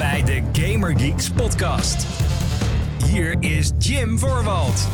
bij 0.00 0.22
de 0.24 0.60
Gamer 0.60 0.98
Geeks 0.98 1.30
podcast. 1.30 2.06
Hier 3.06 3.36
is 3.40 3.70
Jim 3.78 4.18
Voorwald. 4.18 4.88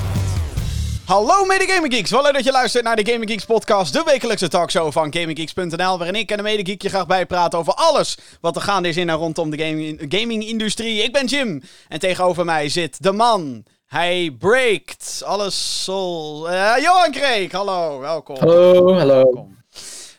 Hallo 1.04 1.45
mede 1.45 1.88
Geeks, 1.88 2.11
wel 2.11 2.22
leuk 2.22 2.32
dat 2.32 2.45
je 2.45 2.51
luistert 2.51 2.85
naar 2.85 2.96
de 2.96 3.11
Gaming 3.11 3.30
Geeks 3.30 3.45
podcast, 3.45 3.92
de 3.92 4.03
wekelijkse 4.04 4.48
talkshow 4.48 4.92
van 4.92 5.12
GamingGeeks.nl, 5.12 5.98
waarin 5.98 6.14
ik 6.14 6.30
en 6.30 6.37
de 6.37 6.42
mede 6.42 6.64
Geek 6.64 6.82
je 6.82 6.88
graag 6.88 7.06
bijpraten 7.06 7.58
over 7.58 7.72
alles 7.74 8.19
wat 8.40 8.56
er 8.56 8.62
gaande 8.62 8.88
is 8.88 8.97
in 8.97 9.08
en 9.08 9.17
rondom 9.17 9.51
de 9.51 9.65
gaming, 9.65 10.04
gaming-industrie. 10.08 11.03
Ik 11.03 11.13
ben 11.13 11.27
Jim 11.27 11.63
en 11.88 11.99
tegenover 11.99 12.45
mij 12.45 12.69
zit 12.69 13.03
de 13.03 13.13
man. 13.13 13.65
Hij 13.87 14.35
breakt 14.38 15.23
alles 15.25 15.83
soul. 15.85 16.51
Uh, 16.51 16.73
Johan 16.79 17.11
Kreek, 17.11 17.52
hallo, 17.52 17.98
welkom. 17.98 18.37
Hallo, 18.38 18.95
hallo. 18.95 19.15
Welkom. 19.15 19.57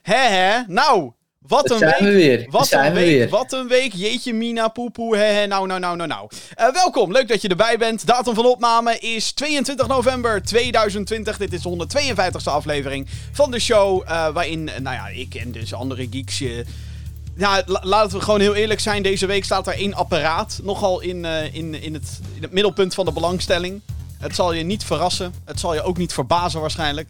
Hè 0.01 0.27
hè, 0.27 0.61
nou, 0.67 1.11
wat 1.47 1.69
een 1.71 1.79
week. 1.79 1.89
zijn 1.89 2.03
we 2.03 2.11
weer. 2.15 2.47
Wat 2.49 2.71
een 2.71 2.81
we 2.93 2.99
week, 2.99 3.05
weer. 3.17 3.29
wat 3.29 3.51
een 3.53 3.67
week. 3.67 3.93
Jeetje 3.93 4.33
mina, 4.33 4.67
poepoe, 4.67 5.45
nou, 5.47 5.67
nou, 5.67 5.79
nou, 5.79 5.95
nou, 5.95 6.07
nou. 6.07 6.29
Eh, 6.55 6.73
welkom, 6.73 7.11
leuk 7.11 7.27
dat 7.27 7.41
je 7.41 7.47
erbij 7.47 7.77
bent. 7.77 8.05
Datum 8.05 8.33
van 8.35 8.45
opname 8.45 8.97
is 8.99 9.31
22 9.31 9.87
november 9.87 10.41
2020. 10.43 11.37
Dit 11.37 11.53
is 11.53 11.61
de 11.61 11.69
152e 11.69 12.49
aflevering 12.51 13.07
van 13.31 13.51
de 13.51 13.59
show, 13.59 14.01
eh, 14.05 14.27
waarin, 14.29 14.69
eh, 14.69 14.79
nou 14.79 14.95
ja, 14.95 15.07
ik 15.07 15.35
en 15.35 15.51
dus 15.51 15.73
andere 15.73 16.07
geeks... 16.11 16.41
eh, 16.41 16.49
ja, 17.37 17.63
la- 17.65 17.81
laten 17.83 18.17
we 18.17 18.23
gewoon 18.23 18.39
heel 18.39 18.55
eerlijk 18.55 18.79
zijn. 18.79 19.03
Deze 19.03 19.25
week 19.25 19.43
staat 19.43 19.67
er 19.67 19.73
één 19.73 19.93
apparaat 19.93 20.59
nogal 20.63 20.99
in, 21.01 21.25
in, 21.25 21.81
in, 21.81 21.93
het, 21.93 22.19
in 22.35 22.41
het 22.41 22.51
middelpunt 22.51 22.93
van 22.93 23.05
de 23.05 23.11
belangstelling. 23.11 23.81
Het 24.19 24.35
zal 24.35 24.53
je 24.53 24.63
niet 24.63 24.83
verrassen. 24.83 25.33
Het 25.45 25.59
zal 25.59 25.73
je 25.73 25.81
ook 25.81 25.97
niet 25.97 26.13
verbazen 26.13 26.61
waarschijnlijk. 26.61 27.07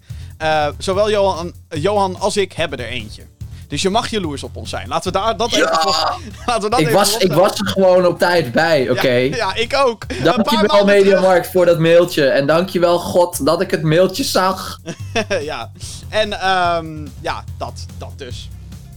Zowel 0.78 1.10
Johan, 1.10 1.54
Johan 1.70 2.20
als 2.20 2.38
ik 2.38 2.54
hebben 2.54 2.80
er 2.80 2.88
eentje. 2.88 3.24
Dus 3.68 3.82
je 3.82 3.90
mag 3.90 4.10
jaloers 4.10 4.44
op 4.44 4.56
ons 4.56 4.70
zijn. 4.70 4.88
Laten 4.88 5.12
we 5.12 5.20
daar 5.20 5.38
dat 5.38 5.54
even... 5.54 5.68
Laten 6.46 6.64
we 6.64 6.70
dat 6.70 6.80
Ik 6.80 6.86
even 6.86 6.98
was, 6.98 7.18
ik 7.18 7.34
was 7.34 7.60
er 7.60 7.68
gewoon 7.68 8.06
op 8.06 8.20
tijd 8.20 8.52
bij, 8.52 8.90
oké? 8.90 9.12
Ja, 9.12 9.36
ja, 9.36 9.56
ik 9.56 9.74
ook. 9.76 10.24
Dankjewel 10.24 10.86
Mediamarkt 10.86 11.52
voor 11.52 11.66
dat 11.66 11.80
mailtje. 11.80 12.28
En 12.28 12.48
dankjewel 12.48 13.00
God 13.00 13.46
dat 13.46 13.62
ik 13.62 13.72
het 13.72 13.84
mailtje 13.84 14.24
zag. 14.24 14.80
ja. 15.42 15.72
En 16.10 16.42
ehm 16.42 17.08
ja, 17.22 17.44
dat, 17.58 17.86
dat 17.98 18.12
dus. 18.16 18.50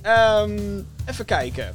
Ehm, 0.03 0.59
even 1.07 1.25
kijken. 1.25 1.75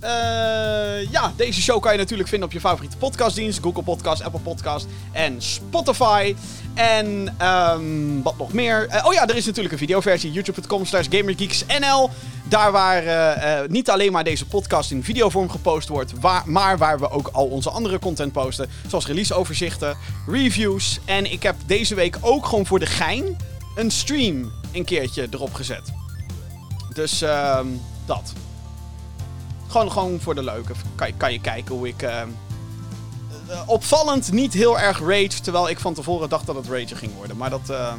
Eh, 0.00 1.10
ja, 1.10 1.32
deze 1.36 1.62
show 1.62 1.80
kan 1.80 1.92
je 1.92 1.98
natuurlijk 1.98 2.28
vinden 2.28 2.48
op 2.48 2.54
je 2.54 2.60
favoriete 2.60 2.96
podcastdienst. 2.96 3.58
Google 3.62 3.82
Podcast, 3.82 4.22
Apple 4.22 4.40
Podcast 4.40 4.86
en 5.12 5.42
Spotify. 5.42 6.34
En 6.74 7.34
ehm, 7.38 8.22
wat 8.22 8.38
nog 8.38 8.52
meer? 8.52 8.86
Eh, 8.88 9.06
oh 9.06 9.12
ja, 9.12 9.26
er 9.28 9.36
is 9.36 9.46
natuurlijk 9.46 9.72
een 9.72 9.78
videoversie. 9.78 10.32
YouTube.com 10.32 10.84
slash 10.84 11.06
GamerGeeksNL. 11.10 12.10
Daar 12.48 12.72
waar 12.72 13.04
eh, 13.04 13.68
niet 13.68 13.90
alleen 13.90 14.12
maar 14.12 14.24
deze 14.24 14.46
podcast 14.46 14.90
in 14.90 15.04
videovorm 15.04 15.50
gepost 15.50 15.88
wordt. 15.88 16.12
Maar 16.44 16.78
waar 16.78 16.98
we 16.98 17.10
ook 17.10 17.28
al 17.32 17.46
onze 17.46 17.70
andere 17.70 17.98
content 17.98 18.32
posten. 18.32 18.68
Zoals 18.86 19.06
releaseoverzichten, 19.06 19.96
reviews. 20.26 20.98
En 21.04 21.32
ik 21.32 21.42
heb 21.42 21.54
deze 21.66 21.94
week 21.94 22.18
ook 22.20 22.46
gewoon 22.46 22.66
voor 22.66 22.78
de 22.78 22.86
gein 22.86 23.36
een 23.76 23.90
stream 23.90 24.52
een 24.72 24.84
keertje 24.84 25.26
erop 25.30 25.54
gezet. 25.54 25.92
Dus 26.94 27.22
ehm, 27.22 27.66
dat. 28.06 28.32
Gewoon, 29.68 29.92
gewoon 29.92 30.20
voor 30.20 30.34
de 30.34 30.42
leuke. 30.44 30.72
Kan, 30.94 31.06
je- 31.06 31.14
kan 31.16 31.32
je 31.32 31.40
kijken 31.40 31.74
hoe 31.74 31.88
ik... 31.88 32.02
ehm, 32.02 32.28
eh, 33.48 33.60
opvallend 33.66 34.32
niet 34.32 34.52
heel 34.52 34.78
erg 34.78 34.98
rage. 35.00 35.40
Terwijl 35.42 35.68
ik 35.68 35.78
van 35.78 35.94
tevoren 35.94 36.28
dacht 36.28 36.46
dat 36.46 36.56
het 36.56 36.66
rage 36.66 36.96
ging 36.96 37.14
worden. 37.16 37.36
Maar 37.36 37.50
dat... 37.50 37.70
ehm, 37.70 37.98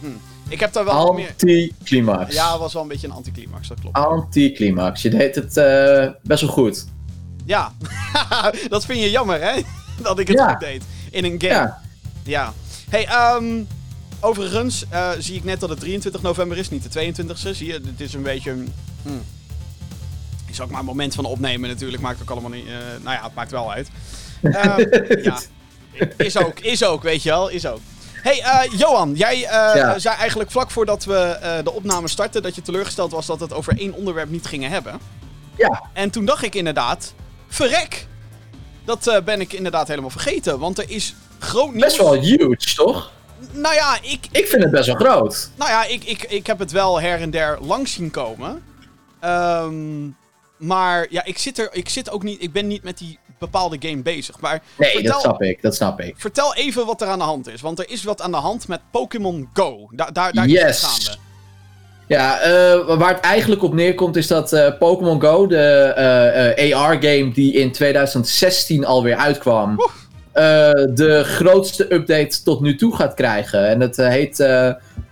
hm. 0.00 0.06
Ik 0.48 0.60
heb 0.60 0.72
daar 0.72 0.84
wel 0.84 1.12
meer... 1.12 1.28
Anticlimax. 1.28 2.34
Ja, 2.34 2.58
was 2.58 2.72
wel 2.72 2.82
een 2.82 2.88
beetje 2.88 3.06
een 3.06 3.12
anticlimax, 3.12 3.68
dat 3.68 3.80
klopt. 3.80 3.96
Anticlimax. 3.96 5.02
Je 5.02 5.10
deed 5.10 5.34
het 5.34 5.56
eh, 5.56 6.08
best 6.22 6.40
wel 6.42 6.50
goed. 6.50 6.86
Ja, 7.44 7.72
dat 8.68 8.84
vind 8.84 9.00
je 9.00 9.10
jammer, 9.10 9.40
hè? 9.42 9.60
Dat 10.02 10.18
ik 10.18 10.28
het 10.28 10.36
Ja. 10.38 10.50
goed 10.50 10.60
deed 10.60 10.82
in 11.10 11.24
een 11.24 11.40
game. 11.40 11.52
Ja. 11.54 11.80
Ja. 12.24 12.52
Hey, 12.88 13.06
ehm, 13.06 13.62
overigens 14.20 14.84
eh, 14.88 15.10
zie 15.18 15.34
ik 15.36 15.44
net 15.44 15.60
dat 15.60 15.68
het 15.68 15.80
23 15.80 16.22
november 16.22 16.58
is, 16.58 16.70
niet 16.70 16.92
de 16.92 17.12
22e. 17.14 17.50
Zie 17.50 17.66
je, 17.66 17.80
dit 17.80 18.00
is 18.00 18.14
een 18.14 18.22
beetje... 18.22 18.54
Hmm. 19.02 19.20
Is 20.52 20.60
ook 20.60 20.70
maar 20.70 20.80
een 20.80 20.86
moment 20.86 21.14
van 21.14 21.24
opnemen 21.24 21.68
natuurlijk, 21.68 22.02
maakt 22.02 22.22
ook 22.22 22.30
allemaal 22.30 22.50
niet... 22.50 22.66
eh, 22.66 22.72
nou 23.02 23.16
ja, 23.16 23.22
het 23.22 23.34
maakt 23.34 23.50
wel 23.50 23.72
uit. 23.72 23.88
Ehm, 24.42 24.84
ja, 25.22 25.38
is 26.16 26.36
ook, 26.36 26.60
is 26.60 26.84
ook, 26.84 27.02
weet 27.02 27.22
je 27.22 27.28
wel, 27.28 27.48
is 27.48 27.66
ook. 27.66 27.78
Hey, 28.12 28.40
eh, 28.42 28.78
Johan, 28.78 29.14
jij 29.14 29.34
eh, 29.34 29.74
Ja. 29.74 29.98
zei 29.98 30.16
eigenlijk 30.16 30.50
vlak 30.50 30.70
voordat 30.70 31.04
we 31.04 31.14
eh, 31.18 31.64
de 31.64 31.72
opname 31.72 32.08
startten 32.08 32.42
dat 32.42 32.54
je 32.54 32.62
teleurgesteld 32.62 33.10
was 33.12 33.26
dat 33.26 33.40
het 33.40 33.52
over 33.52 33.78
één 33.78 33.92
onderwerp 33.92 34.30
niet 34.30 34.46
gingen 34.46 34.70
hebben. 34.70 34.98
Ja. 35.56 35.82
En 35.92 36.10
toen 36.10 36.24
dacht 36.24 36.42
ik 36.42 36.54
inderdaad, 36.54 37.14
verrek! 37.48 38.06
Dat 38.84 39.06
eh, 39.06 39.22
ben 39.22 39.40
ik 39.40 39.52
inderdaad 39.52 39.88
helemaal 39.88 40.10
vergeten, 40.10 40.58
want 40.58 40.78
er 40.78 40.90
is 40.90 41.14
groot 41.38 41.70
nieuws. 41.72 41.84
Best 41.84 41.96
wel 41.96 42.14
huge, 42.14 42.74
toch? 42.74 43.10
Nou 43.52 43.74
ja, 43.74 43.98
ik, 44.02 44.26
Ik 44.32 44.46
vind 44.46 44.62
het 44.62 44.70
best 44.72 44.86
wel 44.86 44.96
groot. 44.96 45.50
nou 45.56 45.70
ja 45.70 45.84
ik, 45.84 46.04
ik, 46.04 46.22
ik 46.22 46.46
heb 46.46 46.58
het 46.58 46.70
wel 46.72 47.00
her 47.00 47.20
en 47.20 47.30
der 47.30 47.58
langs 47.60 47.92
zien 47.92 48.10
komen. 48.10 48.62
Ehm, 49.20 50.04
maar 50.62 51.06
ja, 51.10 51.24
ik 51.24 51.38
zit, 51.38 51.58
er, 51.58 51.68
ik 51.72 51.88
zit 51.88 52.10
ook 52.10 52.22
niet, 52.22 52.42
ik 52.42 52.52
ben 52.52 52.66
niet 52.66 52.82
met 52.82 52.98
die 52.98 53.18
bepaalde 53.38 53.76
game 53.80 54.02
bezig. 54.02 54.40
Maar 54.40 54.62
Nee, 54.78 54.90
vertel, 54.90 55.12
dat 55.12 55.20
snap 55.22 55.42
ik. 55.42 55.62
Dat 55.62 55.74
snap 55.74 56.00
ik. 56.00 56.14
vertel 56.16 56.54
even 56.54 56.86
wat 56.86 57.00
er 57.02 57.08
aan 57.08 57.18
de 57.18 57.24
hand 57.24 57.48
is. 57.48 57.60
Want 57.60 57.78
er 57.78 57.90
is 57.90 58.04
wat 58.04 58.20
aan 58.20 58.30
de 58.30 58.36
hand 58.36 58.68
met 58.68 58.80
Pokémon 58.90 59.48
Go. 59.52 59.88
Da 59.90 60.10
daar 60.12 60.32
daar 60.32 60.44
is 60.46 60.52
Yes. 60.52 60.62
het 60.62 60.90
gaande. 60.90 61.20
Ja, 62.06 62.40
eh, 62.40 62.96
waar 62.98 63.14
het 63.14 63.20
eigenlijk 63.24 63.62
op 63.62 63.74
neerkomt 63.74 64.16
is 64.16 64.26
dat 64.26 64.52
eh, 64.52 64.78
Pokémon 64.78 65.20
Go, 65.20 65.46
de 65.46 65.56
eh, 66.56 66.76
AR-game 66.78 67.30
die 67.32 67.52
in 67.52 67.72
2016 67.72 68.84
alweer 68.84 69.16
uitkwam, 69.16 69.76
de 70.94 71.22
grootste 71.24 71.94
update 71.94 72.42
tot 72.42 72.60
nu 72.60 72.76
toe 72.76 72.96
gaat 72.96 73.14
krijgen. 73.14 73.68
En 73.68 73.80
het 73.80 73.96
heet 73.96 74.46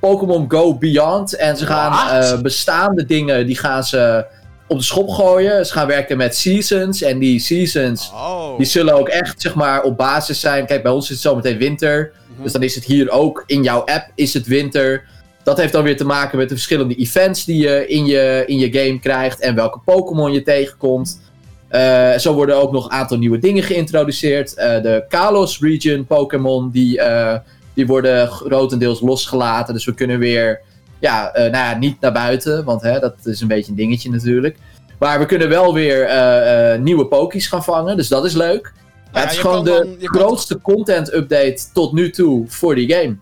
Pokémon 0.01 0.45
Go 0.51 0.75
Beyond. 0.75 1.37
En 1.37 1.57
ze 1.57 1.67
gaan 1.67 2.43
bestaande 2.43 3.05
dingen, 3.05 3.47
die 3.47 3.57
gaan 3.59 3.85
ze 3.85 4.27
op 4.71 4.79
de 4.79 4.85
schop 4.85 5.09
gooien. 5.09 5.67
Ze 5.67 5.73
gaan 5.73 5.87
werken 5.87 6.17
met 6.17 6.37
seasons. 6.37 7.03
En 7.03 7.19
die 7.19 7.39
seasons, 7.39 8.11
Oh. 8.15 8.57
die 8.57 8.67
zullen 8.67 8.95
ook 8.95 9.09
echt 9.09 9.41
zeg 9.41 9.55
maar 9.55 9.83
op 9.83 9.97
basis 9.97 10.41
zijn. 10.41 10.67
Kijk, 10.67 10.83
bij 10.83 10.93
ons 10.93 11.05
is 11.05 11.11
het 11.11 11.21
zometeen 11.21 11.59
winter. 11.59 12.13
Mhm. 12.35 12.43
Dus 12.43 12.53
dan 12.53 12.63
is 12.63 12.75
het 12.75 12.85
hier 12.85 13.11
ook 13.11 13.43
in 13.47 13.63
jouw 13.63 13.81
app 13.85 14.11
is 14.15 14.35
het 14.35 14.47
winter. 14.47 15.05
Dat 15.43 15.57
heeft 15.57 15.73
dan 15.73 15.83
weer 15.83 15.97
te 15.97 16.05
maken 16.05 16.39
met 16.39 16.49
de 16.49 16.55
verschillende 16.55 16.95
events 16.95 17.45
die 17.45 17.63
je 17.63 17.87
in 17.87 18.07
je, 18.07 18.43
in 18.47 18.59
je 18.59 18.73
game 18.73 19.01
krijgt 19.01 19.41
en 19.41 19.55
welke 19.55 19.79
Pokémon 19.85 20.33
je 20.33 20.43
tegenkomt. 20.43 21.21
Eh, 21.69 22.19
zo 22.19 22.35
worden 22.35 22.57
ook 22.57 22.73
nog 22.73 22.85
een 22.85 22.91
aantal 22.91 23.19
nieuwe 23.19 23.39
dingen 23.39 23.63
geïntroduceerd. 23.63 24.55
Eh, 24.55 24.83
de 24.83 25.05
Kalos 25.09 25.59
Region 25.61 26.07
Pokémon 26.07 26.71
die, 26.71 27.01
eh, 27.01 27.39
die 27.75 27.87
worden 27.87 28.29
grotendeels 28.29 29.01
losgelaten. 29.01 29.75
Dus 29.75 29.85
we 29.85 29.95
kunnen 29.95 30.19
weer, 30.19 30.61
ja, 31.01 31.33
eh, 31.33 31.43
nou 31.43 31.65
ja, 31.65 31.79
niet 31.79 32.01
naar 32.01 32.13
buiten, 32.13 32.65
want 32.65 32.83
hè, 32.83 32.99
dat 32.99 33.15
is 33.25 33.41
een 33.41 33.49
beetje 33.49 33.71
een 33.71 33.77
dingetje 33.77 34.11
natuurlijk. 34.11 34.57
Maar 34.99 35.19
we 35.19 35.27
kunnen 35.27 35.49
wel 35.49 35.75
weer 35.75 36.05
eh, 36.05 36.73
eh, 36.75 36.81
nieuwe 36.81 37.07
Pokies 37.07 37.47
gaan 37.47 37.65
vangen, 37.65 37.97
dus 37.97 38.09
dat 38.09 38.25
is 38.25 38.35
leuk. 38.35 38.73
ja, 39.13 39.21
het 39.21 39.33
is 39.33 39.39
gewoon 39.39 39.65
de 39.65 39.71
dan- 39.71 39.97
je 39.99 40.07
kan 40.07 40.21
grootste 40.21 40.61
content 40.61 41.13
update 41.15 41.63
tot 41.73 41.93
nu 41.93 42.11
toe 42.11 42.45
voor 42.49 42.75
die 42.75 42.93
game. 42.93 43.17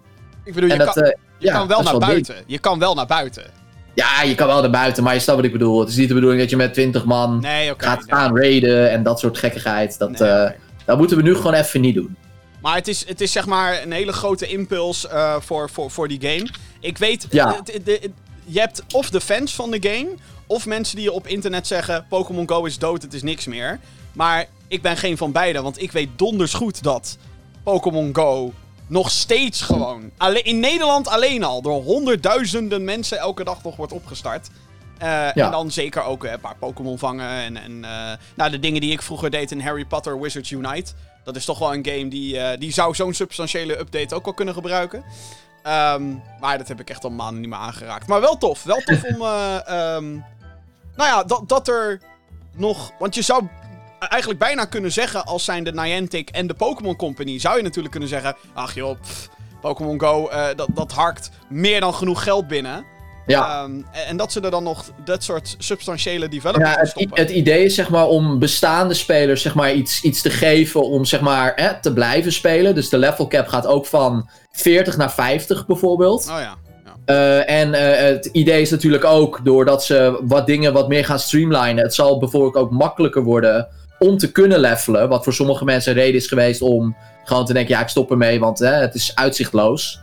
Ik 0.45 0.55
bedoel, 0.55 0.71
je, 0.71 0.77
dat, 0.79 0.93
kan, 0.93 1.05
je 1.05 1.17
ja, 1.39 1.53
kan 1.53 1.67
wel 1.69 1.83
naar 1.83 1.91
wel 1.91 2.01
buiten. 2.01 2.35
Je 2.47 2.59
kan 2.59 2.79
wel 2.79 2.95
naar 2.95 3.07
buiten. 3.07 3.45
Ja, 3.95 4.23
je 4.23 4.35
kan 4.35 4.47
wel 4.47 4.61
naar 4.61 4.71
buiten, 4.71 5.03
maar 5.03 5.15
je 5.15 5.21
snapt 5.21 5.37
wat 5.39 5.47
ik 5.47 5.53
bedoel. 5.53 5.81
Het 5.81 5.89
is 5.89 5.97
niet 5.97 6.09
de 6.09 6.15
bedoeling 6.15 6.41
dat 6.41 6.51
je 6.51 6.57
met 6.57 6.75
20 6.75 7.05
man 7.05 7.41
Nee, 7.41 7.73
gaat 7.77 8.07
nee. 8.07 8.19
gaan 8.19 8.37
raiden 8.39 8.91
en 8.91 9.03
dat 9.03 9.19
soort 9.19 9.39
gekkigheid. 9.39 9.99
Dat, 9.99 10.19
Nee, 10.19 10.49
dat 10.85 10.99
moeten 10.99 11.17
we 11.17 11.23
nu 11.23 11.35
gewoon 11.35 11.55
even 11.55 11.81
niet 11.81 11.95
doen. 11.95 12.17
Maar 12.63 12.75
het 12.75 12.89
is, 12.89 13.07
het 13.09 13.21
is 13.21 13.33
zeg 13.33 13.47
maar 13.47 13.83
een 13.83 13.93
hele 13.93 14.13
grote 14.13 14.47
impuls 14.47 15.07
voor, 15.39 15.71
voor, 15.71 15.91
voor 15.91 16.09
die 16.09 16.21
game. 16.21 16.49
Ik 16.81 16.99
weet, 16.99 17.27
Ja. 17.31 17.61
het- 17.65 18.09
je 18.45 18.61
hebt 18.61 18.83
of 18.93 19.11
de 19.11 19.21
fans 19.21 19.55
van 19.55 19.71
de 19.71 19.79
game, 19.89 20.09
of 20.47 20.67
mensen 20.67 20.97
die 20.97 21.13
op 21.13 21.27
internet 21.27 21.67
zeggen: 21.67 22.07
Pokémon 22.09 22.49
Go 22.49 22.65
is 22.65 22.79
dood, 22.79 23.03
het 23.03 23.15
is 23.15 23.23
niks 23.23 23.47
meer. 23.47 23.81
Maar 24.13 24.47
ik 24.69 24.83
ben 24.83 24.97
geen 24.97 25.17
van 25.17 25.33
beide, 25.33 25.63
want 25.63 25.83
ik 25.83 25.93
weet 25.93 26.09
donders 26.17 26.55
goed 26.55 26.83
dat 26.83 27.17
Pokémon 27.63 28.11
Go 28.15 28.53
nog 28.87 29.11
steeds 29.11 29.61
gewoon. 29.61 30.11
Alle, 30.17 30.43
in 30.43 30.61
Nederland 30.61 31.09
alleen 31.09 31.45
al 31.45 31.63
door 31.63 31.83
honderdduizenden 31.83 32.85
mensen 32.85 33.19
elke 33.19 33.45
dag 33.45 33.63
nog 33.63 33.77
wordt 33.77 33.93
opgestart. 33.93 34.49
Eh, 34.99 35.37
En 35.37 35.51
dan 35.51 35.71
zeker 35.71 36.03
ook 36.03 36.25
eh, 36.25 36.33
een 36.33 36.41
paar 36.41 36.57
Pokémon 36.59 36.99
vangen. 36.99 37.29
En, 37.31 37.57
en 37.57 37.85
eh, 37.85 38.17
nou, 38.37 38.51
de 38.51 38.59
dingen 38.59 38.81
die 38.81 38.93
ik 38.93 39.03
vroeger 39.03 39.31
deed 39.31 39.51
in 39.51 39.61
Harry 39.61 39.85
Potter 39.85 40.21
Wizards 40.21 40.51
Unite. 40.51 40.93
Dat 41.25 41.37
is 41.37 41.45
toch 41.45 41.59
wel 41.59 41.75
een 41.75 41.87
game 41.87 42.09
die, 42.09 42.39
eh, 42.39 42.59
die 42.59 42.73
zou 42.73 42.95
zo'n 42.95 43.15
substantiële 43.15 43.79
update 43.79 44.15
ook 44.15 44.25
wel 44.25 44.35
kunnen 44.35 44.55
gebruiken. 44.55 45.05
Ehm, 45.63 46.15
maar 46.41 46.59
dat 46.59 46.69
heb 46.69 46.81
ik 46.81 46.91
echt 46.91 47.05
al 47.05 47.11
maanden 47.11 47.41
niet 47.41 47.51
meer 47.51 47.59
aangeraakt. 47.59 48.07
Maar 48.07 48.21
wel 48.21 48.39
tof. 48.39 48.63
Wel 48.63 48.81
tof 48.81 49.03
om. 49.05 49.23
eh, 49.23 49.57
ehm, 49.67 50.11
nou 50.97 51.09
ja, 51.11 51.25
dat, 51.25 51.49
dat 51.49 51.69
er 51.69 52.01
nog. 52.57 52.91
Want 52.99 53.15
je 53.15 53.23
zou 53.23 53.49
eigenlijk 53.99 54.41
bijna 54.41 54.65
kunnen 54.65 54.93
zeggen, 54.93 55.25
als 55.25 55.45
zijn 55.45 55.65
de 55.65 55.73
Niantic 55.73 56.31
en 56.31 56.47
de 56.47 56.55
Pokémon 56.55 56.97
Company, 56.97 57.39
zou 57.39 57.57
je 57.57 57.63
natuurlijk 57.63 57.91
kunnen 57.91 58.09
zeggen: 58.09 58.37
ach 58.55 58.75
joh, 58.75 58.99
Pokémon 59.61 60.01
Go, 60.01 60.29
eh, 60.29 60.47
dat, 60.57 60.69
dat 60.75 60.93
harkt 60.93 61.31
meer 61.49 61.81
dan 61.81 61.95
genoeg 61.95 62.23
geld 62.23 62.49
binnen. 62.49 62.85
Ja. 63.27 63.63
Ehm, 63.63 63.81
en, 64.09 64.17
dat 64.17 64.33
ze 64.33 64.41
er 64.41 64.51
dan 64.51 64.63
nog 64.63 64.91
dat 65.05 65.23
soort 65.23 65.55
substantiële 65.59 66.29
development 66.29 66.75
Ja, 66.75 66.81
het, 66.81 66.89
stoppen. 66.89 67.21
het 67.21 67.31
idee 67.31 67.65
is 67.65 67.75
zeg 67.75 67.89
maar 67.89 68.07
om 68.07 68.39
bestaande 68.39 68.95
spelers 68.95 69.43
zeg 69.43 69.55
maar 69.55 69.73
iets, 69.73 70.03
iets 70.03 70.23
te 70.23 70.31
geven 70.31 70.83
om 70.85 71.05
zeg 71.05 71.21
maar 71.21 71.53
hè, 71.57 71.81
te 71.81 71.93
blijven 71.93 72.33
spelen. 72.33 72.75
Dus 72.75 72.89
de 72.89 72.99
level 72.99 73.27
cap 73.27 73.47
gaat 73.49 73.67
ook 73.67 73.87
van 73.87 74.29
40 74.61 74.97
naar 74.97 75.13
50 75.13 75.67
bijvoorbeeld. 75.67 76.21
Oh 76.21 76.27
ja. 76.27 76.41
ja. 76.41 76.57
Eh, 77.05 77.61
en 77.61 77.75
eh, 77.75 78.15
het 78.15 78.27
idee 78.27 78.61
is 78.61 78.71
natuurlijk 78.71 79.05
ook 79.05 79.41
doordat 79.45 79.85
ze 79.85 80.21
wat 80.23 80.47
dingen 80.47 80.73
wat 80.73 80.89
meer 80.89 81.05
gaan 81.05 81.19
streamlinen. 81.19 81.85
Het 81.85 81.95
zal 81.95 82.19
bijvoorbeeld 82.19 82.55
ook 82.55 82.71
makkelijker 82.71 83.23
worden 83.23 83.69
om 83.99 84.19
te 84.19 84.33
kunnen 84.33 84.61
levelen. 84.61 85.09
Wat 85.09 85.25
voor 85.25 85.33
sommige 85.33 85.65
mensen 85.65 85.93
een 85.93 85.99
reden 85.99 86.15
is 86.15 86.27
geweest 86.27 86.63
om 86.63 86.97
gewoon 87.25 87.45
te 87.45 87.53
denken: 87.53 87.75
ja, 87.75 87.81
ik 87.81 87.89
stop 87.89 88.11
ermee, 88.11 88.41
want 88.41 88.59
hè, 88.59 88.73
het 88.73 88.95
is 88.95 89.13
uitzichtloos. 89.15 90.01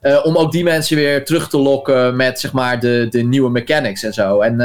Eh, 0.00 0.20
om 0.22 0.36
ook 0.36 0.52
die 0.52 0.64
mensen 0.64 0.96
weer 0.96 1.24
terug 1.24 1.48
te 1.48 1.58
lokken 1.58 2.16
met 2.16 2.40
zeg 2.40 2.52
maar 2.52 2.80
de, 2.80 3.06
de 3.10 3.22
nieuwe 3.22 3.50
mechanics 3.50 4.02
en 4.02 4.12
zo. 4.12 4.40
En 4.40 4.56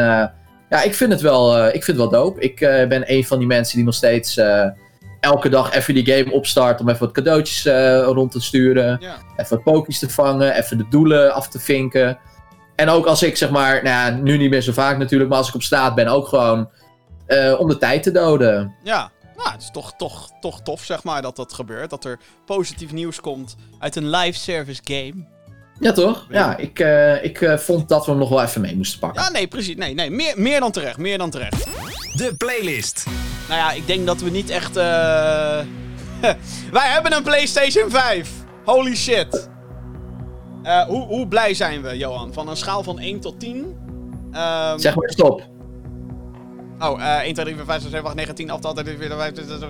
ja, 0.69 0.83
ik 0.83 0.93
vind 0.93 1.11
het 1.11 1.21
wel, 1.21 1.65
ik 1.67 1.83
vind 1.83 1.97
het 1.97 2.09
wel 2.09 2.09
dope. 2.09 2.39
Ik 2.41 2.59
ben 2.89 3.03
een 3.11 3.25
van 3.25 3.37
die 3.37 3.47
mensen 3.47 3.75
die 3.75 3.85
nog 3.85 3.93
steeds 3.93 4.39
elke 5.27 5.49
dag 5.49 5.73
even 5.73 5.93
die 5.93 6.05
game 6.05 6.31
opstart 6.31 6.79
om 6.79 6.89
even 6.89 6.99
wat 6.99 7.11
cadeautjes 7.11 7.65
eh, 7.65 8.03
rond 8.03 8.31
te 8.31 8.41
sturen. 8.41 8.97
Ja. 8.99 9.17
Even 9.35 9.55
wat 9.55 9.63
pokies 9.63 9.99
te 9.99 10.09
vangen, 10.09 10.55
even 10.55 10.77
de 10.77 10.87
doelen 10.89 11.33
af 11.33 11.47
te 11.47 11.59
vinken. 11.59 12.17
En 12.75 12.89
ook 12.89 13.05
als 13.05 13.23
ik 13.23 13.37
zeg 13.37 13.49
maar, 13.49 13.83
nou 13.83 13.95
ja, 13.95 14.09
nu 14.21 14.37
niet 14.37 14.49
meer 14.49 14.61
zo 14.61 14.71
vaak 14.71 14.97
natuurlijk, 14.97 15.29
maar 15.29 15.39
als 15.39 15.47
ik 15.47 15.55
op 15.55 15.63
straat 15.63 15.95
ben, 15.95 16.07
ook 16.07 16.27
gewoon 16.27 16.69
eh, 17.25 17.59
om 17.59 17.67
de 17.67 17.77
tijd 17.77 18.03
te 18.03 18.11
doden. 18.11 18.75
Ja, 18.83 19.11
nou, 19.37 19.51
het 19.51 19.61
is 19.61 19.71
toch, 19.71 19.93
toch, 19.95 20.29
toch 20.39 20.61
tof, 20.61 20.83
zeg 20.83 21.03
maar, 21.03 21.21
dat 21.21 21.35
dat 21.35 21.53
gebeurt. 21.53 21.89
Dat 21.89 22.05
er 22.05 22.19
positief 22.45 22.91
nieuws 22.91 23.21
komt 23.21 23.55
uit 23.79 23.95
een 23.95 24.09
live 24.09 24.39
service 24.39 24.81
game. 24.83 25.36
Ja, 25.79 25.91
toch? 25.91 26.25
Ja, 26.29 26.57
ik, 26.57 26.79
eh, 26.79 27.23
ik 27.23 27.41
eh, 27.41 27.57
vond 27.57 27.89
dat 27.89 28.05
we 28.05 28.11
hem 28.11 28.19
nog 28.19 28.29
wel 28.29 28.41
even 28.43 28.61
mee 28.61 28.75
moesten 28.75 28.99
pakken. 28.99 29.21
Ja, 29.23 29.29
nee, 29.29 29.47
precies. 29.47 29.75
Nee, 29.75 29.93
nee, 29.93 30.09
meer, 30.11 30.33
meer 30.35 30.59
dan 30.59 30.71
terecht, 30.71 30.97
meer 30.97 31.17
dan 31.17 31.29
terecht. 31.29 31.67
De 32.13 32.35
playlist. 32.37 33.05
Nou 33.47 33.59
ja, 33.59 33.71
ik 33.71 33.87
denk 33.87 34.05
dat 34.05 34.21
we 34.21 34.29
niet 34.29 34.49
echt... 34.49 34.75
eh 34.77 34.83
Wij 36.71 36.87
hebben 36.87 37.13
een 37.13 37.23
PlayStation 37.23 37.89
5. 37.89 38.29
Holy 38.65 38.95
shit. 38.95 39.49
Eh, 40.63 40.81
hoe, 40.83 41.05
hoe 41.05 41.27
blij 41.27 41.53
zijn 41.53 41.81
we, 41.81 41.97
Johan? 41.97 42.33
Van 42.33 42.49
een 42.49 42.57
schaal 42.57 42.83
van 42.83 42.99
1 42.99 43.19
tot 43.19 43.39
10? 43.39 43.75
Ehm, 44.31 44.77
Zeg 44.77 44.95
maar 44.95 45.09
stop. 45.09 45.41
Oh, 46.79 47.01
eh 47.01 47.23
1, 47.23 47.33
2, 47.33 47.45
3, 47.45 47.55
4, 47.55 47.65
5, 47.65 47.81
6, 47.81 47.91
7, 47.91 48.05
8, 48.07 48.15
9, 48.15 48.35
10, 48.35 48.49
11, 48.49 48.59
12, 48.59 48.75
13, 48.75 48.97
14, 48.97 49.17
15, 49.17 49.45
16, 49.47 49.69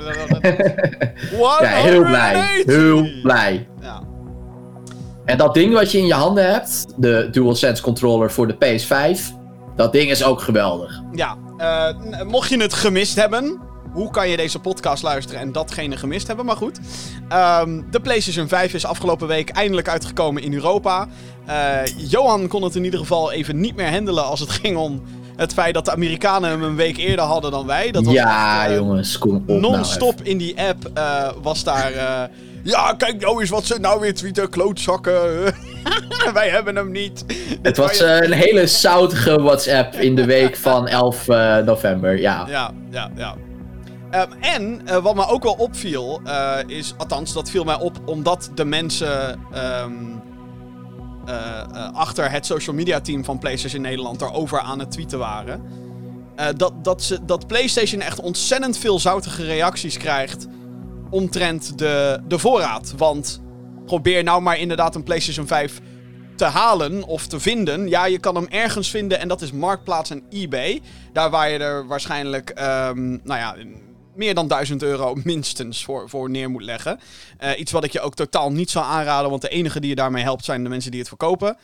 ja, 1.61 1.67
heel 1.67 2.03
blij. 2.03 2.33
180. 2.33 2.65
Heel 2.75 3.21
blij. 3.21 3.67
Ja. 3.81 4.01
En 5.27 5.37
dat 5.37 5.53
ding 5.53 5.73
wat 5.73 5.91
je 5.91 5.97
in 5.97 6.05
je 6.05 6.13
handen 6.13 6.51
hebt, 6.51 6.85
de 6.95 7.27
DualSense 7.31 7.81
controller 7.81 8.31
voor 8.31 8.47
de 8.47 8.55
PS5, 8.55 9.19
dat 9.75 9.91
ding 9.91 10.09
is 10.11 10.23
ook 10.23 10.41
geweldig. 10.41 11.01
Ja, 11.11 11.37
eh, 11.57 12.21
mocht 12.25 12.49
je 12.49 12.61
het 12.61 12.73
gemist 12.73 13.15
hebben, 13.15 13.59
hoe 13.91 14.11
kan 14.11 14.29
je 14.29 14.37
deze 14.37 14.59
podcast 14.59 15.03
luisteren 15.03 15.41
en 15.41 15.51
datgene 15.51 15.97
gemist 15.97 16.27
hebben? 16.27 16.45
Maar 16.45 16.55
goed, 16.55 16.79
Ehm, 17.29 17.81
de 17.91 17.99
PlayStation 17.99 18.47
5 18.47 18.73
is 18.73 18.85
afgelopen 18.85 19.27
week 19.27 19.49
eindelijk 19.49 19.89
uitgekomen 19.89 20.43
in 20.43 20.53
Europa. 20.53 21.07
Eh, 21.45 21.79
Johan 21.97 22.47
kon 22.47 22.63
het 22.63 22.75
in 22.75 22.83
ieder 22.83 22.99
geval 22.99 23.31
even 23.31 23.59
niet 23.59 23.75
meer 23.75 23.91
handelen 23.91 24.25
als 24.25 24.39
het 24.39 24.49
ging 24.49 24.77
om 24.77 25.01
het 25.35 25.53
feit 25.53 25.73
dat 25.73 25.85
de 25.85 25.91
Amerikanen 25.91 26.49
hem 26.49 26.63
een 26.63 26.75
week 26.75 26.97
eerder 26.97 27.25
hadden 27.25 27.51
dan 27.51 27.65
wij. 27.65 27.91
Dat 27.91 28.05
was 28.05 28.13
ja, 28.13 28.61
echt, 28.61 28.71
eh, 28.71 28.77
jongens, 28.77 29.17
kom 29.17 29.35
op. 29.35 29.47
nou 29.47 29.59
Non-stop 29.61 30.21
in 30.21 30.37
die 30.37 30.55
app 30.61 30.99
was 31.41 31.63
daar. 31.63 31.91
Ja, 32.67 32.93
kijk 32.93 33.21
nou 33.21 33.41
eens 33.41 33.49
wat 33.49 33.65
ze 33.65 33.79
nou 33.79 33.99
weer 33.99 34.13
tweeten, 34.13 34.49
klootzakken. 34.49 35.53
wij 36.33 36.49
hebben 36.49 36.75
hem 36.75 36.91
niet. 36.91 37.25
Het 37.61 37.77
was 37.77 38.01
eh, 38.01 38.21
een 38.21 38.31
hele 38.31 38.67
zoutige 38.67 39.41
WhatsApp 39.41 39.93
in 39.93 40.15
de 40.15 40.25
week 40.25 40.57
van 40.57 40.87
11 41.03 41.27
eh, 41.27 41.57
november, 41.57 42.19
ja. 42.19 42.45
Ja, 42.49 42.71
ja, 42.89 43.11
ja. 43.15 43.35
Ehm, 44.09 44.31
en 44.39 44.81
eh, 44.87 44.97
wat 44.97 45.15
me 45.15 45.27
ook 45.27 45.43
wel 45.43 45.53
opviel, 45.53 46.21
is, 46.67 46.93
althans, 46.97 47.33
dat 47.33 47.49
viel 47.49 47.63
mij 47.63 47.79
op 47.79 48.01
omdat 48.05 48.51
de 48.55 48.65
mensen 48.65 49.39
ehm, 49.51 49.93
eh, 51.27 51.59
eh, 51.59 51.93
achter 51.93 52.31
het 52.31 52.45
social 52.45 52.75
media 52.75 53.01
team 53.01 53.23
van 53.23 53.39
PlayStation 53.39 53.81
Nederland 53.81 54.19
daarover 54.19 54.59
aan 54.59 54.79
het 54.79 54.91
tweeten 54.91 55.19
waren. 55.19 55.61
dat, 56.57 56.73
dat, 56.83 57.03
ze, 57.03 57.25
dat 57.25 57.47
PlayStation 57.47 58.01
echt 58.01 58.19
ontzettend 58.19 58.77
veel 58.77 58.99
zoutige 58.99 59.43
reacties 59.43 59.97
krijgt 59.97 60.47
omtrent 61.09 61.77
de, 61.77 62.21
de 62.27 62.39
voorraad. 62.39 62.93
Want 62.97 63.41
probeer 63.85 64.23
nou 64.23 64.41
maar 64.41 64.57
inderdaad 64.57 64.95
een 64.95 65.03
PlayStation 65.03 65.47
5 65.47 65.81
te 66.35 66.45
halen 66.45 67.03
of 67.03 67.27
te 67.27 67.39
vinden. 67.39 67.87
Ja, 67.87 68.05
je 68.05 68.19
kan 68.19 68.35
hem 68.35 68.47
ergens 68.49 68.89
vinden 68.89 69.19
en 69.19 69.27
dat 69.27 69.41
is 69.41 69.51
Marktplaats 69.51 70.09
en 70.09 70.23
eBay. 70.29 70.81
Daar 71.13 71.29
waar 71.29 71.49
je 71.49 71.57
er 71.57 71.87
waarschijnlijk, 71.87 72.49
ehm, 72.49 73.09
nou 73.09 73.39
ja, 73.39 73.55
meer 74.15 74.33
dan 74.33 74.47
1000 74.47 74.83
euro 74.83 75.15
minstens 75.23 75.83
voor, 75.83 76.09
voor 76.09 76.29
neer 76.29 76.49
moet 76.49 76.63
leggen. 76.63 76.99
Eh, 77.37 77.59
iets 77.59 77.71
wat 77.71 77.83
ik 77.83 77.91
je 77.91 77.99
ook 77.99 78.15
totaal 78.15 78.51
niet 78.51 78.69
zou 78.69 78.85
aanraden, 78.85 79.29
want 79.29 79.41
de 79.41 79.49
enige 79.49 79.79
die 79.79 79.89
je 79.89 79.95
daarmee 79.95 80.23
helpt 80.23 80.45
zijn 80.45 80.63
de 80.63 80.69
mensen 80.69 80.91
die 80.91 80.99
het 80.99 81.09
verkopen. 81.09 81.57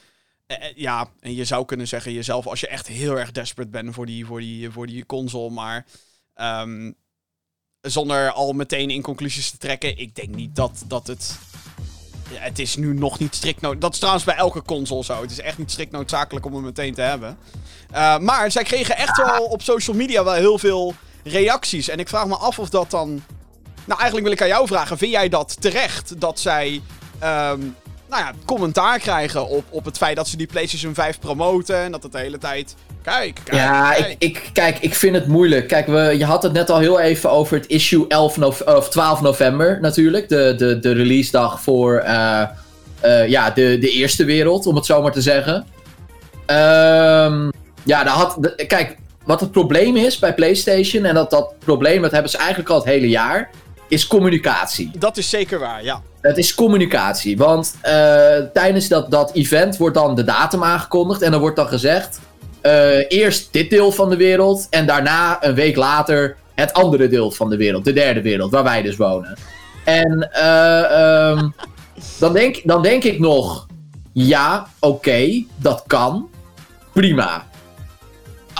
Eh, 0.45 0.57
eh, 0.57 0.75
ja, 0.75 1.07
en 1.19 1.35
je 1.35 1.45
zou 1.45 1.65
kunnen 1.65 1.87
zeggen 1.87 2.13
jezelf 2.13 2.47
als 2.47 2.59
je 2.59 2.67
echt 2.67 2.87
heel 2.87 3.19
erg 3.19 3.31
desperate 3.31 3.71
bent 3.71 3.93
voor 3.93 4.05
die, 4.05 4.25
voor 4.25 4.39
die, 4.39 4.71
voor 4.71 4.87
die 4.87 5.05
console, 5.05 5.49
maar 5.49 5.85
ehm, 6.33 6.91
zonder 7.91 8.31
al 8.31 8.53
meteen 8.53 8.89
in 8.89 9.01
conclusies 9.01 9.51
te 9.51 9.57
trekken, 9.57 9.97
ik 9.97 10.15
denk 10.15 10.35
niet 10.35 10.55
dat, 10.55 10.83
dat 10.87 11.07
het 11.07 11.37
het 12.29 12.59
is 12.59 12.75
nu 12.75 12.93
nog 12.93 13.19
niet 13.19 13.35
strikt 13.35 13.61
nood. 13.61 13.81
Dat 13.81 13.91
is 13.93 13.97
trouwens 13.97 14.25
bij 14.25 14.35
elke 14.35 14.61
console 14.61 15.03
zo. 15.03 15.21
Het 15.21 15.31
is 15.31 15.39
echt 15.39 15.57
niet 15.57 15.71
strikt 15.71 15.91
noodzakelijk 15.91 16.45
om 16.45 16.53
hem 16.53 16.63
meteen 16.63 16.93
te 16.93 17.01
hebben. 17.01 17.37
Uh, 17.91 18.17
maar 18.17 18.51
zij 18.51 18.63
kregen 18.63 18.97
echt 18.97 19.17
wel 19.17 19.45
op 19.45 19.61
social 19.61 19.95
media 19.95 20.23
wel 20.23 20.33
heel 20.33 20.59
veel 20.59 20.93
reacties. 21.23 21.87
En 21.87 21.99
ik 21.99 22.07
vraag 22.07 22.27
me 22.27 22.35
af 22.35 22.59
of 22.59 22.69
dat 22.69 22.91
dan. 22.91 23.23
Nou, 23.85 23.99
eigenlijk 23.99 24.23
wil 24.23 24.31
ik 24.31 24.41
aan 24.41 24.47
jou 24.47 24.67
vragen. 24.67 24.97
Vind 24.97 25.11
jij 25.11 25.29
dat 25.29 25.61
terecht 25.61 26.21
dat 26.21 26.39
zij. 26.39 26.81
Um, 27.23 27.75
nou 28.09 28.25
ja, 28.25 28.33
commentaar 28.45 28.99
krijgen 28.99 29.47
op, 29.47 29.65
op 29.69 29.85
het 29.85 29.97
feit 29.97 30.15
dat 30.15 30.27
ze 30.27 30.37
die 30.37 30.47
PlayStation 30.47 30.93
5 30.93 31.19
promoten. 31.19 31.77
En 31.77 31.91
dat 31.91 32.03
het 32.03 32.11
de 32.11 32.17
hele 32.17 32.37
tijd. 32.37 32.75
Kijk, 33.03 33.39
kijk. 33.43 33.57
Ja, 33.57 33.91
kijk. 33.91 34.07
Ik, 34.07 34.15
ik, 34.17 34.49
kijk, 34.53 34.77
ik 34.79 34.95
vind 34.95 35.15
het 35.15 35.27
moeilijk. 35.27 35.67
Kijk, 35.67 35.87
we, 35.87 36.15
je 36.17 36.25
had 36.25 36.43
het 36.43 36.53
net 36.53 36.69
al 36.69 36.79
heel 36.79 36.99
even 36.99 37.31
over 37.31 37.57
het 37.57 37.67
issue 37.67 38.05
11 38.07 38.37
nove 38.37 38.75
of 38.75 38.89
12 38.89 39.21
november 39.21 39.79
natuurlijk. 39.81 40.29
De, 40.29 40.53
de, 40.57 40.79
de 40.79 40.91
release 40.91 41.31
dag 41.31 41.61
voor 41.61 42.03
uh, 42.05 42.41
uh, 43.05 43.27
ja, 43.27 43.49
de, 43.49 43.77
de 43.79 43.89
eerste 43.89 44.25
wereld, 44.25 44.65
om 44.65 44.75
het 44.75 44.85
zo 44.85 45.01
maar 45.01 45.11
te 45.11 45.21
zeggen. 45.21 45.55
Um, 46.47 47.51
ja, 47.83 48.03
daar 48.03 48.07
had, 48.07 48.37
de, 48.39 48.65
kijk, 48.67 48.97
wat 49.25 49.39
het 49.39 49.51
probleem 49.51 49.95
is 49.95 50.19
bij 50.19 50.33
PlayStation, 50.33 51.05
en 51.05 51.13
dat, 51.13 51.29
dat 51.29 51.53
probleem 51.59 52.01
dat 52.01 52.11
hebben 52.11 52.31
ze 52.31 52.37
eigenlijk 52.37 52.69
al 52.69 52.75
het 52.75 52.85
hele 52.85 53.09
jaar, 53.09 53.49
is 53.87 54.07
communicatie. 54.07 54.91
Dat 54.97 55.17
is 55.17 55.29
zeker 55.29 55.59
waar, 55.59 55.83
ja. 55.83 56.01
Het 56.21 56.37
is 56.37 56.55
communicatie, 56.55 57.37
want 57.37 57.75
uh, 57.85 57.91
tijdens 58.53 58.87
dat, 58.87 59.11
dat 59.11 59.31
event 59.33 59.77
wordt 59.77 59.95
dan 59.95 60.15
de 60.15 60.23
datum 60.23 60.63
aangekondigd 60.63 61.21
en 61.21 61.31
dan 61.31 61.39
wordt 61.39 61.55
dan 61.55 61.67
gezegd... 61.67 62.19
Uh, 62.63 63.11
eerst 63.11 63.47
dit 63.51 63.69
deel 63.69 63.91
van 63.91 64.09
de 64.09 64.15
wereld 64.15 64.67
en 64.69 64.85
daarna 64.85 65.45
een 65.45 65.55
week 65.55 65.75
later 65.75 66.35
het 66.55 66.73
andere 66.73 67.07
deel 67.07 67.31
van 67.31 67.49
de 67.49 67.57
wereld, 67.57 67.85
de 67.85 67.93
derde 67.93 68.21
wereld, 68.21 68.51
waar 68.51 68.63
wij 68.63 68.81
dus 68.81 68.95
wonen. 68.95 69.37
En 69.83 70.29
uh, 70.33 71.29
um, 71.29 71.53
dan, 72.19 72.33
denk, 72.33 72.61
dan 72.63 72.81
denk 72.81 73.03
ik 73.03 73.19
nog, 73.19 73.67
ja, 74.13 74.67
oké, 74.79 74.93
okay, 74.93 75.47
dat 75.55 75.83
kan, 75.87 76.29
prima. 76.93 77.45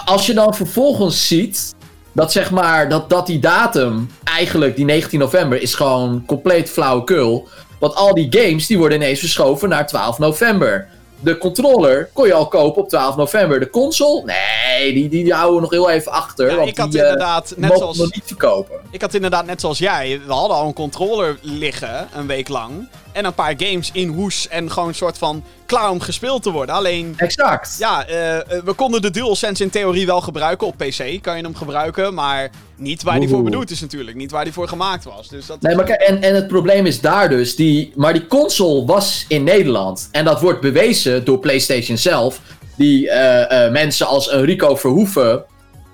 Als 0.06 0.26
je 0.26 0.34
dan 0.34 0.56
vervolgens 0.56 1.28
ziet 1.28 1.74
dat 2.14 2.32
zeg 2.32 2.52
maar, 2.52 2.90
dat, 2.90 3.10
dat 3.10 3.28
die 3.28 3.40
datum, 3.40 4.10
eigenlijk 4.24 4.76
die 4.76 4.86
19 4.86 5.20
november, 5.20 5.62
is 5.62 5.76
gewoon 5.76 6.24
compleet 6.26 6.70
flauwekul. 6.70 7.48
Want 7.80 7.96
al 7.96 8.14
die 8.14 8.28
games, 8.30 8.68
die 8.68 8.78
worden 8.78 8.98
ineens 8.98 9.20
verschoven 9.20 9.70
naar 9.70 9.88
12 9.88 10.20
november. 10.20 10.88
De 11.24 11.38
controller 11.38 12.10
kon 12.14 12.28
je 12.28 12.34
al 12.34 12.48
kopen 12.48 12.82
op 12.82 12.90
12 12.90 13.16
november. 13.16 13.60
De 13.60 13.70
console? 13.70 14.24
Nee, 14.24 14.94
die, 14.94 15.10
die, 15.10 15.24
die 15.24 15.34
houden 15.34 15.56
we 15.56 15.62
nog 15.62 15.72
heel 15.72 15.90
even 15.90 16.12
achter. 16.12 16.50
Ja, 16.50 16.56
want 16.56 16.70
ik 16.70 16.78
had 16.78 16.92
die, 16.92 17.02
inderdaad, 17.02 17.54
net 17.58 17.78
zoals... 17.78 17.98
nog 17.98 18.14
niet 18.14 18.24
verkopen. 18.26 18.76
Ik 18.92 19.02
had 19.02 19.14
inderdaad 19.14 19.46
net 19.46 19.62
zoals 19.62 19.78
jij. 19.78 20.22
We 20.26 20.34
hadden 20.34 20.58
al 20.58 20.68
een 20.68 20.74
controller 20.74 21.38
liggen, 21.42 22.08
een 22.14 22.28
week 22.28 22.48
lang. 22.48 22.88
En 23.12 23.26
een 23.26 23.34
paar 23.34 23.54
games 23.58 23.90
in 23.94 24.08
hoes 24.08 24.48
en 24.48 24.72
gewoon 24.72 24.88
een 24.90 24.96
soort 24.96 25.18
van 25.18 25.44
klaar 25.74 25.90
om 25.90 26.00
gespeeld 26.00 26.44
te 26.44 26.52
worden. 26.52 26.76
Alleen... 26.76 27.14
Exact. 27.18 27.76
Ja, 27.80 28.10
uh, 28.10 28.16
we 28.64 28.74
konden 28.76 29.02
de 29.02 29.12
DualSense 29.12 29.64
in 29.64 29.70
theorie 29.70 30.06
wel 30.06 30.22
gebruiken. 30.22 30.68
Op 30.68 30.78
PC 30.78 31.22
kan 31.22 31.38
je 31.38 31.44
hem 31.44 31.56
gebruiken, 31.56 32.14
maar 32.14 32.50
niet 32.76 33.04
waar 33.04 33.20
die 33.20 33.30
voor 33.30 33.44
bedoeld 33.44 33.72
is 33.72 33.82
natuurlijk. 33.82 34.18
Niet 34.18 34.32
waar 34.32 34.44
die 34.44 34.54
voor 34.54 34.68
gemaakt 34.68 35.04
was. 35.04 35.30
Dus 35.30 35.46
dat 35.46 35.62
nee, 35.62 35.76
maar 35.76 35.86
kijk, 35.86 36.02
en, 36.02 36.22
en 36.22 36.36
het 36.36 36.48
probleem 36.48 36.86
is 36.86 37.02
daar 37.02 37.30
dus, 37.30 37.56
die, 37.56 37.92
maar 37.96 38.14
die 38.14 38.28
console 38.28 38.86
was 38.86 39.26
in 39.28 39.44
Nederland. 39.44 40.10
En 40.12 40.26
dat 40.26 40.42
wordt 40.42 40.62
bewezen 40.62 41.26
door 41.26 41.40
PlayStation 41.40 41.98
zelf. 41.98 42.40
Die 42.76 43.06
uh, 43.06 43.40
uh, 43.40 43.72
mensen 43.72 44.08
als 44.08 44.30
Enrico 44.30 44.76
Verhoeven 44.76 45.44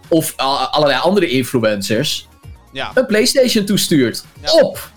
of 0.07 0.33
allerlei 0.71 0.99
andere 0.99 1.29
influencers 1.29 2.27
ja. 2.71 2.91
een 2.93 3.05
PlayStation 3.05 3.65
toestuurt. 3.65 4.23
Ja. 4.41 4.51
Op 4.51 4.89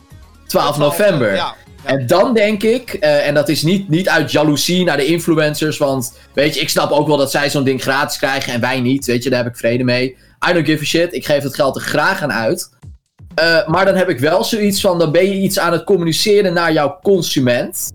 12 0.46 0.78
november. 0.78 1.34
Ja. 1.34 1.54
En 1.84 2.06
dan 2.06 2.34
denk 2.34 2.62
ik, 2.62 2.92
eh, 2.92 3.26
en 3.26 3.34
dat 3.34 3.48
is 3.48 3.62
niet, 3.62 3.88
niet 3.88 4.08
uit 4.08 4.32
jaloezie 4.32 4.84
naar 4.84 4.96
de 4.96 5.04
influencers, 5.04 5.78
want 5.78 6.18
weet 6.32 6.54
je, 6.54 6.60
ik 6.60 6.68
snap 6.68 6.90
ook 6.90 7.06
wel 7.06 7.16
dat 7.16 7.30
zij 7.30 7.50
zo'n 7.50 7.64
ding 7.64 7.82
gratis 7.82 8.18
krijgen 8.18 8.52
en 8.52 8.60
wij 8.60 8.80
niet, 8.80 9.06
weet 9.06 9.22
je, 9.22 9.30
daar 9.30 9.42
heb 9.42 9.52
ik 9.52 9.58
vrede 9.58 9.84
mee. 9.84 10.16
I 10.48 10.52
don't 10.52 10.66
give 10.66 10.82
a 10.82 10.86
shit, 10.86 11.14
ik 11.14 11.26
geef 11.26 11.42
het 11.42 11.54
geld 11.54 11.76
er 11.76 11.82
graag 11.82 12.22
aan 12.22 12.32
uit. 12.32 12.70
Eh, 13.34 13.66
maar 13.66 13.84
dan 13.84 13.94
heb 13.94 14.08
ik 14.08 14.18
wel 14.18 14.44
zoiets 14.44 14.80
van, 14.80 14.98
dan 14.98 15.12
ben 15.12 15.24
je 15.24 15.34
iets 15.34 15.58
aan 15.58 15.72
het 15.72 15.84
communiceren 15.84 16.52
naar 16.52 16.72
jouw 16.72 16.98
consument. 17.02 17.92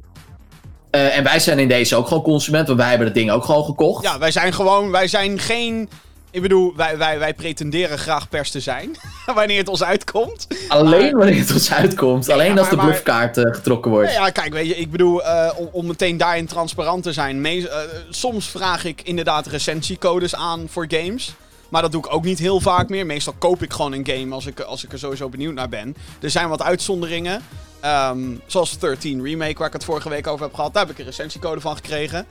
Eh, 0.90 1.18
en 1.18 1.24
wij 1.24 1.40
zijn 1.40 1.60
in 1.60 1.68
deze 1.68 1.96
ook 1.96 2.08
gewoon 2.08 2.24
consument, 2.24 2.68
want 2.68 2.80
wij 2.80 2.90
hebben 2.90 3.08
het 3.08 3.16
ding 3.16 3.32
ook 3.32 3.46
gewoon 3.46 3.66
gekocht. 3.66 4.04
Ja, 4.04 4.20
wij 4.20 4.32
zijn 4.32 4.54
gewoon, 4.54 4.92
wij 4.92 5.08
zijn 5.08 5.40
geen... 5.40 5.90
Ik 6.38 6.44
bedoel, 6.44 6.74
wij, 6.76 6.98
wij, 6.98 7.20
wij 7.20 7.34
pretenderen 7.34 7.98
graag 7.98 8.30
pers 8.30 8.52
te 8.52 8.60
zijn. 8.60 8.96
wanneer 9.36 9.58
het 9.58 9.68
ons 9.68 9.84
uitkomt. 9.84 10.48
Alleen 10.68 11.18
wanneer 11.18 11.40
het 11.40 11.54
ons 11.54 11.74
uitkomt. 11.74 12.30
Alleen 12.30 12.54
ja, 12.54 12.60
als 12.60 12.70
de 12.70 12.76
bluffkaart 12.76 13.40
getrokken 13.40 13.92
wordt. 13.92 14.12
Ja, 14.12 14.30
kijk, 14.30 14.54
weet 14.54 14.68
je, 14.68 14.76
ik 14.76 14.92
bedoel, 14.92 15.24
eh, 15.24 15.50
om, 15.56 15.70
om 15.72 15.86
meteen 15.88 16.18
daarin 16.18 16.46
transparant 16.46 17.04
te 17.04 17.14
zijn. 17.14 17.46
eh, 17.46 17.78
soms 18.10 18.50
vraag 18.50 18.86
ik 18.86 19.02
inderdaad 19.02 19.48
recensiecodes 19.48 20.36
aan 20.36 20.66
voor 20.70 20.86
games. 20.88 21.34
Maar 21.70 21.82
dat 21.82 21.92
doe 21.92 22.06
ik 22.06 22.14
ook 22.14 22.24
niet 22.24 22.40
heel 22.40 22.60
vaak 22.60 22.90
meer. 22.90 23.06
Meestal 23.06 23.34
koop 23.38 23.64
ik 23.64 23.74
gewoon 23.74 23.94
een 23.94 24.08
game 24.08 24.34
als 24.34 24.46
ik, 24.46 24.60
als 24.60 24.84
ik 24.84 24.92
er 24.92 25.00
sowieso 25.00 25.30
benieuwd 25.30 25.54
naar 25.54 25.70
ben. 25.70 25.96
Er 26.22 26.30
zijn 26.30 26.50
wat 26.50 26.62
uitzonderingen. 26.62 27.42
Ehm, 27.80 28.20
zoals 28.46 28.80
13 28.80 29.24
Remake, 29.24 29.58
waar 29.58 29.68
ik 29.68 29.74
het 29.74 29.84
vorige 29.84 30.10
week 30.10 30.28
over 30.28 30.46
heb 30.46 30.54
gehad. 30.54 30.74
Daar 30.74 30.84
heb 30.84 30.92
ik 30.92 31.00
een 31.00 31.06
recentiecode 31.06 31.62
van 31.62 31.76
gekregen. 31.76 32.26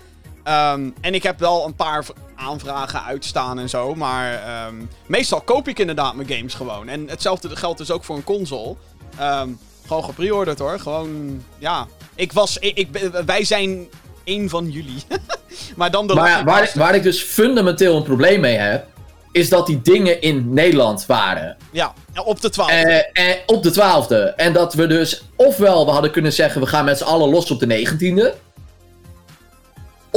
Ehm, 0.47 0.91
en 1.01 1.15
ik 1.15 1.23
heb 1.23 1.39
wel 1.39 1.67
een 1.67 1.75
paar 1.75 2.05
aanvragen 2.37 3.03
uitstaan 3.03 3.59
en 3.59 3.69
zo. 3.69 3.95
Maar 3.95 4.33
ehm, 4.33 4.75
meestal 5.07 5.41
koop 5.41 5.69
ik 5.69 5.79
inderdaad 5.79 6.15
mijn 6.15 6.29
games 6.29 6.55
gewoon. 6.55 6.89
En 6.89 7.09
hetzelfde 7.09 7.57
geldt 7.57 7.79
dus 7.79 7.91
ook 7.91 8.05
voor 8.05 8.17
een 8.17 8.25
console. 8.25 8.75
Ehm, 9.19 9.49
gewoon 9.87 10.05
gepreorderd 10.05 10.59
hoor. 10.59 10.79
Gewoon, 10.79 11.43
ja. 11.59 11.87
Ik 12.15 12.33
was, 12.33 12.59
ik, 12.59 12.79
ik 12.79 12.89
wij 13.27 13.45
zijn 13.45 13.87
één 14.25 14.49
van 14.49 14.71
jullie. 14.71 15.03
maar 15.77 15.91
dan 15.91 16.07
de 16.07 16.15
Maar 16.15 16.29
ja, 16.29 16.35
waar, 16.35 16.61
Bastard. 16.61 16.75
waar 16.75 16.95
ik 16.95 17.03
dus 17.03 17.23
fundamenteel 17.23 17.97
een 17.97 18.03
probleem 18.03 18.41
mee 18.41 18.57
heb, 18.57 18.87
is 19.33 19.49
dat 19.49 19.67
die 19.67 19.83
dingen 19.83 20.21
in 20.21 20.53
Nederland 20.55 21.07
waren. 21.07 21.57
Ja, 21.71 21.95
op 22.25 22.41
de 22.41 22.51
12. 22.51 22.71
Eh, 22.71 22.97
eh, 22.97 23.37
op 23.47 23.63
de 23.63 23.71
12e. 23.71 24.35
En 24.37 24.53
dat 24.53 24.75
we 24.75 24.87
dus, 24.87 25.23
ofwel 25.37 25.87
we 25.87 25.91
hadden 25.91 26.11
kunnen 26.11 26.33
zeggen, 26.33 26.61
we 26.61 26.67
gaan 26.67 26.85
met 26.85 26.99
z'n 26.99 27.05
allen 27.05 27.29
los 27.29 27.51
op 27.51 27.61
de 27.61 27.67
19e. 27.67 28.46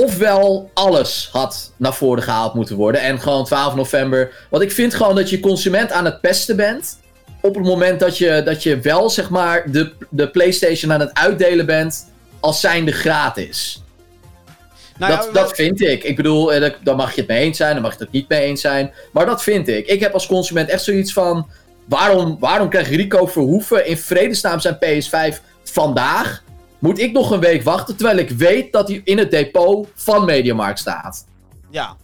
Ofwel 0.03 0.69
alles 0.73 1.29
had 1.31 1.71
naar 1.77 1.93
voren 1.93 2.23
gehaald 2.23 2.53
moeten 2.53 2.75
worden. 2.75 3.01
En 3.01 3.19
gewoon 3.21 3.45
12 3.45 3.75
november. 3.75 4.31
Want 4.49 4.63
ik 4.63 4.71
vind 4.71 4.93
gewoon 4.93 5.15
dat 5.15 5.29
je 5.29 5.39
consument 5.39 5.91
aan 5.91 6.05
het 6.05 6.21
pesten 6.21 6.55
bent. 6.55 6.97
Op 7.41 7.55
het 7.55 7.63
moment 7.65 7.99
dat 7.99 8.17
je, 8.17 8.41
dat 8.45 8.63
je 8.63 8.79
wel, 8.79 9.09
zeg 9.09 9.29
maar, 9.29 9.71
de, 9.71 9.91
de 10.09 10.29
PlayStation 10.29 10.93
aan 10.93 10.99
het 10.99 11.13
uitdelen 11.13 11.65
bent. 11.65 12.11
Als 12.39 12.59
zijnde 12.59 12.91
gratis. 12.91 13.83
nou, 14.97 15.15
dat, 15.15 15.25
ja, 15.25 15.31
dat 15.31 15.55
vind 15.55 15.81
ik. 15.81 16.03
Ik 16.03 16.15
bedoel, 16.15 16.53
eh, 16.53 16.61
dat- 16.61 16.75
daar 16.83 16.95
mag 16.95 17.13
je 17.13 17.19
het 17.21 17.29
mee 17.29 17.39
eens 17.39 17.57
zijn, 17.57 17.73
daar 17.73 17.81
mag 17.81 17.93
je 17.97 18.03
het 18.03 18.11
niet 18.11 18.29
mee 18.29 18.41
eens 18.41 18.61
zijn. 18.61 18.93
Maar 19.11 19.25
dat 19.25 19.43
vind 19.43 19.67
ik. 19.67 19.87
Ik 19.87 19.99
heb 19.99 20.13
als 20.13 20.27
consument 20.27 20.69
echt 20.69 20.83
zoiets 20.83 21.13
van. 21.13 21.47
Waarom, 21.85 22.37
waarom 22.39 22.69
krijgt 22.69 22.89
Rico 22.89 23.25
Verhoeven 23.25 23.85
in 23.87 23.97
vredesnaam 23.97 24.59
zijn 24.59 24.77
PS5 24.77 25.41
vandaag? 25.63 26.43
Moet 26.79 26.99
ik 26.99 27.11
nog 27.11 27.31
een 27.31 27.39
week 27.39 27.63
wachten 27.63 27.95
terwijl 27.95 28.17
ik 28.17 28.29
weet 28.29 28.71
dat 28.71 28.87
hij 28.87 29.01
in 29.03 29.17
het 29.17 29.31
depot 29.31 29.87
van 29.95 30.25
Mediamarkt 30.25 30.79
staat? 30.79 31.25
ja. 31.69 31.97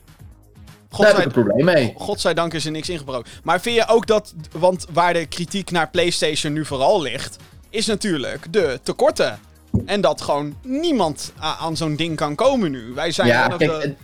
Daar 0.97 1.07
heb 1.07 1.17
ik 1.17 1.25
een 1.25 1.43
probleem 1.43 1.65
mee. 1.65 1.93
godzijdank 1.97 2.53
is 2.53 2.65
er 2.65 2.71
niks 2.71 2.89
ingebroken. 2.89 3.31
Maar 3.43 3.61
vind 3.61 3.75
je 3.75 3.87
ook 3.87 4.07
dat, 4.07 4.33
want 4.51 4.85
waar 4.93 5.13
de 5.13 5.25
kritiek 5.25 5.71
naar 5.71 5.89
PlayStation 5.89 6.53
nu 6.53 6.65
vooral 6.65 7.01
ligt, 7.01 7.37
is 7.69 7.85
natuurlijk 7.85 8.53
de 8.53 8.79
tekorten. 8.83 9.39
En 9.85 10.01
dat 10.01 10.21
gewoon 10.21 10.57
niemand 10.63 11.33
aan 11.59 11.77
zo'n 11.77 11.95
ding 11.95 12.15
kan 12.15 12.35
komen 12.35 12.71
nu. 12.71 12.93
Wij 12.93 13.11
zijn 13.11 13.27
Ja, 13.27 13.47
kijk, 13.47 13.95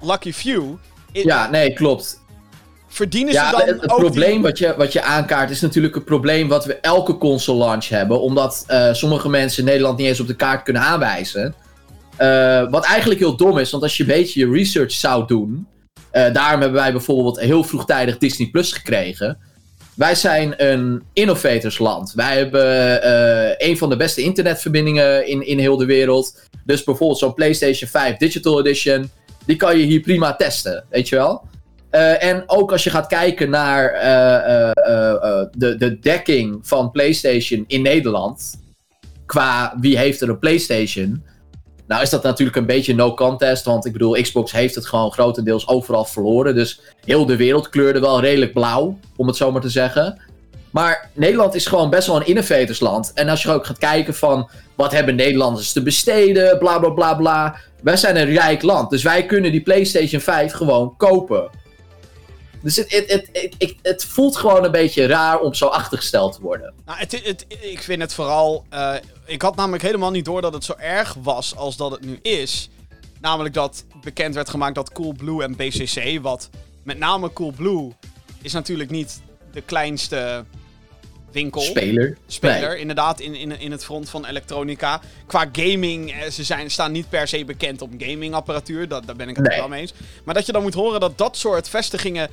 lucky 0.00 0.32
few. 0.32 0.74
Ja, 1.12 1.50
nee, 1.50 1.72
klopt. 1.72 2.20
Verdienen 2.88 3.32
Ja, 3.32 3.50
ze 3.50 3.56
dan 3.56 3.66
het, 3.66 3.80
het 3.80 3.90
ook 3.90 3.98
probleem 3.98 4.32
die... 4.32 4.42
wat, 4.42 4.58
je, 4.58 4.74
wat 4.76 4.92
je 4.92 5.02
aankaart 5.02 5.50
is 5.50 5.60
natuurlijk 5.60 5.96
een 5.96 6.04
probleem 6.04 6.48
wat 6.48 6.64
we 6.64 6.74
elke 6.74 7.18
console 7.18 7.58
launch 7.58 7.88
hebben. 7.88 8.20
Omdat 8.20 8.64
eh, 8.66 8.92
sommige 8.92 9.28
mensen 9.28 9.64
Nederland 9.64 9.98
niet 9.98 10.06
eens 10.06 10.20
op 10.20 10.26
de 10.26 10.36
kaart 10.36 10.62
kunnen 10.62 10.82
aanwijzen. 10.82 11.54
Eh, 12.16 12.70
wat 12.70 12.84
eigenlijk 12.84 13.20
heel 13.20 13.36
dom 13.36 13.58
is, 13.58 13.70
want 13.70 13.82
als 13.82 13.96
je 13.96 14.02
een 14.02 14.08
beetje 14.08 14.40
je 14.40 14.52
research 14.52 14.92
zou 14.92 15.26
doen. 15.26 15.66
eh, 16.10 16.32
daarom 16.32 16.60
hebben 16.60 16.80
wij 16.80 16.92
bijvoorbeeld 16.92 17.40
heel 17.40 17.64
vroegtijdig 17.64 18.18
Disney 18.18 18.48
Plus 18.48 18.72
gekregen. 18.72 19.38
Wij 19.94 20.14
zijn 20.14 20.54
een 20.56 21.02
innovatorsland. 21.12 22.12
Wij 22.12 22.36
hebben 22.36 22.66
een 23.68 23.78
van 23.78 23.88
de 23.88 23.96
beste 23.96 24.22
internetverbindingen 24.22 25.26
in, 25.26 25.46
in 25.46 25.58
heel 25.58 25.76
de 25.76 25.84
wereld. 25.84 26.40
Dus 26.64 26.84
bijvoorbeeld 26.84 27.18
zo'n 27.18 27.34
PlayStation 27.34 27.90
5 27.90 28.16
Digital 28.16 28.58
Edition. 28.58 29.10
Die 29.46 29.56
kan 29.56 29.78
je 29.78 29.84
hier 29.84 30.00
prima 30.00 30.34
testen, 30.34 30.84
weet 30.90 31.08
je 31.08 31.16
wel? 31.16 31.42
Eh, 31.90 32.22
en 32.22 32.42
ook 32.46 32.72
als 32.72 32.84
je 32.84 32.90
gaat 32.90 33.06
kijken 33.06 33.50
naar 33.50 33.92
eh, 33.92 34.68
eh, 34.68 35.46
de, 35.52 35.76
de 35.76 35.98
dekking 35.98 36.58
van 36.62 36.90
PlayStation 36.90 37.64
in 37.66 37.82
Nederland. 37.82 38.60
Qua 39.26 39.74
wie 39.80 39.98
heeft 39.98 40.20
er 40.20 40.28
een 40.28 40.38
PlayStation. 40.38 41.24
Nou 41.86 42.02
is 42.02 42.10
dat 42.10 42.22
natuurlijk 42.22 42.56
een 42.56 42.66
beetje 42.66 42.94
no 42.94 43.14
contest. 43.14 43.64
Want 43.64 43.86
ik 43.86 43.92
bedoel, 43.92 44.22
Xbox 44.22 44.52
heeft 44.52 44.74
het 44.74 44.86
gewoon 44.86 45.12
grotendeels 45.12 45.68
overal 45.68 46.04
verloren. 46.04 46.54
Dus 46.54 46.80
heel 47.04 47.26
de 47.26 47.36
wereld 47.36 47.68
kleurde 47.68 48.00
wel 48.00 48.20
redelijk 48.20 48.52
blauw, 48.52 48.98
om 49.16 49.26
het 49.26 49.36
zo 49.36 49.52
maar 49.52 49.60
te 49.60 49.68
zeggen. 49.68 50.20
Maar 50.70 51.10
Nederland 51.14 51.54
is 51.54 51.66
gewoon 51.66 51.90
best 51.90 52.06
wel 52.06 52.16
een 52.16 52.26
innovatorsland. 52.26 53.12
En 53.14 53.28
als 53.28 53.42
je 53.42 53.50
ook 53.50 53.66
gaat 53.66 53.78
kijken 53.78 54.14
van 54.14 54.50
wat 54.74 54.92
hebben 54.92 55.14
Nederlanders 55.14 55.72
te 55.72 55.82
besteden, 55.82 56.58
bla 56.58 56.78
bla 56.78 56.90
bla 56.90 57.14
bla. 57.14 57.56
Wij 57.82 57.96
zijn 57.96 58.16
een 58.16 58.34
rijk 58.34 58.62
land, 58.62 58.90
dus 58.90 59.02
wij 59.02 59.26
kunnen 59.26 59.52
die 59.52 59.62
PlayStation 59.62 60.20
5 60.20 60.52
gewoon 60.52 60.96
kopen. 60.96 61.50
Dus 62.62 62.76
het, 62.76 62.90
het, 62.90 63.28
het, 63.58 63.74
het, 63.82 64.04
voelt 64.04 64.36
gewoon 64.36 64.64
een 64.64 64.70
beetje 64.70 65.06
raar 65.06 65.40
om 65.40 65.54
zo 65.54 65.66
achtergesteld 65.66 66.32
te 66.34 66.40
worden. 66.40 66.74
Nou, 66.86 66.98
ik 67.60 67.82
vind 67.82 68.00
het 68.00 68.14
vooral... 68.14 68.64
eh, 68.68 68.94
ik 69.26 69.42
had 69.42 69.56
namelijk 69.56 69.82
helemaal 69.82 70.10
niet 70.10 70.24
door 70.24 70.40
dat 70.40 70.52
het 70.52 70.64
zo 70.64 70.74
erg 70.78 71.14
was 71.22 71.56
als 71.56 71.76
dat 71.76 71.90
het 71.90 72.04
nu 72.04 72.18
is. 72.22 72.70
Namelijk 73.20 73.54
dat 73.54 73.84
bekend 74.02 74.34
werd 74.34 74.48
gemaakt 74.48 74.74
dat 74.74 74.92
Coolblue 74.92 75.42
en 75.42 75.56
BCC, 75.56 76.18
wat 76.22 76.50
met 76.82 76.98
name 76.98 77.32
Coolblue 77.32 77.92
is 78.42 78.52
natuurlijk 78.52 78.90
niet 78.90 79.20
de 79.52 79.60
kleinste 79.60 80.44
winkel. 81.32 81.60
Speler. 81.60 82.16
speler, 82.26 82.68
Nee. 82.68 82.78
inderdaad, 82.78 83.20
in, 83.20 83.34
in, 83.34 83.60
in 83.60 83.70
het 83.70 83.84
front 83.84 84.10
van 84.10 84.24
elektronica. 84.26 85.00
Qua 85.26 85.46
gaming, 85.52 86.12
eh, 86.12 86.30
ze 86.30 86.44
zijn, 86.44 86.70
staan 86.70 86.92
niet 86.92 87.08
per 87.08 87.28
se 87.28 87.44
bekend 87.44 87.82
op 87.82 87.90
gamingapparatuur. 87.98 88.88
Dat, 88.88 89.06
daar 89.06 89.16
ben 89.16 89.28
ik 89.28 89.36
het 89.36 89.48
Nee. 89.48 89.58
wel 89.58 89.68
mee 89.68 89.80
eens. 89.80 89.94
Maar 90.24 90.34
dat 90.34 90.46
je 90.46 90.52
dan 90.52 90.62
moet 90.62 90.74
horen 90.74 91.00
dat 91.00 91.18
dat 91.18 91.36
soort 91.36 91.68
vestigingen 91.68 92.28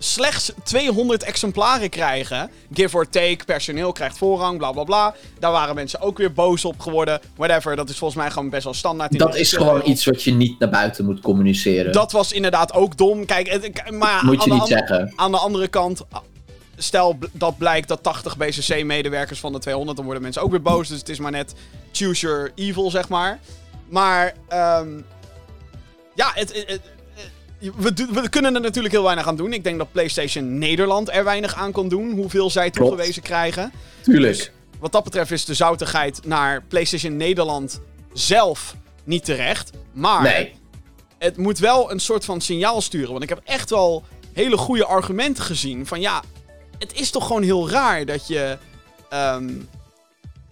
slechts 0.00 0.52
200 0.64 1.22
exemplaren 1.22 1.88
krijgen. 1.90 2.50
Give 2.72 2.96
or 2.96 3.08
take, 3.08 3.38
personeel 3.46 3.92
krijgt 3.92 4.18
voorrang, 4.18 4.58
bla 4.58 4.72
bla 4.72 4.84
bla. 4.84 5.14
Daar 5.38 5.52
waren 5.52 5.74
mensen 5.74 6.00
ook 6.00 6.18
weer 6.18 6.32
boos 6.32 6.64
op 6.64 6.80
geworden. 6.80 7.20
Whatever, 7.36 7.76
dat 7.76 7.88
is 7.88 7.98
volgens 7.98 8.20
mij 8.20 8.30
gewoon 8.30 8.50
best 8.50 8.64
wel 8.64 8.74
standaard. 8.74 9.12
in 9.12 9.18
Dat 9.18 9.36
is 9.36 9.52
gewoon 9.52 9.82
iets 9.84 10.04
wat 10.04 10.22
je 10.22 10.32
niet 10.32 10.58
naar 10.58 10.70
buiten 10.70 11.04
moet 11.04 11.20
communiceren. 11.20 11.92
Dat 11.92 12.12
was 12.12 12.32
inderdaad 12.32 12.72
ook 12.72 12.96
dom. 12.96 13.24
Kijk, 13.26 13.90
maar 13.90 14.24
moet 14.24 14.44
je 14.44 14.50
aan 14.50 14.56
niet 14.58 14.66
de 14.66 14.72
zeggen. 14.74 15.12
aan 15.16 15.30
de 15.30 15.38
andere 15.38 15.68
kant, 15.68 16.02
stel 16.78 17.18
dat 17.32 17.58
blijkt 17.58 17.88
dat 17.88 18.02
80 18.02 18.36
BCC-medewerkers 18.36 19.40
van 19.40 19.52
de 19.52 19.58
200, 19.58 19.96
dan 19.96 20.04
worden 20.06 20.22
mensen 20.22 20.42
ook 20.42 20.50
weer 20.50 20.62
boos. 20.62 20.88
Dus 20.88 20.98
het 20.98 21.08
is 21.08 21.18
maar 21.18 21.30
net 21.30 21.54
choose 21.92 22.26
your 22.26 22.52
evil, 22.54 22.90
zeg 22.90 23.08
maar. 23.08 23.38
Maar, 23.88 24.34
ehm 24.48 24.88
ja, 26.14 26.30
het, 26.34 26.52
het- 26.54 26.68
het- 26.68 26.82
we, 28.12 28.28
kunnen 28.28 28.54
er 28.54 28.60
natuurlijk 28.60 28.94
heel 28.94 29.02
weinig 29.02 29.26
aan 29.26 29.36
doen. 29.36 29.52
Ik 29.52 29.64
denk 29.64 29.78
dat 29.78 29.92
PlayStation 29.92 30.58
Nederland 30.58 31.10
er 31.10 31.24
weinig 31.24 31.54
aan 31.54 31.72
kon 31.72 31.88
doen, 31.88 32.10
hoeveel 32.10 32.50
zij 32.50 32.70
toegewezen 32.70 33.22
krijgen. 33.22 33.72
Tuurlijk. 34.02 34.36
Dus 34.36 34.50
wat 34.78 34.92
dat 34.92 35.04
betreft 35.04 35.30
is 35.30 35.44
de 35.44 35.54
zoutigheid 35.54 36.20
naar 36.26 36.62
PlayStation 36.62 37.16
Nederland 37.16 37.80
zelf 38.12 38.74
niet 39.04 39.24
terecht. 39.24 39.70
Maar 39.92 40.22
Nee. 40.22 40.54
het 41.18 41.36
moet 41.36 41.58
wel 41.58 41.90
een 41.90 42.00
soort 42.00 42.24
van 42.24 42.40
signaal 42.40 42.80
sturen. 42.80 43.10
Want 43.10 43.22
ik 43.22 43.28
heb 43.28 43.40
echt 43.44 43.70
wel 43.70 44.04
hele 44.32 44.56
goede 44.56 44.84
argumenten 44.84 45.44
gezien. 45.44 45.86
Van 45.86 46.00
ja, 46.00 46.22
het 46.78 46.94
is 47.00 47.10
toch 47.10 47.26
gewoon 47.26 47.42
heel 47.42 47.70
raar 47.70 48.04
dat 48.06 48.26
je 48.26 48.58
ehm, 49.08 49.50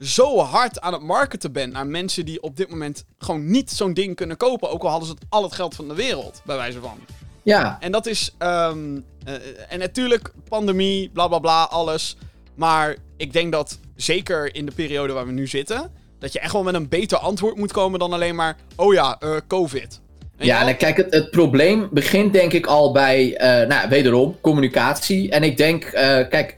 zo 0.00 0.38
hard 0.38 0.80
aan 0.80 0.92
het 0.92 1.02
marketen 1.02 1.52
bent 1.52 1.72
naar 1.72 1.86
mensen 1.86 2.24
die 2.24 2.42
op 2.42 2.56
dit 2.56 2.70
moment 2.70 3.04
gewoon 3.18 3.50
niet 3.50 3.70
zo'n 3.70 3.94
ding 3.94 4.16
kunnen 4.16 4.36
kopen. 4.36 4.70
Ook 4.70 4.82
al 4.82 4.90
hadden 4.90 5.08
ze 5.08 5.14
het, 5.14 5.24
al 5.28 5.42
het 5.42 5.52
geld 5.52 5.74
van 5.74 5.88
de 5.88 5.94
wereld, 5.94 6.40
bij 6.44 6.56
wijze 6.56 6.80
van. 6.80 6.98
Ja, 7.42 7.76
En 7.80 7.92
dat 7.92 8.06
is. 8.06 8.34
ehm, 8.38 9.00
eh, 9.24 9.34
en 9.68 9.78
natuurlijk, 9.78 10.32
pandemie, 10.48 11.10
bla 11.10 11.28
bla 11.28 11.38
bla, 11.38 11.62
alles. 11.64 12.16
Maar 12.54 12.96
ik 13.16 13.32
denk 13.32 13.52
dat 13.52 13.78
zeker 13.96 14.54
in 14.54 14.66
de 14.66 14.72
periode 14.72 15.12
waar 15.12 15.26
we 15.26 15.32
nu 15.32 15.46
zitten. 15.46 15.92
dat 16.18 16.32
je 16.32 16.40
echt 16.40 16.52
wel 16.52 16.62
met 16.62 16.74
een 16.74 16.88
beter 16.88 17.18
antwoord 17.18 17.56
moet 17.56 17.72
komen 17.72 17.98
dan 17.98 18.12
alleen 18.12 18.34
maar. 18.34 18.56
Oh 18.76 18.94
ja, 18.94 19.16
eh, 19.18 19.36
COVID. 19.46 20.00
Ja 20.38 20.62
nou, 20.64 20.74
kijk, 20.74 20.96
het, 20.96 21.12
het 21.14 21.30
probleem 21.30 21.88
begint 21.90 22.32
denk 22.32 22.52
ik 22.52 22.66
al 22.66 22.92
bij, 22.92 23.36
eh, 23.36 23.68
nou, 23.68 23.88
wederom, 23.88 24.36
communicatie. 24.40 25.30
En 25.30 25.42
ik 25.42 25.56
denk, 25.56 25.84
eh, 25.84 26.28
kijk, 26.28 26.56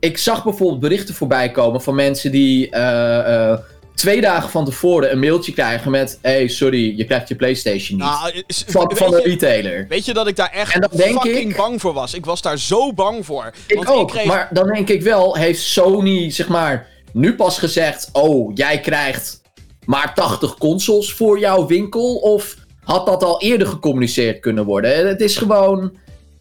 ik 0.00 0.18
zag 0.18 0.44
bijvoorbeeld 0.44 0.80
berichten 0.80 1.14
voorbij 1.14 1.50
komen 1.50 1.82
van 1.82 1.94
mensen 1.94 2.30
die 2.30 2.70
eh, 2.70 3.50
eh, 3.50 3.58
twee 3.94 4.20
dagen 4.20 4.50
van 4.50 4.64
tevoren 4.64 5.12
een 5.12 5.18
mailtje 5.18 5.52
krijgen 5.52 5.90
met... 5.90 6.18
hey, 6.22 6.48
sorry, 6.48 6.96
je 6.96 7.04
krijgt 7.04 7.28
je 7.28 7.34
Playstation 7.34 7.98
niet. 7.98 8.06
Nou, 8.08 8.42
is- 8.46 8.64
van 8.66 8.86
weet 8.88 8.98
van 8.98 9.10
je- 9.10 9.16
een 9.16 9.22
retailer. 9.22 9.86
Weet 9.88 10.04
je 10.04 10.14
dat 10.14 10.26
ik 10.26 10.36
daar 10.36 10.50
echt 10.52 10.74
En 10.74 10.80
dan 10.80 10.90
denk 10.92 11.12
fucking 11.22 11.50
ik- 11.50 11.56
bang 11.56 11.80
voor 11.80 11.92
was? 11.92 12.14
Ik 12.14 12.24
was 12.24 12.42
daar 12.42 12.58
zo 12.58 12.92
bang 12.92 13.24
voor. 13.26 13.52
Ik 13.66 13.76
Want 13.76 13.88
ook, 13.88 14.08
kreeg... 14.08 14.24
maar 14.24 14.48
dan 14.52 14.66
denk 14.66 14.88
ik 14.88 15.02
wel, 15.02 15.36
heeft 15.36 15.62
Sony 15.62 16.30
zeg 16.30 16.48
maar 16.48 16.86
nu 17.12 17.34
pas 17.34 17.58
gezegd... 17.58 18.08
Oh, 18.12 18.50
jij 18.54 18.80
krijgt 18.80 19.40
maar 19.84 20.14
80 20.14 20.54
consoles 20.58 21.12
voor 21.12 21.38
jouw 21.38 21.66
winkel? 21.66 22.14
Of 22.16 22.56
had 22.84 23.06
dat 23.06 23.22
al 23.24 23.40
eerder 23.40 23.66
gecommuniceerd 23.66 24.40
kunnen 24.40 24.64
worden? 24.64 25.08
Het 25.08 25.20
is 25.20 25.36
gewoon... 25.36 25.92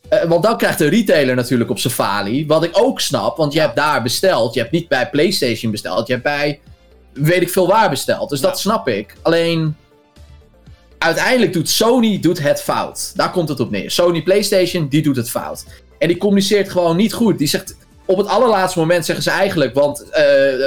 eh, 0.10 0.24
want 0.24 0.44
dan 0.44 0.58
krijgt 0.58 0.78
de 0.78 0.88
retailer 0.88 1.36
natuurlijk 1.36 1.70
op 1.70 1.80
zijn 1.80 1.94
falie. 1.94 2.48
Wat 2.48 2.64
ik 2.64 2.72
ook 2.74 3.00
snap, 3.02 3.38
want 3.38 3.54
je 3.54 3.60
hebt 3.60 3.76
daar 3.76 4.04
besteld. 4.04 4.54
Je 4.54 4.60
hebt 4.60 4.72
niet 4.72 4.88
bij 4.88 5.10
PlayStation 5.10 5.72
besteld. 5.72 6.08
Je 6.08 6.14
hebt 6.14 6.26
bij 6.26 6.60
weet 7.14 7.42
ik 7.42 7.50
veel 7.50 7.68
waar 7.68 7.90
besteld. 7.90 8.30
Dus 8.30 8.40
Ja. 8.40 8.48
dat 8.48 8.60
snap 8.60 8.88
ik. 8.88 9.16
Alleen... 9.22 9.76
Uiteindelijk 10.98 11.54
doet 11.54 11.70
Sony 11.70 12.20
doet 12.20 12.40
het 12.42 12.62
fout. 12.62 13.12
Daar 13.16 13.32
komt 13.32 13.50
het 13.50 13.60
op 13.60 13.72
neer. 13.72 13.92
Sony 13.92 14.22
PlayStation, 14.22 14.88
die 14.88 15.02
doet 15.02 15.16
het 15.16 15.30
fout. 15.30 15.66
En 15.98 16.08
die 16.08 16.18
communiceert 16.18 16.70
gewoon 16.70 16.96
niet 16.96 17.14
goed. 17.14 17.38
Die 17.38 17.48
zegt... 17.48 17.76
Op 18.06 18.18
het 18.18 18.28
allerlaatste 18.28 18.80
moment 18.80 19.06
zeggen 19.06 19.24
ze 19.24 19.30
eigenlijk... 19.30 19.74
Want 19.74 20.10
eh, 20.10 20.24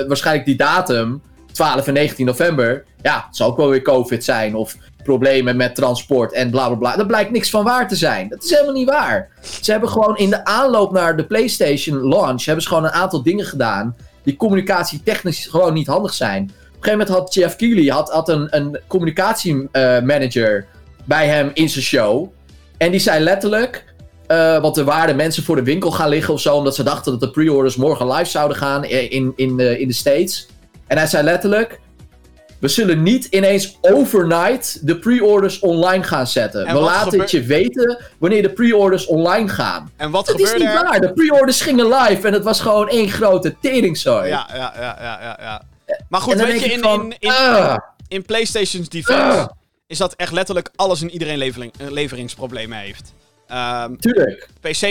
waarschijnlijk 0.06 0.46
die 0.46 0.56
datum... 0.56 1.22
12 1.54 1.86
en 1.86 1.92
19 1.92 2.26
november... 2.26 2.84
Ja, 3.02 3.24
het 3.26 3.36
zal 3.36 3.48
ook 3.48 3.56
wel 3.56 3.68
weer 3.68 3.82
COVID 3.82 4.24
zijn. 4.24 4.54
Of 4.54 4.76
problemen 5.02 5.56
met 5.56 5.74
transport 5.74 6.32
en 6.32 6.50
bla 6.50 6.66
bla 6.66 6.76
bla. 6.76 6.96
Daar 6.96 7.06
blijkt 7.06 7.30
niks 7.30 7.50
van 7.50 7.64
waar 7.64 7.88
te 7.88 7.96
zijn. 7.96 8.28
Dat 8.28 8.44
is 8.44 8.50
helemaal 8.50 8.72
niet 8.72 8.88
waar. 8.88 9.28
Ze 9.60 9.70
hebben 9.70 9.88
gewoon 9.88 10.16
in 10.16 10.30
de 10.30 10.44
aanloop 10.44 10.92
naar 10.92 11.16
de 11.16 11.24
PlayStation 11.24 12.08
launch... 12.08 12.44
hebben 12.44 12.62
ze 12.62 12.68
gewoon 12.68 12.84
een 12.84 12.90
aantal 12.90 13.22
dingen 13.22 13.44
gedaan... 13.44 13.96
die 14.22 14.36
communicatie 14.36 15.02
technisch 15.02 15.46
gewoon 15.46 15.74
niet 15.74 15.86
handig 15.86 16.14
zijn. 16.14 16.42
Op 16.42 16.50
een 16.50 16.56
gegeven 16.70 16.98
moment 16.98 17.08
had 17.08 17.34
Jeff 17.34 17.56
Keighley 17.56 17.94
had, 17.94 18.10
had 18.10 18.28
een, 18.28 18.46
een 18.50 18.80
communicatiemanager 18.86 20.66
bij 21.04 21.26
hem 21.26 21.50
in 21.54 21.68
zijn 21.68 21.84
show. 21.84 22.32
En 22.76 22.90
die 22.90 23.00
zei 23.00 23.22
letterlijk... 23.22 23.84
eh, 24.26 24.60
want 24.60 24.76
er 24.76 24.84
waren 24.84 25.16
mensen 25.16 25.42
voor 25.42 25.56
de 25.56 25.62
winkel 25.62 25.90
gaan 25.90 26.08
liggen 26.08 26.34
of 26.34 26.40
zo... 26.40 26.56
omdat 26.56 26.74
ze 26.74 26.82
dachten 26.82 27.12
dat 27.12 27.20
de 27.20 27.30
pre-orders 27.30 27.76
morgen 27.76 28.08
live 28.12 28.30
zouden 28.30 28.56
gaan 28.56 28.84
in, 28.84 29.10
in, 29.10 29.32
in, 29.36 29.56
de, 29.56 29.78
in 29.78 29.88
de 29.88 29.94
States. 29.94 30.48
En 30.86 30.96
hij 30.98 31.06
zei 31.06 31.24
letterlijk... 31.24 31.80
We 32.58 32.70
zullen 32.70 33.02
niet 33.02 33.24
ineens 33.24 33.78
overnight 33.80 34.86
de 34.86 34.98
pre-orders 34.98 35.58
online 35.58 36.02
gaan 36.02 36.26
zetten. 36.26 36.66
En 36.66 36.74
We 36.74 36.80
laten 36.80 37.20
het 37.20 37.30
je 37.30 37.42
weten 37.42 37.98
wanneer 38.18 38.42
de 38.42 38.50
pre-orders 38.52 39.06
online 39.06 39.48
gaan. 39.48 39.90
En 39.96 40.10
wat 40.10 40.26
Dat 40.26 40.40
is 40.40 40.50
gebeurde 40.50 40.64
niet 40.72 40.82
er? 40.82 40.84
waar. 40.88 41.00
De 41.00 41.12
pre-orders 41.12 41.60
gingen 41.60 41.86
live 41.88 42.26
en 42.26 42.32
het 42.32 42.44
was 42.44 42.60
gewoon 42.60 42.88
één 42.88 43.08
grote 43.08 43.54
teringzooi. 43.60 44.28
Ja, 44.28 44.48
ja, 44.54 44.72
ja, 44.76 44.96
ja, 45.00 45.18
ja, 45.22 45.38
ja. 45.40 45.62
Maar 46.08 46.20
goed, 46.20 46.34
weet 46.34 46.60
je, 46.60 46.72
in, 46.72 46.80
van, 46.80 47.04
in, 47.04 47.16
in, 47.18 47.30
ah, 47.30 47.76
in 48.08 48.22
PlayStation's 48.22 48.88
defense 48.88 49.20
Ah. 49.38 49.46
is 49.86 49.98
dat 49.98 50.14
echt 50.14 50.32
letterlijk 50.32 50.70
alles 50.76 51.02
en 51.02 51.10
iedereen 51.10 51.38
levering, 51.38 51.72
eh, 51.78 51.90
leveringsproblemen 51.90 52.78
heeft. 52.78 53.12
Ehm 53.48 53.96
tuurlijk. 53.96 54.48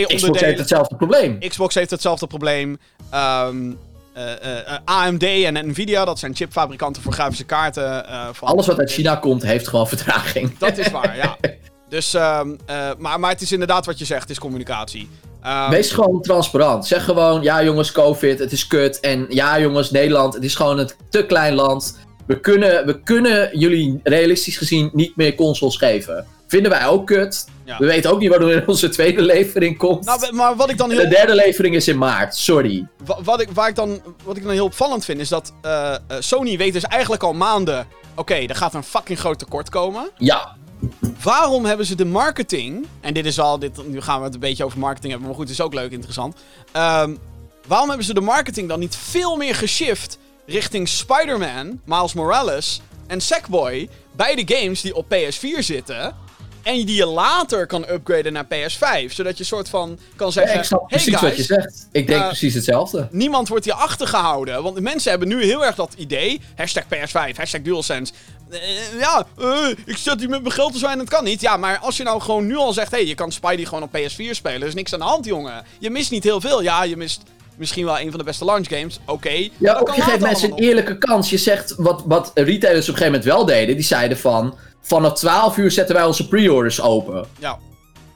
Xbox 0.08 0.40
heeft 0.42 0.60
hetzelfde 0.60 0.96
probleem. 0.96 1.40
Xbox 1.40 1.76
heeft 1.76 1.92
hetzelfde 1.92 2.28
probleem. 2.28 2.78
Ehm, 3.10 3.72
eh, 4.14 4.32
eh, 4.32 4.58
eh, 4.68 4.80
AMD 4.86 5.24
en 5.24 5.70
Nvidia, 5.70 6.06
dat 6.06 6.20
zijn 6.20 6.36
chipfabrikanten 6.36 7.02
voor 7.02 7.14
grafische 7.14 7.44
kaarten. 7.44 8.06
van 8.32 8.48
Alles 8.48 8.68
wat 8.68 8.80
uit 8.80 8.92
China 8.92 9.16
komt, 9.16 9.44
heeft 9.44 9.68
gewoon 9.68 9.88
vertraging. 9.88 10.58
Dat 10.58 10.78
is 10.78 10.92
waar, 10.92 11.16
ja. 11.16 11.38
Dus, 11.94 12.14
ehm, 12.14 12.56
eh, 12.66 12.90
maar, 12.98 13.20
maar 13.20 13.32
het 13.32 13.42
is 13.42 13.52
inderdaad 13.52 13.86
wat 13.86 14.00
je 14.00 14.06
zegt, 14.06 14.22
het 14.22 14.30
is 14.30 14.40
communicatie. 14.40 15.10
Ehm, 15.42 15.70
Wees 15.70 15.92
gewoon 15.92 16.22
transparant. 16.22 16.86
Zeg 16.86 17.04
gewoon, 17.04 17.42
ja 17.42 17.64
jongens, 17.64 17.92
COVID, 17.92 18.40
het 18.40 18.52
is 18.52 18.68
kut. 18.68 19.00
En 19.00 19.26
ja 19.30 19.60
jongens, 19.60 19.92
Nederland, 19.92 20.34
het 20.34 20.44
is 20.44 20.56
gewoon 20.56 20.80
een 20.80 20.90
te 21.10 21.26
klein 21.26 21.54
land. 21.54 22.00
We 22.28 22.40
kunnen, 22.40 22.86
we 22.86 23.02
kunnen 23.04 23.60
jullie 23.60 24.00
realistisch 24.04 24.58
gezien 24.58 24.90
niet 24.94 25.16
meer 25.16 25.36
consoles 25.36 25.78
geven. 25.78 26.26
Vinden 26.54 26.72
wij 26.72 26.86
ook 26.88 27.08
kut. 27.08 27.46
Ja. 27.66 27.78
We 27.78 27.86
weten 27.86 28.12
ook 28.12 28.20
niet 28.20 28.30
wanneer 28.30 28.64
onze 28.68 28.90
tweede 28.90 29.22
levering 29.22 29.78
komt. 29.78 30.06
nou, 30.06 30.34
maar 30.34 30.56
wat 30.56 30.70
ik 30.70 30.78
dan 30.78 30.90
heel 30.92 31.00
de 31.00 31.08
derde 31.08 31.36
levering 31.36 31.76
is 31.76 31.88
in 31.88 31.98
maart, 31.98 32.36
sorry. 32.36 32.88
Wa- 33.06 33.22
Wat 33.24 33.42
ik, 33.42 33.50
waar 33.54 33.70
ik 33.70 33.76
dan, 33.76 34.02
wat 34.24 34.38
ik 34.38 34.44
dan 34.44 34.52
heel 34.52 34.66
opvallend 34.66 35.06
vind, 35.06 35.20
is 35.20 35.30
dat 35.30 35.54
eh, 35.62 35.94
eh, 35.94 36.00
Sony 36.20 36.58
weet 36.58 36.74
dus 36.74 36.84
eigenlijk 36.84 37.24
al 37.24 37.34
maanden... 37.34 37.88
Oké, 38.16 38.34
er 38.34 38.56
gaat 38.56 38.74
een 38.74 38.84
fucking 38.84 39.20
groot 39.20 39.40
tekort 39.40 39.70
komen. 39.70 40.10
Ja, 40.18 40.56
Waarom 41.24 41.66
hebben 41.66 41.86
ze 41.86 41.96
de 41.96 42.06
marketing... 42.06 42.86
En 43.02 43.14
dit 43.14 43.26
is 43.26 43.40
al... 43.40 43.60
Dit, 43.60 43.88
nu 43.88 44.02
gaan 44.02 44.20
we 44.20 44.26
het 44.26 44.34
een 44.34 44.40
beetje 44.40 44.64
over 44.66 44.80
marketing 44.80 45.12
hebben, 45.12 45.30
maar 45.30 45.38
goed, 45.40 45.48
het 45.50 45.58
is 45.60 45.66
ook 45.66 45.74
leuk 45.74 45.92
interessant. 45.92 46.36
Ehm, 46.72 47.16
waarom 47.68 47.88
hebben 47.88 48.06
ze 48.06 48.14
de 48.14 48.22
marketing 48.22 48.68
dan 48.70 48.80
niet 48.80 48.96
veel 48.96 49.36
meer 49.36 49.56
geshift... 49.56 50.18
richting 50.46 50.88
Spider-Man, 50.88 51.80
Miles 51.86 52.14
Morales 52.14 52.82
en 53.08 53.22
Sackboy... 53.22 53.90
beide 54.16 54.56
games 54.56 54.82
die 54.82 54.96
op 54.96 55.06
PS4 55.16 55.60
zitten... 55.60 56.16
En 56.64 56.86
die 56.86 56.96
je 56.96 57.06
later 57.06 57.68
kan 57.68 57.86
upgraden 57.90 58.34
naar 58.34 58.46
PS5. 58.46 59.12
Zodat 59.12 59.38
je 59.38 59.44
soort 59.44 59.70
van 59.70 60.00
kan 60.16 60.32
zeggen... 60.32 60.58
ik 60.58 60.64
snap 60.64 60.90
hey 60.90 61.00
precies 61.00 61.22
wat 61.22 61.36
je 61.36 61.44
zegt. 61.44 61.88
Ik 61.92 62.08
denk 62.08 62.22
eh, 62.22 62.28
precies 62.28 62.54
hetzelfde. 62.54 63.08
niemand 63.12 63.48
wordt 63.48 63.66
hier 63.66 63.74
achtergehouden. 63.74 64.64
Want 64.64 64.76
de 64.76 64.82
mensen 64.82 65.10
hebben 65.10 65.28
nu 65.28 65.44
heel 65.44 65.66
erg 65.66 65.76
dat 65.76 65.94
idee. 65.98 66.42
Hashtag 66.56 66.84
PS5, 66.84 67.36
hashtag 67.36 67.62
DualSense. 67.62 68.14
Eh, 68.50 68.60
ja, 69.00 69.26
eh, 69.40 69.70
ik 69.86 69.98
zit 69.98 70.20
hier 70.20 70.30
met 70.30 70.42
mijn 70.42 70.54
geld 70.54 70.72
te 70.72 70.78
zwijnen, 70.78 71.00
het 71.00 71.10
kan 71.10 71.24
niet. 71.24 71.42
Ja, 71.42 71.58
maar 71.58 71.78
als 71.78 71.98
je 71.98 72.04
nou 72.04 72.22
gewoon 72.22 72.48
nu 72.48 72.56
al 72.56 72.74
zegt... 72.74 72.92
Hé, 72.92 72.98
hey, 72.98 73.08
je 73.08 73.16
kan 73.16 73.32
Spidey 73.32 73.66
gewoon 73.66 73.84
op 73.84 73.98
PS4 73.98 74.30
spelen. 74.30 74.62
Er 74.62 74.68
is 74.68 74.74
niks 74.74 74.94
aan 74.94 75.00
de 75.00 75.06
hand, 75.06 75.26
jongen. 75.26 75.66
Je 75.80 75.90
mist 75.90 76.12
niet 76.12 76.24
heel 76.24 76.42
veel. 76.42 76.62
Ja, 76.62 76.84
je 76.84 76.98
mist 76.98 77.22
misschien 77.56 77.86
wel 77.86 78.00
een 78.00 78.10
van 78.10 78.20
de 78.20 78.26
beste 78.26 78.46
launch 78.46 78.68
games. 78.68 79.00
Oké. 79.06 79.50
Ja, 79.58 79.74
dat 79.74 79.84
kan 79.84 79.96
je 79.96 80.02
geeft 80.02 80.20
mensen 80.20 80.52
een 80.52 80.58
eerlijke 80.58 80.98
kans. 80.98 81.30
Je 81.30 81.38
zegt 81.38 81.74
wat, 81.78 82.04
wat 82.06 82.32
retailers 82.34 82.90
op 82.90 82.94
een 82.94 83.00
gegeven 83.00 83.06
moment 83.06 83.24
wel 83.24 83.46
deden. 83.46 83.76
Die 83.76 83.86
zeiden 83.86 84.18
van, 84.18 84.58
vanaf 84.84 85.14
12 85.14 85.58
uur 85.58 85.72
zetten 85.72 85.96
wij 85.96 86.06
onze 86.06 86.28
pre-orders 86.28 86.82
open. 86.82 87.26
Ja, 87.40 87.58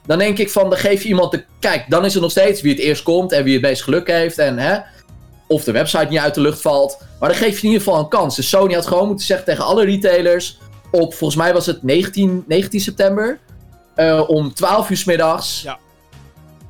Dan 0.06 0.18
denk 0.18 0.38
ik 0.38 0.50
van, 0.50 0.70
dan 0.70 0.78
geef 0.78 1.02
je 1.02 1.08
iemand 1.08 1.30
de... 1.32 1.44
Kijk, 1.58 1.84
dan 1.88 2.04
is 2.04 2.14
er 2.14 2.20
nog 2.20 2.30
steeds 2.30 2.60
wie 2.60 2.72
het 2.72 2.80
eerst 2.82 3.02
komt 3.02 3.32
en 3.32 3.44
wie 3.44 3.52
het 3.52 3.62
meest 3.62 3.82
geluk 3.82 4.06
heeft. 4.06 4.38
En, 4.38 4.58
hè, 4.58 4.78
of 5.46 5.64
de 5.64 5.72
website 5.72 6.06
niet 6.08 6.18
uit 6.18 6.34
de 6.34 6.40
lucht 6.40 6.60
valt. 6.60 6.98
Maar 7.20 7.28
dan 7.28 7.38
geef 7.38 7.58
je 7.60 7.66
in 7.66 7.72
ieder 7.72 7.86
geval 7.86 8.00
een 8.00 8.08
kans. 8.08 8.36
Dus 8.36 8.48
Sony 8.48 8.74
had 8.74 8.86
gewoon 8.86 9.06
moeten 9.06 9.26
zeggen 9.26 9.46
tegen 9.46 9.64
alle 9.64 9.84
retailers... 9.84 10.58
Op, 10.90 11.14
volgens 11.14 11.40
mij 11.40 11.52
was 11.52 11.66
het 11.66 11.82
19, 11.82 12.44
19 12.46 12.80
september... 12.80 13.38
eh, 13.94 14.22
om 14.26 14.54
12 14.54 14.90
uur 14.90 14.96
's 14.96 15.04
middags. 15.04 15.62
Ja. 15.62 15.78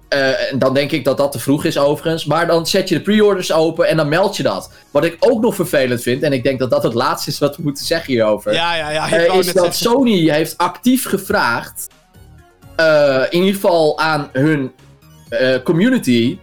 Eh, 0.09 0.53
en 0.53 0.59
dan 0.59 0.75
denk 0.75 0.91
ik 0.91 1.05
dat 1.05 1.17
dat 1.17 1.33
te 1.33 1.39
vroeg 1.39 1.65
is 1.65 1.79
overigens. 1.79 2.25
Maar 2.25 2.47
dan 2.47 2.67
zet 2.67 2.89
je 2.89 2.95
de 2.95 3.01
pre-orders 3.01 3.53
open 3.53 3.89
en 3.89 3.97
dan 3.97 4.09
meld 4.09 4.37
je 4.37 4.43
dat. 4.43 4.71
Wat 4.91 5.05
ik 5.05 5.17
ook 5.21 5.41
nog 5.41 5.55
vervelend 5.55 6.03
vind, 6.03 6.23
en 6.23 6.33
ik 6.33 6.43
denk 6.43 6.59
dat 6.59 6.71
dat 6.71 6.83
het 6.83 6.95
laatste 6.95 7.31
is 7.31 7.39
wat 7.39 7.57
we 7.57 7.63
moeten 7.63 7.85
zeggen 7.85 8.13
hierover. 8.13 8.53
ja, 8.53 8.75
ja. 8.75 8.91
ja 8.91 9.11
eh, 9.11 9.39
is 9.39 9.47
dat 9.47 9.55
zeggen. 9.55 9.73
Sony 9.73 10.31
heeft 10.31 10.59
actief 10.59 11.05
gevraagd. 11.05 11.87
eh, 12.77 13.23
in 13.31 13.39
ieder 13.39 13.55
geval 13.55 13.99
aan 13.99 14.29
hun 14.33 14.73
community. 15.65 16.39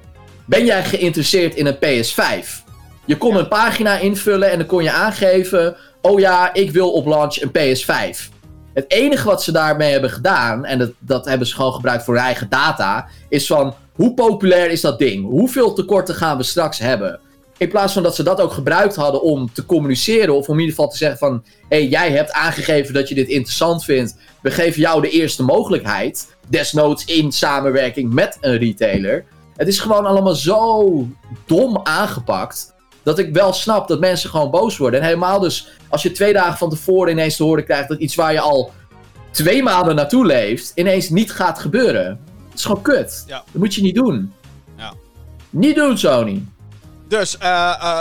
Ben 0.46 0.66
jij 0.66 0.84
geïnteresseerd 0.84 1.56
in 1.56 1.66
een 1.66 1.78
PS5? 1.78 2.64
Je 3.06 3.18
kon 3.18 3.36
een 3.36 3.48
pagina 3.48 3.98
invullen 3.98 4.52
en 4.52 4.58
dan 4.58 4.68
kon 4.68 4.84
je 4.84 4.92
aangeven. 4.92 5.76
Oh 6.02 6.20
ja, 6.20 6.54
ik 6.54 6.72
wil 6.72 6.92
op 6.92 7.06
launch 7.06 7.42
een 7.42 7.52
PS5. 7.52 8.35
Het 8.76 8.92
enige 8.92 9.28
wat 9.28 9.44
ze 9.44 9.52
daarmee 9.52 9.92
hebben 9.92 10.10
gedaan, 10.10 10.66
en 10.66 10.78
dat, 10.78 10.92
dat 11.00 11.26
hebben 11.26 11.48
ze 11.48 11.56
gewoon 11.56 11.74
gebruikt 11.74 12.04
voor 12.04 12.14
hun 12.14 12.24
eigen 12.24 12.50
data, 12.50 13.08
is 13.30 13.48
van 13.48 13.74
hoe 13.94 14.14
populair 14.14 14.72
is 14.72 14.82
dat 14.82 15.00
ding? 15.00 15.26
Hoeveel 15.26 15.74
tekorten 15.74 16.16
gaan 16.16 16.38
we 16.38 16.44
straks 16.44 16.80
hebben? 16.80 17.20
In 17.58 17.70
plaats 17.70 17.94
van 17.94 18.04
dat 18.04 18.16
ze 18.16 18.24
dat 18.24 18.42
ook 18.42 18.52
gebruikt 18.52 18.96
hadden 18.96 19.22
om 19.22 19.54
te 19.54 19.66
communiceren, 19.66 20.36
of 20.36 20.48
om 20.48 20.54
in 20.54 20.60
ieder 20.60 20.76
geval 20.76 20.92
te 20.92 20.98
zeggen 20.98 21.18
van, 21.18 21.44
hé, 21.70 21.78
hey, 21.78 21.88
jij 21.88 22.12
hebt 22.12 22.32
aangegeven 22.32 22.94
dat 22.94 23.10
je 23.10 23.16
dit 23.16 23.28
interessant 23.28 23.84
vindt, 23.84 24.18
we 24.42 24.52
geven 24.52 24.82
jou 24.82 25.02
de 25.02 25.10
eerste 25.10 25.44
mogelijkheid, 25.44 26.36
desnoods 26.48 27.06
in 27.06 27.32
samenwerking 27.32 28.14
met 28.14 28.38
een 28.42 28.58
retailer. 28.58 29.26
Het 29.56 29.68
is 29.68 29.80
gewoon 29.80 30.06
allemaal 30.06 30.36
zo 30.36 31.08
dom 31.46 31.80
aangepakt. 31.84 32.75
Dat 33.06 33.20
ik 33.20 33.34
wel 33.34 33.54
snap 33.54 33.88
dat 33.88 34.00
mensen 34.00 34.30
gewoon 34.30 34.52
boos 34.52 34.78
worden. 34.78 35.00
En 35.00 35.06
helemaal 35.06 35.40
dus 35.40 35.68
als 35.90 36.02
je 36.04 36.12
twee 36.12 36.34
dagen 36.34 36.58
van 36.58 36.70
tevoren 36.70 37.12
ineens 37.12 37.36
te 37.36 37.44
horen 37.44 37.64
krijgt 37.66 37.90
dat 37.90 38.00
iets 38.00 38.16
waar 38.16 38.34
je 38.34 38.40
al 38.40 38.72
twee 39.32 39.64
maanden 39.64 39.96
naartoe 39.96 40.26
leeft, 40.26 40.72
ineens 40.76 41.10
niet 41.10 41.32
gaat 41.32 41.60
gebeuren. 41.60 42.20
Dat 42.50 42.58
is 42.58 42.66
gewoon 42.66 42.82
kut. 42.82 43.24
Ja. 43.28 43.44
Dat 43.52 43.62
moet 43.62 43.76
je 43.76 43.82
niet 43.82 43.96
doen. 43.96 44.34
Ja. 44.78 44.94
Niet 45.50 45.76
doen, 45.76 45.98
Sony. 45.98 46.46
Dus, 47.08 47.38
eh, 47.38 47.76
eh, 47.82 48.00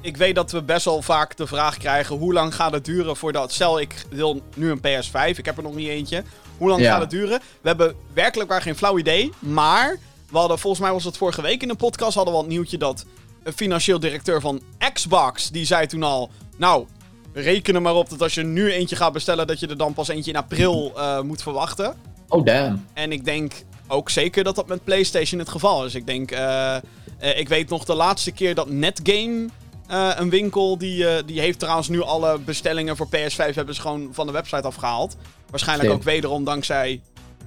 ik 0.00 0.16
weet 0.16 0.34
dat 0.34 0.50
we 0.52 0.62
best 0.62 0.84
wel 0.84 1.02
vaak 1.02 1.36
de 1.36 1.46
vraag 1.46 1.76
krijgen: 1.76 2.16
hoe 2.16 2.32
lang 2.32 2.54
gaat 2.54 2.72
het 2.72 2.84
duren 2.84 3.16
voordat. 3.16 3.52
Stel, 3.52 3.80
ik 3.80 3.94
wil 4.10 4.40
nu 4.56 4.70
een 4.70 4.80
PS5, 4.80 5.38
ik 5.38 5.44
heb 5.44 5.56
er 5.56 5.62
nog 5.62 5.74
niet 5.74 5.88
eentje. 5.88 6.22
Hoe 6.58 6.68
lang 6.68 6.80
Ja. 6.80 6.92
gaat 6.92 7.00
het 7.00 7.10
duren? 7.10 7.40
We 7.60 7.68
hebben 7.68 7.94
werkelijk 8.14 8.50
waar 8.50 8.62
geen 8.62 8.76
flauw 8.76 8.98
idee. 8.98 9.32
Maar 9.38 9.98
we 10.30 10.38
hadden, 10.38 10.58
volgens 10.58 10.82
mij 10.82 10.92
was 10.92 11.04
het 11.04 11.16
vorige 11.16 11.42
week 11.42 11.62
in 11.62 11.70
een 11.70 11.76
podcast, 11.76 12.14
hadden 12.14 12.32
we 12.32 12.38
al 12.38 12.44
het 12.44 12.52
nieuwtje 12.54 12.78
dat 12.78 13.04
financieel 13.44 14.00
directeur 14.00 14.40
van 14.40 14.60
Xbox, 14.92 15.50
die 15.50 15.64
zei 15.64 15.86
toen 15.86 16.02
al: 16.02 16.30
Nou, 16.56 16.86
reken 17.32 17.74
er 17.74 17.82
maar 17.82 17.94
op 17.94 18.10
dat 18.10 18.22
als 18.22 18.34
je 18.34 18.42
nu 18.42 18.72
eentje 18.72 18.96
gaat 18.96 19.12
bestellen, 19.12 19.46
dat 19.46 19.60
je 19.60 19.66
er 19.66 19.76
dan 19.76 19.92
pas 19.92 20.08
eentje 20.08 20.30
in 20.30 20.36
april 20.36 20.92
eh, 20.96 21.20
moet 21.20 21.42
verwachten. 21.42 21.94
Oh, 22.28 22.44
damn. 22.44 22.86
En 22.92 23.12
ik 23.12 23.24
denk 23.24 23.52
ook 23.88 24.10
zeker 24.10 24.44
dat 24.44 24.54
dat 24.54 24.68
met 24.68 24.84
PlayStation 24.84 25.40
het 25.40 25.48
geval 25.48 25.84
is. 25.84 25.94
Ik 25.94 26.06
denk, 26.06 26.30
eh, 26.30 26.76
eh, 26.76 26.82
ik 27.18 27.48
weet 27.48 27.68
nog 27.68 27.84
de 27.84 27.94
laatste 27.94 28.30
keer 28.30 28.54
dat 28.54 28.70
Netgame 28.70 29.48
Eh, 29.90 30.10
een 30.16 30.30
winkel 30.30 30.78
die, 30.78 31.08
eh, 31.08 31.22
die 31.26 31.40
heeft 31.40 31.58
trouwens 31.58 31.88
nu 31.88 32.02
alle 32.02 32.38
bestellingen 32.38 32.96
voor 32.96 33.08
PS5 33.08 33.54
hebben 33.54 33.74
ze 33.74 33.80
gewoon 33.80 34.08
van 34.12 34.26
de 34.26 34.32
website 34.32 34.62
afgehaald. 34.62 35.16
Waarschijnlijk 35.50 35.90
ook 35.90 36.02
wederom 36.02 36.44
dankzij 36.44 37.00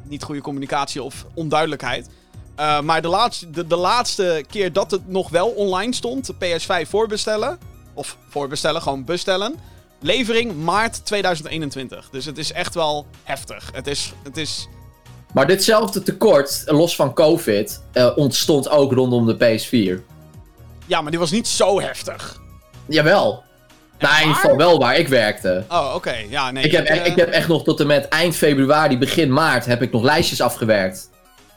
niet 0.04 0.24
goede 0.24 0.42
communicatie 0.42 1.04
of 1.04 1.26
onduidelijkheid. 1.34 2.10
Eh, 2.56 2.82
maar 2.82 3.02
de 3.02 3.08
laatste, 3.08 3.50
de, 3.50 3.68
de 3.68 3.76
laatste 3.76 4.44
keer 4.50 4.74
dat 4.74 4.92
het 4.92 5.08
nog 5.08 5.30
wel 5.30 5.48
online 5.48 5.94
stond, 5.94 6.26
de 6.26 6.34
PS5 6.34 6.90
voorbestellen. 6.90 7.58
Of 7.94 8.18
voorbestellen, 8.30 8.82
gewoon 8.82 9.06
bestellen. 9.06 9.56
Levering 10.00 10.64
maart 10.64 11.06
2021. 11.06 12.10
Dus 12.10 12.26
het 12.26 12.38
is 12.38 12.52
echt 12.52 12.74
wel 12.76 13.06
heftig. 13.24 13.70
Het 13.74 13.88
is, 13.88 14.14
het 14.24 14.38
is 14.38 14.68
Maar 15.34 15.48
ditzelfde 15.48 16.04
tekort, 16.04 16.64
los 16.66 16.96
van 16.96 17.14
COVID, 17.14 17.82
eh, 17.92 18.12
ontstond 18.16 18.70
ook 18.70 18.94
rondom 18.94 19.26
de 19.26 19.36
PS4. 19.36 20.04
ja, 20.86 21.02
maar 21.02 21.12
die 21.12 21.20
was 21.20 21.32
niet 21.32 21.48
zo 21.48 21.82
heftig. 21.82 22.42
Jawel. 22.86 23.44
Nou, 24.00 24.14
in 24.16 24.22
ieder 24.22 24.36
geval 24.36 24.58
wel 24.58 24.80
waar 24.80 24.98
ik 24.98 25.08
werkte. 25.08 25.64
Oh, 25.70 25.92
oké. 25.96 26.16
Ja, 26.30 26.52
nee. 26.52 26.64
Ik 26.64 26.72
heb, 26.72 26.86
eh, 26.86 27.06
ik 27.06 27.16
heb 27.16 27.30
echt 27.30 27.48
nog 27.48 27.64
tot 27.64 27.80
en 27.80 27.88
met 27.88 28.08
eind 28.08 28.36
februari, 28.36 28.98
begin 28.98 29.34
maart, 29.34 29.66
heb 29.66 29.82
ik 29.82 29.92
nog 29.92 30.04
lijstjes 30.04 30.42
afgewerkt. 30.42 31.10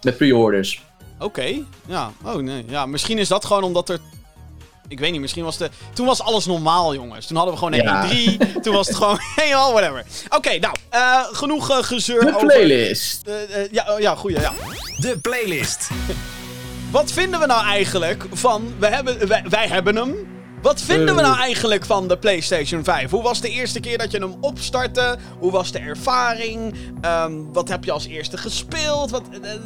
Met 0.03 0.17
pre-orders. 0.17 0.83
Oké, 1.19 1.63
ja. 1.87 2.13
Oh 2.25 2.35
nee, 2.35 2.65
ja. 2.69 2.87
Misschien 2.87 3.19
is 3.19 3.29
dat 3.29 3.45
gewoon 3.45 3.63
omdat 3.63 3.89
er... 3.89 3.99
Ik 4.89 4.99
weet 4.99 5.13
niet, 5.13 5.21
misschien 5.21 5.45
was 5.45 5.57
de... 5.57 5.71
Toen 5.93 6.07
was 6.07 6.21
alles 6.23 6.47
normaal, 6.47 6.95
jongens. 6.95 7.27
Toen 7.27 7.37
hadden 7.37 7.55
we 7.55 7.61
gewoon 7.61 7.75
een 7.75 7.83
Ja. 7.83 8.09
E3. 8.57 8.61
Toen 8.63 8.75
was 8.75 8.87
het 8.87 8.97
gewoon 8.97 9.19
helemaal 9.37 9.73
whatever. 9.73 10.05
Oké, 10.29 10.59
nou. 10.59 10.75
eh, 10.91 11.21
genoeg 11.33 11.71
eh, 11.71 11.77
gezeur 11.83 12.21
De 12.21 12.35
over... 12.35 12.47
playlist. 12.47 13.27
eh, 13.27 13.71
ja, 13.71 13.87
oh, 13.95 14.01
ja, 14.01 14.15
goeie, 14.15 14.41
ja. 14.41 14.53
De 15.01 15.19
playlist. 15.19 15.89
Wat 16.91 17.13
vinden 17.13 17.41
we 17.41 17.47
nou 17.47 17.65
eigenlijk 17.67 18.25
van... 18.33 18.75
We 18.79 18.87
hebben, 18.87 19.29
wij, 19.29 19.45
wij 19.49 19.67
hebben 19.69 19.97
hem. 19.97 20.36
Wat 20.67 20.83
vinden 20.83 21.15
we 21.15 21.21
Eh. 21.21 21.27
nou 21.27 21.41
eigenlijk 21.41 21.85
van 21.85 22.09
de 22.09 22.19
PlayStation 22.19 22.85
5? 22.85 23.11
Hoe 23.11 23.23
was 23.23 23.41
de 23.41 23.51
eerste 23.51 23.81
keer 23.81 23.99
dat 23.99 24.11
je 24.11 24.19
hem 24.19 24.35
opstartte? 24.41 25.17
Hoe 25.39 25.51
was 25.51 25.73
de 25.73 25.79
ervaring? 25.79 26.75
Ehm, 27.01 27.33
wat 27.53 27.69
heb 27.69 27.85
je 27.85 27.93
als 27.93 28.07
eerste 28.07 28.37
gespeeld? 28.37 29.11
Wat, 29.11 29.23
eh, 29.43 29.53
eh, 29.53 29.61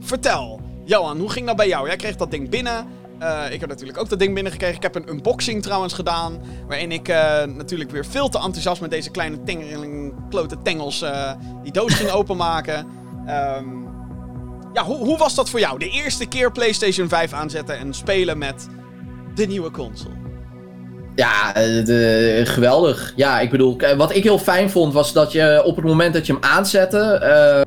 vertel. 0.00 0.60
Johan, 0.84 1.18
hoe 1.18 1.30
ging 1.30 1.46
dat 1.46 1.56
bij 1.56 1.68
jou? 1.68 1.86
Jij 1.86 1.96
kreeg 1.96 2.16
dat 2.16 2.30
ding 2.30 2.50
binnen. 2.50 2.86
Ik 3.50 3.60
heb 3.60 3.68
natuurlijk 3.68 3.98
ook 3.98 4.08
dat 4.08 4.18
ding 4.18 4.34
binnengekregen. 4.34 4.76
Ik 4.76 4.82
heb 4.82 4.94
een 4.94 5.08
unboxing 5.08 5.62
trouwens 5.62 5.94
gedaan. 5.94 6.40
Waarin 6.66 6.92
ik 6.92 7.08
natuurlijk 7.56 7.90
weer 7.90 8.06
veel 8.06 8.28
te 8.28 8.38
enthousiast 8.38 8.80
met 8.80 8.90
deze 8.90 9.10
kleine 9.10 9.42
tengeling, 9.42 10.14
klote 10.30 10.56
tengels 10.62 11.04
die 11.62 11.72
doos 11.72 11.94
ging 11.94 12.10
openmaken. 12.20 12.86
Ehm, 13.26 13.66
ja, 14.72 14.84
hoe, 14.84 14.96
hoe 14.96 15.18
was 15.18 15.34
dat 15.34 15.50
voor 15.50 15.60
jou? 15.60 15.78
De 15.78 15.88
eerste 15.88 16.26
keer 16.26 16.52
PlayStation 16.52 17.08
5 17.08 17.32
aanzetten 17.32 17.78
en 17.78 17.94
spelen 17.94 18.38
met 18.38 18.66
de 19.34 19.46
nieuwe 19.46 19.70
console. 19.70 20.23
Ja, 21.14 21.54
eh, 21.54 21.84
de, 21.84 22.40
geweldig. 22.44 23.12
Ja, 23.16 23.40
ik 23.40 23.50
bedoel, 23.50 23.76
wat 23.96 24.14
ik 24.14 24.22
heel 24.22 24.38
fijn 24.38 24.70
vond 24.70 24.92
was 24.92 25.12
dat 25.12 25.32
je 25.32 25.62
op 25.64 25.76
het 25.76 25.84
moment 25.84 26.14
dat 26.14 26.26
je 26.26 26.32
hem 26.32 26.42
aanzette, 26.42 26.98
eh, 26.98 27.60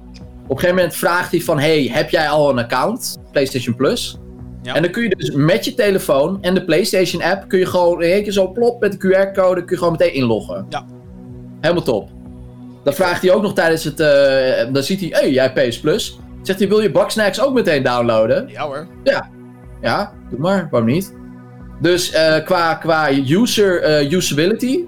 op 0.44 0.50
een 0.50 0.60
gegeven 0.60 0.76
moment 0.76 0.96
vraagt 0.96 1.32
hij 1.32 1.42
van, 1.42 1.60
hey, 1.60 1.90
heb 1.92 2.10
jij 2.10 2.30
al 2.30 2.50
een 2.50 2.60
account? 2.60 3.18
PlayStation 3.32 3.76
Plus? 3.76 4.18
Ja. 4.62 4.74
En 4.76 4.82
dan 4.82 4.92
kun 4.92 5.04
je 5.04 5.10
dus 5.10 5.32
met 5.32 5.66
je 5.66 5.74
telefoon 5.74 6.38
en 6.42 6.54
de 6.54 6.66
PlayStation 6.66 7.22
app, 7.22 7.48
kun 7.48 7.60
je 7.60 7.66
gewoon 7.66 8.04
in 8.04 8.12
één 8.12 8.24
keer 8.24 8.32
zo 8.32 8.52
plop 8.52 8.80
met 8.80 8.92
de 8.92 8.98
QR-code, 8.98 9.60
kun 9.60 9.70
je 9.70 9.78
gewoon 9.78 9.92
meteen 9.92 10.14
inloggen. 10.14 10.66
Ja. 10.70 10.86
Helemaal 11.62 11.84
top. 11.84 12.10
Dan 12.84 12.94
vraagt 12.94 13.22
hij 13.22 13.32
ook 13.32 13.42
nog 13.42 13.54
tijdens 13.54 13.84
het, 13.84 14.00
eh, 14.00 14.74
dan 14.74 14.84
ziet 14.84 15.00
hij, 15.00 15.10
hey, 15.12 15.32
jij 15.32 15.54
PS 15.54 15.80
Plus. 15.80 16.20
Zegt 16.42 16.60
hij, 16.60 16.68
wil 16.68 16.82
je 16.82 16.92
Bugsnacks 16.92 17.42
ook 17.42 17.54
meteen 17.54 17.84
downloaden? 17.84 18.48
Ja 18.48 18.66
hoor. 18.66 18.88
Ja, 19.82 20.14
doe 20.30 20.40
maar, 20.40 20.68
waarom 20.72 20.90
niet? 20.90 21.14
Dus 21.82 22.12
eh, 22.12 22.46
qua, 22.46 22.74
qua 22.74 23.10
user 23.12 23.82
eh, 23.82 24.12
usability, 24.12 24.84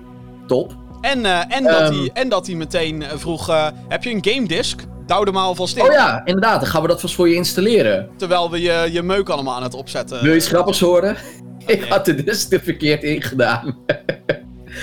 top. 0.48 0.76
En, 1.02 1.26
eh, 1.26 1.56
en, 1.56 1.64
dat 1.64 1.82
Ehm. 1.82 1.94
hij, 1.94 2.10
en 2.14 2.30
dat 2.30 2.48
hij 2.48 2.56
meteen 2.56 3.04
vroeg: 3.16 3.72
Heb 3.88 4.04
je 4.04 4.10
een 4.10 4.26
game 4.26 4.48
disc? 4.48 4.82
Douw 5.06 5.24
er 5.26 5.34
maar 5.34 5.44
alvast 5.44 5.78
in. 5.78 5.84
Oh 5.84 5.92
ja, 5.92 6.22
inderdaad, 6.26 6.60
dan 6.60 6.70
gaan 6.70 6.82
we 6.82 6.88
dat 6.88 7.02
vast 7.02 7.16
voor 7.16 7.30
je 7.30 7.36
installeren. 7.36 8.10
Terwijl 8.18 8.52
we 8.52 8.62
je, 8.62 8.88
je 8.92 9.02
meuk 9.02 9.30
allemaal 9.30 9.56
aan 9.56 9.64
het 9.64 9.74
opzetten. 9.74 10.22
Wil 10.22 10.32
je 10.32 10.38
iets 10.38 10.48
grappigs 10.48 10.80
horen? 10.80 11.16
Ik 11.66 11.84
had 11.84 12.06
de 12.06 12.24
disc 12.24 12.54
er 12.54 12.60
verkeerd 12.60 13.04
ingedaan. 13.04 13.78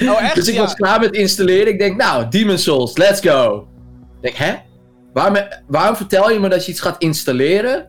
Oh, 0.03 0.23
echt? 0.23 0.35
Dus 0.35 0.49
ik 0.49 0.55
ja. 0.55 0.61
was 0.61 0.75
klaar 0.75 1.01
met 1.01 1.15
installeren. 1.15 1.73
Ik 1.73 1.79
denk, 1.79 1.97
nou, 1.97 2.29
Demon 2.29 2.59
Souls, 2.59 2.97
let's 2.97 3.21
go. 3.21 3.69
Ik 4.17 4.23
denk, 4.23 4.35
hè? 4.35 4.55
Waarom, 5.13 5.37
waarom 5.67 5.97
vertel 5.97 6.31
je 6.31 6.39
me 6.39 6.49
dat 6.49 6.65
je 6.65 6.71
iets 6.71 6.81
gaat 6.81 6.97
installeren 6.99 7.89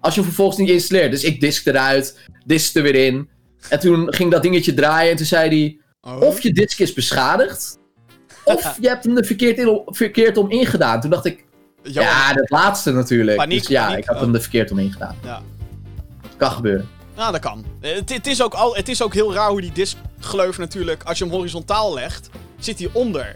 als 0.00 0.14
je 0.14 0.20
hem 0.20 0.28
vervolgens 0.28 0.58
niet 0.58 0.68
installeert? 0.68 1.10
Dus 1.10 1.24
ik 1.24 1.40
disk 1.40 1.66
eruit, 1.66 2.18
disk 2.46 2.76
er 2.76 2.82
weer 2.82 2.94
in. 2.94 3.28
En 3.68 3.80
toen 3.80 4.14
ging 4.14 4.30
dat 4.30 4.42
dingetje 4.42 4.74
draaien 4.74 5.10
en 5.10 5.16
toen 5.16 5.26
zei 5.26 5.48
hij... 5.48 5.76
Oh. 6.12 6.20
Of 6.20 6.40
je 6.40 6.52
disk 6.52 6.78
is 6.78 6.92
beschadigd, 6.92 7.78
of 8.44 8.76
je 8.80 8.88
hebt 8.88 9.04
hem 9.04 9.16
er 9.16 9.24
verkeerd, 9.24 9.58
in, 9.58 9.82
verkeerd 9.86 10.36
om 10.36 10.50
ingedaan. 10.50 11.00
Toen 11.00 11.10
dacht 11.10 11.24
ik, 11.24 11.44
ja, 11.82 12.32
dat 12.32 12.50
laatste 12.50 12.92
natuurlijk. 12.92 13.36
Paniek, 13.36 13.58
dus 13.58 13.68
ja, 13.68 13.84
paniek. 13.84 13.98
ik 13.98 14.06
had 14.06 14.16
Oh. 14.16 14.22
hem 14.22 14.34
er 14.34 14.40
verkeerd 14.40 14.70
om 14.70 14.78
ingedaan. 14.78 15.16
Ja. 15.24 15.42
Kan 16.36 16.50
gebeuren. 16.50 16.88
Nou, 17.16 17.32
dat 17.32 17.40
kan. 17.40 17.64
Eh, 17.80 17.94
Het, 17.94 18.12
het, 18.14 18.26
is 18.26 18.42
ook 18.42 18.54
al, 18.54 18.76
het 18.76 18.88
is 18.88 19.02
ook 19.02 19.14
heel 19.14 19.34
raar 19.34 19.48
hoe 19.50 19.60
die 19.60 19.72
diskgleuf 19.72 20.58
natuurlijk, 20.58 21.02
als 21.02 21.18
je 21.18 21.24
hem 21.24 21.32
horizontaal 21.32 21.94
legt, 21.94 22.28
zit 22.58 22.78
hij 22.78 22.88
onder. 22.92 23.34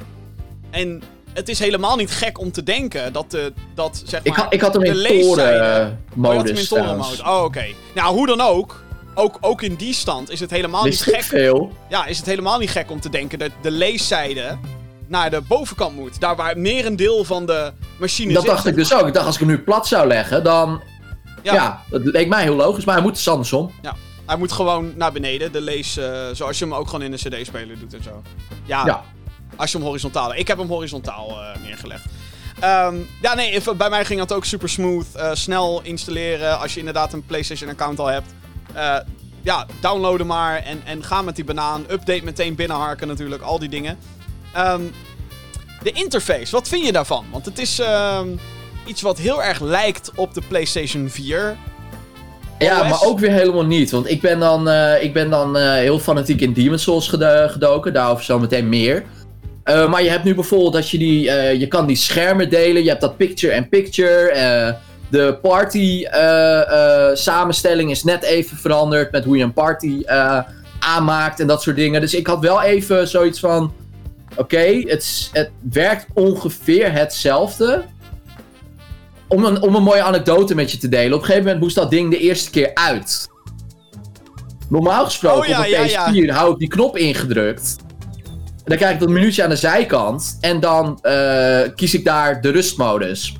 En 0.71 1.03
het 1.33 1.49
is 1.49 1.59
helemaal 1.59 1.97
niet 1.97 2.11
gek 2.11 2.39
om 2.39 2.53
te 2.53 2.63
denken 2.63 3.13
dat, 3.13 3.31
de, 3.31 3.53
dat 3.75 4.03
zeg 4.05 4.25
maar... 4.25 4.33
Ik, 4.33 4.43
had, 4.43 4.53
ik 4.53 4.61
had 4.61 4.75
hem 4.75 4.83
in 4.83 4.93
toren-modus. 4.93 6.29
Oh, 6.29 6.33
je 6.33 6.39
had 6.39 6.49
hem 6.49 6.57
in 6.57 6.67
torenmode. 6.67 7.23
Oh, 7.25 7.43
oké. 7.45 7.65
Nou, 7.95 8.15
hoe 8.17 8.27
dan 8.27 8.41
ook, 8.41 8.85
ook, 9.17 9.39
ook 9.41 9.63
in 9.63 9.75
die 9.75 9.95
stand 9.95 10.31
is 10.31 10.41
het 10.41 10.51
helemaal 10.51 10.85
niet 10.85 11.03
gek 11.03 11.23
veel. 11.23 11.73
Ja, 11.89 12.07
is 12.07 12.17
het 12.17 12.27
helemaal 12.27 12.59
niet 12.59 12.71
gek 12.71 12.91
om 12.91 13.01
te 13.01 13.09
denken 13.11 13.39
dat 13.39 13.51
de 13.63 13.71
leeszijde 13.71 14.59
naar 15.09 15.31
de 15.31 15.41
bovenkant 15.41 15.97
moet. 15.97 16.21
Daar 16.21 16.37
waar 16.37 16.59
meer 16.59 16.87
een 16.87 16.97
deel 16.97 17.25
van 17.25 17.47
de 17.47 17.73
machine 17.99 18.33
Dat 18.33 18.43
zit. 18.43 18.51
dacht 18.51 18.67
ik 18.67 18.75
dus 18.75 18.95
ook. 18.95 19.07
Ik 19.07 19.15
dacht, 19.15 19.27
als 19.27 19.35
ik 19.35 19.41
hem 19.41 19.51
nu 19.51 19.59
plat 19.59 19.87
zou 19.87 20.07
leggen, 20.07 20.45
dan... 20.45 20.83
Ja. 21.43 21.55
Ja, 21.55 21.83
dat 21.91 22.05
leek 22.05 22.29
mij 22.29 22.43
heel 22.43 22.55
logisch, 22.55 22.85
maar 22.85 22.95
hij 22.95 23.03
moet 23.05 23.15
dus 23.15 23.29
andersom. 23.29 23.71
Hij 24.27 24.37
moet 24.37 24.53
gewoon 24.53 24.93
naar 24.97 25.13
beneden, 25.13 25.53
de 25.53 25.61
lees, 25.61 25.97
eh, 25.97 26.27
zoals 26.33 26.59
je 26.59 26.65
hem 26.65 26.75
ook 26.75 26.87
gewoon 26.87 27.03
in 27.03 27.13
een 27.13 27.19
cd-speler 27.19 27.79
doet 27.79 27.95
en 27.95 28.03
zo. 28.03 28.23
Ja, 28.65 28.87
Ja. 28.87 29.05
als 29.57 29.71
je 29.73 29.77
hem 29.79 29.87
horizontaal... 29.87 30.35
Ik 30.35 30.49
heb 30.49 30.59
hem 30.59 30.69
horizontaal 30.69 31.29
eh, 31.31 31.63
neergelegd. 31.63 32.05
Ehm, 32.61 32.97
ja, 33.23 33.35
nee, 33.35 33.61
bij 33.77 33.91
mij 33.91 34.05
ging 34.05 34.19
dat 34.19 34.33
ook 34.33 34.45
super 34.45 34.69
smooth. 34.69 35.15
eh, 35.15 35.31
snel 35.33 35.81
installeren 35.83 36.59
als 36.61 36.73
je 36.73 36.79
inderdaad 36.79 37.13
een 37.13 37.27
PlayStation-account 37.27 37.99
al 37.99 38.07
hebt. 38.07 38.35
Eh, 38.77 38.97
ja, 39.43 39.67
downloaden 39.81 40.27
maar 40.27 40.57
en, 40.63 40.81
en 40.85 41.05
ga 41.05 41.23
met 41.23 41.37
die 41.37 41.45
banaan. 41.45 41.85
Update 41.91 42.25
meteen 42.25 42.55
binnenharken 42.55 43.09
natuurlijk, 43.09 43.43
al 43.43 43.59
die 43.59 43.69
dingen. 43.69 43.99
Ehm, 44.53 44.81
de 45.83 45.93
interface, 45.93 46.51
wat 46.53 46.69
vind 46.69 46.87
je 46.87 46.93
daarvan? 46.93 47.25
Want 47.31 47.45
het 47.45 47.59
is 47.59 47.79
ehm, 47.79 48.27
iets 48.87 49.03
wat 49.03 49.19
heel 49.19 49.43
erg 49.43 49.61
lijkt 49.61 50.11
op 50.15 50.35
de 50.35 50.43
PlayStation 50.49 51.09
4. 51.11 51.57
Ja, 52.59 52.81
OS? 52.81 52.89
maar 52.89 53.03
ook 53.03 53.19
weer 53.19 53.31
helemaal 53.31 53.65
niet. 53.67 53.91
Want 53.91 54.11
ik 54.11 54.21
ben 54.21 54.39
dan, 54.39 54.69
eh, 54.69 55.03
ik 55.03 55.13
ben 55.13 55.31
dan 55.31 55.57
eh, 55.57 55.73
heel 55.73 55.99
fanatiek 55.99 56.41
in 56.41 56.53
Demon 56.53 56.79
Souls 56.79 57.09
ged- 57.09 57.51
gedoken. 57.51 57.93
Daarover 57.93 58.25
zo 58.25 58.39
meteen 58.39 58.69
meer. 58.69 59.05
Maar 59.89 60.03
je 60.03 60.11
hebt 60.11 60.25
nu 60.25 60.35
bijvoorbeeld 60.35 60.73
dat 60.73 60.91
je 60.91 60.99
die... 60.99 61.21
je 61.59 61.67
kan 61.69 61.87
die 61.87 61.97
schermen 61.97 62.51
delen. 62.51 62.83
Je 62.83 62.89
hebt 62.89 63.01
dat 63.01 63.17
picture-in-picture. 63.17 64.31
eh, 64.31 64.75
de 65.11 65.39
party 65.43 66.05
eh, 66.05 66.61
eh, 66.61 67.17
samenstelling 67.17 67.91
is 67.91 68.05
net 68.05 68.23
even 68.23 68.57
veranderd. 68.57 69.13
Met 69.13 69.25
hoe 69.25 69.37
je 69.37 69.43
een 69.43 69.53
party 69.53 70.03
eh, 70.05 70.41
aanmaakt 70.79 71.41
en 71.41 71.47
dat 71.47 71.63
soort 71.63 71.77
dingen. 71.77 72.01
Dus 72.01 72.15
ik 72.15 72.27
had 72.27 72.41
wel 72.41 72.63
even 72.63 73.09
zoiets 73.09 73.41
van... 73.41 73.73
Oké, 74.37 74.83
het, 74.85 75.31
het 75.33 75.51
werkt 75.73 76.07
ongeveer 76.15 76.93
hetzelfde. 76.93 77.85
Om 79.29 79.45
een, 79.45 79.63
om 79.63 79.75
een 79.75 79.83
mooie 79.83 80.03
anekdote 80.03 80.55
met 80.55 80.71
je 80.71 80.79
te 80.79 80.89
delen. 80.89 81.13
Op 81.13 81.19
een 81.19 81.25
gegeven 81.25 81.45
moment 81.45 81.63
moest 81.63 81.75
dat 81.75 81.91
ding 81.91 82.11
de 82.11 82.19
eerste 82.19 82.51
keer 82.51 82.71
uit. 82.75 83.29
Normaal 84.69 85.05
gesproken 85.05 85.41
Oh 85.41 85.47
ja, 85.47 85.59
op 85.59 85.65
een 85.65 85.89
ja, 85.89 86.13
PS4 86.13 86.35
hou 86.35 86.53
ik 86.53 86.59
die 86.59 86.69
knop 86.69 86.97
ingedrukt. 86.97 87.77
En 88.41 88.73
dan 88.73 88.77
krijg 88.77 88.95
ik 88.95 89.01
dat 89.01 89.09
minuutje 89.09 89.43
aan 89.43 89.51
de 89.51 89.57
zijkant. 89.57 90.39
En 90.41 90.61
dan 90.61 91.01
kies 91.75 91.95
ik 91.95 92.05
daar 92.05 92.41
de 92.41 92.51
rustmodus. 92.51 93.35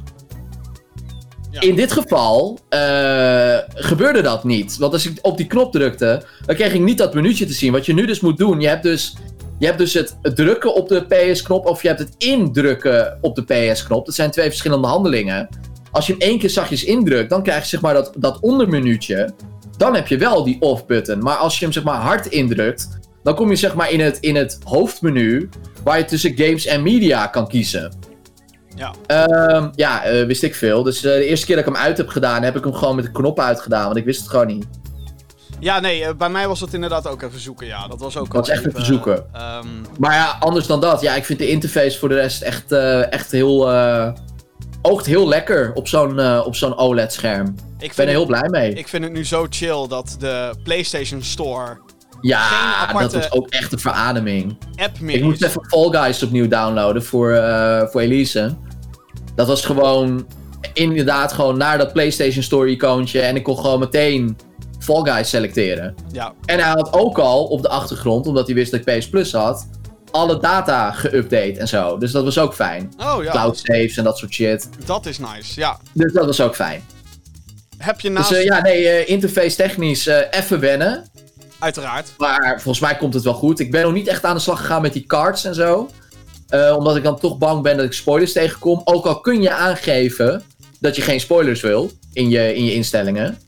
In 1.61 1.75
dit 1.75 1.93
geval 1.93 2.59
eh, 2.69 3.59
gebeurde 3.75 4.21
dat 4.21 4.45
niet. 4.45 4.77
Want 4.77 4.93
als 4.93 5.07
ik 5.07 5.19
op 5.23 5.37
die 5.37 5.47
knop 5.47 5.73
drukte, 5.73 6.23
dan 6.47 6.57
kreeg 6.57 6.73
ik 6.73 6.81
niet 6.81 6.99
dat 6.99 7.15
minuutje 7.15 7.47
te 7.47 7.53
zien. 7.53 7.73
Wat 7.73 7.87
je 7.87 7.95
nu 7.95 8.07
dus 8.07 8.21
moet 8.21 8.39
doen, 8.39 8.61
je 8.61 8.69
hebt 8.69 8.83
dus, 8.83 9.17
je 9.59 9.67
hebt 9.67 9.79
dus 9.79 9.95
het 9.95 10.17
drukken 10.23 10.75
op 10.75 10.89
de 10.89 11.05
PS-knop 11.05 11.67
of 11.67 11.83
je 11.83 11.89
hebt 11.89 12.01
het 12.01 12.15
indrukken 12.19 13.19
op 13.21 13.35
de 13.35 13.43
PS-knop. 13.45 14.07
Dat 14.07 14.15
zijn 14.15 14.31
twee 14.31 14.49
verschillende 14.49 14.89
handelingen. 14.89 15.49
Als 15.91 16.07
je 16.07 16.13
hem 16.13 16.21
één 16.21 16.39
keer 16.39 16.51
zachtjes 16.51 16.85
indrukt, 16.85 17.31
dan 17.31 17.43
krijg 17.43 17.63
je 17.63 17.69
zeg 17.69 17.81
maar 17.81 17.95
dat, 17.95 18.13
dat 18.19 18.41
onderminuutje. 18.41 19.31
Dan 19.77 19.95
heb 19.95 20.07
je 20.07 20.19
wel 20.19 20.45
die 20.45 20.61
off-button. 20.61 21.19
Maar 21.19 21.37
als 21.37 21.59
je 21.59 21.65
hem 21.65 21.73
zeg 21.75 21.85
maar 21.85 22.01
hard 22.01 22.27
indrukt, 22.27 22.99
dan 23.23 23.35
kom 23.35 23.51
je 23.51 23.57
zeg 23.57 23.75
maar 23.75 23.91
in 23.91 24.01
het, 24.01 24.19
in 24.21 24.37
het 24.37 24.59
hoofdmenu 24.65 25.49
waar 25.85 25.99
je 25.99 26.05
tussen 26.05 26.37
games 26.37 26.67
en 26.67 26.83
media 26.83 27.27
kan 27.27 27.49
kiezen. 27.49 27.93
Ja. 28.77 28.95
Ehm, 29.07 29.69
ja, 29.75 30.05
eh, 30.05 30.27
wist 30.27 30.43
ik 30.43 30.55
veel. 30.55 30.83
Dus 30.83 31.05
eh, 31.05 31.13
de 31.13 31.25
eerste 31.27 31.47
keer 31.47 31.57
dat 31.57 31.67
ik 31.67 31.73
hem 31.75 31.83
uit 31.83 31.97
heb 31.97 32.09
gedaan, 32.09 32.43
heb 32.43 32.57
ik 32.57 32.65
hem 32.65 32.75
gewoon 32.75 32.97
met 32.97 33.05
de 33.05 33.11
knop 33.11 33.41
uitgedaan. 33.41 33.85
Want 33.85 33.97
ik 33.97 34.05
wist 34.05 34.21
het 34.21 34.29
gewoon 34.29 34.47
niet. 34.47 34.67
Ja, 35.61 35.81
nee, 35.81 36.05
eh, 36.05 36.15
bij 36.15 36.29
mij 36.29 36.49
was 36.49 36.61
het 36.61 36.75
inderdaad 36.75 37.09
ook 37.09 37.23
even 37.23 37.41
zoeken, 37.41 37.67
ja. 37.67 37.89
Dat 37.89 38.01
was 38.01 38.17
ook 38.17 38.33
Dat 38.33 38.45
is 38.45 38.51
al 38.51 38.57
echt 38.57 38.67
even 38.67 38.85
zoeken. 38.85 39.25
ehm, 39.33 39.67
Maar 39.99 40.15
ja, 40.15 40.37
anders 40.41 40.67
dan 40.67 40.81
dat. 40.81 41.01
Ja, 41.01 41.15
ik 41.15 41.25
vind 41.25 41.39
de 41.39 41.49
interface 41.49 41.99
voor 41.99 42.09
de 42.09 42.15
rest 42.15 42.43
echt, 42.43 42.73
echt 43.11 43.31
heel... 43.31 43.71
oogt 44.83 45.07
heel 45.07 45.29
lekker 45.29 45.73
op 45.75 45.89
zo'n 45.89 46.41
op 46.45 46.57
zo'n 46.57 46.79
OLED-scherm. 46.79 47.55
ik, 47.79 47.91
Ik 47.91 47.97
ben 47.97 48.07
er 48.07 48.13
heel 48.13 48.27
blij 48.27 48.49
mee. 48.51 48.73
ik 48.73 48.89
vind 48.89 49.05
het 49.05 49.13
nu 49.13 49.25
zo 49.25 49.47
chill 49.51 49.87
dat 49.89 50.17
de 50.19 50.55
PlayStation 50.63 51.23
Store 51.23 51.79
ja, 52.21 52.93
dat 52.93 53.13
was 53.13 53.33
ook 53.33 53.49
echt 53.51 53.73
een 53.73 53.79
verademing. 53.79 54.59
app 54.77 55.01
meer 55.01 55.17
Ik 55.17 55.23
moest 55.23 55.43
even 55.43 55.65
Fall 55.67 55.89
Guys 55.91 56.23
opnieuw 56.23 56.49
downloaden 56.49 57.05
voor, 57.05 57.31
voor 57.91 58.01
Elise. 58.01 58.57
Dat 59.37 59.47
was 59.47 59.65
gewoon 59.65 60.27
inderdaad 60.73 61.33
gewoon 61.33 61.59
naar 61.59 61.79
dat 61.79 61.93
PlayStation 61.93 62.43
Store 62.43 62.71
icoontje. 62.71 63.21
En 63.21 63.37
ik 63.37 63.43
kon 63.43 63.59
gewoon 63.59 63.79
meteen 63.79 64.37
Fall 64.79 65.03
Guys 65.03 65.29
selecteren. 65.29 65.95
Ja, 66.13 66.33
En 66.45 66.59
hij 66.59 66.69
had 66.69 66.93
ook 66.93 67.19
al 67.19 67.45
op 67.45 67.63
de 67.63 67.69
achtergrond, 67.69 68.27
omdat 68.27 68.47
hij 68.47 68.55
wist 68.55 68.71
dat 68.71 68.87
ik 68.87 68.99
PS 68.99 69.09
Plus 69.09 69.33
had, 69.33 69.69
alle 70.11 70.41
data 70.41 70.93
geüpdate 70.93 71.59
en 71.59 71.69
zo. 71.69 71.99
Dus 71.99 72.13
dat 72.13 72.25
was 72.25 72.39
ook 72.39 72.55
fijn. 72.55 72.93
oh 72.99 73.23
ja, 73.23 73.31
Cloud 73.31 73.59
saves 73.59 73.97
en 73.97 74.05
dat 74.05 74.19
soort 74.19 74.33
shit. 74.33 74.69
dat 74.85 75.07
is 75.07 75.19
nice, 75.19 75.61
ja. 75.61 75.79
Dus 75.93 76.13
dat 76.13 76.27
was 76.27 76.41
ook 76.41 76.55
fijn. 76.55 76.85
Heb 77.79 78.01
je 78.01 78.11
naast... 78.11 78.29
Dus 78.29 78.43
ja, 78.43 78.61
nee, 78.63 78.89
eh, 78.89 79.09
interface 79.09 79.57
technisch 79.57 80.07
eh, 80.07 80.19
even 80.31 80.61
wennen. 80.61 81.05
Uiteraard. 81.59 82.13
Maar 82.19 82.53
volgens 82.61 82.81
mij 82.81 82.97
komt 82.97 83.15
het 83.15 83.23
wel 83.23 83.35
goed. 83.35 83.61
Ik 83.61 83.71
ben 83.71 83.83
nog 83.83 83.93
niet 83.93 84.07
echt 84.07 84.25
aan 84.25 84.35
de 84.35 84.41
slag 84.41 84.61
gegaan 84.61 84.83
met 84.83 84.93
die 84.93 85.07
cards 85.07 85.45
en 85.45 85.55
zo. 85.55 85.89
Eh, 86.49 86.75
omdat 86.77 86.97
ik 86.97 87.03
dan 87.03 87.19
toch 87.19 87.39
bang 87.39 87.63
ben 87.63 87.77
dat 87.77 87.87
ik 87.87 87.93
spoilers 87.93 88.33
tegenkom. 88.33 88.81
Ook 88.85 89.07
al 89.07 89.21
kun 89.21 89.43
je 89.43 89.51
aangeven 89.51 90.43
dat 90.81 90.97
je 90.97 91.03
geen 91.03 91.21
spoilers 91.21 91.61
wil 91.61 91.91
in 92.13 92.29
je, 92.31 92.55
in 92.55 92.65
je 92.65 92.75
instellingen. 92.75 93.39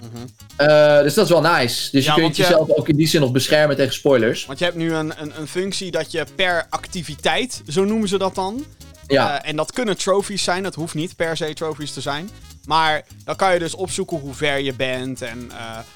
Mhm. 0.00 0.26
Eh, 0.56 1.02
dus 1.02 1.14
dat 1.14 1.24
is 1.24 1.30
wel 1.30 1.40
nice. 1.40 1.90
Dus 1.90 2.04
Ja, 2.04 2.14
je 2.14 2.20
kunt 2.20 2.36
je- 2.36 2.42
jezelf 2.42 2.70
ook 2.70 2.88
in 2.88 2.96
die 2.96 3.06
zin 3.08 3.20
nog 3.20 3.32
beschermen 3.32 3.76
tegen 3.76 3.92
spoilers. 3.94 4.46
Want 4.46 4.58
je 4.58 4.64
hebt 4.64 4.76
nu 4.76 4.92
een, 4.94 5.12
een, 5.22 5.32
een 5.38 5.48
functie 5.48 5.90
dat 5.90 6.12
je 6.12 6.24
per 6.34 6.66
activiteit, 6.70 7.62
zo 7.68 7.84
noemen 7.84 8.08
ze 8.08 8.18
dat 8.18 8.34
dan. 8.34 8.64
Ja, 9.06 9.42
Eh, 9.42 9.48
en 9.50 9.56
dat 9.56 9.72
kunnen 9.72 9.96
trophies 9.98 10.42
zijn, 10.44 10.62
dat 10.62 10.74
hoeft 10.74 10.94
niet 10.94 11.16
per 11.16 11.36
se 11.36 11.54
trophies 11.54 11.92
te 11.92 12.00
zijn. 12.00 12.30
Maar 12.64 13.04
dan 13.24 13.36
kan 13.36 13.52
je 13.52 13.58
dus 13.58 13.74
opzoeken 13.74 14.18
hoe 14.18 14.34
ver 14.34 14.58
je 14.60 14.74
bent. 14.74 15.22
En 15.22 15.50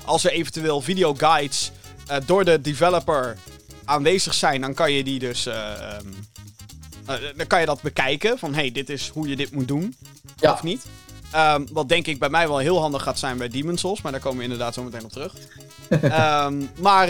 als 0.04 0.24
er 0.24 0.30
eventueel 0.30 0.80
videoguides 0.80 1.70
door 2.26 2.44
de 2.44 2.60
developer 2.60 3.36
aanwezig 3.84 4.34
zijn, 4.34 4.60
dan 4.60 4.74
kan 4.74 4.92
je 4.92 5.04
die 5.04 5.18
dus. 5.18 5.46
eh, 5.46 5.72
ehm, 5.72 6.06
eh, 7.06 7.14
dan 7.36 7.46
kan 7.46 7.60
je 7.60 7.66
dat 7.66 7.82
bekijken. 7.82 8.38
Van 8.38 8.54
hey, 8.54 8.72
dit 8.72 8.88
is 8.90 9.08
hoe 9.08 9.28
je 9.28 9.36
dit 9.36 9.52
moet 9.52 9.68
doen. 9.68 9.96
Ja. 10.36 10.52
Of 10.52 10.62
niet. 10.62 10.84
Ehm, 11.30 11.64
wat 11.72 11.88
denk 11.88 12.06
ik 12.06 12.18
bij 12.18 12.28
mij 12.28 12.48
wel 12.48 12.58
heel 12.58 12.80
handig 12.80 13.02
gaat 13.02 13.18
zijn 13.18 13.38
bij 13.38 13.48
Demon's 13.48 13.80
Souls. 13.80 14.02
Maar 14.02 14.12
daar 14.12 14.20
komen 14.20 14.36
we 14.38 14.42
inderdaad 14.44 14.74
zo 14.74 14.82
meteen 14.82 15.04
op 15.04 15.12
terug. 15.12 15.34
Ehm, 16.02 16.62
maar 16.80 17.08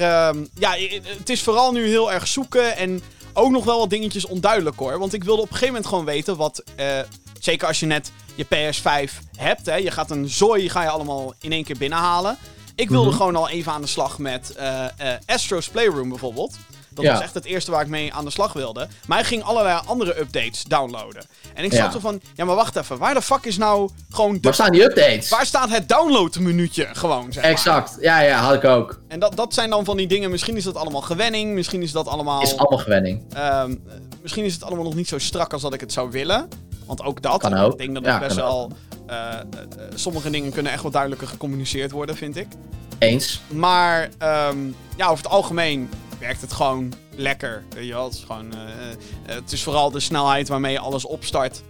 ja, 0.55 0.75
het 1.19 1.31
is 1.31 1.43
vooral 1.43 1.73
nu 1.73 1.87
heel 1.89 2.13
erg 2.13 2.27
zoeken. 2.27 2.77
En 2.77 3.03
ook 3.33 3.51
nog 3.51 3.65
wel 3.65 3.79
wat 3.79 3.91
dingetjes 3.91 4.25
onduidelijk 4.25 4.79
hoor. 4.79 4.99
Want 4.99 5.13
ik 5.13 5.25
wilde 5.25 5.41
op 5.43 5.47
een 5.49 5.53
gegeven 5.53 5.75
moment 5.75 5.91
gewoon 5.91 6.05
weten 6.05 6.37
wat. 6.37 6.63
eh, 6.77 6.99
zeker 7.41 7.67
als 7.69 7.81
je 7.81 7.87
net 7.87 8.13
je 8.35 8.45
PS5 8.45 9.13
hebt. 9.37 9.67
Hè, 9.67 9.75
je 9.77 9.91
gaat 9.91 10.11
een 10.11 10.29
zooi 10.29 10.69
ga 10.69 10.83
je 10.83 10.89
allemaal 10.89 11.35
in 11.41 11.53
één 11.53 11.65
keer 11.65 11.79
binnenhalen. 11.79 12.39
Ik 12.77 12.89
wilde 12.91 13.09
Mhm. 13.09 13.17
gewoon 13.17 13.37
al 13.37 13.49
even 13.49 13.73
aan 13.73 13.81
de 13.81 13.87
slag 13.87 14.19
met 14.19 14.53
eh, 14.57 14.85
eh, 14.85 14.91
Astro's 15.27 15.69
Playroom 15.69 16.09
bijvoorbeeld. 16.09 16.55
Dat 16.91 17.05
Ja. 17.05 17.13
was 17.13 17.21
echt 17.23 17.35
het 17.35 17.45
eerste 17.45 17.71
waar 17.71 17.81
ik 17.83 17.89
mee 17.89 18.13
aan 18.15 18.25
de 18.25 18.31
slag 18.31 18.53
wilde. 18.53 18.89
Maar 19.07 19.19
hij 19.19 19.27
ging 19.27 19.43
allerlei 19.43 19.81
andere 19.87 20.19
updates 20.21 20.65
downloaden. 20.65 21.25
En 21.55 21.65
ik 21.65 21.71
zat 21.73 21.81
Ja. 21.81 21.91
zo 21.91 21.99
van, 21.99 22.21
ja 22.35 22.45
maar 22.45 22.55
wacht 22.55 22.77
even. 22.77 22.99
Waar 22.99 23.15
de 23.15 23.23
fuck 23.23 23.45
is 23.45 23.57
nou 23.59 23.91
gewoon 24.11 24.33
de... 24.35 24.41
waar 24.41 24.55
staan 24.55 24.71
die 24.73 24.83
updates? 24.83 25.29
Waar 25.29 25.47
staat 25.47 25.71
het 25.71 25.89
downloadmenuutje 25.89 26.89
gewoon, 26.93 27.33
zeg 27.33 27.43
maar. 27.43 27.53
Exact, 27.53 27.97
ja, 28.01 28.21
ja, 28.21 28.39
had 28.41 28.55
ik 28.55 28.65
ook. 28.65 29.01
En 29.09 29.19
dat, 29.21 29.37
dat 29.37 29.55
zijn 29.55 29.71
dan 29.71 29.85
van 29.85 29.97
die 29.97 30.07
dingen. 30.07 30.31
Misschien 30.31 30.57
is 30.57 30.65
dat 30.65 30.77
allemaal 30.77 31.01
gewenning. 31.01 31.55
Misschien 31.55 31.83
is 31.83 31.93
dat 31.93 32.07
allemaal. 32.09 32.43
Is 32.43 32.57
allemaal 32.57 32.79
gewenning. 32.79 33.23
ehm, 33.35 33.71
eh, 33.71 33.77
misschien 34.23 34.45
is 34.45 34.55
het 34.55 34.63
allemaal 34.65 34.85
nog 34.85 34.95
niet 34.95 35.09
zo 35.09 35.19
strak 35.19 35.53
als 35.53 35.63
dat 35.63 35.75
ik 35.75 35.81
het 35.81 35.93
zou 35.93 36.11
willen. 36.11 36.49
Want 36.87 37.03
ook 37.03 37.23
dat. 37.23 37.41
Kan 37.41 37.55
ook. 37.55 37.73
Ik 37.73 37.79
denk 37.79 37.95
dat 37.95 38.05
Ja, 38.05 38.11
het 38.13 38.21
best 38.23 38.37
wel. 38.37 38.73
Eh, 39.07 39.17
eh, 39.17 39.38
eh, 39.38 39.40
sommige 39.95 40.31
dingen 40.31 40.53
kunnen 40.53 40.73
echt 40.73 40.83
wat 40.83 40.93
duidelijker 40.93 41.29
gecommuniceerd 41.29 41.90
worden, 41.90 42.17
vind 42.17 42.37
ik. 42.37 42.47
Eens. 42.99 43.40
Maar 43.49 44.09
ehm, 44.19 44.59
ja, 44.97 45.07
over 45.09 45.25
het 45.25 45.33
algemeen 45.33 45.88
werkt 46.19 46.40
het 46.40 46.53
gewoon 46.53 46.93
lekker. 47.17 47.62
Weet 47.75 47.87
je 47.87 47.93
wel? 47.93 48.05
Het, 48.05 48.14
is 48.14 48.25
gewoon, 48.27 48.53
het 49.27 49.53
is 49.53 49.62
vooral 49.62 49.90
de 49.90 50.01
snelheid 50.01 50.49
waarmee 50.49 50.73
je 50.73 50.79
alles 50.79 51.05
opstart. 51.07 51.62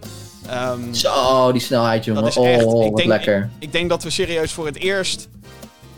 Ehm, 0.47 0.93
Zo, 0.93 1.51
die 1.51 1.61
snelheid, 1.61 2.05
jongen. 2.05 2.21
dat 2.23 2.31
is 2.31 2.37
oh, 2.37 2.47
echt. 2.47 2.63
ik, 2.63 2.95
denk, 2.95 3.09
lekker. 3.09 3.37
Ik, 3.37 3.49
ik 3.63 3.71
denk 3.71 3.89
dat 3.89 4.03
we 4.03 4.09
serieus 4.09 4.51
voor 4.51 4.65
het 4.65 4.77
eerst 4.77 5.27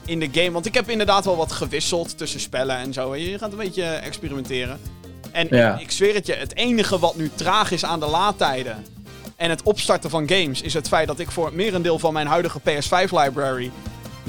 in 0.06 0.20
de 0.20 0.30
game. 0.32 0.52
Want 0.52 0.66
ik 0.66 0.74
heb 0.74 0.90
inderdaad 0.90 1.26
wel 1.26 1.36
wat 1.36 1.52
gewisseld 1.52 2.18
tussen 2.18 2.40
spellen 2.40 2.78
en 2.78 2.94
zo. 2.94 3.16
Je 3.16 3.38
gaat 3.38 3.52
een 3.52 3.58
beetje 3.58 3.84
experimenteren. 3.84 4.80
En 5.32 5.48
Ja. 5.50 5.74
ik, 5.76 5.82
ik 5.82 5.92
zweer 5.92 6.14
het 6.14 6.26
je, 6.26 6.34
het 6.34 6.56
enige 6.56 7.00
wat 7.00 7.16
nu 7.16 7.32
traag 7.36 7.72
is 7.72 7.86
aan 7.86 8.00
de 8.00 8.06
laadtijden. 8.08 8.86
En 9.38 9.50
het 9.50 9.64
opstarten 9.64 10.10
van 10.10 10.30
games 10.30 10.62
is 10.62 10.74
het 10.74 10.88
feit 10.88 11.08
dat 11.08 11.20
ik 11.20 11.32
voor 11.32 11.46
het 11.46 11.56
merendeel 11.56 12.00
van 12.00 12.14
mijn 12.14 12.28
huidige 12.28 12.60
PS5 12.60 13.10
library. 13.10 13.72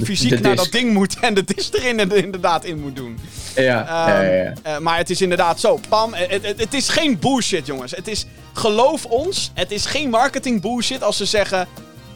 fysiek 0.03 0.29
de 0.29 0.39
naar 0.39 0.55
disc. 0.55 0.63
dat 0.71 0.81
ding 0.81 0.93
moet 0.93 1.19
en 1.19 1.33
de 1.33 1.43
disc 1.43 1.73
erin 1.73 1.99
en 1.99 2.11
inderdaad 2.11 2.65
in 2.65 2.79
moet 2.79 2.95
doen. 2.95 3.19
Ja, 3.55 3.63
ja, 3.63 4.21
ja, 4.21 4.31
ja. 4.31 4.53
Eh, 4.63 4.77
maar 4.77 4.97
het 4.97 5.09
is 5.09 5.21
inderdaad 5.21 5.59
zo. 5.59 5.79
Pam, 5.89 6.13
het, 6.13 6.45
het, 6.45 6.59
het 6.59 6.73
is 6.73 6.89
geen 6.89 7.19
bullshit, 7.19 7.65
jongens. 7.65 7.91
Het 7.91 8.07
is, 8.07 8.25
geloof 8.53 9.05
ons, 9.05 9.51
het 9.53 9.71
is 9.71 9.85
geen 9.85 10.09
marketing 10.09 10.61
bullshit 10.61 11.03
als 11.03 11.17
ze 11.17 11.25
zeggen: 11.25 11.67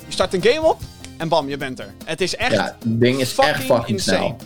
je 0.06 0.12
start 0.12 0.34
een 0.34 0.44
game 0.44 0.68
op 0.68 0.82
en 1.18 1.28
bam, 1.28 1.50
je 1.50 1.58
bent 1.58 1.80
er. 1.80 1.94
Het 2.06 2.22
is 2.22 2.36
echt 2.36 2.52
Ja, 2.52 2.64
het 2.64 3.00
ding 3.02 3.20
is 3.20 3.36
echt 3.36 3.64
fucking 3.64 3.88
insane. 3.88 4.18
snel. 4.18 4.38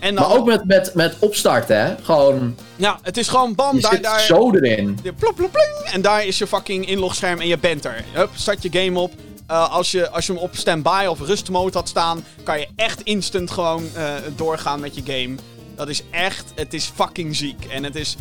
En 0.00 0.14
dan, 0.14 0.28
Maar 0.28 0.36
ook 0.36 0.46
met, 0.46 0.64
met, 0.64 0.94
met 0.94 1.16
opstarten, 1.18 1.80
hè. 1.80 1.94
Gewoon, 2.02 2.56
ja, 2.76 2.98
het 3.02 3.16
is 3.16 3.28
gewoon 3.28 3.54
bam, 3.54 3.76
je 3.76 3.82
daar, 3.82 3.92
zit 3.92 4.02
daar, 4.02 4.20
zo 4.20 4.54
erin. 4.54 4.98
je 5.02 5.12
plop, 5.12 5.34
plop, 5.36 5.52
pling, 5.52 5.92
en 5.92 6.02
daar 6.02 6.24
is 6.24 6.38
je 6.38 6.46
fucking 6.46 6.88
inlogscherm 6.88 7.40
en 7.40 7.46
je 7.46 7.58
bent 7.58 7.84
er. 7.84 8.04
Hup, 8.12 8.30
start 8.34 8.62
je 8.62 8.68
game 8.72 8.98
op. 8.98 9.12
Eh, 9.46 9.72
als, 9.72 9.90
je, 9.90 10.10
als 10.10 10.26
je 10.26 10.32
hem 10.32 10.42
op 10.42 10.56
standby 10.56 11.06
of 11.08 11.20
rustmode 11.20 11.78
had 11.78 11.88
staan, 11.88 12.24
kan 12.42 12.58
je 12.58 12.68
echt 12.76 13.00
instant 13.02 13.50
gewoon 13.50 13.88
eh, 13.94 14.14
doorgaan 14.36 14.80
met 14.80 14.94
je 14.94 15.02
game. 15.04 15.34
Dat 15.76 15.88
is 15.88 16.02
echt, 16.10 16.44
het 16.54 16.74
is 16.74 16.90
fucking 16.94 17.36
ziek. 17.36 17.64
En 17.64 17.84
het 17.84 17.96
is, 17.96 18.16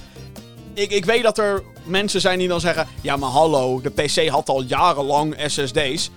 ik, 0.74 0.92
ik 0.92 1.06
weet 1.06 1.24
dat 1.24 1.38
er 1.38 1.64
mensen 1.84 2.22
zijn 2.22 2.40
die 2.40 2.48
dan 2.48 2.60
zeggen, 2.60 2.88
ja 3.02 3.16
maar 3.16 3.30
hallo, 3.30 3.82
de 3.82 3.90
PC 3.90 4.28
had 4.28 4.50
al 4.50 4.62
jarenlang 4.62 5.36
SSD's. 5.46 6.10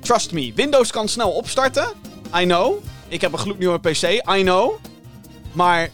Trust 0.00 0.32
me, 0.32 0.52
Windows 0.54 0.90
kan 0.90 1.08
snel 1.08 1.30
opstarten. 1.30 1.88
I 2.36 2.44
know. 2.44 2.84
Ik 3.08 3.20
heb 3.20 3.32
een 3.32 3.38
gloednieuwe 3.38 3.78
PC, 3.78 4.02
I 4.36 4.42
know. 4.42 4.72
Maar 5.56 5.88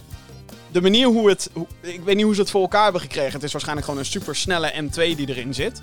de 0.72 0.80
manier 0.80 1.06
hoe 1.06 1.28
het. 1.28 1.50
ik 1.80 2.00
weet 2.04 2.16
niet 2.16 2.24
hoe 2.24 2.34
ze 2.34 2.40
het 2.40 2.50
voor 2.50 2.60
elkaar 2.62 2.82
hebben 2.82 3.00
gekregen. 3.00 3.32
Het 3.32 3.42
is 3.42 3.52
waarschijnlijk 3.52 3.86
gewoon 3.86 4.00
een 4.00 4.10
super 4.10 4.36
snelle 4.36 4.72
M2 4.82 4.94
die 4.94 5.28
erin 5.28 5.54
zit. 5.54 5.82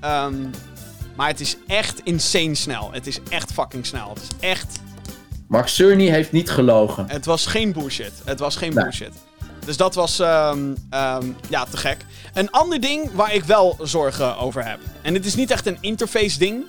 Ehm, 0.00 0.34
maar 1.16 1.28
het 1.28 1.40
is 1.40 1.56
echt 1.66 2.00
insane 2.04 2.54
snel. 2.54 2.92
Het 2.92 3.06
is 3.06 3.18
echt 3.28 3.52
fucking 3.52 3.86
snel. 3.86 4.08
Het 4.08 4.22
is 4.22 4.48
echt. 4.48 4.78
Mark 5.48 5.68
Cerny 5.68 6.08
heeft 6.08 6.32
niet 6.32 6.50
gelogen. 6.50 7.04
Het 7.08 7.24
was 7.24 7.46
geen 7.46 7.72
bullshit. 7.72 8.12
Het 8.24 8.38
was 8.38 8.56
geen 8.56 8.74
Nee. 8.74 8.82
bullshit. 8.84 9.12
Dus 9.64 9.76
dat 9.76 9.94
was. 9.94 10.18
ehm, 10.18 10.74
ehm, 10.90 11.26
ja, 11.48 11.64
te 11.64 11.76
gek. 11.76 12.04
Een 12.34 12.50
ander 12.50 12.80
ding 12.80 13.12
waar 13.12 13.34
ik 13.34 13.44
wel 13.44 13.78
zorgen 13.82 14.36
over 14.38 14.64
heb. 14.64 14.78
En 15.02 15.12
dit 15.12 15.26
is 15.26 15.34
niet 15.34 15.50
echt 15.50 15.66
een 15.66 15.78
interface 15.80 16.38
ding. 16.38 16.64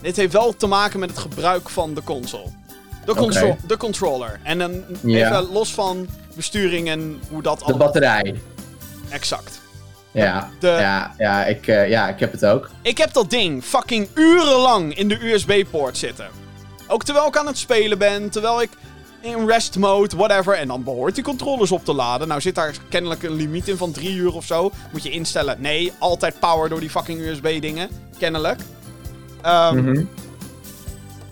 Dit 0.00 0.16
heeft 0.16 0.32
wel 0.32 0.56
te 0.56 0.66
maken 0.66 1.00
met 1.00 1.10
het 1.10 1.18
gebruik 1.18 1.68
van 1.68 1.94
de 1.94 2.02
console. 2.04 2.48
De, 3.04 3.14
contro- 3.14 3.56
de 3.66 3.76
controller. 3.76 4.40
En 4.42 4.58
dan 4.58 4.84
Ja. 5.02 5.26
even 5.28 5.52
los 5.52 5.74
van 5.74 6.06
besturing 6.36 6.88
en 6.88 7.20
hoe 7.30 7.42
dat 7.42 7.62
De 7.66 7.74
batterij. 7.76 8.40
Exact. 9.08 9.60
Ja, 10.10 10.50
De- 10.58 10.66
ja, 10.68 11.14
ja, 11.18 11.44
ik, 11.44 11.66
eh, 11.66 11.88
ja, 11.88 12.08
ik 12.08 12.20
heb 12.20 12.32
het 12.32 12.44
ook. 12.46 12.70
Ik 12.82 12.98
heb 12.98 13.12
dat 13.12 13.30
ding 13.30 13.64
fucking 13.64 14.08
urenlang 14.14 14.96
in 14.96 15.08
de 15.08 15.30
USB-poort 15.32 15.96
zitten. 15.98 16.26
Ook 16.86 17.04
terwijl 17.04 17.26
ik 17.26 17.36
aan 17.36 17.46
het 17.46 17.58
spelen 17.58 17.98
ben, 17.98 18.30
terwijl 18.30 18.62
ik 18.62 18.70
in 19.20 19.46
rest 19.46 19.78
mode, 19.78 20.16
whatever. 20.16 20.54
En 20.54 20.68
dan 20.68 20.82
behoort 20.84 21.14
die 21.14 21.24
controllers 21.24 21.72
op 21.72 21.84
te 21.84 21.92
laden. 21.92 22.28
Nou 22.28 22.40
zit 22.40 22.54
daar 22.54 22.74
kennelijk 22.88 23.22
een 23.22 23.32
limiet 23.34 23.68
in 23.68 23.76
van 23.76 23.92
drie 23.92 24.14
uur 24.14 24.34
of 24.34 24.44
zo. 24.44 24.70
Moet 24.92 25.02
je 25.02 25.10
instellen. 25.10 25.56
Nee, 25.60 25.92
altijd 25.98 26.38
power 26.40 26.68
door 26.68 26.80
die 26.80 26.90
fucking 26.90 27.20
USB-dingen. 27.20 27.88
Kennelijk. 28.18 28.60
Ehm, 29.42 29.76
Mhm. 29.76 30.04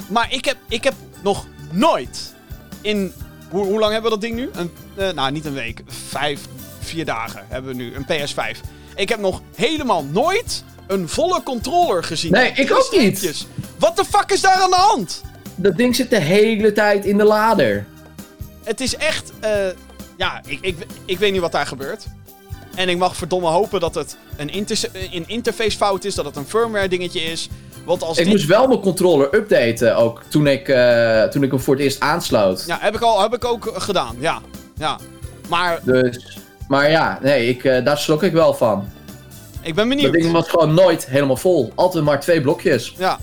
Maar 0.09 0.33
ik 0.33 0.45
heb, 0.45 0.57
ik 0.69 0.85
heb 0.85 0.95
nog 1.23 1.47
nooit 1.73 2.35
in... 2.81 3.13
Hoe, 3.49 3.65
hoe 3.65 3.79
lang 3.79 3.93
hebben 3.93 4.11
we 4.11 4.19
dat 4.19 4.27
ding 4.27 4.35
nu? 4.37 4.51
Een, 4.53 4.71
eh, 4.97 5.11
nou, 5.11 5.33
niet 5.33 5.45
een 5.45 5.53
week. 5.53 5.83
Vijf, 5.87 6.41
vier 6.81 7.05
dagen 7.05 7.45
hebben 7.49 7.71
we 7.71 7.83
nu. 7.83 7.95
Een 7.95 8.07
PS5. 8.07 8.59
Ik 8.95 9.09
heb 9.09 9.21
nog 9.21 9.43
helemaal 9.55 10.05
nooit 10.05 10.65
een 10.87 11.09
volle 11.09 11.43
controller 11.43 12.05
gezien. 12.05 12.33
Nee, 12.33 12.53
ik 12.53 12.73
ook 12.73 12.97
niet. 12.97 13.47
Wat 13.79 13.97
de 13.97 14.05
fuck 14.05 14.31
is 14.31 14.41
daar 14.41 14.55
aan 14.55 14.71
de 14.71 14.77
hand? 14.77 15.23
Dat 15.55 15.77
ding 15.77 15.97
zit 15.97 16.11
de 16.11 16.21
hele 16.21 16.73
tijd 16.73 17.05
in 17.05 17.19
de 17.19 17.25
lader. 17.25 17.87
Het 18.63 18.81
is 18.81 18.97
echt... 18.97 19.33
eh, 19.41 19.51
ja, 20.17 20.41
ik, 20.47 20.59
ik, 20.61 20.77
ik 21.05 21.19
weet 21.19 21.33
niet 21.33 21.41
wat 21.41 21.53
daar 21.53 21.67
gebeurt. 21.67 22.07
En 22.75 22.89
ik 22.89 22.99
mag 22.99 23.17
verdomme 23.17 23.49
hopen 23.49 23.81
dat 23.81 23.95
het 23.95 24.17
een, 24.37 24.49
inter 24.51 24.79
een 24.93 25.25
interface 25.29 25.77
fout 25.77 26.05
is. 26.05 26.15
Dat 26.15 26.25
het 26.25 26.37
een 26.37 26.47
firmware 26.47 26.89
dingetje 26.89 27.21
is. 27.21 27.49
Want 27.91 28.03
als 28.03 28.19
Ik 28.19 28.27
moest 28.27 28.47
wel 28.47 28.67
mijn 28.69 28.81
controller 28.81 29.35
updaten 29.35 29.97
ook 29.97 30.23
toen 30.29 30.47
ik, 30.47 30.69
eh, 30.69 31.23
toen 31.23 31.43
ik 31.43 31.51
hem 31.51 31.61
voor 31.61 31.75
het 31.75 31.83
eerst 31.83 32.01
aansloot. 32.01 32.65
Ja, 32.67 32.79
heb 32.81 32.95
ik, 32.95 33.01
al, 33.01 33.21
heb 33.23 33.35
ik 33.35 33.45
ook 33.45 33.73
gedaan, 33.75 34.17
ja. 34.19 34.41
Ja. 34.79 34.99
Maar 35.49 35.81
Dus, 35.85 36.39
maar 36.69 36.91
ja, 36.91 37.19
nee, 37.23 37.49
ik, 37.49 37.65
eh, 37.65 37.85
daar 37.85 37.99
schrok 37.99 38.23
ik 38.23 38.33
wel 38.33 38.55
van. 38.55 38.89
ik 39.63 39.75
ben 39.75 39.89
Dat 39.89 39.97
benieuwd. 39.97 40.13
ding 40.13 40.33
was 40.33 40.49
gewoon 40.49 40.75
nooit 40.75 41.07
helemaal 41.07 41.37
vol. 41.37 41.73
Altijd 41.75 42.05
maar 42.05 42.21
twee 42.21 42.41
blokjes. 42.41 42.95
Ja. 42.99 43.19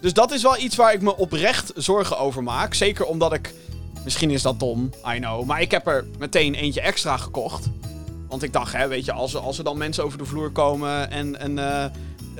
Dus 0.00 0.12
dat 0.12 0.32
is 0.32 0.42
wel 0.42 0.58
iets 0.58 0.76
waar 0.76 0.92
ik 0.92 1.00
me 1.02 1.16
oprecht 1.16 1.72
zorgen 1.74 2.18
over 2.18 2.42
maak. 2.42 2.74
Zeker 2.74 3.04
omdat 3.04 3.32
ik... 3.32 3.54
Misschien 4.04 4.30
is 4.30 4.42
dat 4.42 4.60
dom, 4.60 4.90
I 5.14 5.18
know. 5.18 5.44
Maar 5.44 5.60
ik 5.60 5.70
heb 5.70 5.86
er 5.86 6.04
meteen 6.18 6.54
eentje 6.54 6.80
extra 6.80 7.16
gekocht. 7.16 7.66
Want 8.28 8.42
ik 8.42 8.52
dacht, 8.52 8.72
hè, 8.72 8.88
weet 8.88 9.04
je, 9.04 9.12
als, 9.12 9.34
er- 9.34 9.40
als 9.40 9.58
er 9.58 9.64
dan 9.64 9.78
mensen 9.78 10.04
over 10.04 10.18
de 10.18 10.24
vloer 10.24 10.50
komen 10.50 11.10
en... 11.10 11.40
en 11.40 11.58
eh, 11.58 11.84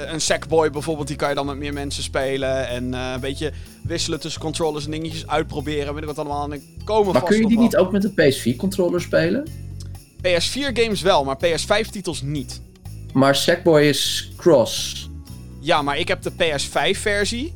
een 0.06 0.20
Sackboy 0.20 0.70
bijvoorbeeld, 0.70 1.08
die 1.08 1.16
kan 1.16 1.28
je 1.28 1.34
dan 1.34 1.46
met 1.46 1.56
meer 1.56 1.72
mensen 1.72 2.02
spelen. 2.02 2.68
En 2.68 2.94
eh, 2.94 3.12
een 3.14 3.20
beetje 3.20 3.52
wisselen 3.82 4.20
tussen 4.20 4.40
controllers 4.40 4.84
en 4.84 4.90
dingetjes 4.90 5.26
uitproberen. 5.26 5.92
Weet 5.94 6.02
ik 6.02 6.08
wat 6.08 6.18
allemaal. 6.18 6.44
En 6.44 6.52
er 6.52 6.60
komen 6.84 7.12
Maar 7.12 7.20
vast 7.20 7.32
kun 7.32 7.42
je 7.42 7.48
die 7.48 7.58
niet 7.58 7.76
ook 7.76 7.92
met 7.92 8.04
een 8.04 8.12
PS4-controller 8.12 9.00
spelen? 9.00 9.48
PS4 10.22 10.72
games 10.72 11.02
wel, 11.02 11.24
maar 11.24 11.36
PS5 11.36 11.90
titels 11.90 12.22
niet. 12.22 12.60
Maar 13.12 13.36
Sackboy 13.36 13.82
is 13.82 14.32
cross. 14.36 15.10
Ja, 15.60 15.82
maar 15.82 15.98
ik 15.98 16.08
heb 16.08 16.22
de 16.22 16.32
PS5 16.32 16.98
versie. 17.00 17.54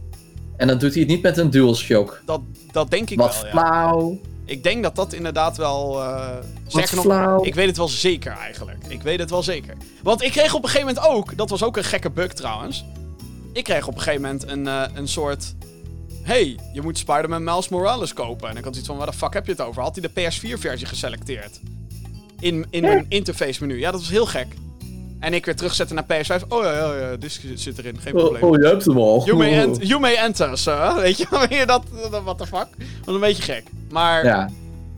En 0.56 0.66
dan 0.66 0.78
doet 0.78 0.92
hij 0.92 1.00
het 1.00 1.10
niet 1.10 1.22
met 1.22 1.36
een 1.36 1.50
DualShock. 1.50 2.22
Dat, 2.26 2.40
dat 2.72 2.90
denk 2.90 3.10
ik 3.10 3.18
Wat 3.18 3.34
wel, 3.34 3.44
ja. 3.44 3.50
flauw. 3.50 4.20
Ik 4.52 4.62
denk 4.62 4.82
dat 4.82 4.96
dat 4.96 5.12
inderdaad 5.12 5.56
wel... 5.56 6.02
eh 6.02 6.34
Wat 6.34 6.44
sterker 6.88 7.08
nog, 7.08 7.46
ik 7.46 7.54
weet 7.54 7.66
het 7.66 7.76
wel 7.76 7.88
zeker 7.88 8.32
eigenlijk. 8.32 8.84
Ik 8.88 9.02
weet 9.02 9.18
het 9.18 9.30
wel 9.30 9.42
zeker. 9.42 9.76
Want 10.02 10.22
ik 10.22 10.30
kreeg 10.30 10.54
op 10.54 10.62
een 10.62 10.68
gegeven 10.68 10.94
moment 10.94 11.06
ook... 11.14 11.36
Dat 11.36 11.50
was 11.50 11.62
ook 11.62 11.76
een 11.76 11.84
gekke 11.84 12.10
bug 12.10 12.32
trouwens. 12.32 12.84
Ik 13.52 13.64
kreeg 13.64 13.86
op 13.86 13.94
een 13.94 14.00
gegeven 14.00 14.22
moment 14.22 14.48
een, 14.48 14.66
eh, 14.66 14.82
een 14.94 15.08
soort... 15.08 15.54
hey, 16.22 16.58
je 16.72 16.82
moet 16.82 16.98
Spider-Man 16.98 17.44
Miles 17.44 17.68
Morales 17.68 18.12
kopen. 18.12 18.48
En 18.48 18.56
ik 18.56 18.64
had 18.64 18.76
iets 18.76 18.86
van, 18.86 18.96
waar 18.96 19.06
de 19.06 19.12
fuck 19.12 19.32
heb 19.32 19.46
je 19.46 19.52
het 19.52 19.60
over? 19.60 19.82
Had 19.82 19.96
hij 19.96 20.10
de 20.14 20.20
PS4-versie 20.20 20.86
geselecteerd? 20.86 21.60
In, 22.40 22.66
in 22.70 22.82
mijn 22.82 23.06
interface 23.08 23.66
menu. 23.66 23.78
Ja, 23.78 23.90
dat 23.90 24.00
was 24.00 24.10
heel 24.10 24.26
gek. 24.26 24.46
En 25.22 25.34
ik 25.34 25.44
weer 25.44 25.56
terugzetten 25.56 25.96
naar 25.96 26.04
PS5. 26.04 26.48
Oh 26.48 26.62
ja, 26.64 26.72
ja, 26.72 26.94
ja, 27.10 27.16
disc 27.16 27.40
zit 27.54 27.78
erin, 27.78 27.98
geen 28.00 28.12
probleem. 28.12 28.42
Oh, 28.42 28.50
oh, 28.50 28.60
je 28.60 28.66
hebt 28.66 28.84
hem 28.84 28.96
al. 28.98 29.22
You 29.24 29.36
may, 29.36 29.52
ent- 29.58 29.86
you 29.88 30.00
may 30.00 30.14
enter, 30.14 30.58
sir. 30.58 30.92
Weet 31.00 31.18
je, 31.18 31.62
dat, 31.66 31.82
dat, 32.10 32.22
what 32.22 32.38
the 32.38 32.46
fuck? 32.46 32.66
Dat 32.78 33.06
is 33.08 33.14
een 33.14 33.20
beetje 33.20 33.42
gek. 33.42 33.62
Maar 33.90 34.24
Ja, 34.24 34.48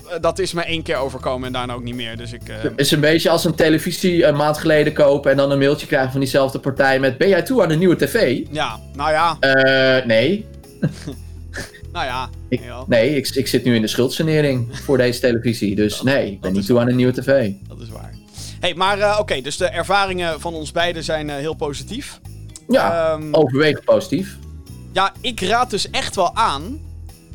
eh, 0.09 0.21
dat 0.21 0.39
is 0.39 0.53
me 0.53 0.63
één 0.63 0.83
keer 0.83 0.97
overkomen 0.97 1.47
en 1.47 1.53
daarna 1.53 1.73
ook 1.75 1.83
niet 1.83 1.95
meer. 1.95 2.17
Dus 2.17 2.33
ik... 2.33 2.49
eh, 2.49 2.57
het 2.63 2.73
is 2.77 2.91
een 2.91 3.01
beetje 3.01 3.31
als 3.31 3.45
een 3.45 3.55
televisie 3.55 4.25
een 4.25 4.37
maand 4.37 4.59
geleden 4.59 4.93
kopen 4.93 5.31
en 5.31 5.37
dan 5.37 5.51
een 5.51 5.59
mailtje 5.59 5.87
krijgen 5.87 6.11
van 6.11 6.21
diezelfde 6.21 6.59
partij 6.59 7.01
met 7.01 7.19
ben 7.19 7.29
jij 7.29 7.43
toe 7.43 7.63
aan 7.63 7.71
een 7.71 7.79
nieuwe 7.79 7.97
tv? 7.97 8.41
ja, 8.51 8.81
nou 8.95 9.11
ja, 9.11 9.37
Eh, 9.41 10.07
nee. 10.07 10.47
nou 11.93 12.05
ja. 12.07 12.29
Ik, 12.49 12.61
ja, 12.65 12.85
nee, 12.87 13.17
ik, 13.17 13.29
ik 13.29 13.47
zit 13.47 13.65
nu 13.65 13.75
in 13.75 13.81
de 13.83 13.89
schuldsanering 13.89 14.69
voor 14.83 14.97
deze 14.97 15.21
televisie. 15.21 15.75
Dus 15.75 16.03
nee, 16.03 16.31
ik 16.33 16.41
ben 16.41 16.53
niet 16.53 16.67
toe 16.67 16.79
aan 16.81 16.89
een 16.89 16.97
nieuwe 16.97 17.13
tv. 17.13 17.51
Dat 17.69 17.81
is 17.81 17.89
waar. 17.89 18.14
Hey, 18.65 18.75
maar 18.75 18.99
eh, 18.99 19.17
oké, 19.21 19.41
dus 19.41 19.57
de 19.57 19.67
ervaringen 19.67 20.41
van 20.41 20.55
ons 20.55 20.73
beiden 20.73 21.05
zijn 21.05 21.31
eh, 21.31 21.37
heel 21.37 21.55
positief. 21.55 22.21
Ja, 22.69 23.13
Ehm, 23.13 23.35
overwegend 23.35 23.85
positief. 23.85 24.39
Ja, 24.93 25.13
ik 25.21 25.41
raad 25.41 25.71
dus 25.71 25.91
echt 25.91 26.17
wel 26.17 26.35
aan 26.35 26.81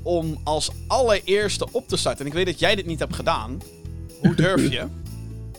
om 0.04 0.38
als 0.44 0.72
allereerste 0.88 1.68
op 1.72 1.88
te 1.88 1.98
starten. 1.98 2.22
En 2.22 2.28
ik 2.28 2.34
weet 2.34 2.46
dat 2.46 2.60
jij 2.60 2.76
dit 2.76 2.86
niet 2.86 3.00
hebt 3.00 3.16
gedaan. 3.16 3.62
Hoe 4.22 4.36
durf 4.36 4.70
je? 4.72 4.84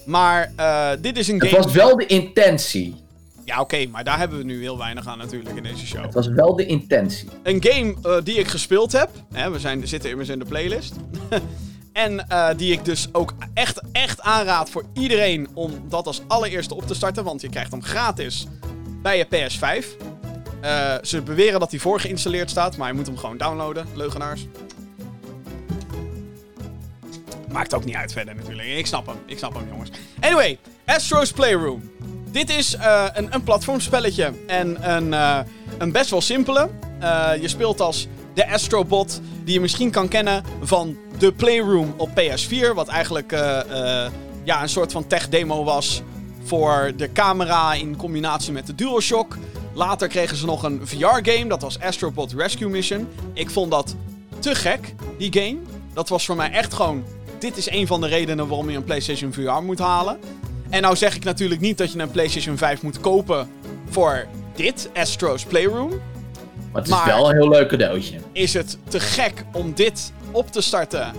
Maar 0.04 0.52
eh, 0.56 0.90
dit 1.00 1.18
is 1.18 1.28
een 1.28 1.40
Het 1.40 1.48
game... 1.48 1.62
was 1.62 1.72
wel 1.72 1.96
de 1.96 2.06
intentie. 2.06 2.94
Ja, 3.44 3.60
oké, 3.60 3.86
maar 3.86 4.04
daar 4.04 4.18
hebben 4.18 4.38
we 4.38 4.44
nu 4.44 4.60
heel 4.60 4.78
weinig 4.78 5.06
aan 5.06 5.18
natuurlijk 5.18 5.56
in 5.56 5.62
deze 5.62 5.86
show. 5.86 6.02
Het 6.02 6.14
was 6.14 6.26
wel 6.26 6.56
de 6.56 6.66
intentie. 6.66 7.28
Een 7.42 7.64
game 7.64 8.22
die 8.22 8.34
ik 8.34 8.48
gespeeld 8.48 8.92
heb. 8.92 9.10
Hè, 9.32 9.50
we 9.50 9.58
zijn, 9.58 9.88
zitten 9.88 10.10
immers 10.10 10.28
in 10.28 10.38
de 10.38 10.44
playlist. 10.44 10.94
en 12.00 12.28
eh, 12.28 12.48
die 12.56 12.72
ik 12.72 12.84
dus 12.84 13.08
ook 13.12 13.34
echt, 13.54 13.80
echt 13.92 14.20
aanraad 14.20 14.70
voor 14.70 14.84
iedereen 14.92 15.48
om 15.54 15.88
dat 15.88 16.06
als 16.06 16.22
allereerste 16.26 16.74
op 16.74 16.86
te 16.86 16.94
starten. 16.94 17.24
Want 17.24 17.40
je 17.40 17.48
krijgt 17.48 17.70
hem 17.70 17.82
gratis 17.82 18.46
bij 19.02 19.16
je 19.18 19.26
PS5. 19.26 19.86
Eh, 20.60 20.94
ze 21.02 21.22
beweren 21.22 21.60
dat 21.60 21.70
hij 21.70 21.80
voorgeïnstalleerd 21.80 22.50
staat, 22.50 22.76
maar 22.76 22.88
je 22.88 22.94
moet 22.94 23.06
hem 23.06 23.16
gewoon 23.16 23.36
downloaden, 23.36 23.86
leugenaars. 23.94 24.46
Maakt 27.48 27.74
ook 27.74 27.84
niet 27.84 27.94
uit 27.94 28.12
verder 28.12 28.34
natuurlijk. 28.34 28.68
Ik 28.68 28.86
snap 28.86 29.06
hem, 29.06 29.16
ik 29.26 29.38
snap 29.38 29.54
hem 29.54 29.68
jongens. 29.70 29.90
Anyway, 30.20 30.58
Astro's 30.84 31.32
Playroom. 31.32 31.90
Dit 32.30 32.50
is 32.50 32.74
eh, 32.74 33.04
een, 33.12 33.34
een 33.34 33.42
platformspelletje 33.42 34.32
en 34.46 34.90
een, 34.90 35.12
een 35.78 35.92
best 35.92 36.10
wel 36.10 36.20
simpele. 36.20 36.70
Je 37.40 37.48
speelt 37.48 37.80
als 37.80 38.08
de 38.34 38.48
Astrobot, 38.48 39.20
die 39.44 39.54
je 39.54 39.60
misschien 39.60 39.90
kan 39.90 40.08
kennen 40.08 40.44
van 40.62 40.96
de 41.20 41.32
Playroom 41.32 41.94
op 41.96 42.08
PS4. 42.08 42.74
Wat 42.74 42.88
eigenlijk 42.88 43.32
eh, 43.32 44.04
eh, 44.04 44.10
ja, 44.44 44.62
een 44.62 44.68
soort 44.68 44.92
van 44.92 45.06
tech-demo 45.06 45.64
was 45.64 46.02
voor 46.44 46.92
de 46.96 47.12
camera 47.12 47.74
in 47.74 47.96
combinatie 47.96 48.52
met 48.52 48.66
de 48.66 48.74
DualShock. 48.74 49.36
Later 49.74 50.08
kregen 50.08 50.36
ze 50.36 50.46
nog 50.46 50.62
een 50.62 50.80
VR-game, 50.84 51.46
dat 51.46 51.62
was 51.62 51.80
Astrobot 51.80 52.32
Rescue 52.32 52.68
Mission. 52.68 53.08
Ik 53.32 53.50
vond 53.50 53.70
dat 53.70 53.96
te 54.38 54.54
gek, 54.54 54.94
die 55.18 55.32
game. 55.32 55.56
Dat 55.94 56.08
was 56.08 56.24
voor 56.26 56.36
mij 56.36 56.50
echt 56.50 56.74
gewoon... 56.74 57.04
Dit 57.38 57.56
is 57.56 57.70
een 57.70 57.86
van 57.86 58.00
de 58.00 58.06
redenen 58.06 58.48
waarom 58.48 58.70
je 58.70 58.76
een 58.76 58.84
PlayStation 58.84 59.32
VR 59.32 59.62
moet 59.62 59.78
halen. 59.78 60.18
En 60.70 60.82
nou 60.82 60.96
zeg 60.96 61.16
ik 61.16 61.24
natuurlijk 61.24 61.60
niet 61.60 61.78
dat 61.78 61.92
je 61.92 61.98
een 61.98 62.10
PlayStation 62.10 62.56
5 62.56 62.82
moet 62.82 63.00
kopen 63.00 63.48
voor 63.90 64.26
dit, 64.54 64.90
Astro's 64.94 65.44
Playroom. 65.44 65.88
Maar 65.88 66.82
het 66.82 66.84
is 66.84 66.90
Maar- 66.90 67.06
wel 67.06 67.30
een 67.30 67.36
heel 67.36 67.48
leuk 67.48 67.68
cadeautje. 67.68 68.18
Is 68.32 68.54
het 68.54 68.78
te 68.88 69.00
gek 69.00 69.44
om 69.52 69.72
dit 69.74 70.12
op 70.32 70.50
te 70.52 70.60
starten 70.60 71.12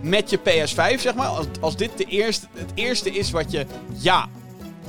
met 0.00 0.30
je 0.30 0.38
PS5, 0.38 1.00
zeg 1.00 1.14
maar? 1.14 1.26
Als, 1.26 1.46
als 1.60 1.76
dit 1.76 1.90
de 1.98 2.04
eerste, 2.04 2.46
het 2.54 2.70
eerste 2.74 3.10
is 3.10 3.30
wat 3.30 3.50
je... 3.50 3.66
Ja, 3.96 4.28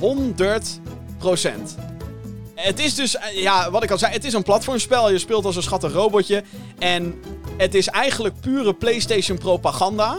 Het 2.54 2.78
is 2.78 2.94
dus, 2.94 3.16
eh, 3.16 3.42
ja, 3.42 3.70
wat 3.70 3.82
ik 3.82 3.90
al 3.90 3.98
zei, 3.98 4.12
het 4.12 4.24
is 4.24 4.32
een 4.32 4.42
platformspel. 4.42 5.10
Je 5.10 5.18
speelt 5.18 5.44
als 5.44 5.56
een 5.56 5.62
schattig 5.62 5.92
robotje. 5.92 6.42
En 6.78 7.20
het 7.56 7.74
is 7.74 7.88
eigenlijk 7.88 8.40
pure 8.40 8.74
PlayStation 8.74 9.38
propaganda. 9.38 10.16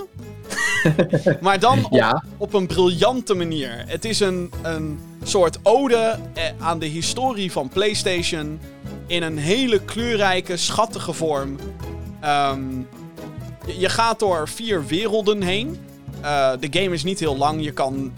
maar 1.42 1.60
dan 1.60 1.86
op, 1.86 1.92
Ja. 1.94 2.24
op 2.38 2.54
een 2.54 2.68
briljante 2.68 3.34
manier. 3.34 3.84
Het 3.88 4.06
is 4.06 4.20
een, 4.20 4.52
een 4.62 5.00
soort 5.24 5.60
ode 5.64 6.20
eh, 6.34 6.44
aan 6.60 6.80
de 6.80 6.86
historie 6.86 7.52
van 7.52 7.70
PlayStation. 7.70 8.60
In 9.08 9.24
een 9.24 9.38
hele 9.38 9.80
kleurrijke, 9.82 10.58
schattige 10.58 11.14
vorm. 11.14 11.56
Ehm, 12.22 12.62
je, 13.68 13.90
gaat 13.90 14.20
door 14.20 14.48
vier 14.48 14.86
werelden 14.86 15.42
heen. 15.42 15.80
Eh, 16.22 16.52
de 16.60 16.68
game 16.80 16.94
is 16.94 17.04
niet 17.04 17.20
heel 17.20 17.38
lang. 17.38 17.64
Je 17.64 17.72
kan 17.72 18.14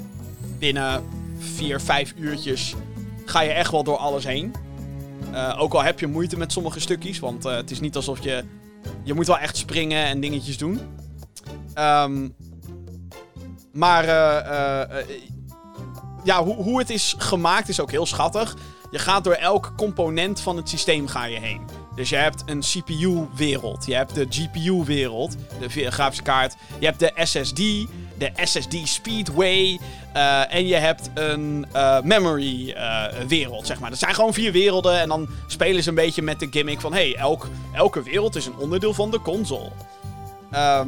binnen 0.59 1.03
vier, 1.37 1.81
vijf 1.81 2.13
uurtjes. 2.17 2.75
ga 3.25 3.41
je 3.41 3.51
echt 3.51 3.71
wel 3.71 3.83
door 3.83 3.97
alles 3.97 4.25
heen. 4.25 4.55
Eh, 5.31 5.55
ook 5.59 5.73
al 5.73 5.83
heb 5.83 5.99
je 5.99 6.07
moeite 6.07 6.37
met 6.37 6.51
sommige 6.51 6.79
stukjes. 6.79 7.19
Want 7.19 7.45
eh, 7.45 7.55
het 7.55 7.71
is 7.71 7.79
niet 7.79 7.95
alsof 7.95 8.23
je. 8.23 8.43
Je 9.03 9.13
moet 9.13 9.27
wel 9.27 9.37
echt 9.37 9.57
springen 9.57 10.05
en 10.05 10.19
dingetjes 10.19 10.57
doen. 10.57 10.79
Ehm, 11.73 12.29
maar 13.73 14.05
ja, 16.23 16.43
hoe, 16.43 16.55
hoe 16.55 16.79
het 16.79 16.89
is 16.89 17.15
gemaakt 17.17 17.69
is 17.69 17.79
ook 17.79 17.91
heel 17.91 18.05
schattig. 18.05 18.55
Je 18.91 18.99
gaat 18.99 19.23
door 19.23 19.33
elk 19.33 19.73
component 19.77 20.41
van 20.41 20.57
het 20.57 20.69
systeem 20.69 21.07
ga 21.07 21.25
je 21.25 21.39
heen. 21.39 21.61
Dus 21.99 22.09
je 22.09 22.15
hebt 22.15 22.43
een 22.45 22.59
CPU-wereld. 22.59 23.85
Je 23.85 23.95
hebt 23.95 24.15
de 24.15 24.25
GPU-wereld, 24.29 25.35
de 25.59 25.91
grafische 25.91 26.23
kaart. 26.23 26.55
Je 26.79 26.85
hebt 26.85 26.99
de 26.99 27.11
SSD, 27.15 27.55
de 28.17 28.31
SSD 28.35 28.75
Speedway. 28.83 29.79
eh, 30.13 30.53
en 30.53 30.67
je 30.67 30.75
hebt 30.75 31.09
een 31.13 31.65
eh, 31.71 32.01
memory-wereld, 32.01 33.67
zeg 33.67 33.79
maar. 33.79 33.89
Dat 33.89 33.99
zijn 33.99 34.13
gewoon 34.13 34.33
vier 34.33 34.51
werelden. 34.51 34.99
En 34.99 35.07
dan 35.07 35.29
spelen 35.47 35.83
ze 35.83 35.89
een 35.89 35.95
beetje 35.95 36.21
met 36.21 36.39
de 36.39 36.47
gimmick 36.51 36.79
van... 36.79 36.93
hey, 36.93 37.15
elk, 37.15 37.47
elke 37.73 38.03
wereld 38.03 38.35
is 38.35 38.45
een 38.45 38.57
onderdeel 38.57 38.93
van 38.93 39.11
de 39.11 39.21
console. 39.21 39.71
Ehm, 40.51 40.87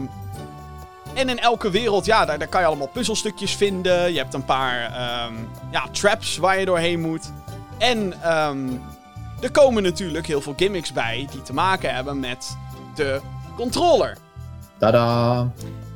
en 1.13 1.29
in 1.29 1.39
elke 1.39 1.69
wereld, 1.69 2.05
ja, 2.05 2.25
daar, 2.25 2.39
daar 2.39 2.47
kan 2.47 2.61
je 2.61 2.67
allemaal 2.67 2.87
puzzelstukjes 2.87 3.55
vinden. 3.55 4.13
Je 4.13 4.17
hebt 4.17 4.33
een 4.33 4.45
paar 4.45 4.81
ehm, 4.81 5.33
ja, 5.71 5.87
traps 5.91 6.37
waar 6.37 6.59
je 6.59 6.65
doorheen 6.65 7.01
moet. 7.01 7.31
En 7.77 8.21
ehm, 8.21 8.67
er 9.41 9.51
komen 9.51 9.83
natuurlijk 9.83 10.27
heel 10.27 10.41
veel 10.41 10.53
gimmicks 10.57 10.93
bij 10.93 11.27
die 11.31 11.41
te 11.41 11.53
maken 11.53 11.93
hebben 11.93 12.19
met 12.19 12.57
de 12.95 13.21
controller. 13.55 14.17
Tada. 14.79 15.51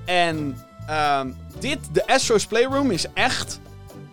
En 0.06 0.58
ehm, 0.88 1.32
dit, 1.60 1.80
de 1.92 2.08
Astro's 2.08 2.46
Playroom, 2.46 2.92
is 2.92 3.06
echt 3.14 3.60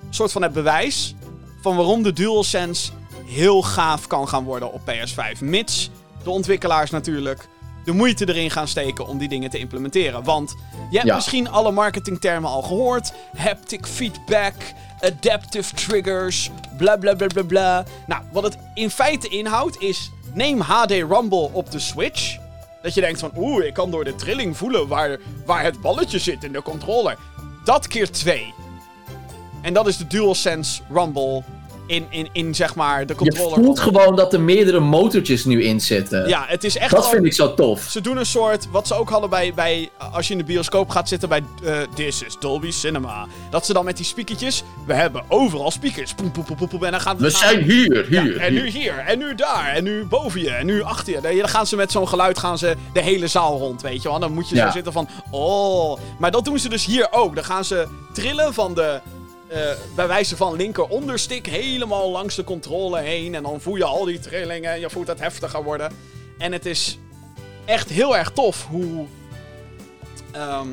een 0.06 0.14
soort 0.14 0.32
van 0.32 0.42
het 0.42 0.52
bewijs 0.52 1.14
van 1.62 1.76
waarom 1.76 2.02
de 2.02 2.12
DualSense 2.12 2.90
heel 3.26 3.62
gaaf 3.62 4.06
kan 4.06 4.28
gaan 4.28 4.44
worden 4.44 4.72
op 4.72 4.80
PS5. 4.80 5.40
Mits 5.40 5.90
de 6.24 6.30
ontwikkelaars 6.30 6.90
natuurlijk 6.90 7.48
de 7.84 7.92
moeite 7.92 8.28
erin 8.28 8.50
gaan 8.50 8.68
steken 8.68 9.06
om 9.06 9.18
die 9.18 9.28
dingen 9.28 9.50
te 9.50 9.58
implementeren. 9.58 10.24
Want 10.24 10.54
je 10.90 10.96
hebt 10.96 11.08
Ja. 11.08 11.14
misschien 11.14 11.50
alle 11.50 11.70
marketingtermen 11.70 12.50
al 12.50 12.62
gehoord. 12.62 13.12
Haptic 13.36 13.86
feedback, 13.86 14.54
adaptive 15.02 15.74
triggers, 15.74 16.50
bla 16.76 16.96
bla 16.96 17.14
bla 17.14 17.26
bla 17.26 17.42
bla. 17.42 17.84
Nou, 18.06 18.22
wat 18.32 18.42
het 18.42 18.58
in 18.74 18.90
feite 18.90 19.28
inhoudt 19.28 19.80
is 19.80 20.10
neem 20.34 20.60
HD 20.60 20.90
Rumble 20.90 21.48
op 21.52 21.70
de 21.70 21.78
Switch. 21.78 22.36
Dat 22.82 22.94
je 22.94 23.00
denkt 23.00 23.20
van, 23.20 23.30
oeh, 23.36 23.66
ik 23.66 23.74
kan 23.74 23.90
door 23.90 24.04
de 24.04 24.14
trilling 24.14 24.56
voelen 24.56 24.88
waar, 24.88 25.18
waar 25.46 25.62
het 25.62 25.80
balletje 25.80 26.18
zit 26.18 26.44
in 26.44 26.52
de 26.52 26.62
controller. 26.62 27.18
Dat 27.64 27.86
keer 27.86 28.10
twee. 28.10 28.54
En 29.62 29.72
dat 29.74 29.86
is 29.86 29.96
de 29.96 30.06
DualSense 30.06 30.82
Rumble 30.90 31.42
in, 31.86 32.06
in, 32.10 32.28
in 32.32 32.54
zeg 32.54 32.74
maar 32.74 33.06
de 33.06 33.12
Je 33.12 33.18
controller. 33.18 33.54
voelt 33.64 33.80
gewoon 33.80 34.16
dat 34.16 34.32
er 34.32 34.40
meerdere 34.40 34.80
motortjes 34.80 35.44
nu 35.44 35.62
in 35.64 35.80
zitten. 35.80 36.28
Ja, 36.28 36.44
het 36.48 36.64
is 36.64 36.76
echt 36.76 36.90
dat 36.90 37.08
vind 37.08 37.24
ik 37.24 37.32
zo 37.32 37.54
tof. 37.54 37.86
Ze 37.90 38.00
doen 38.00 38.16
een 38.16 38.26
soort, 38.26 38.68
wat 38.70 38.86
ze 38.86 38.94
ook 38.94 39.08
hadden 39.10 39.30
bij, 39.30 39.52
bij 39.54 39.90
als 40.12 40.26
je 40.26 40.32
in 40.32 40.38
de 40.38 40.44
bioscoop 40.44 40.90
gaat 40.90 41.08
zitten 41.08 41.28
bij 41.28 41.42
eh, 41.64 41.76
This 41.94 42.22
is 42.22 42.36
Dolby 42.38 42.70
Cinema. 42.70 43.26
Dat 43.50 43.66
ze 43.66 43.72
dan 43.72 43.84
met 43.84 43.96
die 43.96 44.06
speakertjes, 44.06 44.62
we 44.86 44.94
hebben 44.94 45.22
overal 45.28 45.70
speakers. 45.70 46.14
Poem, 46.14 46.30
poem, 46.32 46.44
poem, 46.44 46.56
poem, 46.56 46.68
poem, 46.68 46.84
en 46.84 46.90
dan 46.90 47.00
gaan 47.00 47.16
We 47.16 47.30
gaan- 47.30 47.48
zijn 47.50 47.62
hier, 47.62 48.06
Ja, 48.10 48.22
hier. 48.22 48.36
en 48.40 48.52
hier. 48.52 48.62
nu 48.62 48.68
hier, 48.68 48.98
en 48.98 49.18
nu 49.18 49.34
daar, 49.34 49.66
en 49.74 49.84
nu 49.84 50.04
boven 50.04 50.40
je, 50.40 50.50
en 50.50 50.66
nu 50.66 50.82
achter 50.82 51.12
je. 51.12 51.20
Dan 51.38 51.48
gaan 51.48 51.66
ze 51.66 51.76
met 51.76 51.92
zo'n 51.92 52.08
geluid 52.08 52.38
gaan 52.38 52.58
ze 52.58 52.76
de 52.92 53.00
hele 53.02 53.26
zaal 53.26 53.58
rond, 53.58 53.82
weet 53.82 54.02
je 54.02 54.08
wel. 54.08 54.18
Dan 54.18 54.32
moet 54.32 54.48
je 54.48 54.56
zo 54.56 54.70
zitten 54.70 54.92
van, 54.92 55.08
oh. 55.30 55.98
Maar 56.18 56.30
dat 56.30 56.44
doen 56.44 56.58
ze 56.58 56.68
dus 56.68 56.84
hier 56.84 57.06
ook. 57.10 57.34
Dan 57.34 57.44
gaan 57.44 57.64
ze 57.64 57.86
trillen 58.12 58.54
van 58.54 58.74
de, 58.74 59.00
eh, 59.52 59.76
bij 59.94 60.06
wijze 60.06 60.36
van 60.36 60.56
linker 60.56 60.88
onderstik 60.88 61.46
helemaal 61.46 62.10
langs 62.10 62.34
de 62.34 62.44
controle 62.44 63.00
heen. 63.00 63.34
En 63.34 63.42
dan 63.42 63.60
voel 63.60 63.76
je 63.76 63.84
al 63.84 64.04
die 64.04 64.18
trillingen 64.18 64.72
en 64.72 64.80
je 64.80 64.90
voelt 64.90 65.06
het 65.06 65.20
heftiger 65.20 65.62
worden. 65.62 65.92
En 66.38 66.52
het 66.52 66.66
is 66.66 66.98
echt 67.64 67.88
heel 67.88 68.16
erg 68.16 68.30
tof 68.30 68.66
hoe, 68.66 69.06
ehm, 70.30 70.68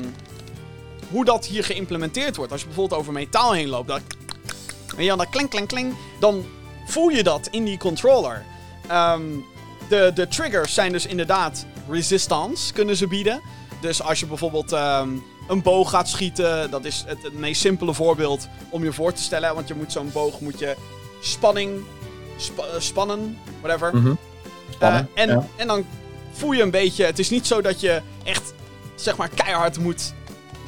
hoe 1.10 1.24
dat 1.24 1.46
hier 1.46 1.64
geïmplementeerd 1.64 2.36
wordt. 2.36 2.52
Als 2.52 2.60
je 2.60 2.66
bijvoorbeeld 2.66 3.00
over 3.00 3.12
metaal 3.12 3.52
heen 3.52 3.68
loopt, 3.68 3.88
dan, 3.88 4.00
weet 4.96 5.06
je, 5.06 5.26
klink, 5.30 5.50
klink, 5.50 5.68
klink, 5.68 5.94
dan 6.20 6.44
voel 6.86 7.08
je 7.08 7.22
dat 7.22 7.48
in 7.50 7.64
die 7.64 7.78
controller. 7.78 8.44
Ehm, 8.88 9.22
de, 9.88 10.10
de 10.14 10.28
triggers 10.28 10.74
zijn 10.74 10.92
dus 10.92 11.06
inderdaad 11.06 11.66
resistance, 11.88 12.72
kunnen 12.72 12.96
ze 12.96 13.06
bieden. 13.06 13.40
Dus 13.80 14.02
als 14.02 14.20
je 14.20 14.26
bijvoorbeeld 14.26 14.72
ehm, 14.72 15.08
een 15.50 15.62
boog 15.62 15.90
gaat 15.90 16.08
schieten, 16.08 16.70
dat 16.70 16.84
is 16.84 17.04
het, 17.06 17.22
het 17.22 17.32
meest 17.32 17.60
simpele 17.60 17.94
voorbeeld 17.94 18.48
om 18.68 18.84
je 18.84 18.92
voor 18.92 19.12
te 19.12 19.22
stellen. 19.22 19.54
Want 19.54 19.68
je 19.68 19.74
moet 19.74 19.92
zo'n 19.92 20.10
boog, 20.12 20.40
moet 20.40 20.58
je 20.58 20.76
spanning, 21.20 21.80
spa- 22.36 22.62
eh, 22.62 22.80
spannen, 22.80 23.38
whatever. 23.60 23.96
Mhm. 23.96 24.14
Eh, 24.78 24.96
en, 25.14 25.28
ja. 25.28 25.46
en 25.56 25.66
dan 25.66 25.84
voel 26.32 26.52
je 26.52 26.62
een 26.62 26.70
beetje. 26.70 27.04
Het 27.04 27.18
is 27.18 27.30
niet 27.30 27.46
zo 27.46 27.60
dat 27.60 27.80
je 27.80 28.02
echt, 28.24 28.54
zeg 28.94 29.16
maar, 29.16 29.28
keihard 29.28 29.78
moet. 29.78 30.14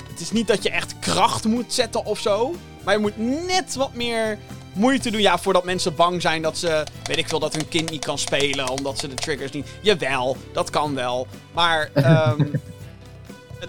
Het 0.09 0.21
is 0.21 0.31
niet 0.31 0.47
dat 0.47 0.63
je 0.63 0.71
echt 0.71 0.99
kracht 0.99 1.45
moet 1.45 1.73
zetten 1.73 2.05
of 2.05 2.19
zo. 2.19 2.55
Maar 2.85 2.95
je 2.95 3.01
moet 3.01 3.47
net 3.47 3.75
wat 3.75 3.95
meer 3.95 4.39
moeite 4.73 5.11
doen. 5.11 5.21
Ja, 5.21 5.39
voordat 5.39 5.65
mensen 5.65 5.95
bang 5.95 6.23
zijn 6.23 6.43
dat 6.43 6.59
ze. 6.59 6.85
Weet 7.03 7.19
ik 7.19 7.29
veel, 7.29 7.39
dat 7.39 7.55
hun 7.55 7.69
kind 7.69 7.91
niet 7.91 8.05
kan 8.05 8.19
spelen. 8.19 8.69
Omdat 8.69 8.99
ze 8.99 9.09
de 9.09 9.15
triggers 9.15 9.51
niet. 9.51 9.69
Jawel, 9.81 10.37
dat 10.53 10.71
kan 10.71 10.95
wel. 10.95 11.27
Maar. 11.53 11.91
ehm, 11.95 12.45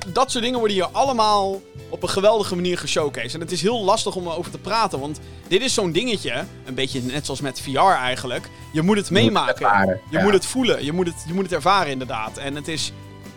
dat 0.07 0.31
soort 0.31 0.43
dingen 0.43 0.59
worden 0.59 0.77
hier 0.77 0.87
allemaal 0.87 1.61
op 1.89 2.03
een 2.03 2.09
geweldige 2.09 2.55
manier 2.55 2.77
geshowcased. 2.77 3.33
En 3.33 3.39
het 3.39 3.51
is 3.51 3.61
heel 3.61 3.83
lastig 3.83 4.15
om 4.15 4.27
erover 4.27 4.51
te 4.51 4.57
praten. 4.57 4.99
Want 4.99 5.19
dit 5.47 5.61
is 5.61 5.73
zo'n 5.73 5.91
dingetje. 5.91 6.45
Een 6.65 6.73
beetje 6.73 7.01
net 7.01 7.25
zoals 7.25 7.41
met 7.41 7.61
VR 7.61 7.79
eigenlijk. 7.79 8.49
Je 8.71 8.81
moet 8.81 8.97
het 8.97 9.07
Je 9.07 9.13
moet 9.13 9.23
het 9.23 9.31
meemaken. 9.33 9.65
ervaren, 9.65 9.99
Je 10.09 10.17
ja. 10.17 10.23
moet 10.23 10.33
het 10.33 10.45
voelen. 10.45 10.85
Je 10.85 10.91
moet 10.91 11.07
het, 11.07 11.23
je 11.27 11.33
moet 11.33 11.43
het 11.43 11.53
ervaren, 11.53 11.91
inderdaad. 11.91 12.37
En 12.37 12.55
het 12.55 12.67
is 12.67 12.91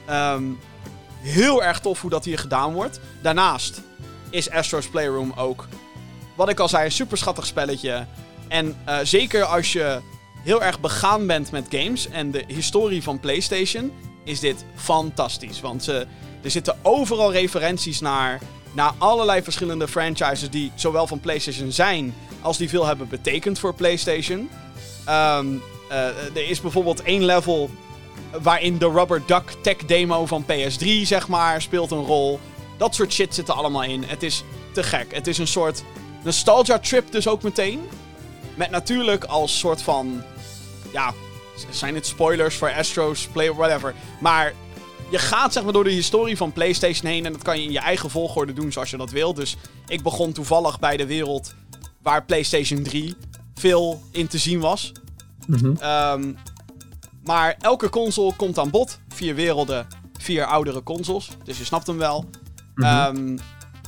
ehm, 0.07 0.45
heel 1.21 1.63
erg 1.63 1.81
tof 1.81 2.01
hoe 2.01 2.11
dat 2.11 2.25
hier 2.25 2.39
gedaan 2.39 2.73
wordt. 2.73 3.01
Daarnaast 3.23 3.83
is 4.31 4.51
Astro's 4.51 4.89
Playroom 4.89 5.33
ook, 5.37 5.69
wat 6.35 6.49
ik 6.49 6.61
al 6.61 6.69
zei, 6.69 6.85
een 6.85 6.93
super 6.93 7.19
schattig 7.19 7.47
spelletje. 7.47 8.07
En 8.49 8.77
eh, 8.85 8.99
zeker 9.03 9.45
als 9.45 9.73
je 9.73 10.01
heel 10.43 10.63
erg 10.63 10.81
begaan 10.81 11.27
bent 11.27 11.51
met 11.51 11.67
games 11.71 12.09
en 12.09 12.31
de 12.31 12.45
historie 12.47 13.03
van 13.03 13.21
PlayStation, 13.21 13.93
is 14.25 14.41
dit 14.41 14.65
fantastisch. 14.75 15.61
Want 15.61 15.85
ze, 15.85 16.07
er 16.47 16.53
zitten 16.53 16.79
overal 16.83 17.33
referenties 17.33 18.01
naar, 18.01 18.41
naar 18.73 18.93
allerlei 18.99 19.43
verschillende 19.43 19.89
franchises 19.89 20.51
die 20.51 20.73
zowel 20.75 21.07
van 21.07 21.21
PlayStation 21.21 21.73
zijn 21.73 22.15
als 22.41 22.57
die 22.57 22.69
veel 22.69 22.87
hebben 22.87 23.09
betekend 23.09 23.59
voor 23.59 23.75
PlayStation. 23.75 24.51
Ehm, 25.05 25.47
eh, 25.89 26.07
er 26.09 26.49
is 26.49 26.61
bijvoorbeeld 26.61 27.03
één 27.03 27.25
level 27.25 27.71
waarin 28.43 28.79
de 28.79 28.91
Rubber 28.91 29.23
Duck 29.27 29.55
tech 29.63 29.77
demo 29.77 30.27
van 30.27 30.45
PS3, 30.45 31.05
zeg 31.05 31.29
maar, 31.29 31.63
speelt 31.63 31.91
een 31.91 32.05
rol. 32.05 32.41
Dat 32.77 32.95
soort 32.95 33.13
shit 33.13 33.35
zit 33.35 33.49
er 33.49 33.55
allemaal 33.55 33.83
in. 33.83 34.05
Het 34.05 34.23
is 34.23 34.45
te 34.73 34.83
gek. 34.83 35.15
Het 35.15 35.27
is 35.27 35.39
een 35.39 35.47
soort 35.47 35.85
nostalgia 36.23 36.79
trip 36.79 37.13
dus 37.13 37.29
ook 37.29 37.43
meteen. 37.43 37.89
Met 38.55 38.71
natuurlijk 38.71 39.25
als 39.25 39.59
soort 39.59 39.83
van... 39.83 40.23
Ja, 40.93 41.13
zijn 41.71 41.95
het 41.95 42.07
spoilers 42.07 42.57
voor 42.57 42.73
Astro's 42.73 43.29
Play 43.33 43.53
whatever. 43.53 43.95
Maar 44.21 44.53
je 45.11 45.19
gaat 45.19 45.53
zeg 45.53 45.65
maar 45.65 45.73
door 45.73 45.85
de 45.85 45.91
historie 45.91 46.37
van 46.37 46.53
PlayStation 46.53 47.11
heen. 47.11 47.27
En 47.27 47.33
dat 47.33 47.43
kan 47.43 47.59
je 47.59 47.65
in 47.65 47.73
je 47.73 47.79
eigen 47.79 48.11
volgorde 48.11 48.53
doen 48.53 48.73
zoals 48.73 48.91
je 48.91 48.97
dat 48.97 49.11
wil. 49.11 49.35
Dus 49.35 49.57
ik 49.87 50.03
begon 50.03 50.33
toevallig 50.33 50.79
bij 50.79 50.97
de 50.97 51.07
wereld 51.07 51.55
waar 52.03 52.25
PlayStation 52.25 52.83
3 52.83 53.15
veel 53.55 54.03
in 54.11 54.27
te 54.27 54.39
zien 54.39 54.61
was. 54.61 54.93
Mhm. 55.47 55.75
Ehm, 55.79 56.33
maar 57.25 57.57
elke 57.59 57.89
console 57.89 58.33
komt 58.37 58.59
aan 58.59 58.71
bod. 58.71 58.99
Vier 59.09 59.35
werelden, 59.35 59.87
vier 60.19 60.45
oudere 60.45 60.83
consoles. 60.83 61.29
Dus 61.45 61.59
je 61.59 61.65
snapt 61.65 61.87
hem 61.87 61.99
wel. 61.99 62.25
Ehm, 62.75 63.37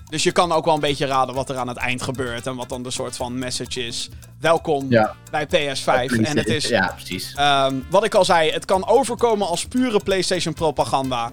dus 0.08 0.22
je 0.22 0.32
kan 0.32 0.52
ook 0.52 0.64
wel 0.64 0.74
een 0.74 0.80
beetje 0.80 1.06
raden 1.06 1.34
wat 1.34 1.50
er 1.50 1.56
aan 1.56 1.68
het 1.68 1.76
eind 1.76 2.02
gebeurt. 2.02 2.46
En 2.46 2.56
wat 2.56 2.68
dan 2.68 2.82
de 2.82 2.90
soort 2.90 3.16
van 3.16 3.38
message 3.38 3.86
is. 3.86 4.08
Welkom 4.40 4.86
Ja. 4.90 5.14
bij 5.30 5.46
PS5. 5.46 6.12
En 6.18 6.36
het 6.36 6.48
is, 6.48 6.68
Ja, 6.68 6.86
precies. 6.96 7.32
ehm, 7.34 7.74
wat 7.90 8.04
ik 8.04 8.14
al 8.14 8.24
zei, 8.24 8.50
het 8.50 8.64
kan 8.64 8.86
overkomen 8.86 9.46
als 9.46 9.64
pure 9.66 10.00
PlayStation 10.00 10.54
propaganda. 10.54 11.32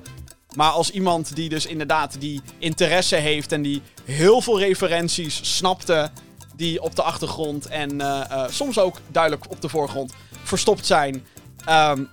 Maar 0.56 0.70
als 0.72 0.90
iemand 0.92 1.36
die 1.36 1.50
dus 1.50 1.66
inderdaad 1.66 2.16
die 2.20 2.42
interesse 2.58 3.16
heeft 3.16 3.52
en 3.52 3.62
die 3.62 3.82
heel 4.06 4.42
veel 4.42 4.60
referenties 4.60 5.40
snapte 5.58 6.10
die 6.56 6.82
op 6.82 6.96
de 6.96 7.02
achtergrond 7.02 7.68
en 7.68 8.02
eh, 8.02 8.22
eh, 8.32 8.44
soms 8.50 8.80
ook 8.80 8.98
duidelijk 9.12 9.52
op 9.52 9.62
de 9.62 9.70
voorgrond 9.70 10.14
verstopt 10.44 10.86
zijn. 10.86 11.26
ehm, 11.66 12.04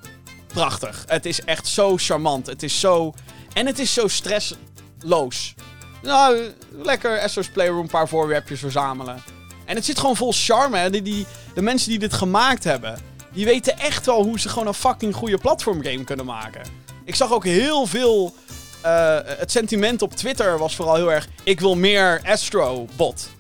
prachtig. 0.47 1.05
Het 1.07 1.27
is 1.27 1.45
echt 1.45 1.67
zo 1.67 1.97
charmant. 1.97 2.47
Het 2.47 2.63
is 2.63 2.81
zo... 2.81 3.15
En 3.53 3.67
het 3.67 3.79
is 3.79 3.93
zo 3.95 4.09
stressloos. 4.09 5.55
Nou, 6.03 6.53
lekker 6.71 7.21
Astro's 7.21 7.49
Playroom, 7.49 7.81
een 7.81 7.89
paar 7.89 8.09
voorwerpjes 8.09 8.61
verzamelen. 8.61 9.23
En 9.65 9.75
het 9.75 9.85
zit 9.85 9.99
gewoon 9.99 10.17
vol 10.17 10.33
charme. 10.33 10.91
Die, 10.91 11.03
die, 11.03 11.27
de 11.55 11.63
mensen 11.63 11.91
die 11.91 11.99
dit 11.99 12.13
gemaakt 12.13 12.65
hebben, 12.65 12.99
die 13.33 13.45
weten 13.45 13.79
echt 13.79 14.07
wel 14.07 14.23
hoe 14.23 14.41
ze 14.41 14.49
gewoon 14.49 14.67
een 14.67 14.75
fucking 14.75 15.15
goede 15.15 15.39
platformgame 15.39 16.05
kunnen 16.05 16.27
maken. 16.27 16.63
Ik 17.05 17.15
zag 17.15 17.33
ook 17.33 17.45
heel 17.45 17.87
veel... 17.87 18.35
eh, 18.83 19.19
het 19.25 19.51
sentiment 19.51 20.03
op 20.03 20.17
Twitter 20.17 20.59
was 20.59 20.77
vooral 20.77 20.95
heel 20.95 21.13
erg... 21.13 21.29
Ik 21.43 21.61
wil 21.61 21.77
meer 21.77 22.21
Astro-bot. 22.25 23.31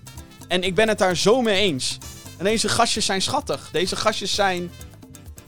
En 0.49 0.63
ik 0.63 0.75
ben 0.75 0.89
het 0.89 0.99
daar 0.99 1.17
zo 1.17 1.41
mee 1.41 1.61
eens. 1.61 1.99
En 2.39 2.45
deze 2.45 2.69
gastjes 2.69 3.05
zijn 3.07 3.23
schattig. 3.23 3.69
Deze 3.73 3.97
gastjes 3.97 4.35
zijn 4.35 4.71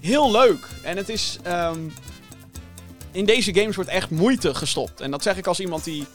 heel 0.00 0.30
leuk. 0.30 0.66
En 0.82 0.96
het 0.96 1.08
is... 1.08 1.38
ehm, 1.42 1.78
in 3.12 3.24
deze 3.24 3.54
games 3.54 3.76
wordt 3.76 3.90
echt 3.90 4.10
moeite 4.10 4.54
gestopt. 4.54 5.00
En 5.00 5.10
dat 5.10 5.22
zeg 5.22 5.36
ik 5.36 5.46
als 5.46 5.60
iemand 5.60 5.84
die 5.84 6.06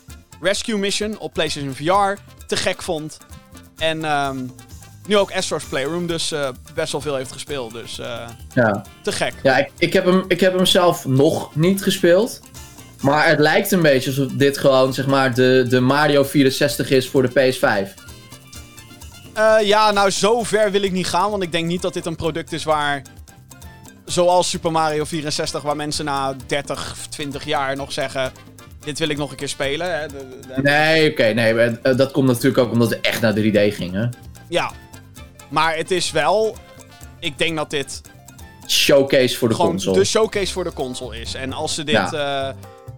Rescue 0.41 0.77
Mission 0.77 1.17
op 1.17 1.33
PlayStation 1.33 1.73
VR 1.73 2.21
te 2.47 2.57
gek 2.57 2.81
vond. 2.81 3.17
En 3.77 4.05
ehm, 4.05 4.37
nu 5.07 5.17
ook 5.17 5.31
Astro's 5.31 5.63
Playroom 5.63 6.07
dus 6.07 6.31
eh, 6.31 6.49
best 6.73 6.91
wel 6.91 7.01
veel 7.01 7.15
heeft 7.15 7.31
gespeeld. 7.31 7.73
Dus 7.73 7.99
eh, 7.99 8.27
Ja, 8.53 8.83
te 9.01 9.11
gek. 9.11 9.33
ja 9.43 9.57
ik, 9.57 9.71
ik, 9.77 9.93
heb 9.93 10.05
hem, 10.05 10.25
ik 10.27 10.39
heb 10.39 10.53
hem 10.53 10.65
zelf 10.65 11.05
nog 11.05 11.55
niet 11.55 11.83
gespeeld. 11.83 12.39
Maar 13.01 13.27
het 13.27 13.39
lijkt 13.39 13.71
een 13.71 13.81
beetje 13.81 14.09
alsof 14.09 14.31
dit 14.31 14.57
gewoon 14.57 14.93
zeg 14.93 15.07
maar 15.07 15.33
de, 15.33 15.65
de 15.69 15.79
Mario 15.79 16.23
64 16.23 16.89
is 16.89 17.09
voor 17.09 17.21
de 17.21 17.29
PS5. 17.29 17.93
Eh, 19.33 19.55
ja, 19.61 19.91
nou, 19.91 20.09
zo 20.09 20.43
ver 20.43 20.71
wil 20.71 20.81
ik 20.81 20.91
niet 20.91 21.07
gaan. 21.07 21.31
Want 21.31 21.43
ik 21.43 21.51
denk 21.51 21.65
niet 21.65 21.81
dat 21.81 21.93
dit 21.93 22.05
een 22.05 22.15
product 22.15 22.51
is 22.51 22.63
waar. 22.63 23.01
Zoals 24.05 24.49
Super 24.49 24.71
Mario 24.71 25.03
64, 25.03 25.61
waar 25.61 25.75
mensen 25.75 26.05
na 26.05 26.35
30, 26.45 26.95
20 27.09 27.45
jaar 27.45 27.75
nog 27.75 27.91
zeggen. 27.91 28.31
Dit 28.89 28.99
wil 28.99 29.09
ik 29.09 29.17
nog 29.17 29.31
een 29.31 29.37
keer 29.37 29.49
spelen. 29.49 29.99
Hè. 29.99 30.07
De- 30.07 30.13
de- 30.55 30.61
Nee, 30.61 31.11
oké, 31.11 31.23
nee, 31.33 31.53
maar, 31.53 31.79
eh, 31.83 31.97
dat 31.97 32.11
komt 32.11 32.27
natuurlijk 32.27 32.57
ook 32.57 32.71
omdat 32.71 32.89
we 32.89 32.99
echt 33.01 33.21
naar 33.21 33.33
3D 33.33 33.73
gingen. 33.73 34.13
Ja. 34.47 34.71
Maar 35.49 35.75
het 35.75 35.91
is 35.91 36.11
wel. 36.11 36.55
Ik 37.19 37.37
denk 37.37 37.57
dat 37.57 37.69
dit 37.69 38.01
Showcase 38.67 39.37
voor 39.37 39.49
de 39.49 39.55
gewoon 39.55 39.69
console. 39.71 39.97
de 39.97 40.03
showcase 40.05 40.53
voor 40.53 40.63
de 40.63 40.73
console 40.73 41.19
is. 41.21 41.33
En 41.33 41.53
als 41.53 41.73
ze 41.75 41.83
dit. 41.83 41.95
Ja. 41.95 42.11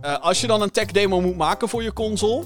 eh, 0.01 0.11
eh, 0.13 0.19
als 0.21 0.41
je 0.41 0.47
dan 0.47 0.61
een 0.61 0.71
tech 0.71 0.85
demo 0.85 1.21
moet 1.21 1.37
maken 1.37 1.69
voor 1.69 1.83
je 1.83 1.93
console. 1.93 2.43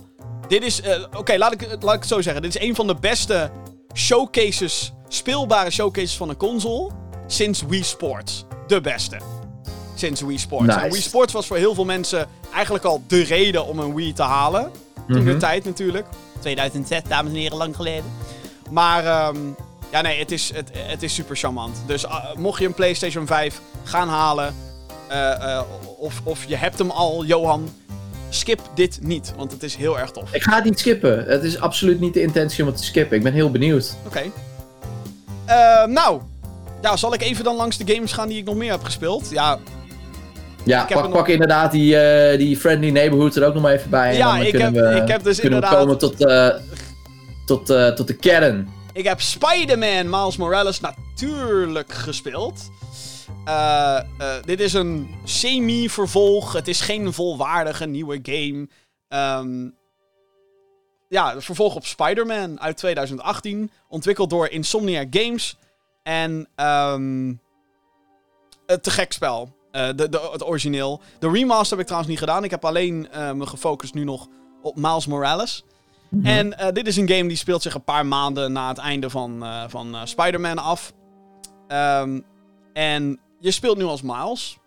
Dit 0.47 0.63
is. 0.63 0.81
Oké, 1.17 1.37
laat, 1.37 1.51
ik, 1.53 1.67
laat 1.79 1.93
ik 1.93 1.99
het 1.99 2.07
zo 2.09 2.21
zeggen. 2.21 2.41
Dit 2.41 2.55
is 2.55 2.61
een 2.61 2.75
van 2.75 2.87
de 2.87 2.95
beste 2.95 3.49
showcases. 3.93 4.93
Speelbare 5.07 5.69
showcases 5.71 6.15
van 6.17 6.29
een 6.29 6.37
console. 6.37 6.91
Sinds 7.27 7.63
Wii 7.67 7.83
Sports. 7.83 8.45
De 8.67 8.81
beste. 8.81 9.17
Sinds 9.95 10.21
Wii 10.21 10.37
Sports. 10.37 10.65
Nice. 10.65 10.79
En 10.79 10.91
Wii 10.91 11.01
Sports 11.01 11.33
was 11.33 11.47
voor 11.47 11.57
heel 11.57 11.73
veel 11.73 11.85
mensen 11.85 12.27
eigenlijk 12.53 12.85
al 12.85 13.01
de 13.07 13.23
reden 13.23 13.65
om 13.65 13.79
een 13.79 13.95
Wii 13.95 14.13
te 14.13 14.23
halen. 14.23 14.71
Toen 15.07 15.23
de 15.23 15.29
Mhm. 15.29 15.37
tijd 15.39 15.65
natuurlijk. 15.65 16.05
2006, 16.39 17.01
dames 17.07 17.31
en 17.31 17.37
heren, 17.37 17.57
lang 17.57 17.75
geleden. 17.75 18.03
Maar 18.69 19.05
ehm, 19.05 19.37
Ja, 19.91 20.01
nee, 20.01 20.19
het 20.19 20.31
is, 20.31 20.51
het, 20.53 20.69
het 20.73 21.03
is 21.03 21.13
super 21.13 21.35
charmant. 21.35 21.77
Dus 21.87 22.03
uh, 22.03 22.33
mocht 22.37 22.59
je 22.59 22.65
een 22.65 22.73
PlayStation 22.73 23.27
5 23.27 23.61
gaan 23.83 24.07
halen, 24.09 24.55
uh, 25.11 25.61
of, 25.97 26.21
of 26.23 26.45
je 26.47 26.55
hebt 26.55 26.77
hem 26.77 26.89
al, 26.89 27.25
Johan, 27.25 27.73
skip 28.29 28.59
dit 28.73 28.99
niet, 29.01 29.33
want 29.37 29.51
het 29.51 29.63
is 29.63 29.75
heel 29.75 29.99
erg 29.99 30.11
tof. 30.11 30.33
Ik 30.33 30.43
ga 30.43 30.55
het 30.55 30.63
niet 30.63 30.79
skippen. 30.79 31.25
Het 31.25 31.43
is 31.43 31.59
absoluut 31.59 31.99
niet 31.99 32.13
de 32.13 32.21
intentie 32.21 32.63
om 32.63 32.69
het 32.69 32.77
te 32.77 32.83
skippen. 32.83 33.17
Ik 33.17 33.23
ben 33.23 33.33
heel 33.33 33.51
benieuwd. 33.51 33.95
Oké. 34.05 34.29
Okay. 35.47 35.85
nou, 35.87 36.21
ja, 36.81 36.97
zal 36.97 37.13
ik 37.13 37.21
even 37.21 37.43
dan 37.43 37.55
langs 37.55 37.77
de 37.77 37.93
games 37.93 38.11
gaan 38.11 38.27
die 38.27 38.37
ik 38.37 38.45
nog 38.45 38.55
meer 38.55 38.71
heb 38.71 38.83
gespeeld? 38.83 39.29
Ja, 39.29 39.59
ja, 40.66 40.86
pak, 40.86 41.11
pak 41.11 41.28
inderdaad 41.28 41.72
die, 41.72 41.95
uh, 41.95 42.38
die 42.38 42.57
Friendly 42.57 42.89
Neighborhood 42.89 43.36
er 43.36 43.47
ook 43.47 43.53
nog 43.53 43.63
maar 43.63 43.74
even 43.74 43.89
bij. 43.89 44.16
Ja, 44.16 44.38
ik 44.38 44.57
heb, 44.57 44.74
we, 44.74 45.01
ik 45.01 45.07
heb 45.07 45.24
dus 45.24 45.39
kunnen 45.39 45.63
inderdaad... 45.63 45.72
We 45.72 45.78
komen 45.78 45.97
tot, 45.97 46.22
uh, 46.22 46.49
tot, 47.45 47.70
uh, 47.70 47.88
tot 47.88 48.07
de 48.07 48.16
kern. 48.16 48.70
Ik 48.93 49.03
heb 49.03 49.22
Spider-Man 49.22 50.09
Miles 50.09 50.38
Morales 50.38 50.80
natuurlijk 50.80 51.93
gespeeld. 51.93 52.70
dit 54.45 54.59
is 54.59 54.74
een 54.74 55.09
semi-vervolg. 55.24 56.53
Het 56.53 56.68
is 56.68 56.82
geen 56.82 57.13
volwaardige 57.13 57.86
nieuwe 57.86 58.20
game. 58.22 58.68
Um, 59.39 59.76
ja, 61.09 61.41
vervolg 61.41 61.76
op 61.76 61.86
Spider-Man 61.86 62.59
uit 62.59 62.78
2018. 62.78 63.72
Ontwikkeld 63.88 64.30
door 64.30 64.47
Insomniac 64.49 65.07
Games. 65.09 65.57
En 66.03 66.47
um, 66.55 67.41
het 68.66 68.84
te 68.84 68.91
gek 68.91 69.11
spel. 69.11 69.55
Uh, 69.76 69.88
de, 69.95 70.09
de, 70.09 70.30
het 70.32 70.45
origineel. 70.45 71.01
De 71.19 71.32
remaster 71.32 71.69
heb 71.69 71.80
ik 71.80 71.86
trouwens 71.86 72.11
niet 72.11 72.19
gedaan. 72.19 72.43
Ik 72.43 72.51
heb 72.51 72.65
alleen 72.65 73.07
uh, 73.15 73.32
me 73.32 73.45
gefocust 73.45 73.93
nu 73.93 74.03
nog 74.03 74.28
op 74.61 74.76
Miles 74.76 75.07
Morales. 75.07 75.63
Mm 76.09 76.19
-hmm. 76.19 76.30
En 76.30 76.47
uh, 76.47 76.71
dit 76.71 76.88
is 76.88 76.97
een 76.97 77.09
game 77.09 77.28
die 77.28 77.38
speelt 77.38 77.61
zich 77.61 77.73
een 77.73 77.84
paar 77.84 78.05
maanden 78.05 78.51
na 78.51 78.67
het 78.67 78.78
einde 78.78 79.09
van, 79.09 79.45
van 79.67 79.95
Spider-Man 80.03 80.57
af. 80.57 80.93
Um, 81.67 82.26
en 82.73 83.19
je 83.39 83.51
speelt 83.51 83.78
nu 83.78 83.84
als 83.84 84.01
Miles. 84.01 84.57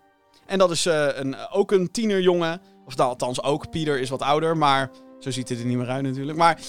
En 0.46 0.58
dat 0.58 0.70
is 0.70 0.84
een, 0.84 1.36
ook 1.50 1.72
een 1.72 1.90
tienerjongen. 1.90 2.60
Of 2.86 2.96
nou, 2.96 3.08
althans 3.08 3.42
ook. 3.42 3.70
Peter 3.70 4.00
is 4.00 4.10
wat 4.10 4.22
ouder, 4.22 4.56
maar 4.56 4.90
zo 5.18 5.30
ziet 5.30 5.48
het 5.48 5.58
er 5.58 5.64
niet 5.64 5.76
meer 5.76 5.88
uit 5.88 6.02
natuurlijk. 6.02 6.38
Maar 6.38 6.60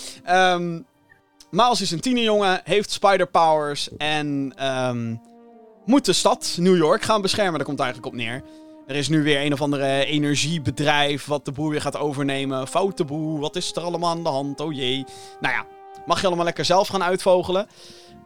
um, 0.53 0.85
Miles 1.51 1.81
is 1.81 1.91
een 1.91 1.99
tienerjongen, 1.99 2.61
heeft 2.63 2.91
spider 2.91 3.27
powers 3.27 3.97
en 3.97 4.53
um, 4.67 5.21
moet 5.89 6.05
de 6.05 6.13
stad 6.13 6.55
New 6.59 6.77
York 6.77 7.01
gaan 7.01 7.21
beschermen. 7.21 7.53
Daar 7.53 7.65
komt 7.65 7.77
het 7.77 7.87
eigenlijk 7.87 8.15
op 8.15 8.21
neer. 8.21 8.43
Er 8.87 8.95
is 8.95 9.09
nu 9.09 9.23
weer 9.23 9.45
een 9.45 9.53
of 9.53 9.61
andere 9.61 10.05
energiebedrijf 10.05 11.25
wat 11.25 11.45
de 11.45 11.51
boer 11.51 11.69
weer 11.69 11.81
gaat 11.81 11.97
overnemen. 11.97 12.67
Foute 12.67 13.05
boer, 13.05 13.39
wat 13.39 13.55
is 13.55 13.75
er 13.75 13.81
allemaal 13.81 14.09
aan 14.09 14.23
de 14.23 14.29
hand? 14.29 14.59
Oh 14.59 14.73
jee. 14.73 15.05
Nou 15.39 15.53
ja, 15.53 15.65
mag 16.05 16.21
je 16.21 16.27
allemaal 16.27 16.45
lekker 16.45 16.65
zelf 16.65 16.87
gaan 16.87 17.03
uitvogelen. 17.03 17.67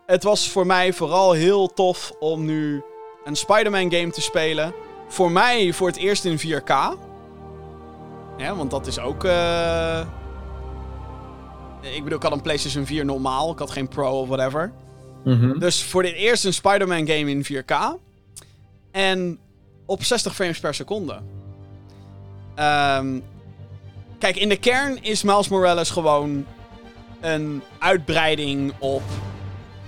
Het 0.06 0.24
was 0.24 0.50
voor 0.50 0.66
mij 0.66 0.94
vooral 0.94 1.32
heel 1.32 1.68
tof 1.68 2.14
om 2.20 2.46
nu 2.46 2.84
een 3.24 3.36
Spider-Man 3.36 3.92
game 3.92 4.12
te 4.12 4.22
spelen. 4.22 4.74
Voor 5.08 5.32
mij 5.32 5.74
voor 5.74 5.88
het 5.88 5.98
eerst 5.98 6.26
in 6.26 6.40
4K. 6.40 6.74
Ja, 8.38 8.56
want 8.56 8.72
dat 8.72 8.88
is 8.88 9.00
ook... 9.00 9.24
Uh... 9.24 10.00
Ik 11.82 12.04
bedoel, 12.04 12.18
ik 12.18 12.24
had 12.24 12.32
een 12.32 12.42
PlayStation 12.42 12.86
4 12.86 13.06
normaal. 13.06 13.52
Ik 13.52 13.60
had 13.60 13.72
geen 13.72 13.88
Pro 13.88 14.20
of 14.20 14.28
whatever. 14.28 14.74
-hmm. 15.24 15.60
Dus 15.60 15.84
voor 15.84 16.04
dit 16.04 16.14
eerst 16.14 16.46
een 16.46 16.54
Spider-Man 16.54 17.08
game 17.08 17.30
in 17.30 17.46
4K. 17.46 17.76
En 18.92 19.40
op 19.86 20.04
60 20.04 20.36
frames 20.36 20.60
per 20.60 20.74
seconde. 20.74 21.14
Um, 22.60 23.24
kijk, 24.20 24.36
in 24.36 24.50
de 24.50 24.58
kern 24.58 25.04
is 25.04 25.24
Miles 25.24 25.48
Morales 25.48 25.90
gewoon 25.90 26.46
een 27.22 27.62
uitbreiding 27.80 28.74
op, 28.80 29.04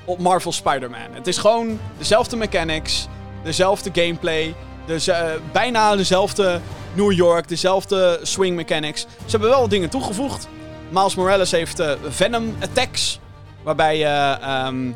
op 0.06 0.20
Marvel 0.20 0.52
Spider-Man. 0.52 1.14
Het 1.14 1.28
is 1.28 1.38
gewoon 1.38 1.80
dezelfde 1.98 2.36
mechanics, 2.36 3.08
dezelfde 3.44 3.90
gameplay, 3.94 4.56
dus, 4.86 5.10
bijna 5.52 5.96
dezelfde 5.96 6.60
New 6.94 7.12
York, 7.12 7.48
dezelfde 7.48 8.20
swing 8.22 8.56
mechanics. 8.56 9.02
Ze 9.02 9.32
hebben 9.32 9.50
wel 9.50 9.60
wat 9.62 9.70
dingen 9.70 9.90
toegevoegd. 9.90 10.48
Miles 10.90 11.16
Morales 11.16 11.52
heeft 11.52 11.80
uh, 11.80 11.92
Venom 12.08 12.56
attacks, 12.62 13.20
waarbij 13.64 13.98
je 13.98 14.38
um, 14.68 14.96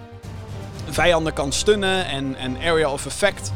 vijanden 0.94 1.34
kan 1.34 1.52
stunnen 1.52 2.06
en, 2.06 2.36
en 2.36 2.58
area 2.58 2.92
of 2.92 3.06
effect 3.06 3.52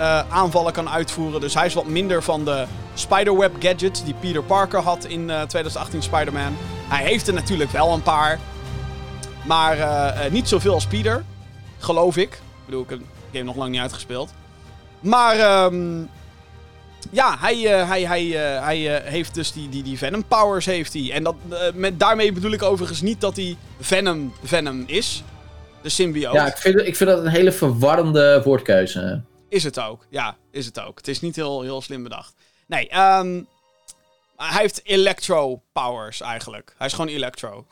uh, 0.00 0.20
aanvallen 0.28 0.72
kan 0.72 0.88
uitvoeren. 0.88 1.40
Dus 1.40 1.54
hij 1.54 1.66
is 1.66 1.74
wat 1.74 1.86
minder 1.86 2.22
van 2.22 2.44
de 2.44 2.66
spiderweb 2.94 3.52
gadgets 3.58 4.04
die 4.04 4.14
Peter 4.14 4.42
Parker 4.42 4.80
had 4.80 5.04
in 5.04 5.20
uh, 5.20 5.42
2018 5.42 6.02
Spider-Man. 6.02 6.56
Hij 6.88 7.04
heeft 7.04 7.28
er 7.28 7.34
natuurlijk 7.34 7.70
wel 7.70 7.92
een 7.92 8.02
paar. 8.02 8.38
Maar 9.46 9.78
uh, 9.78 10.30
niet 10.30 10.48
zoveel 10.48 10.74
als 10.74 10.86
Peter. 10.86 11.24
Geloof 11.78 12.16
ik. 12.16 12.32
Ik 12.32 12.64
bedoel, 12.64 12.82
ik 12.82 12.90
heb 12.90 12.98
de 12.98 13.04
game 13.32 13.44
nog 13.44 13.56
lang 13.56 13.70
niet 13.70 13.80
uitgespeeld. 13.80 14.32
Maar 15.00 15.64
um, 15.64 16.08
ja, 17.10 17.36
hij, 17.38 17.56
hij, 17.56 18.02
hij, 18.02 18.24
hij 18.62 19.02
heeft 19.04 19.34
dus 19.34 19.52
die, 19.52 19.68
die, 19.68 19.82
die 19.82 19.98
Venom 19.98 20.24
powers 20.24 20.66
heeft 20.66 20.92
hij. 20.92 21.12
En 21.12 21.22
dat, 21.22 21.34
met, 21.74 21.98
daarmee 22.00 22.32
bedoel 22.32 22.52
ik 22.52 22.62
overigens 22.62 23.00
niet 23.00 23.20
dat 23.20 23.36
hij 23.36 23.56
Venom 23.80 24.32
Venom 24.42 24.84
is. 24.86 25.22
De 25.82 25.88
symbioot. 25.88 26.34
Ja, 26.34 26.46
ik 26.46 26.56
vind, 26.56 26.80
ik 26.80 26.96
vind 26.96 27.10
dat 27.10 27.18
een 27.18 27.30
hele 27.30 27.52
verwarrende 27.52 28.42
woordkeuze. 28.44 29.22
Is 29.48 29.64
het 29.64 29.80
ook. 29.80 30.06
Ja, 30.10 30.36
is 30.50 30.66
het 30.66 30.80
ook. 30.80 30.98
Het 30.98 31.08
is 31.08 31.20
niet 31.20 31.36
heel, 31.36 31.62
heel 31.62 31.82
slim 31.82 32.02
bedacht. 32.02 32.34
Nee, 32.66 32.98
um, 32.98 33.48
hij 34.36 34.60
heeft 34.60 34.80
electro 34.84 35.62
powers 35.72 36.20
eigenlijk. 36.20 36.74
Hij 36.78 36.86
is 36.86 36.92
gewoon 36.92 37.10
electro. 37.10 37.66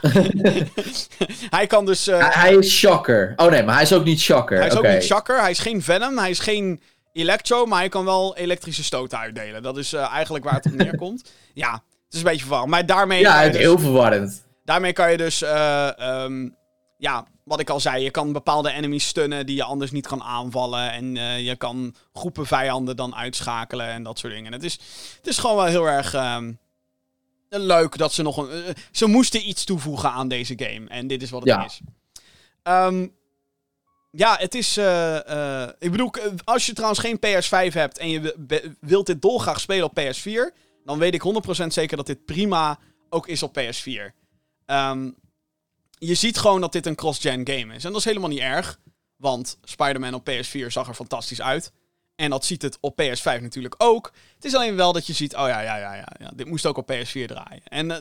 hij 1.56 1.66
kan 1.66 1.86
dus... 1.86 2.06
Hij, 2.06 2.30
hij, 2.30 2.54
is 2.54 2.70
shocker. 2.70 3.32
Oh 3.36 3.50
nee, 3.50 3.62
maar 3.62 3.74
hij 3.74 3.82
is 3.82 3.92
ook 3.92 4.04
niet 4.04 4.20
shocker. 4.20 4.58
Hij 4.58 4.66
is 4.66 4.76
okay. 4.76 4.90
ook 4.90 4.96
niet 4.96 5.06
shocker. 5.06 5.40
Hij 5.40 5.50
is 5.50 5.58
geen 5.58 5.82
Venom. 5.82 6.18
Hij 6.18 6.30
is 6.30 6.38
geen 6.38 6.80
Electro, 7.12 7.66
maar 7.66 7.78
hij 7.78 7.88
kan 7.88 8.04
wel 8.04 8.36
elektrische 8.36 8.84
stoten 8.84 9.18
uitdelen. 9.18 9.62
Dat 9.62 9.76
is 9.76 9.92
uh, 9.92 10.12
eigenlijk 10.12 10.44
waar 10.44 10.54
het 10.54 10.66
op 10.66 10.72
neerkomt. 10.72 11.32
ja, 11.54 11.72
het 11.72 12.12
is 12.12 12.18
een 12.18 12.24
beetje 12.24 12.40
verwarrend. 12.40 12.70
Maar 12.70 12.86
daarmee. 12.86 13.20
Ja, 13.20 13.40
het 13.40 13.52
dus, 13.52 13.60
heel 13.60 13.78
verwarrend. 13.78 14.42
Daarmee 14.64 14.92
kan 14.92 15.10
je 15.10 15.16
dus. 15.16 15.42
Uh, 15.42 15.88
um, 15.98 16.56
ja, 17.02 17.26
wat 17.44 17.60
ik 17.60 17.70
al 17.70 17.80
zei. 17.80 18.02
Je 18.02 18.10
kan 18.10 18.32
bepaalde 18.32 18.70
enemies 18.70 19.06
stunnen 19.06 19.46
die 19.46 19.56
je 19.56 19.62
anders 19.62 19.90
niet 19.90 20.06
kan 20.06 20.22
aanvallen. 20.22 20.92
En 20.92 21.16
uh, 21.16 21.40
je 21.40 21.56
kan 21.56 21.94
groepen 22.12 22.46
vijanden 22.46 22.96
dan 22.96 23.14
uitschakelen 23.14 23.86
en 23.86 24.02
dat 24.02 24.18
soort 24.18 24.32
dingen. 24.32 24.52
Het 24.52 24.64
is, 24.64 24.72
het 25.16 25.26
is 25.26 25.38
gewoon 25.38 25.56
wel 25.56 25.64
heel 25.64 25.88
erg. 25.88 26.14
Um, 26.14 26.58
leuk 27.48 27.96
dat 27.96 28.12
ze 28.12 28.22
nog 28.22 28.36
een. 28.36 28.74
ze 28.92 29.06
moesten 29.06 29.48
iets 29.48 29.64
toevoegen 29.64 30.10
aan 30.10 30.28
deze 30.28 30.54
game. 30.56 30.88
En 30.88 31.06
dit 31.06 31.22
is 31.22 31.30
wat 31.30 31.40
het 31.40 31.48
ja. 31.48 31.64
is. 31.64 31.80
Um, 32.62 33.14
ja, 34.10 34.36
het 34.38 34.54
is. 34.54 34.78
Uh, 34.78 35.68
ik 35.78 35.90
bedoel, 35.90 36.12
als 36.44 36.66
je 36.66 36.72
trouwens 36.72 37.00
geen 37.00 37.18
PS5 37.26 37.72
hebt 37.72 37.98
en 37.98 38.08
je 38.08 38.74
wilt 38.80 39.06
dit 39.06 39.22
dolgraag 39.22 39.60
spelen 39.60 39.84
op 39.84 40.00
PS4, 40.00 40.56
dan 40.84 40.98
weet 40.98 41.14
ik 41.14 41.22
100% 41.62 41.66
zeker 41.66 41.96
dat 41.96 42.06
dit 42.06 42.24
prima 42.24 42.78
ook 43.08 43.28
is 43.28 43.42
op 43.42 43.58
PS4. 43.60 44.14
Um, 44.66 45.16
je 46.06 46.14
ziet 46.14 46.38
gewoon 46.38 46.60
dat 46.60 46.72
dit 46.72 46.86
een 46.86 46.94
cross-gen 46.94 47.48
game 47.48 47.74
is. 47.74 47.84
En 47.84 47.90
dat 47.90 47.98
is 47.98 48.04
helemaal 48.04 48.28
niet 48.28 48.38
erg, 48.38 48.78
want 49.16 49.58
Spider-Man 49.64 50.14
op 50.14 50.30
PS4 50.30 50.66
zag 50.66 50.88
er 50.88 50.94
fantastisch 50.94 51.40
uit. 51.40 51.72
En 52.16 52.30
dat 52.30 52.44
ziet 52.44 52.62
het 52.62 52.78
op 52.80 53.02
PS5 53.02 53.40
natuurlijk 53.40 53.74
ook. 53.78 54.12
Het 54.34 54.44
is 54.44 54.54
alleen 54.54 54.76
wel 54.76 54.92
dat 54.92 55.06
je 55.06 55.12
ziet, 55.12 55.34
oh 55.34 55.46
ja, 55.46 55.60
ja, 55.60 55.76
ja, 55.76 55.94
ja, 56.18 56.30
dit 56.34 56.46
moest 56.46 56.66
ook 56.66 56.76
op 56.76 56.92
PS4 56.92 57.24
draaien. 57.26 57.62
En 57.64 57.90
uh, 57.90 57.96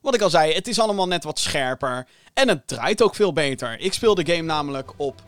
wat 0.00 0.14
ik 0.14 0.20
al 0.20 0.30
zei, 0.30 0.52
het 0.52 0.68
is 0.68 0.78
allemaal 0.78 1.06
net 1.06 1.24
wat 1.24 1.38
scherper. 1.38 2.06
En 2.34 2.48
het 2.48 2.66
draait 2.68 3.02
ook 3.02 3.14
veel 3.14 3.32
beter. 3.32 3.80
Ik 3.80 3.92
speel 3.92 4.14
de 4.14 4.26
game 4.26 4.42
namelijk 4.42 4.92
op 4.96 5.22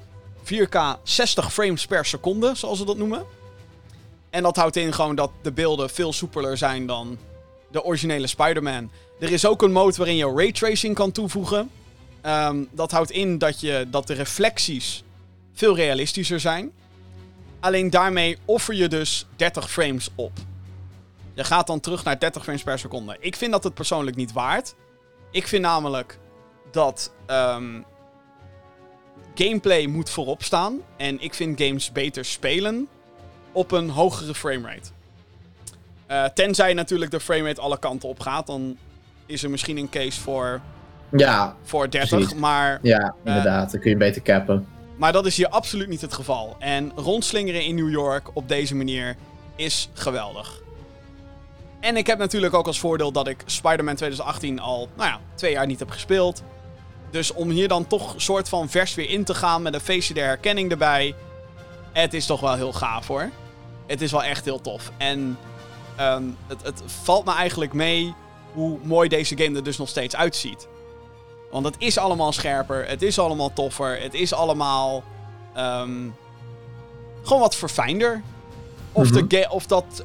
4K 0.44 1.02
60 1.02 1.52
frames 1.52 1.86
per 1.86 2.04
seconde, 2.04 2.54
zoals 2.54 2.78
ze 2.78 2.84
dat 2.84 2.96
noemen. 2.96 3.24
En 4.30 4.42
dat 4.42 4.56
houdt 4.56 4.76
in 4.76 4.92
gewoon 4.92 5.16
dat 5.16 5.30
de 5.42 5.52
beelden 5.52 5.90
veel 5.90 6.12
soepeler 6.12 6.56
zijn 6.56 6.86
dan 6.86 7.18
de 7.70 7.84
originele 7.84 8.26
Spider-Man. 8.26 8.90
Er 9.20 9.32
is 9.32 9.46
ook 9.46 9.62
een 9.62 9.72
mode 9.72 9.96
waarin 9.96 10.16
je 10.16 10.32
raytracing 10.34 10.94
kan 10.94 11.12
toevoegen. 11.12 11.70
Um, 12.26 12.68
dat 12.72 12.90
houdt 12.90 13.10
in 13.10 13.38
dat, 13.38 13.60
je, 13.60 13.86
dat 13.90 14.06
de 14.06 14.14
reflecties 14.14 15.02
veel 15.52 15.76
realistischer 15.76 16.40
zijn. 16.40 16.72
Alleen 17.60 17.90
daarmee 17.90 18.38
offer 18.44 18.74
je 18.74 18.88
dus 18.88 19.26
30 19.36 19.70
frames 19.70 20.10
op. 20.14 20.32
Je 21.34 21.44
gaat 21.44 21.66
dan 21.66 21.80
terug 21.80 22.04
naar 22.04 22.18
30 22.18 22.42
frames 22.42 22.62
per 22.62 22.78
seconde. 22.78 23.16
Ik 23.20 23.36
vind 23.36 23.52
dat 23.52 23.64
het 23.64 23.74
persoonlijk 23.74 24.16
niet 24.16 24.32
waard. 24.32 24.74
Ik 25.30 25.48
vind 25.48 25.62
namelijk 25.62 26.18
dat 26.70 27.12
um, 27.26 27.84
gameplay 29.34 29.86
moet 29.86 30.10
voorop 30.10 30.42
staan. 30.42 30.80
En 30.96 31.20
ik 31.20 31.34
vind 31.34 31.60
games 31.60 31.92
beter 31.92 32.24
spelen 32.24 32.88
op 33.52 33.70
een 33.72 33.88
hogere 33.88 34.34
framerate. 34.34 34.90
Uh, 36.10 36.24
tenzij 36.24 36.74
natuurlijk 36.74 37.10
de 37.10 37.20
framerate 37.20 37.60
alle 37.60 37.78
kanten 37.78 38.08
op 38.08 38.20
gaat, 38.20 38.46
dan 38.46 38.76
is 39.26 39.42
er 39.42 39.50
misschien 39.50 39.76
een 39.76 39.88
case 39.88 40.20
voor, 40.20 40.60
ja, 41.16 41.56
voor 41.62 41.90
30. 41.90 42.08
precies. 42.18 42.34
Maar, 42.34 42.78
Ja, 42.82 43.14
inderdaad. 43.24 43.70
dan 43.70 43.80
kun 43.80 43.90
je 43.90 43.96
beter 43.96 44.22
cappen. 44.22 44.66
maar 44.96 45.12
dat 45.12 45.26
is 45.26 45.36
hier 45.36 45.48
absoluut 45.48 45.88
niet 45.88 46.00
het 46.00 46.12
geval. 46.12 46.56
En 46.58 46.92
rondslingeren 46.96 47.64
in 47.64 47.74
New 47.74 47.90
York 47.90 48.30
op 48.32 48.48
deze 48.48 48.74
manier 48.74 49.16
is 49.56 49.88
geweldig. 49.92 50.62
En 51.80 51.96
ik 51.96 52.06
heb 52.06 52.18
natuurlijk 52.18 52.54
ook 52.54 52.66
als 52.66 52.78
voordeel 52.80 53.12
dat 53.12 53.28
ik 53.28 53.42
Spider-Man 53.46 53.94
2018 53.94 54.60
al, 54.60 54.88
nou 54.96 55.08
ja, 55.08 55.20
twee 55.34 55.52
jaar 55.52 55.66
niet 55.66 55.78
heb 55.78 55.90
gespeeld. 55.90 56.42
Dus 57.10 57.32
om 57.32 57.50
hier 57.50 57.68
dan 57.68 57.86
toch 57.86 58.14
soort 58.16 58.48
van 58.48 58.68
vers 58.68 58.94
weer 58.94 59.10
in 59.10 59.24
te 59.24 59.34
gaan 59.34 59.62
met 59.62 59.74
een 59.74 59.80
feestje 59.80 60.14
der 60.14 60.24
herkenning 60.26 60.70
erbij. 60.70 61.14
Het 61.92 62.14
is 62.14 62.26
toch 62.26 62.40
wel 62.40 62.54
heel 62.54 62.72
gaaf 62.72 63.06
hoor. 63.06 63.30
Het 63.86 64.00
is 64.02 64.10
wel 64.10 64.22
echt 64.24 64.44
heel 64.44 64.60
tof. 64.60 64.90
En 64.96 65.38
ehm, 65.96 66.22
het, 66.46 66.62
het 66.62 66.82
valt 66.86 67.24
me 67.24 67.34
eigenlijk 67.34 67.72
mee 67.72 68.14
hoe 68.52 68.78
mooi 68.82 69.08
deze 69.08 69.36
game 69.36 69.56
er 69.56 69.64
dus 69.64 69.78
nog 69.78 69.88
steeds 69.88 70.16
uitziet. 70.16 70.68
Want 71.54 71.66
het 71.66 71.74
is 71.78 71.98
allemaal 71.98 72.32
scherper, 72.32 72.88
het 72.88 73.02
is 73.02 73.18
allemaal 73.18 73.52
toffer, 73.52 74.00
het 74.02 74.14
is 74.14 74.32
allemaal 74.32 75.02
ehm, 75.54 76.08
gewoon 77.22 77.42
wat 77.42 77.56
verfijnder. 77.56 78.22
Of, 78.92 79.10
Mhm. 79.10 79.26
de 79.28 79.36
ga- 79.36 79.50
of 79.50 79.66
dat 79.66 80.04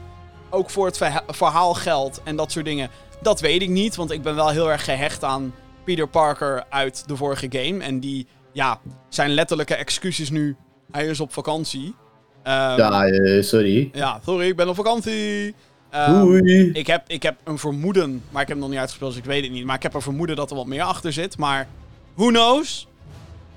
ook 0.49 0.69
voor 0.69 0.85
het 0.85 0.97
verha- 0.97 1.23
verhaal 1.27 1.73
geldt 1.73 2.21
en 2.23 2.35
dat 2.35 2.51
soort 2.51 2.65
dingen, 2.65 2.89
dat 3.21 3.39
weet 3.39 3.61
ik 3.61 3.69
niet. 3.69 3.95
Want 3.95 4.11
ik 4.11 4.21
ben 4.21 4.35
wel 4.35 4.49
heel 4.49 4.71
erg 4.71 4.83
gehecht 4.83 5.23
aan 5.23 5.53
Peter 5.83 6.07
Parker 6.07 6.63
uit 6.69 7.07
de 7.07 7.15
vorige 7.15 7.47
game. 7.49 7.83
En 7.83 7.99
die, 7.99 8.27
ja, 8.51 8.79
zijn 9.09 9.29
letterlijke 9.29 9.75
excuses 9.75 10.29
nu, 10.29 10.55
hij 10.91 11.05
is 11.07 11.19
op 11.19 11.33
vakantie. 11.33 11.95
Ehm, 12.43 12.77
Ja, 12.77 13.05
eh, 13.05 13.41
sorry. 13.43 13.89
ja, 13.93 14.19
sorry, 14.25 14.47
ik 14.47 14.55
ben 14.55 14.69
op 14.69 14.75
vakantie. 14.75 15.55
Ehm, 15.89 16.45
ik 16.73 16.87
heb, 16.87 17.03
ik 17.07 17.23
heb 17.23 17.35
een 17.43 17.57
vermoeden, 17.57 18.23
maar 18.29 18.41
ik 18.41 18.47
heb 18.47 18.57
hem 18.57 18.59
nog 18.59 18.69
niet 18.69 18.79
uitgespeeld, 18.79 19.11
dus 19.11 19.19
ik 19.19 19.25
weet 19.27 19.43
het 19.43 19.51
niet. 19.51 19.65
Maar 19.65 19.75
ik 19.75 19.83
heb 19.83 19.93
een 19.93 20.01
vermoeden 20.01 20.35
dat 20.35 20.49
er 20.49 20.55
wat 20.55 20.65
meer 20.65 20.81
achter 20.83 21.13
zit. 21.13 21.37
Maar 21.37 21.67
who 22.13 22.27
knows? 22.27 22.87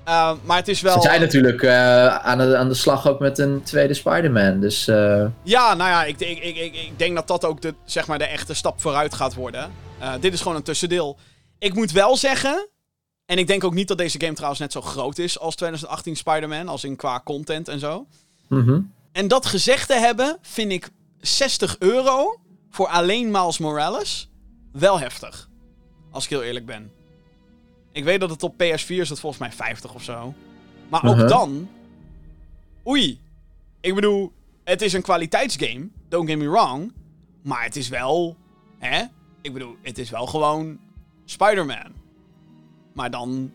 Ehm, 0.03 0.35
maar 0.43 0.57
het 0.57 0.67
is 0.67 0.81
wel. 0.81 0.93
Ze 0.93 1.01
zijn 1.01 1.21
natuurlijk 1.21 1.61
eh, 1.61 2.15
aan, 2.15 2.37
de, 2.37 2.57
aan 2.57 2.67
de 2.67 2.73
slag 2.73 3.07
ook 3.07 3.19
met 3.19 3.39
een 3.39 3.63
tweede 3.63 3.93
Spider-Man. 3.93 4.59
Dus 4.59 4.87
eh, 4.87 5.25
Ja, 5.43 5.73
nou 5.73 5.89
ja, 5.89 6.03
ik, 6.03 6.19
ik, 6.19 6.43
ik, 6.43 6.55
ik, 6.55 6.75
ik 6.75 6.91
denk 6.95 7.15
dat 7.15 7.27
dat 7.27 7.45
ook 7.45 7.61
de, 7.61 7.73
zeg 7.85 8.07
maar, 8.07 8.17
de 8.17 8.25
echte 8.25 8.53
stap 8.53 8.81
vooruit 8.81 9.13
gaat 9.13 9.33
worden. 9.33 9.71
Eh, 9.99 10.13
dit 10.19 10.33
is 10.33 10.41
gewoon 10.41 10.57
een 10.57 10.63
tussendeel. 10.63 11.17
Ik 11.59 11.73
moet 11.73 11.91
wel 11.91 12.17
zeggen. 12.17 12.67
En 13.25 13.37
ik 13.37 13.47
denk 13.47 13.63
ook 13.63 13.73
niet 13.73 13.87
dat 13.87 13.97
deze 13.97 14.19
game 14.19 14.33
trouwens 14.33 14.59
net 14.61 14.71
zo 14.71 14.81
groot 14.81 15.17
is 15.17 15.39
als 15.39 15.55
2018 15.55 16.15
Spider-Man. 16.15 16.67
Als 16.67 16.83
in 16.83 16.95
qua 16.95 17.21
content 17.23 17.67
en 17.67 17.79
zo. 17.79 18.07
mhm. 18.47 18.79
En 19.11 19.27
dat 19.27 19.45
gezegd 19.45 19.87
te 19.87 19.93
hebben, 19.95 20.37
vind 20.41 20.71
ik 20.71 20.89
60 21.23 21.75
euro 21.79 22.39
voor 22.69 22.87
alleen 22.87 23.31
Miles 23.31 23.57
Morales 23.57 24.29
wel 24.71 24.99
heftig. 24.99 25.49
Als 26.11 26.23
ik 26.23 26.29
heel 26.29 26.43
eerlijk 26.43 26.65
ben. 26.65 26.91
Ik 27.91 28.03
weet 28.03 28.19
dat 28.19 28.29
het 28.29 28.43
op 28.43 28.53
PS4 28.53 28.87
is 28.87 29.09
het 29.09 29.19
volgens 29.19 29.37
mij 29.41 29.51
50 29.51 29.93
of 29.93 30.03
zo. 30.03 30.33
Maar 30.89 31.03
ook 31.03 31.15
Uh-huh. 31.15 31.29
dan... 31.29 31.69
Oei. 32.87 33.19
Ik 33.81 33.95
bedoel, 33.95 34.31
het 34.63 34.81
is 34.81 34.93
een 34.93 35.01
kwaliteitsgame. 35.01 35.87
Don't 36.09 36.29
get 36.29 36.37
me 36.37 36.49
wrong. 36.49 36.93
Maar 37.41 37.63
het 37.63 37.75
is 37.75 37.89
wel... 37.89 38.35
Hè? 38.79 39.03
Ik 39.41 39.53
bedoel, 39.53 39.75
het 39.81 39.97
is 39.97 40.09
wel 40.09 40.25
gewoon 40.25 40.79
Spider-Man. 41.25 41.91
Maar 42.93 43.11
dan... 43.11 43.51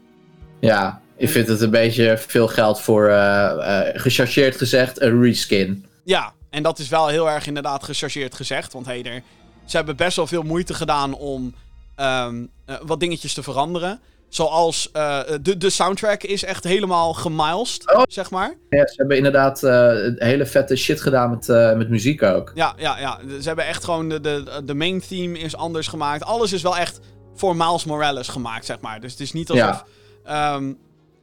ja, 0.61 1.03
ik 1.17 1.29
vind 1.29 1.49
het 1.49 1.61
een 1.61 1.71
beetje 1.71 2.19
veel 2.19 2.49
geld 2.49 2.81
voor, 2.81 3.09
eh, 3.09 3.89
gechargeerd 3.93 4.57
gezegd, 4.57 5.01
een 5.01 5.23
reskin. 5.23 5.87
Ja, 6.05 6.33
en 6.51 6.63
dat 6.63 6.79
is 6.79 6.89
wel 6.89 7.07
heel 7.09 7.31
erg 7.31 7.47
inderdaad 7.47 7.85
gechargeerd 7.85 8.35
gezegd. 8.35 8.73
Want 8.73 8.87
hey, 8.87 9.03
er, 9.03 9.23
ze 9.65 9.77
hebben 9.77 9.97
best 9.97 10.17
wel 10.17 10.27
veel 10.27 10.43
moeite 10.43 10.75
gedaan 10.75 11.15
om 11.15 11.55
ehm, 11.95 12.45
eh, 12.65 12.77
wat 12.87 13.01
dingetjes 13.01 13.35
te 13.35 13.43
veranderen. 13.43 14.01
Zoals 14.29 14.91
eh, 14.93 15.21
de, 15.43 15.57
de 15.57 15.71
soundtrack 15.71 16.23
is 16.23 16.45
echt 16.45 16.65
helemaal 16.65 17.15
gemilest, 17.15 17.95
Oh. 17.95 18.03
zeg 18.09 18.31
maar. 18.31 18.55
Ja, 18.71 18.87
ze 18.87 18.95
hebben 18.97 19.17
inderdaad 19.17 19.63
eh, 19.63 19.91
hele 20.17 20.47
vette 20.47 20.77
shit 20.77 21.01
gedaan 21.01 21.31
met, 21.31 21.47
met 21.77 21.89
muziek 21.89 22.23
ook. 22.23 22.53
Ja, 22.55 22.75
ja, 22.79 22.99
ja. 22.99 23.19
Ze 23.41 23.47
hebben 23.47 23.67
echt 23.67 23.85
gewoon 23.85 24.09
de, 24.09 24.21
de, 24.21 24.63
de 24.65 24.75
main 24.75 25.01
theme 25.01 25.39
is 25.39 25.57
anders 25.57 25.87
gemaakt. 25.89 26.25
Alles 26.25 26.53
is 26.53 26.63
wel 26.63 26.77
echt 26.77 27.01
voor 27.35 27.57
Miles 27.57 27.85
Morales 27.85 28.29
gemaakt, 28.29 28.65
zeg 28.65 28.81
maar. 28.81 29.01
Dus 29.01 29.11
het 29.13 29.21
is 29.21 29.33
niet 29.33 29.51
alsof 29.51 29.85
Ja. 30.25 30.61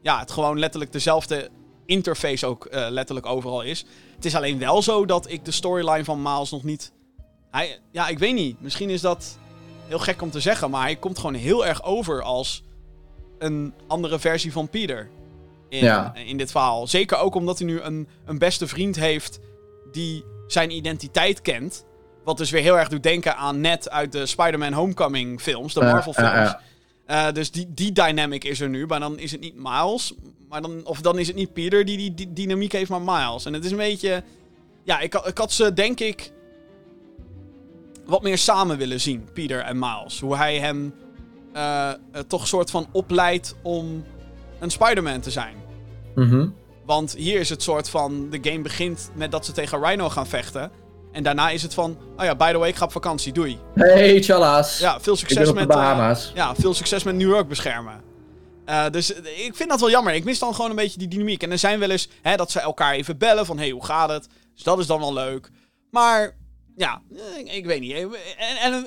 ja, 0.01 0.19
het 0.19 0.31
gewoon 0.31 0.59
letterlijk 0.59 0.91
dezelfde 0.91 1.49
interface 1.85 2.45
ook 2.45 2.65
eh, 2.65 2.85
letterlijk 2.89 3.25
overal 3.27 3.61
is. 3.61 3.85
Het 4.15 4.25
is 4.25 4.35
alleen 4.35 4.59
wel 4.59 4.81
zo 4.81 5.05
dat 5.05 5.31
ik 5.31 5.45
de 5.45 5.51
storyline 5.51 6.03
van 6.03 6.21
Miles 6.21 6.51
nog 6.51 6.63
niet... 6.63 6.91
Hij, 7.51 7.79
ja, 7.91 8.07
ik 8.07 8.19
weet 8.19 8.33
niet. 8.33 8.61
Misschien 8.61 8.89
is 8.89 9.01
dat 9.01 9.37
heel 9.87 9.99
gek 9.99 10.21
om 10.21 10.31
te 10.31 10.39
zeggen, 10.39 10.69
maar 10.69 10.81
hij 10.81 10.95
komt 10.95 11.17
gewoon 11.17 11.33
heel 11.33 11.65
erg 11.65 11.83
over 11.83 12.21
als 12.21 12.63
een 13.39 13.73
andere 13.87 14.19
versie 14.19 14.51
van 14.51 14.69
Peter. 14.69 15.09
In, 15.69 15.83
Ja. 15.83 16.13
in 16.15 16.37
dit 16.37 16.51
verhaal. 16.51 16.87
Zeker 16.87 17.17
ook 17.17 17.35
omdat 17.35 17.57
hij 17.57 17.67
nu 17.67 17.79
een, 17.81 18.07
een 18.25 18.37
beste 18.37 18.67
vriend 18.67 18.95
heeft 18.95 19.39
die 19.91 20.23
zijn 20.47 20.71
identiteit 20.71 21.41
kent. 21.41 21.85
Wat 22.23 22.37
dus 22.37 22.49
weer 22.49 22.61
heel 22.61 22.77
erg 22.77 22.87
doet 22.89 23.03
denken 23.03 23.35
aan 23.35 23.61
net 23.61 23.89
uit 23.89 24.11
de 24.11 24.25
Spider-Man 24.25 24.73
Homecoming 24.73 25.41
films, 25.41 25.73
de 25.73 25.79
Eh, 25.79 25.91
Marvel 25.91 26.13
films. 26.13 26.29
eh, 26.31 26.43
eh. 26.43 26.53
Eh, 27.05 27.31
dus 27.31 27.51
die, 27.51 27.67
die 27.73 27.91
dynamic 27.91 28.43
is 28.43 28.59
er 28.59 28.69
nu. 28.69 28.85
Maar 28.85 28.99
dan 28.99 29.19
is 29.19 29.31
het 29.31 29.41
niet 29.41 29.55
Miles. 29.55 30.13
Maar 30.49 30.61
dan, 30.61 30.85
of 30.85 31.01
dan 31.01 31.19
is 31.19 31.27
het 31.27 31.35
niet 31.35 31.53
Peter 31.53 31.85
die 31.85 31.97
die, 31.97 32.13
die 32.13 32.33
dynamiek 32.33 32.71
heeft, 32.71 32.89
maar 32.89 33.01
Miles. 33.01 33.45
En 33.45 33.53
het 33.53 33.65
is 33.65 33.71
een 33.71 33.77
beetje... 33.77 34.23
Ja, 34.83 34.99
ik, 34.99 35.13
had- 35.13 35.27
ik 35.27 35.37
had 35.37 35.51
ze 35.51 35.73
denk 35.73 35.99
ik 35.99 36.31
wat 38.05 38.21
meer 38.21 38.37
samen 38.37 38.77
willen 38.77 39.01
zien, 39.01 39.27
Peter 39.33 39.59
en 39.59 39.79
Miles. 39.79 40.19
Hoe 40.19 40.35
hij 40.35 40.59
hem 40.59 40.93
eh, 41.53 41.91
toch 42.27 42.41
een 42.41 42.47
soort 42.47 42.71
van 42.71 42.87
opleidt 42.91 43.55
om 43.63 44.03
een 44.59 44.69
Spider-Man 44.71 45.19
te 45.19 45.31
zijn. 45.31 45.55
Mhm. 46.15 46.47
Want 46.85 47.15
hier 47.15 47.39
is 47.39 47.49
het 47.49 47.63
soort 47.63 47.89
van... 47.89 48.29
De 48.29 48.39
game 48.41 48.61
begint 48.61 49.09
met 49.13 49.31
dat 49.31 49.45
ze 49.45 49.51
tegen 49.51 49.83
Rhino 49.83 50.09
gaan 50.09 50.27
vechten. 50.27 50.71
En 51.15 51.23
daarna 51.23 51.49
is 51.49 51.61
het 51.61 51.73
van... 51.73 51.97
Oh 52.17 52.23
ja, 52.23 52.35
by 52.35 52.51
the 52.51 52.57
way, 52.57 52.69
ik 52.69 52.75
ga 52.75 52.85
op 52.85 52.91
vakantie. 52.91 53.33
Doei. 53.33 53.59
Hey, 53.73 54.21
tjallas. 54.21 54.77
Ja, 54.77 54.99
veel 54.99 55.15
succes 55.15 55.51
met... 55.51 55.69
eh, 55.69 55.75
Bahama's. 55.75 56.31
ja, 56.33 56.55
veel 56.55 56.73
succes 56.73 57.03
met 57.03 57.15
New 57.15 57.29
York 57.29 57.47
beschermen. 57.47 58.01
Eh, 58.65 58.83
dus 58.91 59.13
eh, 59.13 59.45
ik 59.45 59.55
vind 59.55 59.69
dat 59.69 59.79
wel 59.79 59.89
jammer. 59.89 60.13
Ik 60.13 60.23
mis 60.23 60.39
dan 60.39 60.55
gewoon 60.55 60.69
een 60.69 60.75
beetje 60.75 60.99
die 60.99 61.07
dynamiek. 61.07 61.43
En 61.43 61.51
er 61.51 61.57
zijn 61.57 61.79
wel 61.79 61.89
eens 61.89 62.07
hè, 62.21 62.35
dat 62.35 62.51
ze 62.51 62.59
elkaar 62.59 62.93
even 62.93 63.17
bellen 63.17 63.45
van... 63.45 63.57
hey, 63.57 63.69
hoe 63.69 63.85
gaat 63.85 64.09
het? 64.09 64.27
Dus 64.53 64.63
dat 64.63 64.79
is 64.79 64.87
dan 64.87 64.99
wel 64.99 65.13
leuk. 65.13 65.49
Maar 65.91 66.35
ja, 66.75 67.01
ik, 67.37 67.51
ik 67.51 67.65
weet 67.65 67.79
niet. 67.81 67.93
En, 67.93 68.07
en 68.61 68.85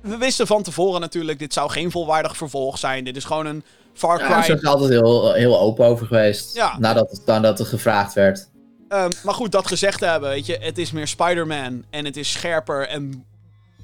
we 0.00 0.16
wisten 0.16 0.46
van 0.46 0.62
tevoren 0.62 1.00
natuurlijk... 1.00 1.38
dit 1.38 1.52
zou 1.52 1.70
geen 1.70 1.90
volwaardig 1.90 2.36
vervolg 2.36 2.78
zijn. 2.78 3.04
Dit 3.04 3.16
is 3.16 3.24
gewoon 3.24 3.46
een 3.46 3.64
Far 3.94 4.18
Ja, 4.18 4.24
Cry... 4.24 4.34
daar 4.34 4.44
zijn 4.44 4.58
ze 4.58 4.68
altijd 4.68 4.90
heel, 4.90 5.32
heel 5.32 5.60
open 5.60 5.86
over 5.86 6.06
geweest. 6.06 6.54
Ja. 6.54 6.78
Nadat, 6.78 7.10
het, 7.10 7.26
nadat 7.26 7.58
er 7.60 7.66
gevraagd 7.66 8.14
werd. 8.14 8.48
Ehm, 8.88 9.10
maar 9.24 9.34
goed, 9.34 9.52
dat 9.52 9.66
gezegd 9.66 9.98
te 9.98 10.06
hebben, 10.06 10.28
weet 10.28 10.46
je, 10.46 10.56
het 10.60 10.78
is 10.78 10.92
meer 10.92 11.06
Spider-Man 11.08 11.84
en 11.90 12.04
het 12.04 12.16
is 12.16 12.32
scherper 12.32 12.88
en 12.88 13.24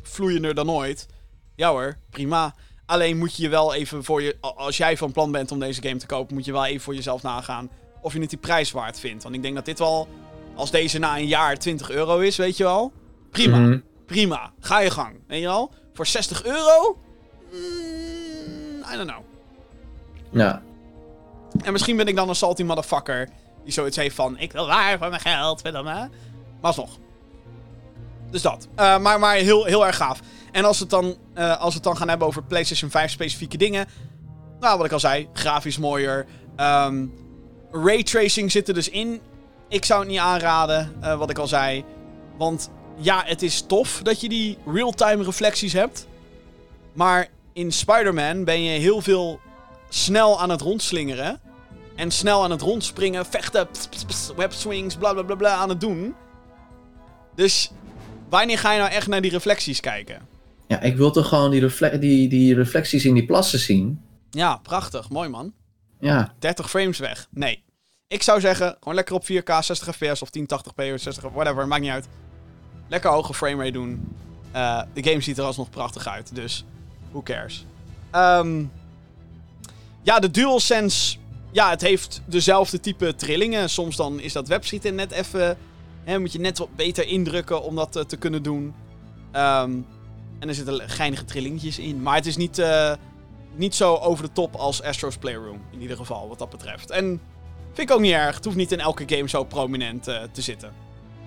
vloeiender 0.02 0.54
dan 0.54 0.70
ooit. 0.70 1.06
Ja 1.54 1.70
hoor, 1.70 1.96
prima. 2.10 2.54
Alleen 2.86 3.18
moet 3.18 3.36
je 3.36 3.42
je 3.42 3.48
wel 3.48 3.74
even 3.74 4.04
voor 4.04 4.22
je, 4.22 4.36
als 4.40 4.76
jij 4.76 4.96
van 4.96 5.12
plan 5.12 5.32
bent 5.32 5.50
om 5.52 5.58
deze 5.58 5.82
game 5.82 5.96
te 5.96 6.06
kopen, 6.06 6.34
moet 6.34 6.44
je 6.44 6.52
wel 6.52 6.64
even 6.66 6.80
voor 6.82 6.94
jezelf 6.94 7.22
nagaan 7.22 7.70
of 8.00 8.12
je 8.12 8.20
het 8.20 8.30
die 8.30 8.38
prijs 8.38 8.70
waard 8.70 8.98
vindt. 9.00 9.22
Want 9.22 9.34
ik 9.34 9.42
denk 9.42 9.54
dat 9.54 9.64
dit 9.64 9.78
wel, 9.78 10.08
als 10.54 10.70
deze 10.70 10.98
na 10.98 11.16
een 11.16 11.26
jaar 11.26 11.58
20 11.58 11.90
euro 11.90 12.18
is, 12.18 12.36
weet 12.36 12.56
je 12.56 12.64
wel, 12.64 12.92
prima, 13.30 13.58
Mhm. 13.58 13.78
prima. 14.06 14.52
Ga 14.60 14.80
je 14.80 14.90
gang, 14.90 15.16
weet 15.26 15.40
je 15.40 15.46
wel. 15.46 15.70
Voor 15.94 16.06
60 16.06 16.44
euro? 16.44 16.98
Mm, 17.52 18.84
I 18.92 18.96
don't 18.96 19.10
know. 19.10 19.22
Ja. 20.30 20.62
En 21.64 21.72
misschien 21.72 21.96
ben 21.96 22.06
ik 22.06 22.16
dan 22.16 22.28
een 22.28 22.34
salty 22.34 22.62
motherfucker 22.62 23.28
die 23.64 23.72
zoiets 23.72 23.96
heeft 23.96 24.14
van... 24.14 24.38
Ik 24.38 24.52
wil 24.52 24.66
waar 24.66 24.98
voor 24.98 25.08
mijn 25.08 25.20
geld, 25.20 25.62
weet 25.62 25.72
dan 25.72 25.84
maar. 25.84 26.08
Alsnog. 26.60 26.98
Dus 28.30 28.42
dat. 28.42 28.68
Eh, 28.74 28.98
maar 28.98 29.18
maar 29.18 29.34
heel, 29.34 29.64
heel 29.64 29.86
erg 29.86 29.96
gaaf. 29.96 30.20
En 30.52 30.64
als 30.64 30.76
we, 30.78 30.82
het 30.82 30.92
dan, 30.92 31.16
eh, 31.34 31.60
als 31.60 31.74
het 31.74 31.82
dan 31.82 31.96
gaan 31.96 32.08
hebben 32.08 32.26
over 32.26 32.42
PlayStation 32.42 32.90
5 32.90 33.10
specifieke 33.10 33.56
dingen... 33.56 33.86
Nou, 34.60 34.76
wat 34.76 34.86
ik 34.86 34.92
al 34.92 35.00
zei. 35.00 35.28
Grafisch 35.32 35.78
mooier. 35.78 36.26
Ehm 36.56 37.04
raytracing 37.72 38.50
zit 38.52 38.68
er 38.68 38.74
dus 38.74 38.88
in. 38.88 39.20
Ik 39.68 39.84
zou 39.84 40.00
het 40.00 40.08
niet 40.08 40.18
aanraden, 40.18 40.92
eh, 41.00 41.18
wat 41.18 41.30
ik 41.30 41.38
al 41.38 41.46
zei. 41.46 41.84
Want 42.36 42.70
ja, 42.96 43.22
het 43.26 43.42
is 43.42 43.60
tof 43.66 44.00
dat 44.02 44.20
je 44.20 44.28
die 44.28 44.58
real-time 44.66 45.24
reflecties 45.24 45.72
hebt. 45.72 46.06
Maar 46.92 47.28
in 47.52 47.72
Spider-Man 47.72 48.44
ben 48.44 48.62
je 48.62 48.78
heel 48.78 49.00
veel 49.00 49.40
snel 49.88 50.40
aan 50.40 50.50
het 50.50 50.60
rondslingeren. 50.60 51.40
En 51.96 52.10
snel 52.10 52.42
aan 52.42 52.50
het 52.50 52.60
rondspringen, 52.60 53.26
vechten, 53.26 53.68
ps, 53.70 53.86
ps, 53.86 54.04
ps, 54.04 54.32
web 54.36 54.52
swings, 54.52 54.96
bla 54.96 55.12
bla 55.12 55.22
bla 55.22 55.34
bla 55.34 55.54
aan 55.54 55.68
het 55.68 55.80
doen. 55.80 56.14
Dus 57.34 57.70
wanneer 58.28 58.58
ga 58.58 58.72
je 58.72 58.78
nou 58.78 58.90
echt 58.90 59.06
naar 59.06 59.20
die 59.20 59.30
reflecties 59.30 59.80
kijken? 59.80 60.30
ja, 60.72 60.80
ik 60.80 60.96
wil 60.96 61.10
toch 61.10 61.28
gewoon 61.28 61.50
die, 61.50 61.60
refle 61.60 61.98
die, 61.98 62.28
die 62.28 62.54
reflecties 62.54 63.04
in 63.04 63.14
die 63.14 63.24
plassen 63.24 63.58
zien. 63.58 64.00
Ja, 64.30 64.56
prachtig. 64.56 65.10
Mooi 65.10 65.28
man. 65.28 65.52
Ja. 66.00 66.34
30 66.38 66.70
frames 66.70 66.98
weg. 66.98 67.26
Nee. 67.30 67.64
Ik 68.08 68.22
zou 68.22 68.40
zeggen, 68.40 68.76
gewoon 68.78 68.94
lekker 68.94 69.14
op 69.14 69.24
4K, 69.24 69.58
60 69.60 69.96
fps 69.96 70.22
of 70.22 70.28
1080p 70.38 70.92
of 70.92 71.00
60, 71.00 71.22
whatever, 71.32 71.68
maakt 71.68 71.82
niet 71.82 71.90
uit. 71.90 72.08
Lekker 72.88 73.10
hoge 73.10 73.34
framerate 73.34 73.72
doen. 73.72 74.16
Eh, 74.50 74.82
de 74.92 75.02
game 75.04 75.20
ziet 75.20 75.38
er 75.38 75.44
alsnog 75.44 75.70
prachtig 75.70 76.06
uit, 76.06 76.34
dus 76.34 76.64
who 77.10 77.22
cares. 77.22 77.66
Ehm, 78.10 78.64
ja, 80.02 80.18
de 80.18 80.30
DualSense, 80.30 81.16
ja, 81.52 81.70
het 81.70 81.80
heeft 81.80 82.22
dezelfde 82.26 82.80
type 82.80 83.14
trillingen. 83.14 83.70
Soms 83.70 83.96
dan 83.96 84.20
is 84.20 84.32
dat 84.32 84.48
webschieten 84.48 84.94
net 84.94 85.10
even, 85.10 85.56
hè, 86.04 86.18
moet 86.18 86.32
je 86.32 86.40
net 86.40 86.58
wat 86.58 86.76
beter 86.76 87.06
indrukken 87.06 87.62
om 87.62 87.74
dat 87.74 87.96
eh, 87.96 88.04
te 88.04 88.16
kunnen 88.16 88.42
doen. 88.42 88.74
Ehm, 89.32 89.72
en 90.38 90.48
er 90.48 90.54
zitten 90.54 90.88
geinige 90.88 91.24
trillingetjes 91.24 91.78
in, 91.78 92.02
maar 92.02 92.14
het 92.14 92.26
is 92.26 92.36
niet... 92.36 92.58
eh, 92.58 92.92
niet 93.54 93.74
zo 93.74 93.94
over 93.94 94.24
de 94.24 94.32
top 94.32 94.54
als 94.54 94.82
Astro's 94.82 95.16
Playroom. 95.16 95.60
In 95.70 95.80
ieder 95.80 95.96
geval, 95.96 96.28
wat 96.28 96.38
dat 96.38 96.50
betreft. 96.50 96.90
En 96.90 97.20
vind 97.72 97.90
ik 97.90 97.94
ook 97.94 98.00
niet 98.00 98.12
erg. 98.12 98.34
Het 98.34 98.44
hoeft 98.44 98.56
niet 98.56 98.72
in 98.72 98.80
elke 98.80 99.04
game 99.06 99.28
zo 99.28 99.44
prominent 99.44 100.08
eh, 100.08 100.22
te 100.32 100.42
zitten. 100.42 100.72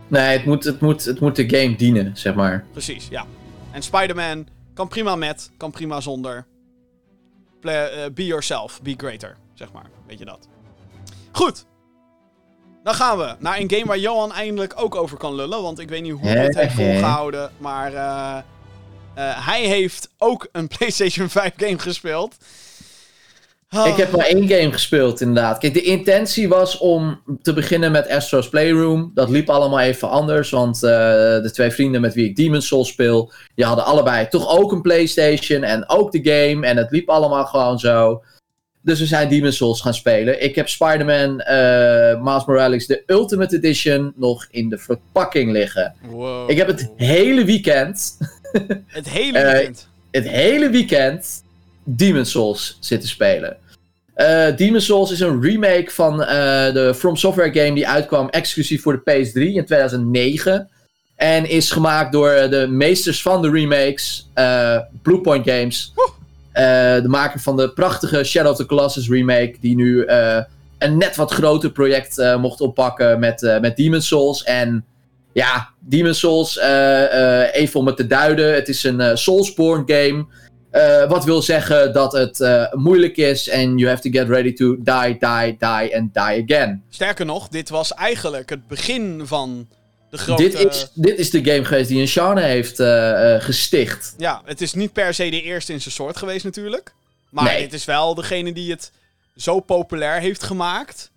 Nee, 0.07 0.37
het 0.37 0.45
moet, 0.45 0.63
het, 0.63 0.79
moet, 0.79 1.05
het 1.05 1.19
moet 1.19 1.35
de 1.35 1.49
game 1.49 1.75
dienen, 1.75 2.17
zeg 2.17 2.35
maar. 2.35 2.65
Precies, 2.71 3.07
ja. 3.07 3.25
En 3.71 3.81
Spider-Man 3.81 4.47
kan 4.73 4.87
prima 4.87 5.15
met, 5.15 5.51
kan 5.57 5.71
prima 5.71 6.01
zonder. 6.01 6.45
Play, 7.59 8.13
be 8.13 8.25
yourself, 8.25 8.81
be 8.81 8.93
greater, 8.97 9.37
zeg 9.53 9.71
maar. 9.71 9.94
Weet 10.07 10.19
je 10.19 10.25
dat. 10.25 10.47
Goed. 11.31 11.65
Dan 12.83 12.93
gaan 12.93 13.17
we 13.17 13.35
naar 13.39 13.59
een 13.59 13.71
game 13.71 13.85
waar 13.85 13.99
Johan 13.99 14.33
eindelijk 14.33 14.73
ook 14.75 14.95
over 14.95 15.17
kan 15.17 15.35
lullen. 15.35 15.61
Want 15.61 15.79
ik 15.79 15.89
weet 15.89 16.01
niet 16.01 16.11
hoe 16.11 16.27
hij 16.27 16.43
het 16.43 16.55
heeft 16.55 16.73
volgehouden. 16.73 17.51
Maar 17.57 17.93
eh, 17.93 18.37
eh, 19.15 19.47
hij 19.47 19.61
heeft 19.61 20.09
ook 20.17 20.47
een 20.51 20.67
PlayStation 20.77 21.29
5 21.29 21.51
game 21.57 21.79
gespeeld. 21.79 22.35
Oh. 23.69 23.87
Ik 23.87 23.95
heb 23.95 24.11
maar 24.11 24.25
één 24.25 24.47
game 24.47 24.71
gespeeld, 24.71 25.21
inderdaad. 25.21 25.57
Kijk, 25.57 25.73
de 25.73 25.81
intentie 25.81 26.49
was 26.49 26.77
om 26.77 27.21
te 27.41 27.53
beginnen 27.53 27.91
met 27.91 28.09
Astro's 28.09 28.49
Playroom. 28.49 29.11
Dat 29.13 29.29
liep 29.29 29.49
allemaal 29.49 29.79
even 29.79 30.09
anders, 30.09 30.49
want 30.49 30.83
eh, 30.83 30.91
de 31.41 31.49
twee 31.53 31.71
vrienden 31.71 32.01
met 32.01 32.13
wie 32.13 32.25
ik 32.25 32.35
Demon's 32.35 32.67
Souls 32.67 32.89
speel, 32.89 33.31
die 33.55 33.65
hadden 33.65 33.85
allebei 33.85 34.27
toch 34.27 34.57
ook 34.57 34.71
een 34.71 34.81
PlayStation 34.81 35.63
en 35.63 35.89
ook 35.89 36.11
de 36.11 36.23
game. 36.23 36.67
En 36.67 36.77
het 36.77 36.91
liep 36.91 37.09
allemaal 37.09 37.45
gewoon 37.45 37.79
zo. 37.79 38.23
Dus 38.85 38.99
we 38.99 39.05
zijn 39.05 39.29
Demon's 39.29 39.57
Souls 39.57 39.81
gaan 39.81 39.93
spelen. 39.93 40.43
Ik 40.43 40.55
heb 40.55 40.69
Spider-Man 40.69 41.41
uh, 41.49 42.23
Miles 42.23 42.45
Morales, 42.45 42.87
de 42.87 43.03
Ultimate 43.07 43.55
Edition, 43.55 44.13
nog 44.15 44.47
in 44.51 44.69
de 44.69 44.77
verpakking 44.77 45.51
liggen. 45.51 45.93
Wow. 46.09 46.49
Ik 46.49 46.57
heb 46.57 46.67
het 46.67 46.89
hele 46.95 47.45
weekend. 47.45 48.17
Het 48.87 49.09
hele 49.09 49.37
Eh, 49.37 49.51
weekend. 49.53 49.87
het 50.11 50.29
hele 50.29 50.69
weekend 50.69 51.43
Demon's 51.83 52.31
Souls 52.31 52.77
zitten 52.79 53.09
spelen. 53.09 53.57
Eh 54.13 54.55
Demon's 54.55 54.85
Souls 54.85 55.11
is 55.11 55.19
een 55.19 55.41
remake 55.41 55.91
van 55.91 56.17
de 56.17 56.93
From 56.95 57.15
Software 57.15 57.53
game 57.59 57.73
die 57.75 57.87
uitkwam 57.87 58.29
exclusief 58.29 58.81
voor 58.81 59.01
de 59.03 59.11
PS3 59.11 59.33
in 59.55 59.65
2009. 59.65 60.69
En 61.15 61.49
is 61.49 61.71
gemaakt 61.71 62.11
door 62.11 62.29
de 62.49 62.67
meesters 62.69 63.21
van 63.21 63.41
de 63.41 63.49
remakes, 63.51 64.29
Bluepoint 65.01 65.49
Games. 65.49 65.93
Eh, 65.95 66.03
de 67.01 67.07
maker 67.07 67.39
van 67.39 67.57
de 67.57 67.69
prachtige 67.69 68.23
Shadow 68.23 68.51
of 68.51 68.57
the 68.57 68.65
Colossus 68.65 69.09
remake, 69.09 69.55
die 69.59 69.75
nu 69.75 70.03
eh, 70.03 70.41
een 70.77 70.97
net 70.97 71.15
wat 71.15 71.31
groter 71.31 71.71
project 71.71 72.17
eh, 72.17 72.37
mocht 72.37 72.61
oppakken 72.61 73.19
met, 73.19 73.43
eh 73.43 73.59
met 73.59 73.75
Demon's 73.75 74.07
Souls. 74.07 74.43
En 74.43 74.85
ja, 75.33 75.69
Demon's 75.79 76.19
Souls, 76.19 76.57
eh, 76.57 77.43
eh, 77.43 77.55
even 77.55 77.79
om 77.79 77.85
het 77.85 77.97
te 77.97 78.07
duiden, 78.07 78.53
het 78.53 78.67
is 78.67 78.83
een 78.83 79.01
eh, 79.01 79.15
Soulsborne 79.15 79.83
game. 79.85 80.25
Eh, 80.71 81.09
wat 81.09 81.25
wil 81.25 81.41
zeggen 81.41 81.93
dat 81.93 82.11
het 82.11 82.39
eh, 82.39 82.73
moeilijk 82.73 83.17
is 83.17 83.49
en 83.49 83.77
you 83.77 83.89
have 83.89 84.01
to 84.01 84.19
get 84.19 84.29
ready 84.29 84.53
to 84.53 84.75
die, 84.79 85.17
die, 85.19 85.57
die 85.59 85.97
and 85.97 86.13
die 86.13 86.43
again. 86.43 86.83
Sterker 86.89 87.25
nog, 87.25 87.47
dit 87.47 87.69
was 87.69 87.93
eigenlijk 87.93 88.49
het 88.49 88.67
begin 88.67 89.21
van 89.23 89.67
grote... 90.17 90.43
Dit, 90.43 90.53
is, 90.53 90.87
dit 90.93 91.17
is 91.19 91.29
de 91.29 91.43
game 91.43 91.65
geweest 91.65 91.89
die 91.89 92.01
een 92.01 92.07
genre 92.07 92.41
heeft 92.41 92.79
eh, 92.79 93.35
eh, 93.35 93.41
gesticht. 93.41 94.13
Ja, 94.17 94.41
het 94.45 94.61
is 94.61 94.73
niet 94.73 94.93
per 94.93 95.13
se 95.13 95.29
de 95.29 95.41
eerste 95.41 95.73
in 95.73 95.81
zijn 95.81 95.93
soort 95.93 96.17
geweest 96.17 96.43
natuurlijk. 96.43 96.93
Maar 97.29 97.43
Nee. 97.43 97.61
dit 97.61 97.73
is 97.73 97.85
wel 97.85 98.15
degene 98.15 98.53
die 98.53 98.71
het 98.71 98.91
zo 99.35 99.59
populair 99.59 100.19
heeft 100.19 100.43
gemaakt. 100.43 101.11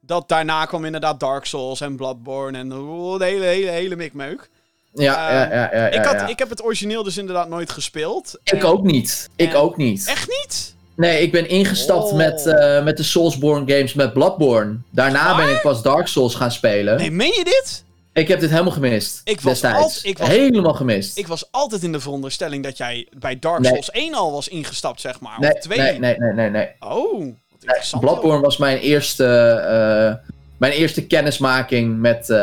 Dat 0.00 0.28
daarna 0.28 0.64
kwam 0.64 0.84
inderdaad 0.84 1.20
Dark 1.20 1.44
Souls 1.44 1.80
en 1.80 1.96
Bloodborne 1.96 2.58
en 2.58 2.72
oh, 2.72 3.18
de 3.18 3.24
hele, 3.24 3.44
hele, 3.44 3.70
hele 3.70 3.96
mikmeuk. 3.96 4.48
Ja, 4.94 5.28
Eh, 5.28 5.34
ja, 5.34 5.40
ja, 5.54 5.70
ja, 5.72 5.84
ja, 5.84 5.88
ik, 5.88 6.04
had, 6.04 6.14
ja. 6.14 6.26
ik 6.28 6.38
heb 6.38 6.50
het 6.50 6.64
origineel 6.64 7.02
dus 7.02 7.16
inderdaad 7.16 7.48
nooit 7.48 7.70
gespeeld. 7.70 8.38
Ik 8.44 8.52
En- 8.52 8.62
ook 8.62 8.82
niet. 8.82 9.28
Ik 9.36 9.50
en- 9.50 9.56
ook 9.56 9.76
niet. 9.76 10.04
Echt 10.08 10.28
niet? 10.28 10.74
Nee, 10.96 11.22
ik 11.22 11.32
ben 11.32 11.48
ingestapt 11.48 12.10
Oh. 12.10 12.16
met, 12.16 12.46
eh, 12.46 12.84
met 12.84 12.96
de 12.96 13.02
Soulsborne 13.02 13.72
games 13.74 13.94
met 13.94 14.12
Bloodborne. 14.12 14.76
Daarna 14.90 15.36
ben 15.36 15.50
ik 15.50 15.60
pas 15.60 15.82
Dark 15.82 16.06
Souls 16.06 16.34
gaan 16.34 16.52
spelen. 16.52 16.96
Nee, 16.96 17.10
meen 17.10 17.32
je 17.36 17.44
dit? 17.44 17.84
Ik 18.20 18.28
heb 18.28 18.40
dit 18.40 18.50
helemaal 18.50 18.72
gemist. 18.72 19.20
Ik 19.24 19.40
was 19.40 20.02
ik 20.02 20.18
Helemaal 20.18 20.74
gemist. 20.74 21.18
Ik 21.18 21.26
was 21.26 21.48
altijd 21.50 21.82
in 21.82 21.92
de 21.92 22.00
veronderstelling 22.00 22.64
dat 22.64 22.76
jij 22.76 23.08
bij 23.18 23.38
Dark 23.38 23.60
Nee. 23.60 23.70
Souls 23.70 23.90
1 23.90 24.14
al 24.14 24.32
was 24.32 24.48
ingestapt, 24.48 25.00
zeg 25.00 25.20
maar. 25.20 25.36
nee, 25.40 25.52
of 25.52 25.58
2. 25.58 25.78
nee, 25.78 25.98
nee, 25.98 26.16
nee, 26.18 26.32
nee, 26.32 26.50
nee. 26.50 26.68
Oh, 26.80 27.18
wat 27.18 27.60
interessant. 27.60 28.02
Bloodborne 28.02 28.40
was 28.40 28.56
mijn 28.56 28.78
eerste, 28.78 29.24
eh, 29.24 30.32
mijn 30.56 30.72
eerste 30.72 31.06
kennismaking 31.06 31.98
met, 32.00 32.30
eh, 32.30 32.36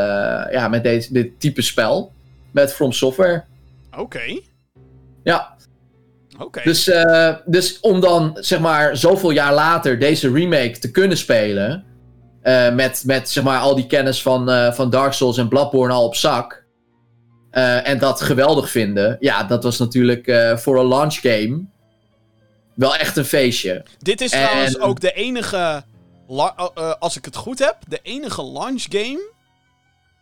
ja, 0.50 0.68
met 0.68 0.82
deze, 0.82 1.12
dit 1.12 1.40
type 1.40 1.62
spel. 1.62 2.12
Met 2.50 2.72
From 2.72 2.92
Software. 2.92 3.44
Oké, 3.96 4.40
Ja, 5.24 5.56
oké. 6.38 6.60
dus, 6.64 6.88
eh, 6.88 7.34
dus 7.44 7.80
om 7.80 8.00
dan 8.00 8.36
zeg 8.40 8.60
maar 8.60 8.96
zoveel 8.96 9.30
jaar 9.30 9.54
later 9.54 9.98
deze 9.98 10.32
remake 10.32 10.78
te 10.78 10.90
kunnen 10.90 11.16
spelen. 11.16 11.84
Eh, 12.42 12.74
met, 12.74 13.02
met 13.06 13.30
zeg 13.30 13.44
maar 13.44 13.60
al 13.60 13.74
die 13.74 13.86
kennis 13.86 14.22
van, 14.22 14.50
eh, 14.50 14.72
van 14.72 14.90
Dark 14.90 15.12
Souls 15.12 15.38
en 15.38 15.48
Bloodborne 15.48 15.92
al 15.94 16.04
op 16.04 16.14
zak. 16.14 16.66
eh, 17.50 17.88
en 17.88 17.98
dat 17.98 18.20
geweldig 18.20 18.70
vinden. 18.70 19.16
Ja, 19.20 19.44
dat 19.44 19.62
was 19.62 19.78
natuurlijk 19.78 20.52
voor 20.58 20.78
een 20.80 20.86
launch 20.86 21.14
game. 21.20 21.64
Wel 22.74 22.96
echt 22.96 23.16
een 23.16 23.24
feestje. 23.24 23.84
Dit 23.98 24.20
is 24.20 24.32
En- 24.32 24.42
trouwens 24.42 24.78
ook 24.78 25.00
de 25.00 25.12
enige, 25.12 25.84
als 26.98 27.16
ik 27.16 27.24
het 27.24 27.36
goed 27.36 27.58
heb, 27.58 27.76
de 27.88 27.98
enige 28.02 28.44
launch 28.44 28.82
game 28.88 29.30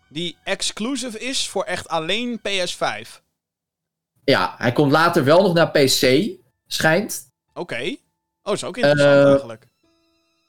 die 0.09 0.37
exclusive 0.45 1.19
is 1.19 1.49
voor 1.49 1.65
echt 1.65 1.89
alleen 1.89 2.41
PS5. 2.41 3.23
Ja, 4.25 4.55
hij 4.59 4.73
komt 4.73 4.93
later 4.93 5.25
wel 5.25 5.43
nog 5.43 5.55
naar 5.55 5.71
PC, 5.71 6.29
schijnt. 6.67 7.31
Oké. 7.55 7.97
Oh, 8.43 8.53
is 8.55 8.65
ook 8.65 8.77
interessant 8.77 9.27
eigenlijk. 9.27 9.67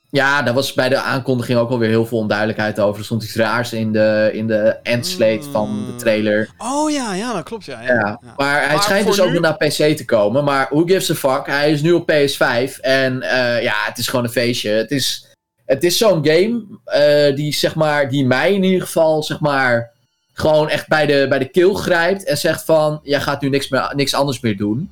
Ja, 0.10 0.42
daar 0.42 0.54
was 0.54 0.74
bij 0.74 0.90
de 0.90 0.98
aankondiging 0.98 1.60
ook 1.60 1.70
alweer 1.70 1.90
heel 1.90 2.06
veel 2.06 2.18
onduidelijkheid 2.18 2.80
over. 2.80 3.00
Er 3.00 3.06
stond 3.06 3.24
iets 3.24 3.36
raars 3.36 3.74
in 3.74 3.92
de, 3.92 4.30
in 4.34 4.48
de 4.48 4.78
endslate 4.84 5.46
Mm. 5.46 5.52
van 5.52 5.86
de 5.86 5.96
trailer. 5.96 6.50
Oh 6.58 6.92
ja, 6.92 7.14
ja, 7.14 7.34
dat 7.34 7.44
klopt, 7.44 7.66
ja. 7.66 7.82
ja. 7.82 8.20
Maar 8.38 8.70
hij 8.70 8.78
schijnt 8.78 9.08
dus 9.08 9.22
ook 9.22 9.32
nog 9.32 9.42
naar 9.42 9.58
PC 9.58 9.98
te 9.98 10.06
komen. 10.06 10.44
Maar 10.44 10.68
who 10.70 10.84
gives 10.86 11.12
a 11.12 11.16
fuck? 11.16 11.46
Hij 11.46 11.72
is 11.72 11.82
nu 11.82 11.92
op 11.92 12.12
PS5. 12.12 12.80
En 12.82 13.22
eh, 13.22 13.62
ja, 13.64 13.76
het 13.86 13.98
is 13.98 14.08
gewoon 14.08 14.26
een 14.26 14.32
feestje. 14.32 14.70
Het 14.70 14.92
is, 14.92 15.28
het 15.66 15.84
is 15.84 15.98
zo'n 15.98 16.26
game 16.26 16.64
eh, 16.84 17.36
die, 17.36 17.54
zeg 17.54 17.76
maar, 17.76 18.10
die 18.10 18.26
mij 18.26 18.54
in 18.54 18.64
ieder 18.64 18.82
geval 18.82 19.24
zeg 19.24 19.40
maar, 19.40 19.92
gewoon 20.34 20.70
echt 20.70 20.88
bij 20.88 21.06
de, 21.06 21.26
bij 21.30 21.40
de 21.40 21.50
keel 21.50 21.74
grijpt. 21.74 22.24
En 22.24 22.38
zegt 22.38 22.64
van, 22.66 23.00
jij 23.04 23.22
gaat 23.22 23.42
nu 23.42 23.50
niks, 23.50 23.70
meer, 23.70 23.92
niks 23.96 24.14
anders 24.14 24.40
meer 24.40 24.58
doen. 24.58 24.92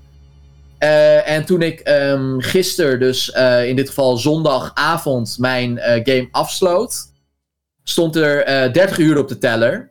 Eh, 0.85 1.29
en 1.29 1.45
toen 1.45 1.61
ik 1.61 1.79
ehm 1.79 2.39
gisteren, 2.39 2.99
dus 2.99 3.31
eh, 3.31 3.67
in 3.67 3.75
dit 3.75 3.87
geval 3.87 4.17
zondagavond, 4.17 5.35
mijn 5.39 5.77
eh, 5.77 5.93
game 6.03 6.27
afsloot, 6.31 6.95
stond 7.83 8.15
er 8.15 8.43
eh 8.43 8.73
30 8.73 8.97
uur 8.97 9.17
op 9.17 9.27
de 9.27 9.37
teller. 9.37 9.89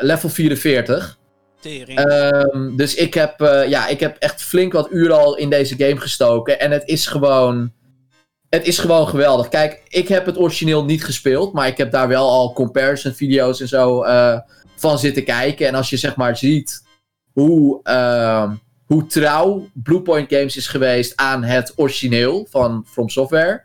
Level 0.00 0.28
44. 0.28 1.18
Tering. 1.60 1.98
Ehm, 1.98 2.76
dus 2.76 2.94
ik 2.94 3.14
heb, 3.14 3.34
ja, 3.68 3.86
ik 3.88 4.00
heb 4.00 4.16
echt 4.18 4.42
flink 4.42 4.72
wat 4.72 4.90
uren 4.90 5.18
al 5.18 5.36
in 5.36 5.50
deze 5.50 5.74
game 5.76 6.00
gestoken. 6.00 6.60
En 6.60 6.70
het 6.70 6.82
is 6.86 7.06
gewoon. 7.06 7.72
Het 8.48 8.66
is 8.66 8.78
gewoon 8.78 9.08
geweldig. 9.08 9.48
Kijk, 9.48 9.82
ik 9.88 10.08
heb 10.08 10.26
het 10.26 10.38
origineel 10.38 10.84
niet 10.84 11.04
gespeeld. 11.04 11.52
Maar 11.52 11.66
ik 11.66 11.78
heb 11.78 11.90
daar 11.90 12.08
wel 12.08 12.30
al 12.30 12.52
comparison 12.52 13.12
video's 13.12 13.60
en 13.60 13.68
zo 13.68 14.04
van 14.76 14.98
zitten 14.98 15.24
kijken. 15.24 15.66
En 15.66 15.74
als 15.74 15.90
je 15.90 15.96
zeg 15.96 16.16
maar 16.16 16.36
ziet 16.36 16.82
hoe, 17.32 17.80
ehm, 17.82 18.52
hoe 18.92 19.06
trouw 19.06 19.68
Bluepoint 19.72 20.34
Games 20.34 20.56
is 20.56 20.66
geweest 20.66 21.16
aan 21.16 21.42
het 21.42 21.72
origineel 21.76 22.46
van 22.50 22.84
From 22.86 23.08
Software. 23.08 23.62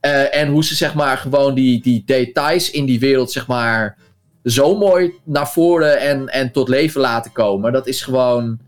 eh, 0.00 0.34
en 0.34 0.48
hoe 0.48 0.64
ze 0.64 0.74
zeg 0.74 0.94
maar 0.94 1.16
gewoon 1.16 1.54
die, 1.54 1.82
die 1.82 2.02
details 2.06 2.70
in 2.70 2.84
die 2.84 3.00
wereld 3.00 3.32
zeg 3.32 3.46
maar 3.46 3.98
zo 4.44 4.76
mooi 4.76 5.12
naar 5.24 5.50
voren 5.50 5.98
en, 6.00 6.28
en 6.28 6.52
tot 6.52 6.68
leven 6.68 7.00
laten 7.00 7.32
komen. 7.32 7.72
Dat 7.72 7.86
is 7.86 8.02
gewoon. 8.02 8.58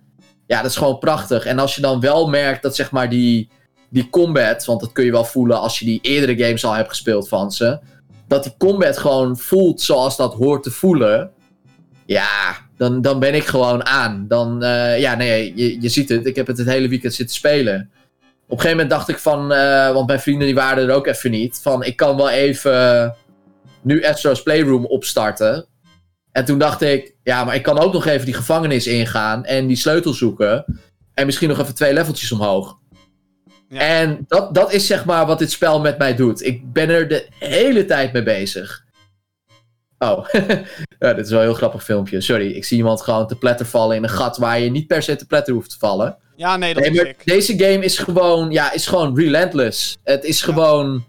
Ja, 0.47 0.63
dat 0.63 0.71
is 0.71 0.77
gewoon 0.77 0.99
prachtig. 0.99 1.45
En 1.45 1.59
als 1.59 1.75
je 1.75 1.81
dan 1.81 2.01
wel 2.01 2.29
merkt 2.29 2.63
dat 2.63 2.77
zeg 2.77 2.91
maar 2.91 3.09
die, 3.09 3.49
die 3.91 4.11
combat. 4.11 4.65
Want 4.65 4.81
dat 4.81 4.93
kun 4.93 5.05
je 5.05 5.11
wel 5.11 5.25
voelen 5.25 5.61
als 5.61 5.79
je 5.79 5.85
die 5.85 5.99
eerdere 6.03 6.45
games 6.45 6.65
al 6.65 6.73
hebt 6.73 6.89
gespeeld 6.89 7.29
van 7.29 7.51
ze. 7.51 7.79
Dat 8.29 8.43
die 8.43 8.55
combat 8.59 8.99
gewoon 8.99 9.39
voelt 9.39 9.81
zoals 9.81 10.17
dat 10.17 10.35
hoort 10.35 10.63
te 10.63 10.71
voelen. 10.71 11.31
Ja, 12.07 12.57
dan, 12.77 13.03
dan 13.03 13.19
ben 13.19 13.35
ik 13.35 13.45
gewoon 13.45 13.87
aan. 13.87 14.25
Dan, 14.29 14.63
eh, 14.63 15.01
ja, 15.01 15.15
nee, 15.15 15.53
je, 15.57 15.81
je 15.81 15.89
ziet 15.89 16.09
het. 16.09 16.27
Ik 16.27 16.37
heb 16.37 16.47
het 16.47 16.59
het 16.59 16.67
hele 16.67 16.89
weekend 16.89 17.15
zitten 17.15 17.37
spelen. 17.37 17.91
Op 18.47 18.59
een 18.59 18.65
gegeven 18.65 18.71
moment 18.71 18.91
dacht 18.91 19.09
ik 19.09 19.19
van, 19.19 19.53
eh, 19.53 19.93
want 19.93 20.07
mijn 20.07 20.21
vrienden 20.21 20.47
die 20.47 20.55
waren 20.55 20.89
er 20.89 20.95
ook 20.95 21.07
even 21.07 21.31
niet. 21.31 21.59
Van, 21.63 21.85
ik 21.85 21.97
kan 21.97 22.17
wel 22.17 22.31
even 22.31 23.15
nu 23.83 24.05
Astro's 24.05 24.43
Playroom 24.43 24.87
opstarten. 24.87 25.67
En 26.33 26.45
toen 26.45 26.59
dacht 26.59 26.81
ik, 26.81 27.15
ja, 27.23 27.45
maar 27.45 27.55
ik 27.55 27.63
kan 27.63 27.79
ook 27.79 27.93
nog 27.93 28.07
even 28.07 28.25
die 28.25 28.35
gevangenis 28.35 28.87
ingaan 28.87 29.45
en 29.45 29.67
die 29.67 29.77
sleutel 29.77 30.13
zoeken. 30.13 30.65
En 31.15 31.27
misschien 31.27 31.49
nog 31.49 31.61
even 31.61 31.75
twee 31.75 31.93
leveltjes 31.93 32.33
omhoog. 32.33 32.79
Ja. 33.69 33.81
En 33.81 34.25
dat, 34.29 34.55
dat 34.55 34.73
is 34.73 34.87
zeg 34.87 35.05
maar 35.05 35.27
wat 35.27 35.39
dit 35.39 35.51
spel 35.51 35.81
met 35.81 35.99
mij 35.99 36.15
doet. 36.15 36.45
Ik 36.45 36.73
ben 36.73 36.89
er 36.89 37.09
de 37.09 37.27
hele 37.39 37.85
tijd 37.85 38.13
mee 38.13 38.23
bezig. 38.23 38.82
Oh, 40.03 40.27
ja, 40.99 41.13
dit 41.15 41.25
is 41.25 41.31
wel 41.31 41.39
een 41.41 41.47
heel 41.47 41.55
grappig 41.55 41.85
filmpje. 41.85 42.21
Sorry, 42.21 42.51
ik 42.51 42.65
zie 42.65 42.77
iemand 42.77 43.03
gewoon 43.03 43.27
te 43.27 43.37
pletter 43.37 43.67
vallen 43.67 43.97
in 43.97 44.03
een 44.03 44.09
gat 44.09 44.37
waar 44.37 44.61
je 44.61 44.71
niet 44.71 44.87
per 44.87 45.03
se 45.03 45.17
te 45.17 45.27
pletter 45.27 45.55
hoeft 45.55 45.71
te 45.71 45.77
vallen. 45.79 46.17
Ja, 46.37 46.57
nee, 46.57 46.75
dat 46.75 46.83
Nee, 46.83 46.93
is 46.93 47.01
ik. 47.09 47.25
deze 47.25 47.53
game 47.59 47.85
is 47.85 47.99
gewoon, 47.99 48.51
ja, 48.51 48.73
is 48.73 48.87
gewoon 48.87 49.17
relentless. 49.17 49.97
Het 50.05 50.25
is 50.25 50.43
gewoon 50.43 51.05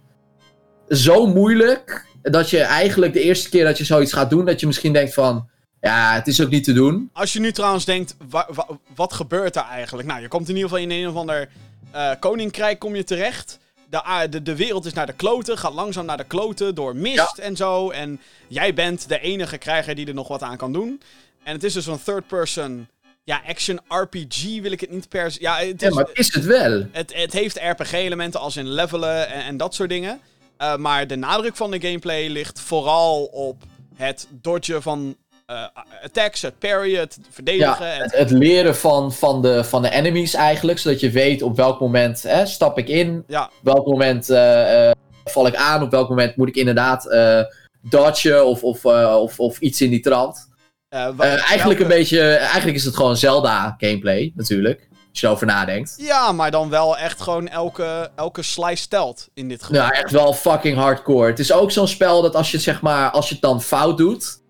zo 0.89 1.25
moeilijk 1.27 2.05
dat 2.21 2.49
je 2.49 2.59
eigenlijk 2.61 3.13
de 3.13 3.21
eerste 3.21 3.49
keer 3.49 3.63
dat 3.65 3.77
je 3.77 3.83
zoiets 3.85 4.13
gaat 4.13 4.29
doen, 4.29 4.45
dat 4.45 4.59
je 4.59 4.65
misschien 4.67 4.93
denkt 4.93 5.13
van, 5.13 5.49
ja, 5.81 6.13
het 6.13 6.27
is 6.27 6.41
ook 6.41 6.49
niet 6.49 6.63
te 6.63 6.73
doen. 6.73 7.09
Als 7.13 7.33
je 7.33 7.39
nu 7.39 7.51
trouwens 7.51 7.85
denkt, 7.85 8.15
wa- 8.29 8.49
wa- 8.53 8.67
wat 8.95 9.13
gebeurt 9.13 9.55
er 9.55 9.65
eigenlijk? 9.71 10.07
Nou, 10.07 10.21
je 10.21 10.27
komt 10.27 10.49
in 10.49 10.55
ieder 10.55 10.69
geval 10.69 10.83
in 10.83 10.91
een 10.91 11.07
of 11.07 11.15
ander 11.15 11.49
eh, 11.91 12.09
koninkrijk 12.19 12.79
kom 12.79 12.95
je 12.95 13.03
terecht. 13.03 13.59
De, 13.93 14.05
a- 14.05 14.27
de, 14.27 14.41
de 14.41 14.55
wereld 14.55 14.85
is 14.85 14.93
naar 14.93 15.05
de 15.05 15.13
kloten, 15.13 15.57
gaat 15.57 15.73
langzaam 15.73 16.05
naar 16.05 16.17
de 16.17 16.23
kloten 16.23 16.75
door 16.75 16.95
mist 16.95 17.37
en 17.37 17.55
zo. 17.55 17.89
En 17.89 18.21
jij 18.47 18.73
bent 18.73 19.07
de 19.09 19.19
enige 19.19 19.57
krijger 19.57 19.95
die 19.95 20.07
er 20.07 20.13
nog 20.13 20.27
wat 20.27 20.41
aan 20.41 20.57
kan 20.57 20.73
doen. 20.73 21.01
En 21.43 21.53
het 21.53 21.63
is 21.63 21.73
dus 21.73 21.85
een 21.85 22.03
third-person, 22.03 22.87
ja, 23.23 23.41
action 23.47 23.79
RPG 23.87 24.43
wil 24.61 24.71
ik 24.71 24.79
het 24.79 24.91
niet 24.91 25.09
per 25.09 25.31
se... 25.31 25.41
Ja, 25.41 25.57
het, 25.57 25.81
Ja, 25.81 25.87
is, 25.87 25.93
maar 25.93 26.07
is 26.13 26.33
het 26.33 26.45
wel? 26.45 26.85
het, 26.91 27.13
het 27.15 27.33
heeft 27.33 27.59
RPG-elementen 27.61 28.39
als 28.39 28.57
in 28.57 28.67
levelen 28.69 29.27
en, 29.29 29.43
en 29.43 29.57
dat 29.57 29.75
soort 29.75 29.89
dingen. 29.89 30.19
Eh, 30.57 30.75
maar 30.75 31.07
de 31.07 31.15
nadruk 31.15 31.55
van 31.55 31.71
de 31.71 31.81
gameplay 31.81 32.27
ligt 32.27 32.59
vooral 32.59 33.23
op 33.23 33.63
het 33.95 34.27
dodgen 34.29 34.81
van 34.81 35.15
eh, 35.45 35.63
attacks, 36.03 36.41
het 36.41 36.59
parry, 36.59 36.95
het 36.95 37.17
verdedigen. 37.29 37.85
Ja, 37.85 38.01
het, 38.01 38.17
het 38.17 38.31
leren 38.31 38.75
van, 38.75 39.13
van, 39.13 39.41
de, 39.41 39.63
van 39.63 39.81
de 39.81 39.89
enemies 39.89 40.33
eigenlijk, 40.33 40.79
zodat 40.79 40.99
je 40.99 41.09
weet 41.09 41.41
op 41.41 41.55
welk 41.55 41.79
moment 41.79 42.23
hè, 42.23 42.45
stap 42.45 42.77
ik 42.77 42.87
in, 42.87 43.23
ja, 43.27 43.43
op 43.43 43.73
welk 43.73 43.87
moment 43.87 44.29
eh, 44.29 44.89
eh, 44.89 44.95
val 45.23 45.47
ik 45.47 45.55
aan, 45.55 45.83
op 45.83 45.91
welk 45.91 46.09
moment 46.09 46.35
moet 46.35 46.47
ik 46.47 46.55
inderdaad 46.55 47.15
dodgen 47.81 48.45
of, 48.45 48.63
of, 48.63 48.85
of, 48.85 49.39
of 49.39 49.59
iets 49.59 49.81
in 49.81 49.89
die 49.89 49.99
trant. 49.99 50.47
eigenlijk 50.89 51.79
een 51.79 51.87
beetje, 51.87 52.21
eigenlijk 52.35 52.77
is 52.77 52.85
het 52.85 52.95
gewoon 52.95 53.17
Zelda 53.17 53.75
gameplay 53.77 54.31
natuurlijk, 54.35 54.87
als 55.09 55.19
je 55.19 55.27
erover 55.27 55.47
nadenkt. 55.47 55.95
Ja, 55.97 56.31
maar 56.31 56.51
dan 56.51 56.69
wel 56.69 56.97
echt 56.97 57.21
gewoon 57.21 57.47
elke, 57.47 58.09
elke 58.15 58.41
slice 58.41 58.87
telt 58.87 59.29
in 59.33 59.47
dit 59.47 59.63
geval. 59.63 59.81
Ja, 59.81 59.91
echt 59.91 60.11
wel 60.11 60.33
fucking 60.33 60.77
hardcore. 60.77 61.29
Het 61.29 61.39
is 61.39 61.51
ook 61.51 61.71
zo'n 61.71 61.87
spel 61.87 62.21
dat 62.21 62.35
als 62.35 62.51
je 62.51 62.59
zeg 62.59 62.81
maar, 62.81 63.11
als 63.11 63.27
je 63.27 63.33
het 63.33 63.43
dan 63.43 63.61
fout 63.61 63.97
doet, 63.97 64.41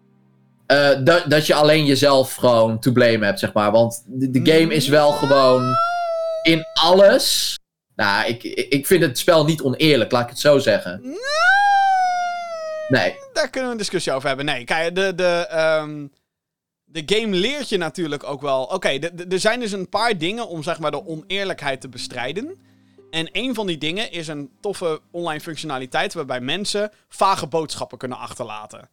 eh, 0.74 1.04
dat, 1.04 1.30
dat 1.30 1.46
je 1.46 1.54
alleen 1.54 1.86
jezelf 1.86 2.34
gewoon 2.36 2.80
to 2.80 2.92
blame 2.92 3.26
hebt, 3.26 3.40
zeg 3.40 3.54
maar. 3.54 3.72
Want 3.72 4.04
de, 4.06 4.40
game 4.44 4.74
is 4.74 4.88
wel 4.88 5.12
gewoon 5.12 5.76
in 6.44 6.66
alles. 6.74 7.58
Nou, 7.96 8.28
ik, 8.28 8.44
ik 8.70 8.88
vind 8.88 9.02
het 9.02 9.18
spel 9.18 9.46
niet 9.46 9.62
oneerlijk, 9.62 10.12
laat 10.12 10.24
ik 10.24 10.30
het 10.30 10.40
zo 10.40 10.60
zeggen. 10.60 11.02
Nee. 12.88 13.16
Daar 13.34 13.50
kunnen 13.50 13.70
we 13.70 13.76
een 13.76 13.82
discussie 13.82 14.14
over 14.14 14.28
hebben. 14.28 14.46
Nee, 14.46 14.64
kijk, 14.64 14.96
de, 14.96 15.16
de, 15.16 15.46
ehm, 15.50 16.08
de 16.84 17.04
game 17.06 17.36
leert 17.36 17.70
je 17.70 17.78
natuurlijk 17.78 18.24
ook 18.24 18.42
wel. 18.42 18.64
Oké, 18.64 18.90
er 19.30 19.40
zijn 19.40 19.60
dus 19.60 19.72
een 19.72 19.90
paar 19.90 20.18
dingen 20.18 20.48
om 20.48 20.64
zeg 20.64 20.80
maar 20.80 20.92
de 20.92 21.06
oneerlijkheid 21.06 21.82
te 21.82 21.90
bestrijden. 21.90 22.58
En 23.12 23.30
een 23.32 23.54
van 23.54 23.68
die 23.68 23.78
dingen 23.78 24.12
is 24.12 24.28
een 24.28 24.52
toffe 24.62 25.02
online 25.12 25.42
functionaliteit 25.42 26.14
waarbij 26.14 26.40
mensen 26.40 26.92
vage 27.10 27.48
boodschappen 27.48 27.98
kunnen 27.98 28.18
achterlaten. 28.18 28.90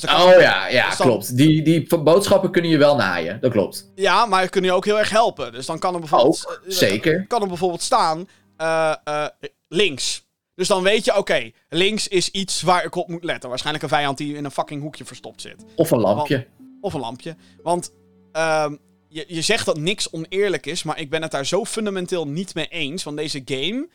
Dus 0.00 0.10
Oh 0.10 0.40
ja, 0.40 0.68
ja, 0.68 0.88
Dus 0.88 0.96
dan- 0.96 1.06
klopt. 1.06 1.36
Die, 1.36 1.62
die 1.62 1.98
boodschappen 1.98 2.50
kunnen 2.50 2.70
je 2.70 2.78
wel 2.78 2.96
naaien, 2.96 3.40
dat 3.40 3.52
klopt. 3.52 3.90
Ja, 3.94 4.26
maar 4.26 4.48
kunnen 4.48 4.70
je 4.70 4.76
ook 4.76 4.84
heel 4.84 4.98
erg 4.98 5.10
helpen. 5.10 5.52
Dus 5.52 5.66
dan 5.66 5.78
kan 5.78 5.94
er 5.94 6.00
bijvoorbeeld... 6.00 6.46
Ook, 6.48 6.60
zeker. 6.66 7.26
Kan 7.26 7.42
er 7.42 7.48
bijvoorbeeld 7.48 7.82
staan... 7.82 8.28
eh, 8.56 8.94
eh, 9.04 9.26
links. 9.68 10.26
Dus 10.54 10.68
dan 10.68 10.82
weet 10.82 11.04
je, 11.04 11.16
oké, 11.16 11.50
links 11.68 12.08
is 12.08 12.30
iets 12.30 12.62
waar 12.62 12.84
ik 12.84 12.94
op 12.94 13.08
moet 13.08 13.24
letten. 13.24 13.48
Waarschijnlijk 13.48 13.84
een 13.84 13.90
vijand 13.90 14.18
die 14.18 14.36
in 14.36 14.44
een 14.44 14.50
fucking 14.50 14.82
hoekje 14.82 15.04
verstopt 15.04 15.40
zit. 15.40 15.64
Of 15.76 15.90
een 15.90 16.00
lampje. 16.00 16.46
Of 16.80 16.94
een 16.94 17.00
lampje. 17.00 17.36
Want 17.62 17.92
ehm, 18.32 18.76
je, 19.08 19.24
je 19.28 19.42
zegt 19.42 19.66
dat 19.66 19.78
niks 19.78 20.10
oneerlijk 20.10 20.66
is, 20.66 20.82
maar 20.82 20.98
ik 21.00 21.10
ben 21.10 21.22
het 21.22 21.30
daar 21.30 21.46
zo 21.46 21.64
fundamenteel 21.64 22.28
niet 22.28 22.54
mee 22.54 22.66
eens. 22.68 23.02
Want 23.02 23.16
deze 23.16 23.42
game 23.44 23.88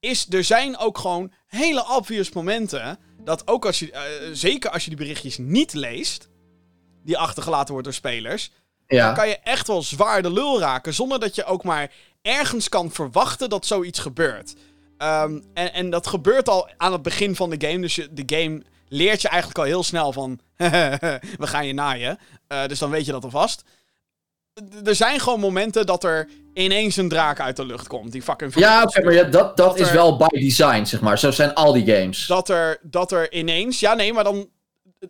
is... 0.00 0.26
Er 0.30 0.44
zijn 0.44 0.78
ook 0.78 0.98
gewoon 0.98 1.32
hele 1.46 1.84
obvious 1.96 2.32
momenten... 2.32 2.98
Dat 3.24 3.48
ook 3.48 3.66
als 3.66 3.78
je... 3.78 3.90
eh, 3.92 4.02
zeker 4.32 4.70
als 4.70 4.82
je 4.82 4.88
die 4.88 4.98
berichtjes 4.98 5.38
niet 5.38 5.72
leest... 5.72 6.28
Die 7.04 7.18
achtergelaten 7.18 7.68
wordt 7.70 7.84
door 7.84 7.94
spelers... 7.96 8.50
Dan 8.86 8.98
Ja. 8.98 9.12
kan 9.12 9.28
je 9.28 9.38
echt 9.38 9.66
wel 9.66 9.82
zwaar 9.82 10.22
de 10.22 10.32
lul 10.32 10.60
raken. 10.60 10.94
Zonder 10.94 11.20
dat 11.20 11.34
je 11.34 11.44
ook 11.44 11.64
maar 11.64 11.92
ergens 12.22 12.68
kan 12.68 12.90
verwachten 12.90 13.48
dat 13.48 13.66
zoiets 13.66 13.98
gebeurt. 13.98 14.54
Ehm, 14.98 15.40
en, 15.54 15.72
en 15.72 15.90
dat 15.90 16.06
gebeurt 16.06 16.48
al 16.48 16.68
aan 16.76 16.92
het 16.92 17.02
begin 17.02 17.36
van 17.36 17.50
de 17.50 17.66
game. 17.68 17.80
Dus 17.80 17.94
je, 17.94 18.12
de 18.12 18.36
game 18.36 18.62
leert 18.88 19.22
je 19.22 19.28
eigenlijk 19.28 19.58
al 19.58 19.64
heel 19.64 19.82
snel 19.82 20.12
van... 20.12 20.40
we 20.56 21.46
gaan 21.46 21.66
je 21.66 21.72
naaien. 21.74 22.18
Eh, 22.46 22.66
dus 22.66 22.78
dan 22.78 22.90
weet 22.90 23.06
je 23.06 23.12
dat 23.12 23.24
alvast. 23.24 23.62
Er 24.84 24.94
zijn 24.94 25.20
gewoon 25.20 25.40
momenten 25.40 25.86
dat 25.86 26.04
er 26.04 26.28
ineens 26.52 26.96
een 26.96 27.08
draak 27.08 27.40
uit 27.40 27.56
de 27.56 27.66
lucht 27.66 27.86
komt. 27.86 28.12
Die 28.12 28.22
fucking... 28.22 28.54
Ja, 28.54 28.82
oké, 28.82 29.02
maar 29.04 29.12
ja, 29.14 29.22
dat, 29.22 29.32
dat, 29.32 29.56
Dat 29.56 29.78
is 29.80 29.88
er- 29.88 29.94
wel 29.94 30.16
by 30.16 30.26
design, 30.38 30.84
zeg 30.84 31.00
maar. 31.00 31.18
Zo 31.18 31.30
zijn 31.30 31.54
al 31.54 31.72
die 31.72 31.94
games. 31.94 32.26
Dat 32.26 32.48
er, 32.48 32.78
dat 32.82 33.12
er 33.12 33.32
ineens... 33.32 33.80
Ja, 33.80 33.94
nee, 33.94 34.12
maar 34.12 34.24
dan... 34.24 34.48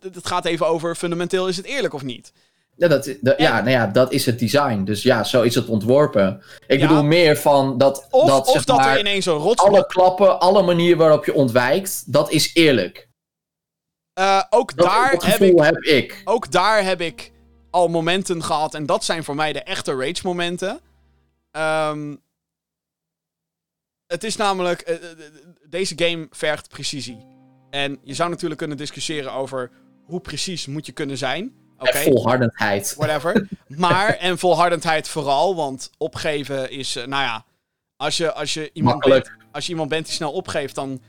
Het 0.01 0.27
gaat 0.27 0.45
even 0.45 0.67
over 0.67 0.95
fundamenteel 0.95 1.49
is 1.49 1.57
het 1.57 1.67
eerlijk 1.67 1.95
of 1.95 2.03
niet. 2.03 2.33
Ja, 2.77 2.89
dat, 2.89 3.15
dat- 3.21 3.39
ja, 3.39 3.59
nou 3.59 3.71
ja, 3.71 3.87
dat 3.87 4.13
is 4.13 4.27
het 4.27 4.39
design. 4.39 4.85
Dus 4.85 5.03
ja, 5.03 5.25
zo 5.25 5.43
is 5.43 5.55
het 5.55 5.69
ontworpen. 5.69 6.43
Ik 6.67 6.81
Ja. 6.81 6.87
bedoel 6.89 7.05
meer 7.05 7.37
van 7.37 7.79
dat, 7.79 8.07
Of 8.11 8.27
dat, 8.29 8.47
of 8.47 8.53
zeg 8.53 8.65
dat 8.65 8.77
maar, 8.77 8.93
er 8.93 8.99
ineens 8.99 9.27
een 9.27 9.33
rots... 9.33 9.63
alle 9.63 9.87
klappen, 9.87 10.41
alle 10.41 10.63
manier 10.63 10.97
waarop 10.97 11.25
je 11.25 11.35
ontwijkt, 11.35 12.13
dat 12.13 12.31
is 12.31 12.51
eerlijk. 12.55 13.09
Eh, 14.13 14.43
ook 14.51 14.77
Dat, 14.77 14.87
daar 14.87 15.13
ik... 15.13 15.23
heb 15.23 15.41
ik. 15.83 16.23
ook 16.25 16.51
daar 16.51 16.85
heb 16.85 17.01
ik 17.01 17.33
al 17.75 17.89
momenten 17.89 18.43
gehad. 18.43 18.75
En 18.75 18.87
dat 18.87 19.05
zijn 19.05 19.25
voor 19.25 19.35
mij 19.35 19.53
de 19.53 19.63
echte 19.63 19.95
rage 19.97 20.21
momenten. 20.23 20.81
Ehm, 21.51 22.15
het 24.07 24.25
is 24.25 24.37
namelijk... 24.37 24.81
eh, 24.81 24.95
eh, 24.95 25.03
eh, 25.11 25.17
deze 25.69 25.95
game 25.97 26.27
vergt 26.31 26.69
precisie. 26.69 27.27
En 27.71 27.99
je 28.03 28.15
zou 28.15 28.31
natuurlijk 28.31 28.59
kunnen 28.61 28.77
discussiëren 28.77 29.33
over... 29.33 29.71
hoe 30.05 30.21
precies 30.21 30.67
moet 30.67 30.87
je 30.87 30.93
kunnen 30.93 31.19
zijn. 31.19 31.55
Oké, 31.79 31.91
En 31.91 32.03
volhardendheid. 32.13 32.95
whatever. 32.97 33.49
maar, 33.69 34.09
en 34.17 34.39
volhardendheid 34.39 35.09
vooral. 35.09 35.57
Want 35.57 35.91
opgeven 35.99 36.71
is... 36.71 36.95
nou 36.95 37.09
ja, 37.23 37.45
als 37.97 38.17
je, 38.17 38.33
als, 38.33 38.55
je 38.55 38.71
iemand 38.73 38.95
Makkelijk. 38.95 39.25
bent, 39.25 39.37
als 39.53 39.65
je 39.65 39.71
iemand 39.71 39.89
bent 39.89 40.05
die 40.07 40.15
snel 40.15 40.33
opgeeft... 40.33 40.75
dan 40.75 41.01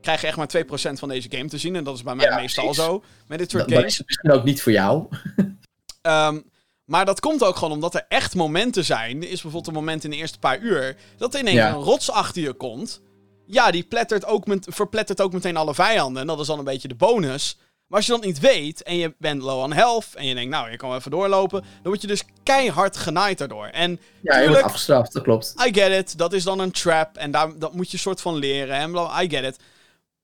krijg 0.00 0.20
je 0.20 0.26
echt 0.26 0.36
maar 0.36 0.50
2% 0.92 0.98
van 0.98 1.08
deze 1.08 1.28
game 1.30 1.48
te 1.48 1.58
zien. 1.58 1.76
En 1.76 1.84
dat 1.84 1.94
is 1.96 2.02
bij 2.02 2.14
mij 2.14 2.26
Ja, 2.26 2.36
meestal 2.36 2.64
precies. 2.64 2.82
zo. 2.84 3.04
Met 3.26 3.38
dit 3.38 3.50
soort 3.50 3.68
Dat, 3.68 3.72
games. 3.78 3.96
dat 3.96 4.00
is 4.00 4.06
misschien 4.06 4.32
ook 4.32 4.44
niet 4.44 4.62
voor 4.62 4.72
jou. 4.72 5.06
Ehm, 6.02 6.40
maar 6.84 7.04
dat 7.04 7.20
komt 7.20 7.44
ook 7.44 7.56
gewoon 7.56 7.72
omdat 7.74 7.94
er 7.94 8.04
echt 8.08 8.34
momenten 8.34 8.84
zijn. 8.84 9.16
Er 9.16 9.22
is 9.30 9.42
bijvoorbeeld 9.42 9.66
een 9.66 9.72
moment 9.82 10.04
in 10.04 10.10
de 10.10 10.16
eerste 10.16 10.38
paar 10.38 10.58
uur. 10.58 10.96
dat 11.16 11.34
er 11.34 11.40
ineens 11.40 11.56
Ja. 11.56 11.68
een 11.68 11.74
rots 11.82 12.10
achter 12.10 12.42
je 12.42 12.52
komt. 12.52 13.00
Ja, 13.46 13.70
die 13.70 13.82
plettert 13.82 14.24
ook 14.26 14.46
met, 14.46 14.66
verplettert 14.70 15.20
ook 15.20 15.32
meteen 15.32 15.56
alle 15.56 15.74
vijanden. 15.74 16.20
En 16.22 16.28
dat 16.28 16.40
is 16.40 16.46
dan 16.46 16.58
een 16.58 16.64
beetje 16.64 16.88
de 16.88 16.94
bonus. 16.94 17.56
Maar 17.86 17.98
als 17.98 18.06
je 18.06 18.12
dat 18.12 18.24
niet 18.24 18.40
weet 18.40 18.82
en 18.82 18.96
je 18.96 19.14
bent 19.18 19.42
low 19.42 19.62
on 19.62 19.72
health. 19.72 20.06
en 20.14 20.26
je 20.26 20.34
denkt, 20.34 20.50
nou, 20.50 20.70
je 20.70 20.76
kan 20.76 20.88
wel 20.88 20.98
even 20.98 21.10
doorlopen. 21.10 21.60
dan 21.60 21.68
word 21.82 22.00
je 22.00 22.06
dus 22.06 22.24
keihard 22.42 22.96
genaaid 22.96 23.38
daardoor. 23.38 23.66
En 23.66 24.00
Ja, 24.22 24.38
je 24.38 24.48
wordt 24.48 24.62
afgestraft, 24.62 25.12
dat 25.12 25.22
klopt. 25.22 25.54
I 25.66 25.74
get 25.74 25.90
it. 25.92 26.18
Dat 26.18 26.32
is 26.32 26.44
dan 26.44 26.58
een 26.58 26.70
trap. 26.70 27.16
En 27.16 27.30
daar, 27.30 27.58
dat 27.58 27.74
moet 27.74 27.90
je 27.90 27.98
soort 27.98 28.20
van 28.20 28.36
leren. 28.36 28.76
En 28.76 28.90
I 29.22 29.28
get 29.30 29.44
it. 29.44 29.58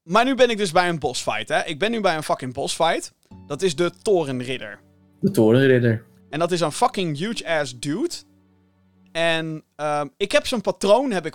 Maar 0.03 0.25
nu 0.25 0.35
ben 0.35 0.51
ik 0.51 0.57
dus 0.57 0.73
bij 0.73 0.89
een 0.89 0.99
bossfight, 0.99 1.49
hè. 1.49 1.65
Ik 1.65 1.79
ben 1.79 1.91
nu 1.91 2.01
bij 2.01 2.17
een 2.17 2.23
fucking 2.23 2.53
bossfight. 2.53 3.13
Dat 3.47 3.63
is 3.63 3.77
de 3.77 3.93
Torenridder. 4.03 4.81
De 5.21 5.31
torenridder. 5.31 6.05
En 6.31 6.39
dat 6.39 6.53
is 6.53 6.61
een 6.61 6.73
fucking 6.73 7.19
huge 7.19 7.49
ass 7.49 7.79
dude. 7.79 8.15
En 9.13 9.63
ehm, 9.77 10.07
ik 10.17 10.33
heb 10.33 10.47
zijn 10.47 10.61
patroon 10.61 11.11
heb 11.11 11.27
ik 11.27 11.35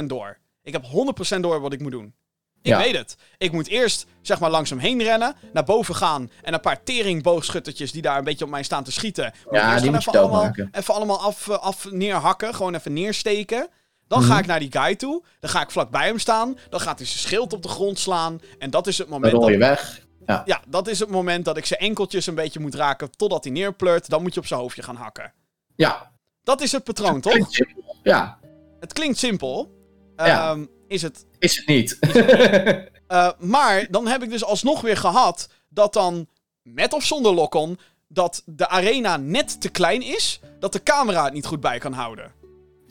100% 0.00 0.04
door. 0.06 0.38
Ik 0.62 0.72
heb 0.72 0.84
100% 0.84 1.40
door 1.40 1.60
wat 1.60 1.72
ik 1.72 1.80
moet 1.80 1.90
doen. 1.92 2.14
Ik 2.62 2.70
Ja. 2.70 2.78
weet 2.78 2.96
het. 2.96 3.16
Ik 3.38 3.52
moet 3.52 3.66
eerst 3.68 4.06
zeg 4.22 4.40
maar 4.40 4.50
langs 4.50 4.70
hem 4.70 4.78
heen 4.78 5.02
rennen, 5.02 5.34
naar 5.52 5.64
boven 5.64 5.94
gaan 5.94 6.30
en 6.42 6.54
een 6.54 6.60
paar 6.60 6.82
teringboogschutters 6.82 7.92
die 7.92 8.02
daar 8.02 8.18
een 8.18 8.24
beetje 8.24 8.44
op 8.44 8.50
mij 8.50 8.62
staan 8.62 8.84
te 8.84 8.92
schieten. 8.92 9.26
Ik 9.26 9.34
Ja, 9.50 9.70
eerst 9.70 9.82
die 9.82 9.90
moet 9.90 10.00
even 10.00 10.12
allemaal, 10.12 10.30
doodmaken. 10.42 10.68
even 10.72 10.94
allemaal 10.94 11.20
af, 11.20 11.48
eh, 11.48 11.58
af 11.58 11.90
neerhakken, 11.90 12.54
gewoon 12.54 12.74
even 12.74 12.92
neersteken. 12.92 13.68
Dan 14.08 14.18
Mhm. 14.20 14.28
ga 14.30 14.38
ik 14.38 14.46
naar 14.46 14.58
die 14.60 14.72
guy 14.72 14.94
toe. 14.96 15.22
Dan 15.40 15.50
ga 15.50 15.62
ik 15.62 15.70
vlak 15.70 15.90
bij 15.90 16.06
hem 16.06 16.18
staan. 16.18 16.58
Dan 16.70 16.80
gaat 16.80 16.98
hij 16.98 17.06
zijn 17.06 17.18
schild 17.18 17.52
op 17.52 17.62
de 17.62 17.68
grond 17.68 17.98
slaan. 17.98 18.40
En 18.58 18.70
dat 18.70 18.86
is 18.86 18.98
het 18.98 19.08
Dan 19.08 19.14
moment 19.20 19.32
rol 19.32 19.42
dat 19.42 19.52
je 19.52 19.58
weg. 19.58 20.06
Ja, 20.44 20.62
dat 20.68 20.88
is 20.88 20.98
het 20.98 21.08
moment 21.08 21.44
dat 21.44 21.56
ik 21.56 21.66
zijn 21.66 21.80
enkeltjes 21.80 22.26
een 22.26 22.34
beetje 22.34 22.60
moet 22.60 22.74
raken 22.74 23.10
totdat 23.16 23.44
hij 23.44 23.52
neerpleurt. 23.52 24.08
Dan 24.08 24.22
moet 24.22 24.34
je 24.34 24.40
op 24.40 24.46
zijn 24.46 24.60
hoofdje 24.60 24.82
gaan 24.82 24.96
hakken. 24.96 25.32
Ja, 25.76 26.12
Dat 26.42 26.60
is 26.60 26.72
het 26.72 26.84
patroon, 26.84 27.20
toch? 27.20 27.32
simpel. 27.32 27.96
Ja, 28.02 28.38
Het 28.80 28.92
klinkt 28.92 29.18
simpel. 29.18 29.76
Ja. 30.16 30.50
Ehm, 30.50 30.64
is 30.88 31.02
het. 31.02 31.26
is 31.38 31.56
het 31.56 31.66
niet. 31.66 31.98
Eh, 33.08 33.30
maar 33.38 33.86
dan 33.90 34.06
heb 34.06 34.22
ik 34.22 34.30
dus 34.30 34.44
alsnog 34.44 34.80
weer 34.80 34.96
gehad 34.96 35.48
dat 35.68 35.92
dan, 35.92 36.28
met 36.62 36.92
of 36.92 37.04
zonder 37.04 37.32
lock-on, 37.32 37.78
dat 38.08 38.42
de 38.46 38.68
arena 38.68 39.16
net 39.16 39.60
te 39.60 39.68
klein 39.68 40.02
is, 40.02 40.40
dat 40.58 40.72
de 40.72 40.82
camera 40.82 41.24
het 41.24 41.32
niet 41.32 41.46
goed 41.46 41.60
bij 41.60 41.78
kan 41.78 41.92
houden. 41.92 42.32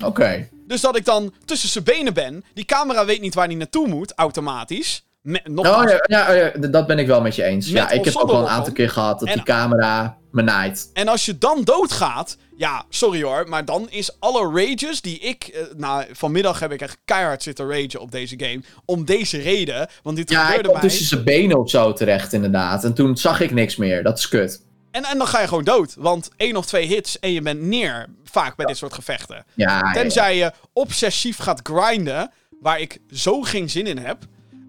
Oké. 0.04 0.50
Dus 0.68 0.82
dat 0.82 0.96
ik 0.96 1.06
dan 1.06 1.34
tussen 1.46 1.70
zijn 1.70 1.84
benen 1.84 2.14
ben, 2.14 2.44
die 2.54 2.66
camera 2.66 3.06
weet 3.06 3.22
niet 3.22 3.34
waar 3.34 3.46
hij 3.48 3.56
naartoe 3.56 3.88
moet, 3.88 4.14
automatisch. 4.16 5.06
Nogmaals, 5.44 5.84
Oh 5.84 5.90
ja, 5.90 6.04
ja, 6.08 6.30
oh 6.50 6.52
ja, 6.62 6.68
dat 6.68 6.88
ben 6.88 7.00
ik 7.00 7.08
wel 7.08 7.22
met 7.22 7.36
je 7.36 7.44
eens. 7.44 7.66
Met 7.70 7.76
ja, 7.76 7.90
ik 7.90 8.06
heb 8.06 8.16
ook 8.16 8.32
wel 8.32 8.42
een 8.42 8.48
aantal 8.48 8.74
keer 8.74 8.90
gehad 8.90 9.20
dat 9.20 9.28
En- 9.28 9.34
die 9.34 9.44
camera 9.44 10.18
me 10.32 10.42
naait. 10.42 10.90
En 10.94 11.08
als 11.08 11.26
je 11.26 11.38
dan 11.38 11.64
doodgaat, 11.64 12.38
ja, 12.58 12.86
sorry 12.90 13.24
hoor, 13.24 13.46
maar 13.50 13.66
dan 13.66 13.88
is 13.90 14.20
alle 14.20 14.52
rages 14.66 15.02
die 15.02 15.20
ik, 15.20 15.44
eh, 15.44 15.62
nou, 15.78 16.06
vanmiddag 16.12 16.60
heb 16.60 16.72
ik 16.72 16.82
echt 16.82 16.98
keihard 17.06 17.44
zitten 17.44 17.70
ragen 17.70 18.00
op 18.00 18.12
deze 18.12 18.36
game, 18.40 18.62
om 18.86 19.06
deze 19.06 19.38
reden, 19.42 19.88
want 20.04 20.16
dit 20.18 20.30
Ja, 20.30 20.42
ik 20.42 20.48
gebeurde 20.48 20.72
mij. 20.72 20.82
tussen 20.82 21.06
zijn 21.06 21.24
benen 21.24 21.60
of 21.60 21.70
zo 21.70 21.94
terecht 21.94 22.34
inderdaad. 22.34 22.84
En 22.84 22.94
toen 22.94 23.18
zag 23.18 23.40
ik 23.40 23.52
niks 23.52 23.76
meer. 23.76 24.04
Dat 24.04 24.18
is 24.18 24.28
kut. 24.28 24.62
En, 24.92 25.04
en 25.04 25.18
dan 25.18 25.28
ga 25.28 25.42
je 25.42 25.48
gewoon 25.48 25.64
dood, 25.64 25.96
want 25.98 26.30
één 26.38 26.56
of 26.56 26.66
twee 26.66 26.88
hits 26.88 27.20
en 27.20 27.32
je 27.32 27.42
bent 27.42 27.62
neer, 27.62 28.06
vaak 28.24 28.56
bij 28.56 28.66
dit 28.66 28.78
soort 28.78 28.94
gevechten. 28.94 29.46
Ja, 29.54 29.70
ja, 29.72 29.82
ja. 29.86 29.92
Tenzij 29.92 30.38
je 30.38 30.52
obsessief 30.74 31.38
gaat 31.38 31.60
grinden, 31.64 32.32
waar 32.62 32.80
ik 32.80 32.98
zo 33.12 33.42
geen 33.42 33.70
zin 33.70 33.88
in 33.88 33.98
heb, 33.98 34.18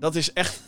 dat 0.00 0.14
is 0.14 0.32
echt... 0.32 0.60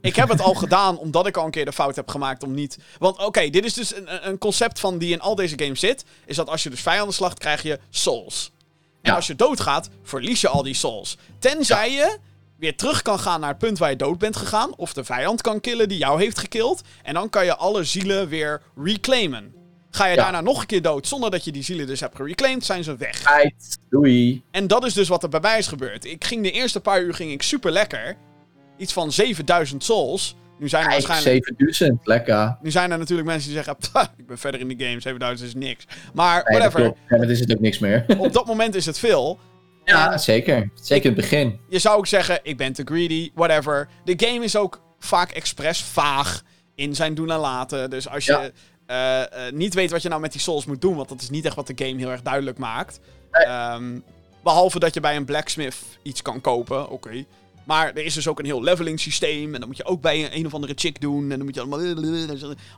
Ik 0.00 0.16
heb 0.16 0.28
het 0.28 0.40
al 0.40 0.54
gedaan 0.64 0.98
omdat 0.98 1.26
ik 1.26 1.36
al 1.36 1.44
een 1.44 1.50
keer 1.50 1.64
de 1.64 1.72
fout 1.72 1.96
heb 1.96 2.08
gemaakt 2.08 2.42
om 2.42 2.54
niet... 2.54 2.78
Want 2.98 3.18
oké, 3.24 3.50
dit 3.50 3.64
is 3.64 3.74
dus 3.74 3.96
een, 3.96 4.28
een- 4.28 4.38
concept 4.38 4.80
van 4.80 4.98
die 4.98 5.12
in 5.12 5.20
al 5.20 5.34
deze 5.34 5.58
games 5.58 5.80
zit. 5.80 6.04
Is 6.26 6.36
dat 6.36 6.48
als 6.48 6.62
je 6.62 6.70
dus 6.70 6.80
vijanden 6.80 7.14
slacht, 7.14 7.38
krijg 7.38 7.62
je 7.62 7.78
souls. 7.90 8.52
En 9.02 9.10
Ja. 9.10 9.16
als 9.16 9.26
je 9.26 9.34
doodgaat, 9.36 9.88
verlies 10.02 10.40
je 10.40 10.48
al 10.48 10.62
die 10.62 10.74
souls. 10.74 11.16
Tenzij 11.38 11.92
je 11.92 12.18
weer 12.56 12.76
terug 12.76 13.02
kan 13.02 13.18
gaan 13.18 13.40
naar 13.40 13.48
het 13.48 13.58
punt 13.58 13.78
waar 13.78 13.90
je 13.90 13.96
dood 13.96 14.18
bent 14.18 14.36
gegaan. 14.36 14.76
Of 14.76 14.92
de 14.92 15.04
vijand 15.04 15.40
kan 15.42 15.60
killen 15.60 15.88
die 15.88 15.98
jou 15.98 16.20
heeft 16.20 16.38
gekild. 16.38 16.82
En 17.02 17.14
dan 17.14 17.30
kan 17.30 17.44
je 17.44 17.56
alle 17.56 17.84
zielen 17.84 18.28
weer 18.28 18.62
reclaimen. 18.76 19.54
Ga 19.90 20.06
je 20.06 20.14
Ja. 20.16 20.22
daarna 20.22 20.40
nog 20.40 20.60
een 20.60 20.66
keer 20.66 20.82
dood 20.82 21.06
zonder 21.06 21.30
dat 21.30 21.44
je 21.44 21.52
die 21.52 21.62
zielen 21.62 21.86
dus 21.86 22.00
hebt 22.00 22.16
gereclaimed, 22.16 22.64
zijn 22.64 22.84
ze 22.84 22.96
weg. 22.96 23.22
Doei. 23.90 24.42
En 24.50 24.66
dat 24.66 24.84
is 24.84 24.94
dus 24.94 25.08
wat 25.08 25.22
er 25.22 25.28
bij 25.28 25.40
mij 25.40 25.58
is 25.58 25.66
gebeurd. 25.66 26.04
Ik 26.04 26.24
ging 26.24 26.42
de 26.42 26.50
eerste 26.50 26.80
paar 26.80 27.02
uur 27.02 27.14
ging 27.14 27.32
ik 27.32 27.42
super 27.42 27.70
lekker. 27.72 28.16
Iets 28.78 28.92
van 28.92 29.12
7000 29.12 29.84
souls. 29.84 30.36
Nu 30.58 30.68
zijn 30.68 30.84
er 30.84 30.90
waarschijnlijk. 30.90 31.44
7000. 31.44 32.06
Lekker. 32.06 32.56
Nu 32.62 32.70
zijn 32.70 32.90
er 32.90 32.98
natuurlijk 32.98 33.28
mensen 33.28 33.48
die 33.52 33.56
zeggen. 33.62 33.76
"Pah, 33.92 34.06
ik 34.16 34.26
ben 34.26 34.38
verder 34.38 34.60
in 34.60 34.68
de 34.68 34.84
game. 34.84 35.00
7000 35.00 35.48
is 35.48 35.54
niks. 35.54 35.84
Maar 36.14 36.34
Nee, 36.44 36.58
whatever. 36.58 36.80
klopt. 36.82 36.98
Ja, 36.98 37.04
maar 37.08 37.18
dan 37.18 37.30
is 37.30 37.40
het 37.40 37.52
ook 37.52 37.60
niks 37.60 37.78
meer. 37.78 38.04
Op 38.18 38.32
dat 38.32 38.46
moment 38.46 38.74
is 38.74 38.86
het 38.86 38.98
veel. 38.98 39.38
ja, 39.84 40.12
En 40.12 40.20
zeker. 40.20 40.70
Zeker 40.74 41.10
in 41.10 41.12
het 41.16 41.20
begin. 41.20 41.60
je 41.68 41.78
zou 41.78 41.96
ook 41.98 42.06
zeggen: 42.06 42.40
ik 42.42 42.56
ben 42.56 42.72
te 42.72 42.82
greedy. 42.84 43.30
Whatever. 43.34 43.88
De 44.04 44.14
game 44.26 44.44
is 44.44 44.56
ook 44.56 44.80
vaak 44.98 45.30
expres 45.30 45.82
vaag 45.82 46.42
in 46.74 46.94
zijn 46.94 47.14
doen 47.14 47.30
en 47.30 47.38
laten. 47.38 47.90
Dus 47.90 48.08
als 48.08 48.24
je 48.24 48.32
Ja. 48.32 48.50
eh, 49.30 49.46
eh, 49.46 49.52
niet 49.54 49.74
weet 49.74 49.90
wat 49.90 50.02
je 50.02 50.08
nou 50.08 50.20
met 50.20 50.32
die 50.32 50.40
souls 50.40 50.64
moet 50.66 50.80
doen. 50.80 50.96
Want 50.96 51.08
dat 51.08 51.20
is 51.20 51.30
niet 51.30 51.44
echt 51.44 51.54
wat 51.56 51.66
de 51.66 51.84
game 51.84 51.98
heel 51.98 52.10
erg 52.10 52.22
duidelijk 52.22 52.58
maakt. 52.58 53.00
Nee. 53.32 53.44
Ehm, 53.44 53.98
behalve 54.42 54.78
dat 54.78 54.94
je 54.94 55.00
bij 55.00 55.16
een 55.16 55.24
blacksmith 55.24 55.76
iets 56.02 56.22
kan 56.22 56.40
kopen. 56.40 56.88
Oké. 56.90 57.24
Maar 57.68 57.88
er 57.94 58.04
is 58.04 58.14
dus 58.14 58.28
ook 58.28 58.38
een 58.38 58.44
heel 58.44 58.62
leveling 58.62 59.00
systeem. 59.00 59.54
En 59.54 59.58
dan 59.60 59.68
moet 59.68 59.76
je 59.76 59.84
ook 59.84 60.00
bij 60.00 60.24
een, 60.24 60.36
een 60.36 60.46
of 60.46 60.54
andere 60.54 60.72
chick 60.76 61.00
doen. 61.00 61.22
En 61.22 61.36
dan 61.36 61.44
moet 61.44 61.54
je 61.54 61.60
allemaal. 61.60 61.80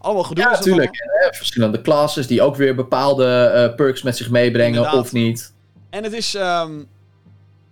Allemaal 0.00 0.22
gedoe. 0.22 0.44
Ja, 0.44 0.50
natuurlijk. 0.50 0.90
En, 1.24 1.34
verschillende 1.34 1.80
classes 1.80 2.26
die 2.26 2.42
ook 2.42 2.56
weer 2.56 2.74
bepaalde 2.74 3.26
eh, 3.44 3.74
perks 3.74 4.02
met 4.02 4.16
zich 4.16 4.30
meebrengen 4.30 4.74
Inderdaad. 4.76 5.00
of 5.00 5.12
niet. 5.12 5.52
En 5.90 6.04
het 6.04 6.12
is. 6.12 6.34
ehm, 6.34 6.72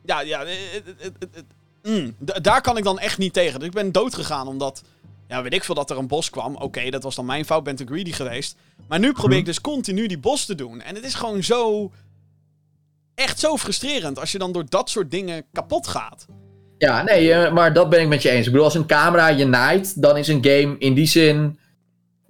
ja, 0.05 0.21
ja. 0.21 0.45
het- 0.47 1.13
het- 1.19 1.45
mm, 1.83 2.15
daar 2.43 2.61
kan 2.61 2.77
ik 2.77 2.85
dan 2.85 2.99
echt 2.99 3.19
niet 3.19 3.33
tegen. 3.33 3.59
Dus 3.59 3.69
ik 3.69 3.75
ben 3.75 3.93
dood 3.93 4.15
gegaan 4.15 4.47
omdat. 4.49 4.83
Ja, 5.29 5.43
weet 5.43 5.55
ik 5.55 5.65
veel 5.65 5.75
dat 5.75 5.91
er 5.91 5.99
een 5.99 6.07
bos 6.07 6.31
kwam. 6.31 6.57
Oké, 6.57 6.91
dat 6.91 7.03
was 7.03 7.15
dan 7.15 7.27
mijn 7.27 7.45
fout. 7.45 7.65
Ben 7.65 7.77
te 7.77 7.85
greedy 7.87 8.13
geweest. 8.13 8.57
Maar 8.89 8.99
nu 8.99 9.13
probeer 9.13 9.39
ik 9.39 9.45
dus 9.45 9.61
continu 9.61 10.07
die 10.07 10.19
bos 10.19 10.45
te 10.45 10.55
doen. 10.55 10.81
En 10.81 10.95
het 10.95 11.05
is 11.05 11.15
gewoon 11.15 11.43
zo. 11.43 11.91
Echt 13.15 13.39
zo 13.39 13.57
frustrerend 13.57 14.19
als 14.19 14.33
je 14.33 14.39
dan 14.39 14.53
door 14.53 14.65
dat 14.69 14.91
soort 14.91 15.11
dingen 15.11 15.45
kapot 15.53 15.87
gaat. 15.87 16.27
Ja, 16.79 17.03
nee, 17.03 17.33
eh, 17.33 17.53
maar 17.53 17.73
dat 17.73 17.91
ben 17.91 18.01
ik 18.01 18.09
met 18.09 18.23
je 18.23 18.31
eens. 18.31 18.47
Ik 18.47 18.53
bedoel, 18.53 18.67
als 18.67 18.75
een 18.75 18.87
camera 18.87 19.29
je 19.29 19.47
naait, 19.47 20.03
dan 20.03 20.17
is 20.17 20.29
een 20.29 20.45
game 20.45 20.77
in 20.79 20.95
die 20.95 21.07
zin. 21.07 21.59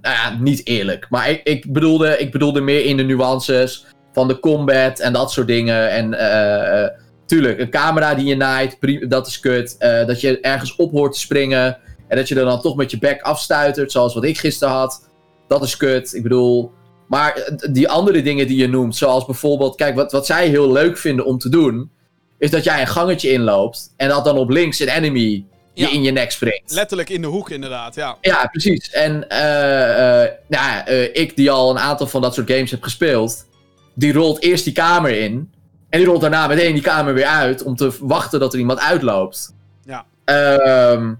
Nou 0.00 0.14
ja, 0.14 0.36
niet 0.40 0.66
eerlijk. 0.66 1.06
Maar 1.10 1.30
ik, 1.30 1.40
ik, 1.42 1.72
bedoelde, 1.72 2.18
ik 2.18 2.32
bedoelde 2.32 2.60
meer 2.60 2.84
in 2.84 2.96
de 2.96 3.02
nuances 3.02 3.86
van 4.12 4.28
de 4.28 4.40
combat 4.40 4.98
en 4.98 5.12
dat 5.12 5.32
soort 5.32 5.46
dingen. 5.46 5.90
En 5.90 6.14
eh, 6.14 6.82
eh, 6.84 6.90
tuurlijk, 7.26 7.58
een 7.58 7.70
camera 7.70 8.14
die 8.14 8.26
je 8.26 8.36
naait, 8.36 8.78
dat 9.08 9.26
is 9.26 9.40
kut. 9.40 9.76
Dat 10.06 10.20
je 10.20 10.40
ergens 10.40 10.76
op 10.76 10.90
hoort 10.90 11.12
te 11.12 11.20
springen. 11.20 11.78
En 12.08 12.16
dat 12.16 12.28
je 12.28 12.34
er 12.34 12.44
dan 12.44 12.60
toch 12.60 12.76
met 12.76 12.90
je 12.90 12.98
bek 12.98 13.22
afstuitert, 13.22 13.92
zoals 13.92 14.14
wat 14.14 14.24
ik 14.24 14.38
gisteren 14.38 14.74
had. 14.74 15.10
Dat 15.48 15.62
is 15.62 15.76
kut. 15.76 16.14
Ik 16.14 16.22
bedoel. 16.22 16.72
Maar 17.08 17.52
die 17.70 17.88
andere 17.88 18.22
dingen 18.22 18.46
die 18.46 18.56
je 18.56 18.68
noemt, 18.68 18.96
zoals 18.96 19.24
bijvoorbeeld, 19.24 19.76
kijk, 19.76 19.94
wat, 19.94 20.12
wat 20.12 20.26
zij 20.26 20.48
heel 20.48 20.72
leuk 20.72 20.98
vinden 20.98 21.24
om 21.24 21.38
te 21.38 21.48
doen, 21.48 21.90
is 22.38 22.50
dat 22.50 22.64
jij 22.64 22.80
een 22.80 22.86
gangetje 22.86 23.30
inloopt 23.32 23.92
en 23.96 24.08
dat 24.08 24.24
dan 24.24 24.36
op 24.36 24.50
links 24.50 24.78
een 24.78 24.88
enemy 24.88 25.44
je 25.74 25.84
Ja. 25.84 25.90
in 25.92 26.02
je 26.02 26.10
nek 26.10 26.30
springt. 26.30 26.72
Letterlijk 26.72 27.08
in 27.08 27.20
de 27.20 27.26
hoek, 27.26 27.50
inderdaad. 27.50 27.94
Ja. 27.94 28.16
Ja, 28.20 28.46
precies. 28.46 28.90
En 28.90 29.28
eh, 29.28 30.22
eh, 30.22 30.30
nou 30.48 30.64
ja, 30.64 30.86
eh, 30.86 31.02
ik 31.14 31.36
die 31.36 31.50
al 31.50 31.70
een 31.70 31.78
aantal 31.78 32.06
van 32.06 32.20
dat 32.22 32.34
soort 32.34 32.50
games 32.50 32.70
heb 32.70 32.82
gespeeld, 32.82 33.46
die 33.94 34.12
rolt 34.12 34.42
eerst 34.42 34.64
die 34.64 34.72
kamer 34.72 35.20
in. 35.20 35.52
En 35.90 35.98
die 35.98 36.08
rolt 36.08 36.20
daarna 36.20 36.46
meteen 36.46 36.72
die 36.72 36.82
kamer 36.82 37.14
weer 37.14 37.26
uit 37.26 37.62
om 37.62 37.76
te 37.76 37.92
wachten 38.00 38.40
dat 38.40 38.52
er 38.52 38.58
iemand 38.58 38.78
uitloopt. 38.80 39.54
Ja. 39.84 40.04
Ehm, 40.24 41.14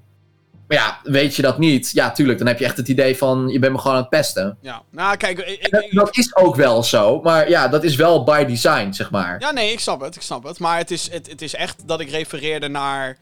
maar 0.69 0.77
ja, 0.79 1.01
weet 1.03 1.37
je 1.37 1.43
dat 1.43 1.59
niet? 1.59 1.91
Ja, 1.93 2.11
tuurlijk. 2.12 2.39
Dan 2.39 2.47
heb 2.47 2.59
je 2.59 2.64
echt 2.64 2.77
het 2.77 2.89
idee 2.89 3.16
van, 3.16 3.49
je 3.49 3.59
bent 3.59 3.73
me 3.73 3.79
gewoon 3.79 3.93
aan 3.97 4.01
het 4.03 4.11
pesten. 4.11 4.59
ja. 4.61 4.83
Nou, 4.91 5.16
kijk. 5.16 5.39
Ik, 5.39 5.66
ik- 5.66 5.95
Dat, 5.95 6.16
is 6.16 6.37
ook 6.37 6.57
wel 6.57 6.83
zo. 6.83 7.21
Maar 7.23 7.49
ja, 7.49 7.69
dat 7.69 7.85
is 7.85 7.97
wel 7.97 8.25
by 8.25 8.45
design, 8.45 8.93
zeg 8.93 9.11
maar. 9.11 9.37
ja, 9.41 9.51
nee, 9.51 9.73
ik 9.73 9.81
snap 9.81 10.01
het. 10.01 10.16
Ik 10.16 10.23
snap 10.23 10.45
het. 10.45 10.59
Maar 10.59 10.79
het 10.79 10.91
is, 10.91 11.11
het, 11.11 11.31
het 11.31 11.43
is 11.43 11.55
echt 11.55 11.83
dat 11.89 12.01
ik 12.01 12.11
refereerde 12.11 12.69
naar. 12.69 13.16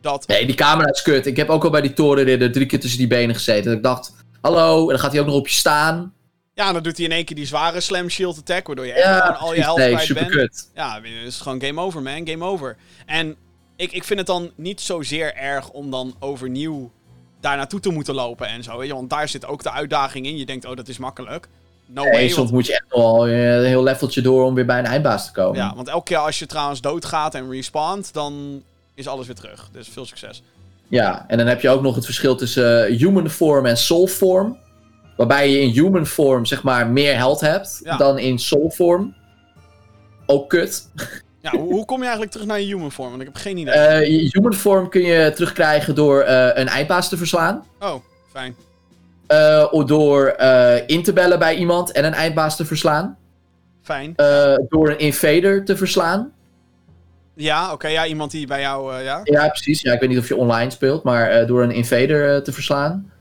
Dat 0.00 0.26
Nee, 0.26 0.46
die 0.46 0.54
camera 0.54 0.90
is 0.90 1.02
kut. 1.02 1.26
Ik 1.26 1.36
heb 1.36 1.48
ook 1.48 1.64
al 1.64 1.70
bij 1.70 1.80
die 1.80 1.92
torenridder 1.92 2.52
drie 2.52 2.66
keer 2.66 2.80
tussen 2.80 2.98
die 2.98 3.08
benen 3.08 3.34
gezeten. 3.34 3.64
Dat 3.64 3.74
ik 3.76 3.82
dacht, 3.82 4.12
hallo, 4.40 4.80
en 4.82 4.88
dan 4.88 4.98
gaat 4.98 5.12
hij 5.12 5.20
ook 5.20 5.26
nog 5.26 5.34
op 5.36 5.48
je 5.48 5.54
staan. 5.54 6.12
Ja, 6.54 6.66
en 6.66 6.72
dan 6.72 6.82
doet 6.82 6.96
hij 6.96 7.06
in 7.06 7.12
één 7.12 7.24
keer 7.24 7.36
die 7.36 7.46
zware 7.46 7.80
slam 7.80 8.08
shield 8.08 8.38
attack, 8.38 8.66
waardoor 8.66 8.86
je 8.86 8.92
echt 8.92 9.04
Ja, 9.04 9.20
gewoon 9.20 9.36
al 9.40 9.54
je 9.54 9.60
helft 9.62 9.78
nee, 9.78 9.90
kwijt 9.92 10.06
super 10.06 10.22
bent. 10.22 10.34
kut. 10.36 10.70
Ja, 10.74 11.00
is 11.24 11.40
gewoon 11.40 11.62
game 11.62 11.80
over, 11.80 12.02
man. 12.02 12.28
Game 12.28 12.44
over. 12.44 12.76
En 13.06 13.36
ik, 13.78 13.92
ik 13.92 14.04
vind 14.04 14.18
het 14.18 14.28
dan 14.28 14.50
niet 14.54 14.80
zozeer 14.80 15.34
erg 15.34 15.70
om 15.70 15.90
dan 15.90 16.14
overnieuw 16.18 16.90
daar 17.40 17.56
naartoe 17.56 17.80
te 17.80 17.90
moeten 17.90 18.14
lopen 18.14 18.46
en 18.48 18.62
zo. 18.62 18.78
Weet 18.78 18.88
je? 18.88 18.94
Want 18.94 19.10
daar 19.10 19.28
zit 19.28 19.46
ook 19.46 19.62
de 19.62 19.70
uitdaging 19.72 20.26
in. 20.26 20.36
Je 20.36 20.46
denkt, 20.46 20.64
oh, 20.64 20.76
dat 20.76 20.88
is 20.88 20.98
makkelijk. 20.98 21.48
No 21.86 22.02
Nee, 22.02 22.12
way. 22.12 22.22
soms 22.28 22.36
Want, 22.36 22.50
moet 22.50 22.66
je 22.66 22.72
echt 22.72 22.84
wel 22.88 23.26
eh, 23.26 23.56
een 23.56 23.64
heel 23.64 23.82
leveltje 23.82 24.20
door 24.20 24.44
om 24.44 24.54
weer 24.54 24.66
bij 24.66 24.78
een 24.78 24.84
eindbaas 24.84 25.26
te 25.26 25.32
komen. 25.32 25.56
ja, 25.56 25.74
want 25.74 25.88
elke 25.88 26.04
keer 26.04 26.16
als 26.18 26.38
je 26.38 26.46
trouwens 26.46 26.80
doodgaat 26.80 27.34
en 27.34 27.50
respawnt, 27.50 28.12
dan 28.12 28.62
is 28.94 29.08
alles 29.08 29.26
weer 29.26 29.36
terug. 29.36 29.68
Dus 29.72 29.88
veel 29.88 30.06
succes. 30.06 30.42
Ja, 30.88 31.24
en 31.28 31.38
dan 31.38 31.46
heb 31.46 31.60
je 31.60 31.68
ook 31.70 31.82
nog 31.82 31.94
het 31.94 32.04
verschil 32.04 32.36
tussen 32.36 32.86
eh, 32.86 32.96
human 32.98 33.30
form 33.30 33.66
en 33.66 33.76
soul 33.76 34.06
form. 34.06 34.58
Waarbij 35.16 35.50
je 35.50 35.60
in 35.60 35.68
human 35.70 36.06
form 36.06 36.44
zeg 36.46 36.62
maar 36.62 36.86
meer 36.86 37.16
health 37.16 37.40
hebt 37.40 37.80
Ja. 37.84 37.96
dan 37.96 38.18
in 38.18 38.38
soul 38.38 38.70
form. 38.70 39.14
Ook 40.26 40.48
kut. 40.48 40.88
Ja, 41.40 41.50
hoe, 41.50 41.84
kom 41.84 41.96
je 41.96 42.02
eigenlijk 42.02 42.32
terug 42.32 42.46
naar 42.46 42.60
je 42.60 42.66
human 42.66 42.92
form? 42.92 43.08
Want 43.08 43.20
ik 43.20 43.26
heb 43.26 43.36
geen 43.36 43.56
idee. 43.56 43.74
Eh, 43.74 44.06
je 44.06 44.28
human 44.32 44.54
form 44.54 44.88
kun 44.88 45.02
je 45.02 45.32
terugkrijgen 45.34 45.94
door 45.94 46.20
eh, 46.20 46.50
een 46.54 46.68
eindbaas 46.68 47.08
te 47.08 47.16
verslaan. 47.16 47.64
oh, 47.80 47.94
fijn. 48.32 48.56
Eh, 49.26 49.66
of 49.70 49.84
door 49.84 50.34
in 50.86 51.02
te 51.02 51.12
bellen 51.12 51.38
bij 51.38 51.54
iemand 51.54 51.92
en 51.92 52.04
een 52.04 52.14
eindbaas 52.14 52.56
te 52.56 52.64
verslaan. 52.64 53.16
Fijn. 53.82 54.12
Door 54.68 54.88
een 54.88 54.98
invader 54.98 55.64
te 55.64 55.76
verslaan. 55.76 56.32
Ja, 57.34 57.72
oké. 57.72 57.88
ja, 57.88 58.06
iemand 58.06 58.30
die 58.30 58.46
bij 58.46 58.60
jou, 58.60 59.02
ja. 59.02 59.20
Ja, 59.24 59.48
precies. 59.48 59.80
Ja, 59.80 59.92
ik 59.92 60.00
weet 60.00 60.08
niet 60.08 60.18
of 60.18 60.28
je 60.28 60.36
online 60.36 60.70
speelt, 60.70 61.02
maar 61.02 61.46
door 61.46 61.62
een 61.62 61.70
invader 61.70 62.42
te 62.42 62.52
verslaan. 62.52 63.12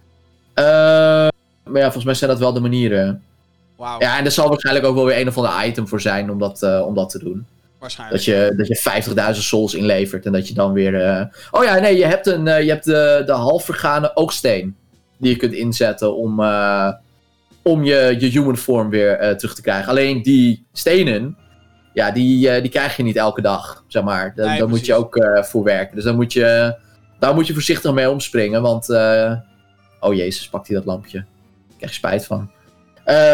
Maar 0.55 1.81
ja, 1.81 1.83
volgens 1.83 2.05
mij 2.05 2.13
zijn 2.13 2.29
dat 2.29 2.39
wel 2.39 2.53
de 2.53 2.59
manieren. 2.59 3.23
Wauw, 3.75 3.99
Ja, 3.99 4.17
en 4.17 4.25
er 4.25 4.31
zal 4.31 4.49
waarschijnlijk 4.49 4.85
ook 4.85 4.95
wel 4.95 5.05
weer 5.05 5.19
een 5.19 5.27
of 5.27 5.37
ander 5.37 5.65
item 5.65 5.87
voor 5.87 6.01
zijn 6.01 6.31
om 6.31 6.39
dat, 6.39 6.83
om 6.83 6.95
dat 6.95 7.09
te 7.09 7.19
doen. 7.19 7.47
Waarschijnlijk. 7.79 8.25
Dat 8.25 8.35
je, 8.35 8.53
dat 8.57 8.67
je 8.67 9.33
50.000 9.35 9.39
souls 9.41 9.73
inlevert 9.73 10.25
en 10.25 10.31
dat 10.31 10.47
je 10.47 10.53
dan 10.53 10.73
weer... 10.73 11.01
eh, 11.01 11.25
Oh 11.51 11.63
ja, 11.63 11.79
nee, 11.79 11.97
je 11.97 12.05
hebt, 12.05 12.27
een, 12.27 12.47
eh, 12.47 12.63
je 12.63 12.69
hebt 12.69 12.85
de, 12.85 13.23
de 13.25 13.31
half 13.31 13.65
vergane 13.65 14.15
oogsteen 14.15 14.75
die 15.17 15.31
je 15.31 15.37
kunt 15.37 15.53
inzetten 15.53 16.15
om, 16.15 16.39
eh, 16.39 16.91
om 17.61 17.83
je, 17.83 18.15
je 18.19 18.27
human 18.27 18.57
form 18.57 18.89
weer 18.89 19.37
terug 19.37 19.55
te 19.55 19.61
krijgen. 19.61 19.89
Alleen 19.89 20.21
die 20.21 20.65
stenen, 20.73 21.37
ja, 21.93 22.11
die, 22.11 22.61
die 22.61 22.71
krijg 22.71 22.97
je 22.97 23.03
niet 23.03 23.15
elke 23.15 23.41
dag, 23.41 23.83
zeg 23.87 24.03
maar. 24.03 24.33
Daar 24.35 24.47
Nee, 24.47 24.59
daar 24.59 24.69
moet 24.69 24.85
je 24.85 24.93
ook 24.93 25.27
voor 25.41 25.63
werken. 25.63 25.95
Dus 25.95 26.03
dan 26.03 26.15
moet 26.15 26.33
je, 26.33 26.77
daar 27.19 27.33
moet 27.33 27.47
je 27.47 27.53
voorzichtig 27.53 27.93
mee 27.93 28.09
omspringen, 28.09 28.61
want... 28.61 28.89
Oh 29.99 30.13
jezus, 30.13 30.49
pakt 30.49 30.67
hij 30.67 30.75
dat 30.75 30.85
lampje. 30.85 31.17
Daar 31.67 31.77
krijg 31.77 31.93
spijt 31.93 32.25
van. 32.25 32.51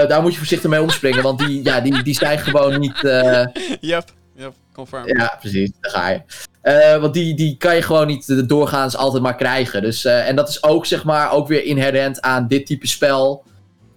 Daar 0.08 0.22
moet 0.22 0.32
je 0.32 0.38
voorzichtig 0.38 0.70
mee 0.70 0.82
omspringen, 0.82 1.24
want 1.24 1.40
die, 1.40 1.64
ja, 1.64 1.80
die, 1.80 2.04
die 2.04 2.14
zijn 2.14 2.40
gewoon 2.40 2.80
niet... 2.80 3.04
eh, 3.04 3.46
Yep, 3.92 4.04
yep, 4.36 4.54
confirm. 4.74 5.08
ja, 5.08 5.38
precies. 5.40 5.72
Daar 5.80 5.92
ga 5.92 6.10
je. 6.10 6.22
Eh, 6.64 6.98
want 6.98 7.14
die, 7.14 7.36
die 7.36 7.58
kan 7.58 7.76
je 7.76 7.82
gewoon 7.82 8.08
niet 8.08 8.50
doorgaans 8.50 8.96
altijd 8.96 9.24
maar 9.24 9.36
krijgen. 9.36 9.82
Dus, 9.82 10.06
eh, 10.06 10.28
en 10.28 10.36
dat 10.36 10.50
is 10.50 10.64
ook, 10.64 10.86
zeg 10.86 11.04
maar, 11.04 11.32
ook 11.32 11.48
weer 11.48 11.64
inherent 11.64 12.22
aan 12.22 12.48
dit 12.48 12.66
type 12.66 12.88
spel. 12.88 13.44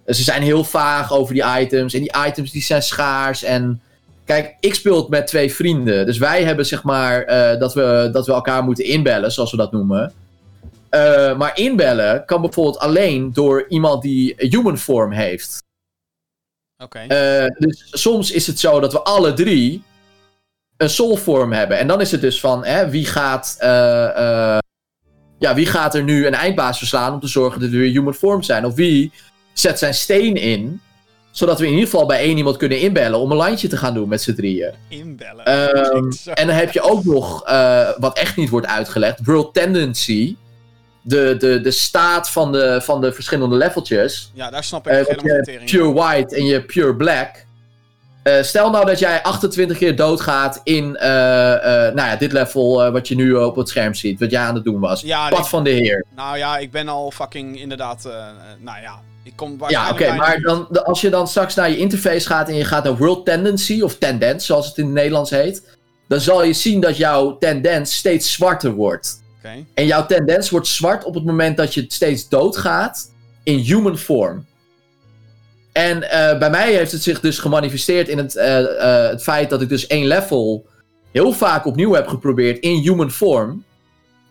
Eh, 0.05 0.15
ze 0.15 0.23
zijn 0.23 0.41
heel 0.41 0.63
vaag 0.63 1.13
over 1.13 1.33
die 1.33 1.43
items. 1.59 1.93
En 1.93 1.99
die 1.99 2.15
items 2.27 2.51
die 2.51 2.61
zijn 2.61 2.81
schaars. 2.81 3.43
En 3.43 3.81
kijk, 4.25 4.55
ik 4.59 4.75
speel 4.75 4.97
het 4.97 5.09
met 5.09 5.27
twee 5.27 5.53
vrienden. 5.53 6.05
Dus 6.05 6.17
wij 6.17 6.43
hebben, 6.43 6.65
zeg 6.65 6.83
maar, 6.83 7.25
dat, 7.59 7.73
we, 7.73 8.09
dat 8.11 8.25
we 8.25 8.33
elkaar 8.33 8.63
moeten 8.63 8.85
inbellen, 8.85 9.31
zoals 9.31 9.51
we 9.51 9.57
dat 9.57 9.71
noemen. 9.71 10.13
Maar 11.37 11.51
inbellen 11.57 12.25
kan 12.25 12.41
bijvoorbeeld 12.41 12.79
alleen 12.79 13.33
door 13.33 13.65
iemand 13.67 14.01
die 14.01 14.33
human 14.37 14.77
form 14.77 15.11
heeft. 15.11 15.63
Oké. 16.83 17.07
Dus 17.57 17.87
soms 17.91 18.31
is 18.31 18.47
het 18.47 18.59
zo 18.59 18.79
dat 18.79 18.91
we 18.91 19.01
alle 19.01 19.33
drie 19.33 19.83
een 20.77 20.89
soul 20.89 21.17
form 21.17 21.51
hebben. 21.51 21.77
En 21.77 21.87
dan 21.87 22.01
is 22.01 22.11
het 22.11 22.21
dus 22.21 22.39
van 22.39 22.65
hè, 22.65 22.89
wie, 22.89 23.05
gaat, 23.05 23.55
eh, 23.59 24.17
eh, 24.17 24.57
ja, 25.39 25.55
wie 25.55 25.65
gaat 25.65 25.95
er 25.95 26.03
nu 26.03 26.27
een 26.27 26.33
eindbaas 26.33 26.77
verslaan 26.77 27.13
om 27.13 27.19
te 27.19 27.27
zorgen 27.27 27.61
dat 27.61 27.69
we 27.69 27.77
weer 27.77 27.91
human 27.91 28.13
form 28.13 28.43
zijn? 28.43 28.65
Of 28.65 28.75
wie 28.75 29.11
zet 29.53 29.79
zijn 29.79 29.93
steen 29.93 30.35
in, 30.35 30.81
zodat 31.31 31.59
we 31.59 31.65
in 31.65 31.71
ieder 31.71 31.89
geval 31.89 32.05
bij 32.05 32.19
één 32.19 32.37
iemand 32.37 32.57
kunnen 32.57 32.79
inbellen 32.79 33.19
om 33.19 33.31
een 33.31 33.37
landje 33.37 33.67
te 33.67 33.77
gaan 33.77 33.93
doen 33.93 34.09
met 34.09 34.21
z'n 34.21 34.33
drieën. 34.33 34.73
Inbellen. 34.87 35.45
Ehm, 35.45 36.11
en 36.39 36.47
dan 36.47 36.55
heb 36.55 36.71
je 36.71 36.81
ook 36.81 37.03
nog, 37.03 37.45
eh, 37.45 37.89
wat 37.97 38.17
echt 38.17 38.35
niet 38.35 38.49
wordt 38.49 38.67
uitgelegd, 38.67 39.19
World 39.23 39.53
Tendency. 39.53 40.35
De, 41.01 41.35
de, 41.39 41.61
de 41.61 41.71
staat 41.71 42.29
van 42.29 42.51
de, 42.51 42.81
van 42.81 43.01
de 43.01 43.13
verschillende 43.13 43.55
leveltjes. 43.55 44.31
Ja, 44.33 44.49
daar 44.49 44.63
snap 44.63 44.87
ik 44.87 44.93
helemaal 44.93 45.25
hebt 45.25 45.45
tering. 45.45 45.69
pure 45.69 45.93
white 45.93 46.35
en 46.35 46.45
je 46.45 46.61
pure 46.61 46.95
black. 46.95 47.45
Eh, 48.27 48.43
stel 48.43 48.69
nou 48.69 48.85
dat 48.85 48.99
jij 48.99 49.23
28 49.23 49.77
keer 49.77 49.95
doodgaat 49.95 50.61
in 50.63 50.95
eh, 50.95 51.53
eh, 51.53 51.93
nou 51.93 52.07
ja, 52.09 52.15
dit 52.15 52.31
level 52.31 52.91
wat 52.91 53.07
je 53.07 53.15
nu 53.15 53.33
op 53.33 53.55
het 53.55 53.69
scherm 53.69 53.93
ziet. 53.93 54.19
Wat 54.19 54.31
jij 54.31 54.41
aan 54.41 54.55
het 54.55 54.63
doen 54.63 54.79
was. 54.79 55.01
Ja, 55.01 55.29
Pad 55.29 55.49
van 55.49 55.63
de 55.63 55.69
Heer. 55.69 56.05
nou 56.15 56.37
ja, 56.37 56.57
ik 56.57 56.71
ben 56.71 56.87
al 56.87 57.11
fucking 57.11 57.59
inderdaad... 57.59 58.09
nou 58.59 58.81
ja, 58.81 58.99
ik 59.23 59.33
kom 59.35 59.57
Ja, 59.67 59.89
oké, 59.89 60.13
maar 60.15 60.41
dan, 60.41 60.67
de- 60.69 60.83
als 60.83 61.01
je 61.01 61.09
dan 61.09 61.27
straks 61.27 61.55
naar 61.55 61.69
je 61.69 61.77
interface 61.77 62.27
gaat 62.27 62.49
en 62.49 62.55
je 62.55 62.65
gaat 62.65 62.83
naar 62.83 62.97
World 62.97 63.25
Tendency, 63.25 63.81
of 63.81 63.97
Tendence 63.97 64.45
zoals 64.45 64.67
het 64.67 64.77
in 64.77 64.85
het 64.85 64.93
Nederlands 64.93 65.29
heet. 65.29 65.77
Dan 66.07 66.19
zal 66.19 66.43
je 66.43 66.53
zien 66.53 66.79
dat 66.79 66.97
jouw 66.97 67.37
tendens 67.37 67.95
steeds 67.95 68.31
zwarter 68.31 68.71
wordt. 68.71 69.21
Oké. 69.37 69.65
En 69.73 69.85
jouw 69.85 70.05
tendens 70.05 70.49
wordt 70.49 70.67
zwart 70.67 71.03
op 71.03 71.13
het 71.13 71.25
moment 71.25 71.57
dat 71.57 71.73
je 71.73 71.85
steeds 71.87 72.29
doodgaat 72.29 73.11
in 73.43 73.57
human 73.57 73.97
form. 73.97 74.45
En 75.77 76.09
eh, 76.09 76.37
bij 76.37 76.49
mij 76.49 76.73
heeft 76.73 76.91
het 76.91 77.03
zich 77.03 77.19
dus 77.19 77.39
gemanifesteerd 77.39 78.07
in 78.07 78.17
het, 78.17 78.35
eh, 78.35 78.59
eh, 78.59 79.09
het 79.09 79.23
feit 79.23 79.49
dat 79.49 79.61
ik 79.61 79.69
dus 79.69 79.87
één 79.87 80.07
level 80.07 80.65
heel 81.11 81.33
vaak 81.33 81.65
opnieuw 81.65 81.93
heb 81.93 82.07
geprobeerd 82.07 82.59
in 82.59 82.79
human 82.79 83.11
form. 83.11 83.63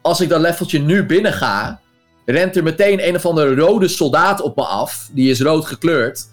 Als 0.00 0.20
ik 0.20 0.28
dat 0.28 0.40
leveltje 0.40 0.78
nu 0.78 1.06
binnen 1.06 1.32
ga, 1.32 1.80
rent 2.24 2.56
er 2.56 2.62
meteen 2.62 3.08
een 3.08 3.14
of 3.14 3.26
andere 3.26 3.54
rode 3.54 3.88
soldaat 3.88 4.40
op 4.40 4.56
me 4.56 4.64
af. 4.64 5.08
Die 5.12 5.30
is 5.30 5.40
rood 5.40 5.66
gekleurd. 5.66 6.28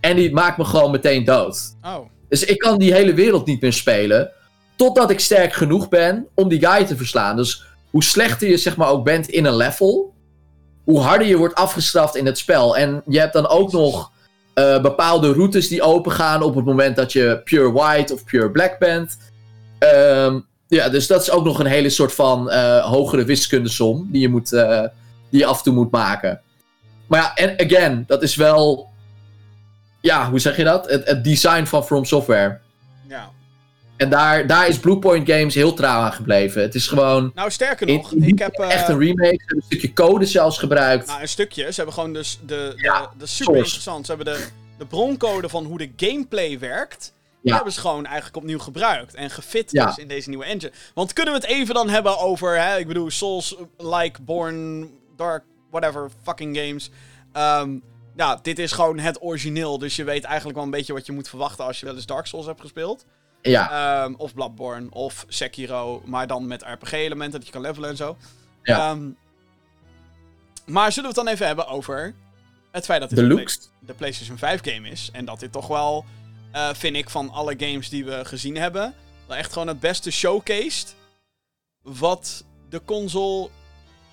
En 0.00 0.16
die 0.16 0.32
maakt 0.32 0.58
me 0.58 0.64
gewoon 0.64 0.90
meteen 0.90 1.24
dood. 1.24 1.76
Oh, 1.82 1.98
Dus 2.28 2.44
ik 2.44 2.58
kan 2.58 2.78
die 2.78 2.92
hele 2.92 3.14
wereld 3.14 3.46
niet 3.46 3.60
meer 3.60 3.72
spelen. 3.72 4.30
Totdat 4.76 5.10
ik 5.10 5.20
sterk 5.20 5.52
genoeg 5.52 5.88
ben 5.88 6.26
om 6.34 6.48
die 6.48 6.66
guy 6.66 6.84
te 6.84 6.96
verslaan. 6.96 7.36
Dus 7.36 7.64
hoe 7.90 8.04
slechter 8.04 8.48
je 8.48 8.56
zeg 8.56 8.76
maar 8.76 8.88
ook 8.88 9.04
bent 9.04 9.28
in 9.28 9.44
een 9.44 9.56
level. 9.56 10.14
Hoe 10.84 11.00
harder 11.00 11.26
je 11.26 11.36
wordt 11.36 11.54
afgestraft 11.54 12.16
in 12.16 12.26
het 12.26 12.38
spel. 12.38 12.76
En 12.76 13.02
je 13.06 13.18
hebt 13.18 13.32
dan 13.32 13.46
ook 13.46 13.72
nog 13.72 14.14
eh, 14.56 14.80
bepaalde 14.80 15.32
routes 15.32 15.68
die 15.68 15.82
opengaan 15.82 16.42
op 16.42 16.54
het 16.54 16.64
moment 16.64 16.96
dat 16.96 17.12
je 17.12 17.40
pure 17.44 17.72
white 17.72 18.12
of 18.12 18.24
pure 18.24 18.50
black 18.50 18.78
bent. 18.78 19.18
Ehm, 19.78 20.40
ja, 20.68 20.88
dus 20.88 21.06
dat 21.06 21.22
is 21.22 21.30
ook 21.30 21.44
nog 21.44 21.58
een 21.58 21.66
hele 21.66 21.90
soort 21.90 22.12
van 22.12 22.50
eh, 22.50 22.84
hogere 22.84 23.24
wiskundesom 23.24 24.08
die 24.10 24.20
je, 24.20 24.28
moet, 24.28 24.52
eh, 24.52 24.82
die 25.30 25.40
je 25.40 25.46
af 25.46 25.58
en 25.58 25.64
toe 25.64 25.74
moet 25.74 25.90
maken. 25.90 26.40
Maar 27.06 27.20
ja, 27.20 27.34
en 27.34 27.66
again, 27.66 28.04
dat 28.06 28.22
is 28.22 28.36
wel. 28.36 28.88
Ja, 30.00 30.30
hoe 30.30 30.38
zeg 30.38 30.56
je 30.56 30.64
dat? 30.64 30.90
Het, 30.90 31.06
het 31.06 31.24
design 31.24 31.64
van 31.64 31.84
From 31.84 32.04
Software. 32.04 32.58
ja. 33.08 33.30
En 33.96 34.10
daar, 34.10 34.46
daar 34.46 34.68
is 34.68 34.78
Bluepoint 34.78 35.30
Games 35.30 35.54
heel 35.54 35.74
trouw 35.74 36.00
aan 36.00 36.12
gebleven. 36.12 36.62
Het 36.62 36.74
is 36.74 36.86
gewoon. 36.86 37.32
Nou, 37.34 37.50
sterker 37.50 37.86
nog, 37.86 38.12
in- 38.12 38.22
ik 38.22 38.38
heb... 38.38 38.52
eh, 38.54 38.72
echt 38.72 38.88
een 38.88 38.98
remake. 38.98 39.26
Ze 39.36 39.44
hebben 39.44 39.56
een 39.56 39.62
stukje 39.62 39.92
code 39.92 40.26
zelfs 40.26 40.58
gebruikt. 40.58 41.06
Nou, 41.06 41.20
een 41.20 41.28
stukje. 41.28 41.62
Ze 41.62 41.74
hebben 41.74 41.94
gewoon 41.94 42.12
dus 42.12 42.38
de... 42.46 42.46
de 42.46 42.72
Ja, 42.82 43.00
dat 43.00 43.28
is 43.28 43.36
super 43.36 43.44
source. 43.44 43.58
interessant. 43.58 44.06
Ze 44.06 44.12
hebben 44.14 44.34
de, 44.34 44.46
de 44.78 44.86
broncode 44.86 45.48
van 45.48 45.64
hoe 45.64 45.78
de 45.78 45.90
gameplay 45.96 46.58
werkt... 46.58 47.14
Die 47.40 47.50
Ja. 47.54 47.54
hebben 47.54 47.72
ze 47.74 47.80
gewoon 47.80 48.06
eigenlijk 48.06 48.36
opnieuw 48.36 48.58
gebruikt. 48.58 49.14
En 49.14 49.30
gefit 49.30 49.70
Ja. 49.72 49.86
dus 49.86 49.96
in 49.98 50.08
deze 50.08 50.28
nieuwe 50.28 50.44
engine. 50.44 50.72
Want 50.94 51.12
kunnen 51.12 51.34
we 51.34 51.40
het 51.40 51.48
even 51.48 51.74
dan 51.74 51.88
hebben 51.88 52.18
over... 52.18 52.60
Hè, 52.62 52.78
ik 52.78 52.86
bedoel, 52.86 53.10
Souls-like, 53.10 54.22
Born, 54.22 54.90
Dark, 55.16 55.44
whatever, 55.70 56.10
fucking 56.22 56.56
games. 56.56 56.90
Ehm, 57.32 57.70
ja, 58.16 58.38
dit 58.42 58.58
is 58.58 58.72
gewoon 58.72 58.98
het 58.98 59.22
origineel. 59.22 59.78
Dus 59.78 59.96
je 59.96 60.04
weet 60.04 60.24
eigenlijk 60.24 60.56
wel 60.56 60.64
een 60.64 60.70
beetje 60.70 60.92
wat 60.92 61.06
je 61.06 61.12
moet 61.12 61.28
verwachten... 61.28 61.64
als 61.64 61.80
je 61.80 61.86
wel 61.86 61.94
eens 61.94 62.06
Dark 62.06 62.26
Souls 62.26 62.46
hebt 62.46 62.60
gespeeld. 62.60 63.04
Ja, 63.42 64.02
Ehm, 64.04 64.14
of 64.16 64.34
Bloodborne, 64.34 64.86
of 64.90 65.24
Sekiro, 65.28 66.02
maar 66.04 66.26
dan 66.26 66.46
met 66.46 66.62
RPG-elementen 66.62 67.38
dat 67.38 67.46
je 67.46 67.52
kan 67.52 67.60
levelen 67.62 67.90
en 67.90 67.96
zo. 67.96 68.16
Ja. 68.62 68.90
Ehm, 68.90 69.08
maar 70.66 70.92
zullen 70.92 71.10
we 71.10 71.16
het 71.16 71.24
dan 71.26 71.34
even 71.34 71.46
hebben 71.46 71.66
over 71.68 72.14
het 72.70 72.84
feit 72.84 73.00
dat 73.00 73.10
dit 73.10 73.18
de 73.18 73.24
looks. 73.26 73.56
Play- 73.56 73.68
de 73.80 73.94
PlayStation 73.94 74.38
5 74.38 74.60
game 74.64 74.88
is. 74.88 75.08
En 75.12 75.24
dat 75.24 75.40
dit 75.40 75.52
toch 75.52 75.66
wel, 75.66 76.04
eh, 76.52 76.68
vind 76.74 76.96
ik, 76.96 77.10
van 77.10 77.30
alle 77.30 77.54
games 77.58 77.88
die 77.88 78.04
we 78.04 78.24
gezien 78.24 78.56
hebben, 78.56 78.94
wel 79.26 79.36
echt 79.36 79.52
gewoon 79.52 79.68
het 79.68 79.80
beste 79.80 80.10
showcased 80.10 80.94
wat 81.82 82.44
de 82.68 82.82
console 82.84 83.48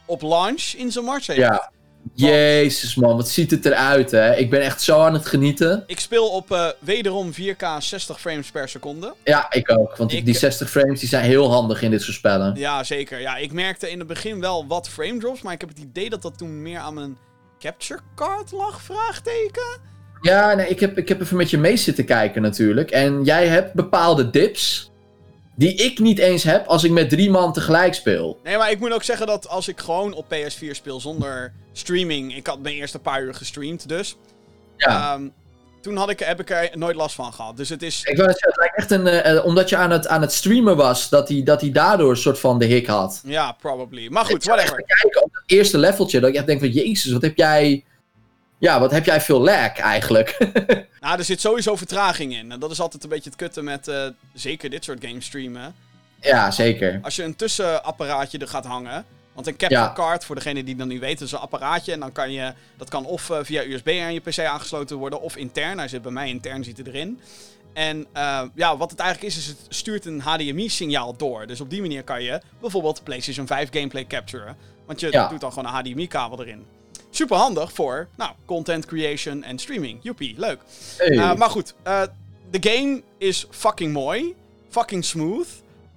op 0.05 0.21
launch 0.21 0.61
in 0.63 0.91
zijn 0.91 1.05
mars 1.05 1.28
heeft. 1.28 1.39
Ja. 1.39 1.71
Jezus 2.15 2.95
man, 2.95 3.15
wat 3.15 3.29
ziet 3.29 3.51
het 3.51 3.65
eruit 3.65 4.11
hè. 4.11 4.35
Ik 4.35 4.49
ben 4.49 4.61
echt 4.61 4.81
zo 4.81 5.01
aan 5.01 5.13
het 5.13 5.25
genieten. 5.25 5.83
Ik 5.87 5.99
speel 5.99 6.27
op 6.29 6.51
eh, 6.51 6.67
wederom 6.79 7.31
4K 7.33 7.65
60 7.79 8.19
frames 8.21 8.51
per 8.51 8.69
seconde. 8.69 9.13
Ja, 9.23 9.51
ik 9.51 9.71
ook. 9.79 9.95
Want 9.97 10.09
die- 10.09 10.19
Ik- 10.19 10.25
die 10.25 10.35
60 10.35 10.69
frames 10.69 10.99
die 10.99 11.09
zijn 11.09 11.23
heel 11.23 11.51
handig 11.51 11.81
in 11.81 11.91
dit 11.91 12.01
soort 12.01 12.15
spellen. 12.17 12.55
Ja, 12.55 12.83
zeker. 12.83 13.19
Ja, 13.21 13.35
ik 13.37 13.51
merkte 13.51 13.89
in 13.91 13.99
het 13.99 14.07
begin 14.07 14.39
wel 14.39 14.67
wat 14.67 14.89
frame 14.89 15.17
drops, 15.19 15.41
maar 15.41 15.53
ik 15.53 15.59
heb 15.61 15.69
het 15.69 15.79
idee 15.79 16.09
dat 16.09 16.21
dat 16.21 16.37
toen 16.37 16.61
meer 16.61 16.79
aan 16.79 16.93
mijn 16.93 17.17
capture 17.59 17.99
card 18.15 18.51
lag, 18.51 18.81
vraagteken? 18.81 19.91
Ja, 20.21 20.53
nee, 20.53 20.67
ik 20.67 20.79
heb, 20.79 20.97
ik 20.97 21.07
heb 21.07 21.21
even 21.21 21.37
met 21.37 21.49
je 21.49 21.57
mee 21.57 21.77
zitten 21.77 22.05
kijken 22.05 22.41
natuurlijk. 22.41 22.91
En 22.91 23.23
jij 23.23 23.47
hebt 23.47 23.73
bepaalde 23.73 24.29
dips 24.29 24.91
die 25.55 25.73
ik 25.75 25.99
niet 25.99 26.19
eens 26.19 26.43
heb 26.43 26.67
als 26.67 26.83
ik 26.83 26.91
met 26.91 27.09
drie 27.09 27.29
man 27.29 27.53
tegelijk 27.53 27.93
speel. 27.93 28.39
Nee, 28.43 28.57
maar 28.57 28.71
ik 28.71 28.79
moet 28.79 28.93
ook 28.93 29.03
zeggen 29.03 29.27
dat 29.27 29.47
als 29.47 29.67
ik 29.67 29.79
gewoon 29.79 30.13
op 30.13 30.25
PS4 30.33 30.71
speel 30.71 30.99
zonder 30.99 31.53
streaming, 31.71 32.35
ik 32.35 32.47
had 32.47 32.59
mijn 32.59 32.75
eerste 32.75 32.99
paar 32.99 33.21
uur 33.23 33.33
gestreamd 33.33 33.87
dus, 33.89 34.17
Ja. 34.77 35.13
ehm, 35.13 35.27
toen 35.81 35.95
had 35.97 36.09
ik, 36.09 36.19
heb 36.19 36.39
ik 36.39 36.49
er 36.49 36.69
nooit 36.73 36.95
last 36.95 37.15
van 37.15 37.33
gehad. 37.33 37.57
Dus 37.57 37.69
het 37.69 37.81
is, 37.81 38.03
Ik 38.03 38.17
wou 38.17 38.29
zeggen, 38.29 38.47
het 38.49 38.57
lijkt 38.57 38.75
echt 38.77 38.91
een. 38.91 39.07
eh, 39.07 39.35
eh, 39.37 39.45
omdat 39.45 39.69
je 39.69 39.75
aan 39.75 39.91
het, 39.91 40.07
aan 40.07 40.21
het 40.21 40.31
streamen 40.33 40.75
was, 40.75 41.09
dat 41.09 41.27
hij 41.29 41.43
dat 41.43 41.61
hij 41.61 41.71
daardoor 41.71 42.09
een 42.09 42.17
soort 42.17 42.39
van 42.39 42.59
de 42.59 42.65
hik 42.65 42.87
had. 42.87 43.21
ja, 43.25 43.51
probably. 43.51 44.07
Maar 44.09 44.25
goed, 44.25 44.35
ik 44.35 44.43
whatever. 44.43 44.75
te 44.77 44.83
kijken 45.01 45.23
op 45.23 45.29
het 45.33 45.43
eerste 45.45 45.77
leveltje, 45.77 46.19
dat 46.19 46.29
ik 46.29 46.35
echt 46.35 46.45
denk 46.45 46.59
van, 46.59 46.69
jezus, 46.69 47.11
wat 47.11 47.21
heb 47.21 47.37
jij... 47.37 47.83
Ja, 48.64 48.80
wat 48.80 48.91
heb 48.91 49.05
jij 49.05 49.22
veel 49.22 49.39
lag 49.41 49.78
eigenlijk? 49.78 50.38
Nou, 50.99 51.18
er 51.18 51.24
zit 51.24 51.41
sowieso 51.41 51.76
vertraging 51.76 52.36
in. 52.36 52.51
En 52.51 52.59
dat 52.59 52.72
is 52.72 52.80
altijd 52.80 53.03
een 53.03 53.09
beetje 53.09 53.30
het 53.30 53.39
kutten 53.39 53.64
met 53.64 53.88
eh, 53.88 54.05
zeker 54.34 54.70
dit 54.70 54.84
soort 54.84 55.05
games 55.05 55.26
streamen. 55.26 55.76
ja, 56.22 56.51
zeker. 56.51 56.99
Als 57.01 57.16
je 57.16 57.24
een 57.24 57.36
tussenapparaatje 57.36 58.38
er 58.38 58.47
gaat 58.47 58.66
hangen. 58.66 59.05
Want 59.34 59.47
een 59.47 59.55
capture 59.57 59.82
Ja. 59.82 59.93
card, 59.93 60.26
voor 60.26 60.36
degene 60.36 60.64
die 60.64 60.76
dan 60.76 60.88
niet 60.88 60.99
weten, 60.99 61.26
is 61.26 61.32
een 61.32 61.39
apparaatje. 61.39 61.91
En 61.91 61.99
dan 61.99 62.11
kan 62.11 62.32
je, 62.32 62.53
dat 62.78 62.89
kan 62.89 63.05
of 63.05 63.30
eh, 63.30 63.38
via 63.41 63.64
USB 63.64 63.88
aan 64.01 64.14
je 64.14 64.20
PC 64.20 64.39
aangesloten 64.39 64.97
worden, 64.97 65.22
of 65.22 65.36
intern. 65.36 65.78
Hij 65.78 65.88
zit 65.88 66.01
bij 66.01 66.11
mij 66.11 66.30
intern, 66.30 66.64
zit 66.64 66.78
hij 66.78 66.86
erin. 66.86 67.20
En 67.74 68.05
eh, 68.14 68.41
ja, 68.55 68.78
wat 68.78 68.91
het 68.91 68.99
eigenlijk 68.99 69.34
is, 69.34 69.39
is 69.39 69.47
het 69.47 69.57
stuurt 69.70 70.05
een 70.05 70.20
HDMI-signaal 70.22 71.16
door. 71.18 71.47
Dus 71.47 71.61
op 71.61 71.70
die 71.70 71.82
manier 71.82 72.03
kan 72.03 72.24
je 72.24 72.41
bijvoorbeeld 72.61 73.03
PlayStation 73.03 73.48
5 73.48 73.69
gameplay 73.72 74.06
capturen. 74.07 74.56
Want 74.85 74.99
je 74.99 75.11
Ja. 75.11 75.27
doet 75.27 75.41
dan 75.41 75.53
gewoon 75.53 75.73
een 75.76 75.80
HDMI-kabel 75.80 76.41
erin. 76.41 76.65
Super 77.15 77.38
handig 77.38 77.73
voor, 77.73 78.07
nou, 78.15 78.31
content 78.45 78.85
creation 78.85 79.44
en 79.44 79.60
streaming. 79.60 79.99
Joepie, 80.02 80.35
leuk. 80.38 80.60
Hey. 80.98 81.11
Uh, 81.11 81.35
maar 81.35 81.49
goed, 81.49 81.73
uh, 81.88 82.02
de 82.49 82.69
game 82.69 83.03
is 83.18 83.48
fucking 83.49 83.94
mooi. 83.94 84.35
Fucking 84.69 85.06
smooth. 85.06 85.48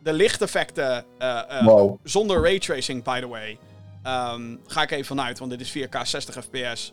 De 0.02 0.12
lichteffecten, 0.12 1.05
uh, 1.18 1.64
wow. 1.64 1.98
zonder 2.02 2.43
raytracing, 2.43 3.02
by 3.02 3.20
the 3.20 3.28
way. 3.28 3.59
Um, 4.06 4.60
ga 4.66 4.82
ik 4.82 4.90
even 4.90 5.05
vanuit, 5.05 5.38
want 5.38 5.51
dit 5.51 5.60
is 5.60 5.78
4K 5.78 6.01
60 6.02 6.44
fps. 6.44 6.93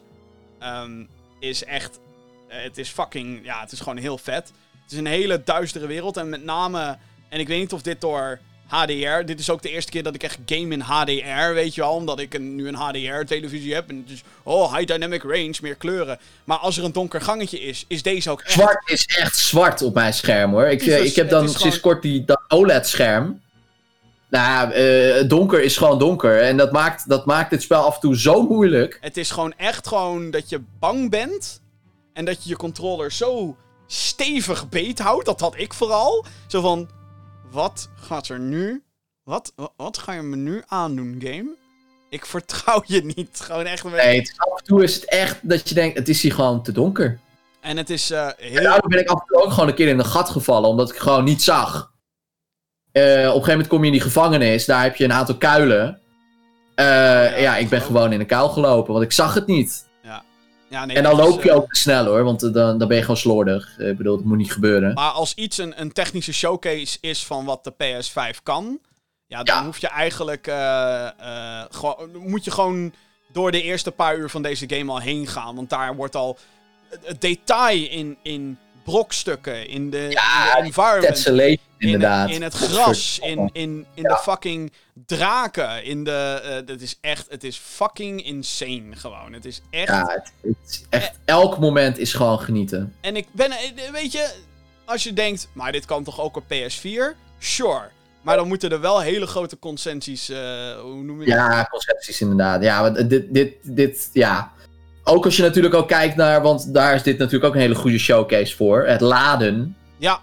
Um, 0.63 1.09
is 1.39 1.63
echt. 1.63 1.99
Het 2.47 2.77
is 2.77 2.89
fucking. 2.89 3.45
Ja, 3.45 3.59
het 3.59 3.71
is 3.71 3.79
gewoon 3.79 3.97
heel 3.97 4.17
vet. 4.17 4.51
Het 4.83 4.91
is 4.91 4.97
een 4.97 5.05
hele 5.05 5.43
duistere 5.43 5.87
wereld. 5.87 6.17
En 6.17 6.29
met 6.29 6.43
name. 6.43 6.97
En 7.29 7.39
ik 7.39 7.47
weet 7.47 7.59
niet 7.59 7.73
of 7.73 7.81
dit 7.81 8.01
door 8.01 8.39
HDR. 8.67 9.25
Dit 9.25 9.39
is 9.39 9.49
ook 9.49 9.61
de 9.61 9.69
eerste 9.69 9.91
keer 9.91 10.03
dat 10.03 10.15
ik 10.15 10.23
echt 10.23 10.37
game 10.45 10.73
in 10.73 10.79
HDR, 10.79 11.53
weet 11.53 11.75
je 11.75 11.81
wel. 11.81 11.93
Omdat 11.93 12.19
ik 12.19 12.33
een, 12.33 12.55
nu 12.55 12.67
een 12.67 12.75
HDR-televisie 12.75 13.73
heb. 13.73 13.89
En 13.89 13.97
het 14.05 14.13
is, 14.13 14.23
oh, 14.43 14.75
high 14.75 14.85
dynamic 14.93 15.23
range, 15.23 15.53
meer 15.61 15.75
kleuren. 15.75 16.19
Maar 16.43 16.57
als 16.57 16.77
er 16.77 16.83
een 16.83 16.91
donker 16.91 17.21
gangetje 17.21 17.59
is, 17.59 17.85
is 17.87 18.03
deze 18.03 18.29
ook 18.29 18.41
echt... 18.41 18.51
Zwart 18.51 18.89
is 18.89 19.05
echt 19.05 19.37
zwart 19.37 19.81
op 19.81 19.93
mijn 19.93 20.13
scherm 20.13 20.51
hoor. 20.51 20.65
Ik, 20.67 20.79
Tyfus, 20.79 21.09
ik 21.09 21.15
heb 21.15 21.25
het 21.25 21.33
dan 21.33 21.47
sinds 21.49 21.63
gewoon- 21.63 21.79
kort 21.79 22.01
die 22.01 22.25
dat 22.25 22.41
OLED-scherm. 22.47 23.41
Nou, 24.29 24.71
eh, 24.71 25.27
donker 25.27 25.63
is 25.63 25.77
gewoon 25.77 25.99
donker. 25.99 26.41
En 26.41 26.57
dat 26.57 26.71
maakt, 26.71 27.09
dat 27.09 27.25
maakt 27.25 27.49
dit 27.49 27.61
spel 27.61 27.83
af 27.85 27.95
en 27.95 28.01
toe 28.01 28.17
zo 28.19 28.41
moeilijk. 28.41 28.97
Het 29.01 29.17
is 29.17 29.31
gewoon 29.31 29.53
echt 29.57 29.87
gewoon 29.87 30.31
dat 30.31 30.49
je 30.49 30.61
bang 30.79 31.09
bent. 31.09 31.61
En 32.13 32.25
dat 32.25 32.43
je 32.43 32.49
je 32.49 32.55
controller 32.55 33.11
zo 33.11 33.57
stevig 33.87 34.69
beet 34.69 34.99
houdt. 34.99 35.25
Dat 35.25 35.39
had 35.39 35.53
ik 35.57 35.73
vooral. 35.73 36.25
Zo 36.47 36.61
van, 36.61 36.89
wat 37.53 37.89
gaat 37.95 38.27
er 38.27 38.39
nu... 38.39 38.83
Wat, 39.23 39.53
wa- 39.55 39.71
wat 39.77 39.97
ga 39.97 40.11
je 40.13 40.21
me 40.21 40.35
nu 40.35 40.63
aandoen, 40.67 41.21
game? 41.23 41.55
Ik 42.09 42.25
vertrouw 42.25 42.81
je 42.85 43.01
niet. 43.15 43.39
Gewoon 43.39 43.65
echt 43.65 43.83
Nee, 43.83 44.19
het 44.19 44.33
af 44.37 44.59
en 44.59 44.65
toe 44.65 44.83
is 44.83 44.95
het 44.95 45.05
echt 45.05 45.49
dat 45.49 45.69
je 45.69 45.75
denkt, 45.75 45.97
het 45.97 46.09
is 46.09 46.21
hier 46.21 46.33
gewoon 46.33 46.63
te 46.63 46.71
donker. 46.71 47.19
En 47.61 47.77
het 47.77 47.89
is 47.89 48.11
En 48.11 48.33
heel... 48.37 48.61
daardoor 48.63 48.89
ben 48.89 48.99
ik 48.99 49.07
af 49.07 49.19
en 49.19 49.25
toe 49.27 49.43
ook 49.43 49.51
gewoon 49.51 49.69
een 49.69 49.75
keer 49.75 49.87
in 49.87 49.99
een 49.99 50.05
gat 50.05 50.29
gevallen, 50.29 50.69
omdat 50.69 50.89
ik 50.89 50.97
gewoon 50.97 51.23
niet 51.23 51.41
zag. 51.43 51.91
Eh, 52.91 53.03
op 53.03 53.09
een 53.13 53.25
gegeven 53.25 53.49
moment 53.51 53.67
kom 53.67 53.79
je 53.79 53.85
in 53.85 53.91
die 53.91 54.01
gevangenis, 54.01 54.65
daar 54.65 54.83
heb 54.83 54.95
je 54.95 55.03
een 55.03 55.13
aantal 55.13 55.37
kuilen. 55.37 56.01
Eh, 56.75 57.41
ja, 57.41 57.57
ik 57.57 57.69
ben 57.69 57.81
gewoon 57.81 58.11
in 58.13 58.19
een 58.19 58.25
kuil 58.25 58.49
gelopen, 58.49 58.93
want 58.93 59.05
ik 59.05 59.11
zag 59.11 59.33
het 59.33 59.47
niet. 59.47 59.87
Ja, 60.73 60.85
nee, 60.85 60.95
en 60.97 61.03
dan 61.03 61.15
loop 61.15 61.43
je 61.43 61.49
eh, 61.49 61.55
ook 61.55 61.73
te 61.73 61.79
snel 61.79 62.05
hoor, 62.05 62.23
want 62.23 62.43
eh, 62.43 62.53
dan, 62.53 62.77
dan 62.77 62.87
ben 62.87 62.97
je 62.97 63.01
gewoon 63.03 63.17
slordig. 63.17 63.75
Eh, 63.77 63.87
ik 63.89 63.97
bedoel, 63.97 64.15
dat 64.15 64.25
moet 64.25 64.37
niet 64.37 64.51
gebeuren. 64.51 64.93
Maar 64.93 65.11
als 65.11 65.33
iets 65.33 65.57
een, 65.57 65.81
een 65.81 65.91
technische 65.91 66.33
showcase 66.33 66.97
is 67.01 67.25
van 67.25 67.45
wat 67.45 67.63
de 67.63 67.73
PS5 67.73 68.43
kan, 68.43 68.79
ja, 69.27 69.43
dan 69.43 69.55
Ja. 69.55 69.65
hoef 69.65 69.77
je 69.77 69.87
eigenlijk, 69.87 70.45
gewoon, 71.69 72.09
moet 72.17 72.43
je 72.43 72.51
gewoon 72.51 72.93
door 73.31 73.51
de 73.51 73.61
eerste 73.61 73.91
paar 73.91 74.17
uur 74.17 74.29
van 74.29 74.41
deze 74.41 74.65
game 74.67 74.91
al 74.91 74.99
heen 74.99 75.27
gaan. 75.27 75.55
Want 75.55 75.69
daar 75.69 75.95
wordt 75.95 76.15
al 76.15 76.37
het, 76.89 76.99
het 77.07 77.21
detail 77.21 77.87
in, 77.89 78.17
in 78.21 78.57
brokstukken, 78.83 79.67
in 79.67 79.89
de, 79.89 80.07
Ja, 80.09 80.57
in 80.57 80.61
de 80.61 80.67
environment, 80.67 81.17
In, 81.83 82.29
in 82.29 82.41
het 82.41 82.53
gras, 82.53 83.19
in, 83.21 83.49
in, 83.53 83.85
in 83.93 84.03
Ja. 84.03 84.09
de 84.09 84.17
fucking 84.21 84.71
draken, 85.05 85.83
in 85.83 86.03
de, 86.03 86.41
eh 86.43 86.65
dat 86.65 86.81
is 86.81 86.97
echt, 87.01 87.25
het 87.29 87.43
is 87.43 87.57
fucking 87.57 88.25
insane 88.25 88.95
gewoon. 88.95 89.33
Het 89.33 89.45
is 89.45 89.61
echt... 89.69 89.87
Ja, 89.87 90.07
het, 90.07 90.33
het 90.41 90.69
is 90.69 90.83
echt, 90.89 91.19
elk 91.25 91.59
moment 91.59 91.97
is 91.97 92.13
gewoon 92.13 92.39
genieten. 92.39 92.93
En 93.01 93.15
ik 93.15 93.27
ben, 93.31 93.51
eh, 93.51 93.91
weet 93.91 94.11
je, 94.11 94.33
als 94.85 95.03
je 95.03 95.13
denkt, 95.13 95.47
maar 95.53 95.71
dit 95.71 95.85
kan 95.85 96.03
toch 96.03 96.21
ook 96.21 96.35
op 96.35 96.43
PS4? 96.43 97.15
Sure. 97.39 97.89
Maar 98.21 98.37
dan 98.37 98.47
moeten 98.47 98.69
er 98.71 98.81
wel 98.81 98.99
hele 99.01 99.25
grote 99.27 99.59
consensies, 99.59 100.29
eh, 100.29 100.37
hoe 100.81 101.03
noem 101.03 101.19
je 101.19 101.25
dat? 101.25 101.35
Ja, 101.35 101.67
concepties 101.71 102.21
inderdaad. 102.21 102.63
Ja, 102.63 102.81
want 102.81 103.09
dit, 103.09 103.33
dit, 103.33 103.53
dit, 103.61 104.09
ja. 104.13 104.51
Ook 105.03 105.25
als 105.25 105.35
je 105.35 105.41
natuurlijk 105.41 105.73
ook 105.73 105.87
kijkt 105.87 106.15
naar, 106.15 106.41
want 106.41 106.73
daar 106.73 106.95
is 106.95 107.03
dit 107.03 107.17
natuurlijk 107.17 107.45
ook 107.45 107.53
een 107.53 107.59
hele 107.61 107.75
goede 107.75 107.97
showcase 107.97 108.55
voor. 108.55 108.85
Het 108.85 109.01
laden. 109.01 109.75
Ja. 109.97 110.21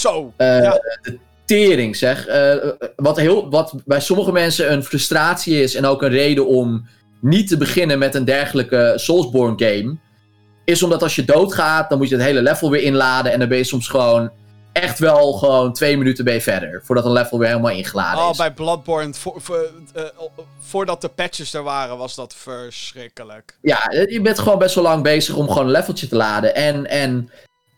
Zo. 0.00 0.32
Eh, 0.36 0.62
Ja. 0.62 0.80
De 1.02 1.18
tering 1.44 1.96
zeg. 1.96 2.26
Eh, 2.26 2.54
wat, 2.96 3.16
heel, 3.16 3.50
wat 3.50 3.72
bij 3.84 4.00
sommige 4.00 4.32
mensen 4.32 4.72
een 4.72 4.84
frustratie 4.84 5.62
is 5.62 5.74
en 5.74 5.84
ook 5.86 6.02
een 6.02 6.08
reden 6.10 6.46
om 6.46 6.86
niet 7.20 7.48
te 7.48 7.56
beginnen 7.56 7.98
met 7.98 8.14
een 8.14 8.24
dergelijke 8.24 8.92
Soulsborne 8.96 9.54
game. 9.66 9.96
Is 10.64 10.82
omdat 10.82 11.02
als 11.02 11.14
je 11.16 11.24
doodgaat, 11.24 11.88
dan 11.88 11.98
moet 11.98 12.08
je 12.08 12.14
het 12.14 12.24
hele 12.24 12.42
level 12.42 12.70
weer 12.70 12.82
inladen. 12.82 13.32
En 13.32 13.38
dan 13.38 13.48
ben 13.48 13.58
je 13.58 13.64
soms 13.64 13.88
gewoon 13.88 14.30
echt 14.72 14.98
wel 14.98 15.32
gewoon 15.32 15.72
twee 15.72 15.96
minuten 15.96 16.24
ben 16.24 16.34
je 16.34 16.40
verder. 16.40 16.80
Voordat 16.84 17.04
een 17.04 17.12
level 17.12 17.38
weer 17.38 17.48
helemaal 17.48 17.70
ingeladen 17.70 18.24
Oh, 18.24 18.30
is. 18.30 18.36
bij 18.36 18.52
Bloodborne, 18.52 19.14
voor, 19.14 19.34
voor, 19.40 19.70
eh, 19.94 20.02
voordat 20.60 21.00
de 21.00 21.08
patches 21.08 21.54
er 21.54 21.62
waren, 21.62 21.96
was 21.98 22.14
dat 22.14 22.34
verschrikkelijk. 22.34 23.58
Ja, 23.62 23.78
je 24.08 24.20
bent 24.22 24.38
gewoon 24.38 24.58
best 24.58 24.74
wel 24.74 24.84
lang 24.84 25.02
bezig 25.02 25.34
om 25.34 25.48
gewoon 25.48 25.64
een 25.64 25.70
leveltje 25.70 26.08
te 26.08 26.16
laden. 26.16 26.54
En, 26.54 26.86
en 26.86 27.30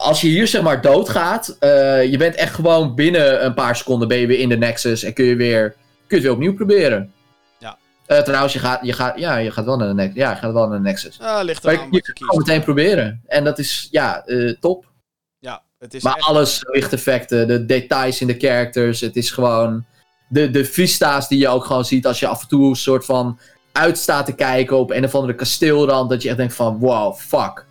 als 0.05 0.21
je 0.21 0.29
hier 0.29 0.47
zeg 0.47 0.63
maar 0.63 0.81
doodgaat, 0.81 1.57
eh 1.61 2.05
je 2.11 2.17
bent 2.17 2.35
echt 2.35 2.55
gewoon 2.55 2.95
binnen 2.95 3.45
een 3.45 3.55
paar 3.55 3.77
seconden 3.77 4.09
ben 4.09 4.19
je 4.19 4.27
weer 4.27 4.39
in 4.39 4.49
de 4.49 4.57
Nexus 4.57 5.03
en 5.03 5.13
kun 5.15 5.25
je 5.25 5.37
weer, 5.37 5.69
kun 5.71 5.77
je 6.07 6.15
het 6.15 6.23
weer 6.23 6.33
opnieuw 6.33 6.55
proberen. 6.55 7.13
Ja. 7.59 7.79
Eh, 8.07 8.19
trouwens, 8.19 8.53
je 8.53 8.59
gaat, 8.59 8.79
je, 8.83 8.93
gaat, 8.93 9.19
ja, 9.19 9.37
je 9.37 9.51
gaat 9.51 9.65
wel 9.65 9.77
naar 9.77 9.89
de 9.89 9.95
Nexus. 9.95 10.17
Ja, 10.17 10.31
je 10.31 10.37
gaat 10.37 10.53
wel 10.53 10.69
naar 10.69 10.77
de 10.79 10.85
Nexus. 10.85 11.21
Ah, 11.21 11.45
ligt 11.45 11.63
Maar 11.63 11.73
er 11.73 11.79
je, 11.79 11.85
aan 11.85 11.91
je 11.93 11.97
je 11.97 12.13
kunt 12.13 12.31
het 12.31 12.39
meteen 12.39 12.63
proberen. 12.63 13.23
En 13.27 13.45
dat 13.45 13.59
is, 13.59 13.89
ja, 13.91 14.25
eh, 14.25 14.51
top. 14.61 14.93
Ja, 15.39 15.63
het 15.79 15.95
is 15.95 16.03
Maar 16.03 16.15
echt- 16.17 16.27
alles, 16.27 16.61
lichteffecten, 16.63 17.47
de 17.49 17.67
details 17.67 18.21
in 18.21 18.27
de 18.27 18.39
characters, 18.39 19.01
het 19.01 19.17
is 19.17 19.31
gewoon... 19.31 19.85
De, 20.29 20.51
de 20.51 20.65
vista's 20.65 21.29
die 21.29 21.39
je 21.39 21.49
ook 21.49 21.65
gewoon 21.65 21.85
ziet 21.85 22.07
als 22.07 22.21
je 22.21 22.27
af 22.27 22.43
en 22.43 22.49
toe 22.49 22.69
een 22.69 22.77
soort 22.77 23.05
van 23.05 23.39
uitstaat 23.73 24.27
te 24.27 24.35
kijken 24.35 24.77
op 24.77 24.91
een 24.91 25.05
of 25.05 25.15
andere 25.15 25.35
kasteelrand. 25.35 26.11
Dat 26.11 26.23
je 26.23 26.29
echt 26.29 26.37
denkt 26.39 26.55
van, 26.55 26.79
wow, 26.79 27.15
fuck. 27.15 27.67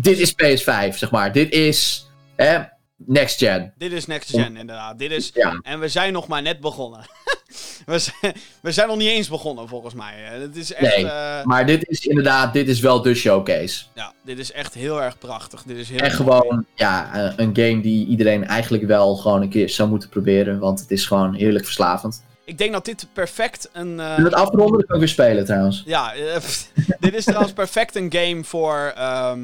Dit 0.00 0.18
is 0.18 0.32
PS5, 0.32 0.94
zeg 0.96 1.10
maar. 1.10 1.32
Dit 1.32 1.52
is 1.52 2.06
hè, 2.36 2.58
next 2.96 3.38
gen. 3.38 3.72
Dit 3.78 3.92
is 3.92 4.06
next 4.06 4.30
gen, 4.30 4.56
inderdaad. 4.56 4.98
Dit 4.98 5.10
is... 5.10 5.30
Ja. 5.34 5.58
En 5.62 5.80
we 5.80 5.88
zijn 5.88 6.12
nog 6.12 6.26
maar 6.28 6.42
net 6.42 6.60
begonnen. 6.60 7.00
we, 7.86 7.98
zijn, 7.98 8.34
we 8.62 8.72
zijn 8.72 8.88
nog 8.88 8.96
niet 8.96 9.08
eens 9.08 9.28
begonnen, 9.28 9.68
volgens 9.68 9.94
mij. 9.94 10.14
Eh, 10.32 10.40
Het 10.40 10.56
is 10.56 10.72
echt... 10.72 10.96
Nee. 10.96 11.06
eh, 11.10 11.44
Maar 11.44 11.66
dit 11.66 11.88
is 11.88 12.06
inderdaad, 12.06 12.52
dit 12.52 12.68
is 12.68 12.80
wel 12.80 13.02
de 13.02 13.14
showcase. 13.14 13.84
ja, 13.94 14.12
dit 14.24 14.38
is 14.38 14.52
echt 14.52 14.74
heel 14.74 15.02
erg 15.02 15.18
prachtig. 15.18 15.62
Dit 15.62 15.76
is 15.76 15.88
heel 15.88 15.98
En 15.98 16.04
mooi. 16.04 16.16
gewoon, 16.16 16.64
ja, 16.74 17.14
eh, 17.14 17.32
een 17.36 17.56
game 17.56 17.80
die 17.80 18.06
iedereen 18.06 18.44
eigenlijk 18.46 18.84
wel 18.84 19.16
gewoon 19.16 19.42
een 19.42 19.48
keer 19.48 19.68
zou 19.68 19.88
moeten 19.88 20.08
proberen. 20.08 20.58
Want 20.58 20.80
het 20.80 20.90
is 20.90 21.06
gewoon 21.06 21.34
heerlijk 21.34 21.64
verslavend. 21.64 22.22
Ik 22.44 22.58
denk 22.58 22.72
dat 22.72 22.84
dit 22.84 23.06
perfect 23.12 23.68
een... 23.72 24.00
En 24.00 24.24
het 24.24 24.34
afronden 24.34 24.86
kan 24.86 24.94
ik 24.94 25.00
weer 25.00 25.08
spelen 25.08 25.44
trouwens. 25.44 25.82
Ja, 25.86 26.12
dit 27.00 27.14
is 27.14 27.24
trouwens 27.24 27.52
perfect 27.52 27.96
een 27.96 28.12
game 28.12 28.44
voor. 28.44 28.92
ehm, 28.96 29.40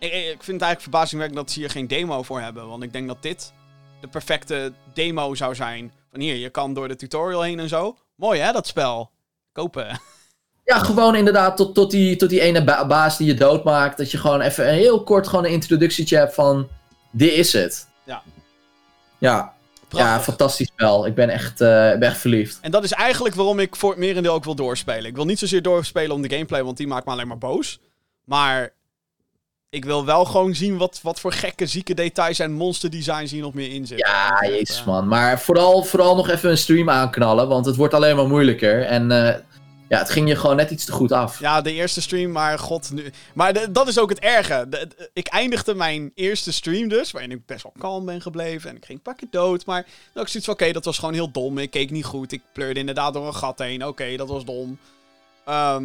ik, 0.00 0.12
ik 0.12 0.42
vind 0.42 0.46
het 0.46 0.46
eigenlijk 0.46 0.80
verbazingwekkend 0.80 1.40
dat 1.40 1.50
ze 1.50 1.58
hier 1.58 1.70
geen 1.70 1.86
demo 1.88 2.22
voor 2.22 2.40
hebben. 2.40 2.68
Want 2.68 2.82
ik 2.82 2.92
denk 2.92 3.08
dat 3.08 3.22
dit 3.22 3.52
de 4.00 4.08
perfecte 4.08 4.72
demo 4.94 5.34
zou 5.34 5.54
zijn. 5.54 5.92
Van 6.10 6.20
hier, 6.20 6.34
je 6.36 6.50
kan 6.50 6.74
door 6.74 6.88
de 6.88 6.96
tutorial 6.96 7.42
heen 7.42 7.58
en 7.60 7.68
zo. 7.68 7.96
Mooi 8.16 8.40
hè, 8.40 8.52
dat 8.52 8.66
spel. 8.66 9.10
Kopen. 9.52 10.00
Ja, 10.64 10.78
gewoon 10.78 11.14
inderdaad 11.16 11.56
tot, 11.56 11.74
tot, 11.74 11.90
die, 11.90 12.16
tot 12.16 12.28
die 12.30 12.40
ene 12.40 12.64
ba- 12.64 12.86
baas 12.86 13.16
die 13.16 13.26
je 13.26 13.34
doodmaakt. 13.34 13.96
Dat 13.98 14.10
je 14.10 14.18
gewoon 14.18 14.40
even 14.40 14.68
een 14.68 14.74
heel 14.74 15.02
kort 15.02 15.28
gewoon 15.28 15.44
een 15.44 15.50
introductietje 15.50 16.16
hebt 16.16 16.34
van... 16.34 16.68
Dit 17.10 17.32
is 17.32 17.52
het. 17.52 17.88
Ja. 18.04 18.22
Ja, 19.18 19.28
ja 19.28 19.54
Prachtig. 19.88 20.24
fantastisch 20.24 20.66
spel. 20.66 21.06
Ik 21.06 21.14
ben 21.14 21.28
echt, 21.28 21.60
eh, 21.60 21.92
ik 21.92 21.98
ben 21.98 22.08
echt 22.08 22.18
verliefd. 22.20 22.58
en 22.60 22.70
dat 22.70 22.84
is 22.84 22.92
eigenlijk 22.92 23.34
waarom 23.34 23.58
ik 23.58 23.76
voor 23.76 23.90
het 23.90 23.98
merendeel 23.98 24.34
ook 24.34 24.44
wil 24.44 24.54
doorspelen. 24.54 25.04
Ik 25.04 25.14
wil 25.16 25.24
niet 25.24 25.38
zozeer 25.38 25.62
doorspelen 25.62 26.16
om 26.16 26.22
de 26.22 26.30
gameplay, 26.30 26.62
want 26.64 26.76
die 26.76 26.86
maakt 26.86 27.06
me 27.06 27.12
alleen 27.12 27.28
maar 27.28 27.38
boos. 27.38 27.78
Maar 28.24 28.72
ik 29.70 29.84
wil 29.84 30.04
wel 30.04 30.24
gewoon 30.24 30.54
zien 30.54 30.76
wat, 30.76 31.00
wat 31.02 31.20
voor 31.20 31.32
gekke, 31.32 31.66
zieke 31.66 31.94
details 31.94 32.38
en 32.38 32.52
monsterdesigns 32.52 33.30
hier 33.30 33.42
nog 33.42 33.54
meer 33.54 33.70
in 33.72 33.86
zitten. 33.86 34.08
Ja, 34.08 34.46
jezus 34.48 34.80
eh, 34.80 34.86
man. 34.86 35.08
Maar 35.08 35.40
vooral, 35.40 35.82
vooral 35.82 36.16
nog 36.16 36.28
even 36.28 36.50
een 36.50 36.58
stream 36.58 36.90
aanknallen. 36.90 37.48
Want 37.48 37.66
het 37.66 37.76
wordt 37.76 37.94
alleen 37.94 38.16
maar 38.16 38.26
moeilijker. 38.26 38.82
En 38.84 39.10
eh, 39.10 39.38
ja, 39.88 39.98
het 39.98 40.10
ging 40.10 40.28
je 40.28 40.36
gewoon 40.36 40.56
net 40.56 40.70
iets 40.70 40.84
te 40.84 40.92
goed 40.92 41.12
af. 41.12 41.40
Ja, 41.40 41.60
de 41.60 41.72
eerste 41.72 42.00
stream, 42.02 42.30
maar 42.32 42.58
god. 42.58 42.90
Nu... 42.92 43.10
Maar 43.34 43.52
de- 43.52 43.70
dat 43.72 43.88
is 43.88 43.98
ook 43.98 44.08
het 44.10 44.18
erge. 44.18 44.66
De- 44.68 44.86
de- 44.96 45.10
ik 45.12 45.26
eindigde 45.26 45.74
mijn 45.74 46.12
eerste 46.14 46.52
stream 46.52 46.88
dus, 46.88 47.10
waarin 47.10 47.30
ik 47.30 47.46
best 47.46 47.62
wel 47.62 47.72
kalm 47.78 48.04
ben 48.04 48.20
gebleven. 48.22 48.70
En 48.70 48.76
ik 48.76 48.84
ging 48.84 49.02
pakken 49.02 49.28
dood. 49.30 49.66
Maar 49.66 49.82
dan 50.12 50.22
ook 50.22 50.28
zoiets 50.28 50.44
van: 50.48 50.54
oké, 50.54 50.72
dat 50.72 50.84
was 50.84 50.98
gewoon 50.98 51.14
heel 51.14 51.30
dom. 51.30 51.58
Ik 51.58 51.70
keek 51.70 51.90
niet 51.90 52.04
goed. 52.04 52.32
Ik 52.32 52.42
pleurde 52.52 52.80
inderdaad 52.80 53.14
door 53.14 53.26
een 53.26 53.34
gat 53.34 53.58
heen. 53.58 53.86
Oké, 53.86 54.16
dat 54.16 54.28
was 54.28 54.44
dom. 54.44 54.78
Ehm, 55.46 55.84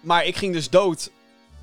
maar 0.00 0.26
ik 0.26 0.36
ging 0.36 0.52
dus 0.52 0.70
dood 0.70 1.10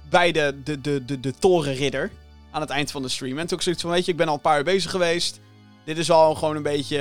bij 0.09 0.31
de, 0.31 0.55
de, 0.63 0.81
de, 0.81 1.05
de, 1.05 1.19
de 1.19 1.33
torenridder 1.39 2.11
aan 2.51 2.61
het 2.61 2.69
eind 2.69 2.91
van 2.91 3.01
de 3.01 3.07
stream. 3.09 3.37
En 3.39 3.47
toen 3.47 3.57
ik 3.57 3.63
zoiets 3.63 3.81
van: 3.81 3.91
weet 3.91 4.05
je, 4.05 4.11
ik 4.11 4.17
ben 4.17 4.27
al 4.27 4.33
een 4.33 4.39
paar 4.41 4.57
uur 4.57 4.63
bezig 4.63 4.91
geweest. 4.91 5.39
Dit 5.83 5.97
is 5.97 6.11
al 6.11 6.35
gewoon 6.35 6.55
een 6.55 6.63
beetje. 6.63 6.97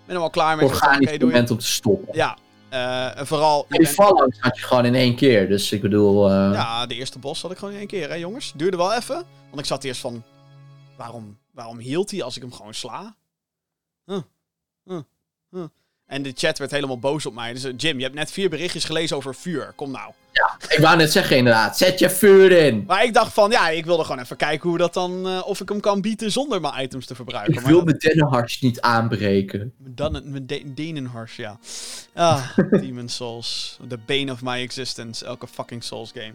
Ik 0.00 0.06
ben 0.06 0.14
er 0.14 0.20
wel 0.20 0.30
klaar 0.30 0.56
mee. 0.56 0.66
Organisch 0.66 1.10
doei. 1.18 1.24
moment 1.32 1.50
om 1.50 1.58
te 1.58 1.66
stoppen. 1.66 2.16
Ja, 2.16 2.38
eh, 2.68 3.18
en 3.18 3.26
vooral. 3.26 3.66
Die 3.68 3.78
bent- 3.78 4.40
had 4.40 4.58
je 4.58 4.64
gewoon 4.64 4.84
in 4.84 4.94
één 4.94 5.16
keer. 5.16 5.48
Dus 5.48 5.72
ik 5.72 5.80
bedoel... 5.80 6.30
eh, 6.30 6.50
Ja, 6.52 6.86
de 6.86 6.94
eerste 6.94 7.18
bos 7.18 7.42
had 7.42 7.50
ik 7.50 7.58
gewoon 7.58 7.72
in 7.74 7.80
één 7.80 7.88
keer, 7.88 8.08
hè 8.08 8.14
jongens. 8.14 8.52
Duurde 8.56 8.76
wel 8.76 8.94
even. 8.94 9.14
Want 9.48 9.58
ik 9.60 9.64
zat 9.66 9.84
eerst 9.84 10.00
van... 10.00 10.22
Waarom, 10.96 11.38
waarom 11.52 11.78
hield 11.78 12.10
hij 12.10 12.22
als 12.22 12.36
ik 12.36 12.42
hem 12.42 12.52
gewoon 12.52 12.74
sla? 12.74 13.16
Huh. 14.06 14.18
Huh. 14.84 15.00
Huh. 15.50 15.64
En 16.06 16.22
de 16.22 16.32
chat 16.34 16.58
werd 16.58 16.70
helemaal 16.70 16.98
boos 16.98 17.26
op 17.26 17.34
mij. 17.34 17.52
Dus 17.52 17.64
eh, 17.64 17.72
Jim, 17.76 17.96
je 17.96 18.02
hebt 18.02 18.14
net 18.14 18.30
vier 18.30 18.50
berichtjes 18.50 18.84
gelezen 18.84 19.16
over 19.16 19.34
vuur. 19.34 19.72
Kom 19.76 19.90
nou. 19.90 20.12
Ik 20.68 20.78
wou 20.80 20.96
net 20.96 21.12
zeggen 21.12 21.36
inderdaad. 21.36 21.76
Zet 21.78 21.98
je 21.98 22.10
vuur 22.10 22.52
in. 22.52 22.84
Maar 22.86 23.04
ik 23.04 23.14
dacht 23.14 23.32
van, 23.32 23.50
ja, 23.50 23.68
ik 23.68 23.84
wilde 23.84 24.04
gewoon 24.04 24.18
even 24.20 24.36
kijken 24.36 24.68
hoe 24.68 24.78
dat 24.78 24.94
dan... 24.94 25.26
eh, 25.28 25.46
of 25.46 25.60
ik 25.60 25.68
hem 25.68 25.80
kan 25.80 26.00
bieten 26.00 26.30
zonder 26.32 26.60
mijn 26.60 26.82
items 26.82 27.06
te 27.06 27.14
verbruiken. 27.14 27.54
Ik 27.54 27.60
wil 27.60 27.76
dat- 27.76 27.84
mijn 27.84 27.98
dennenharts 27.98 28.60
niet 28.60 28.80
aanbreken. 28.80 29.72
Dan 29.78 30.12
mijn 30.24 30.46
de- 30.46 30.74
Denenhars, 30.74 31.36
ja. 31.36 31.58
Ah, 32.14 32.42
Demon 32.80 33.08
Souls. 33.08 33.78
The 33.88 33.98
bane 34.06 34.32
of 34.32 34.42
my 34.42 34.60
existence. 34.62 35.24
Elke 35.24 35.46
fucking 35.46 35.84
Souls 35.84 36.10
game. 36.14 36.32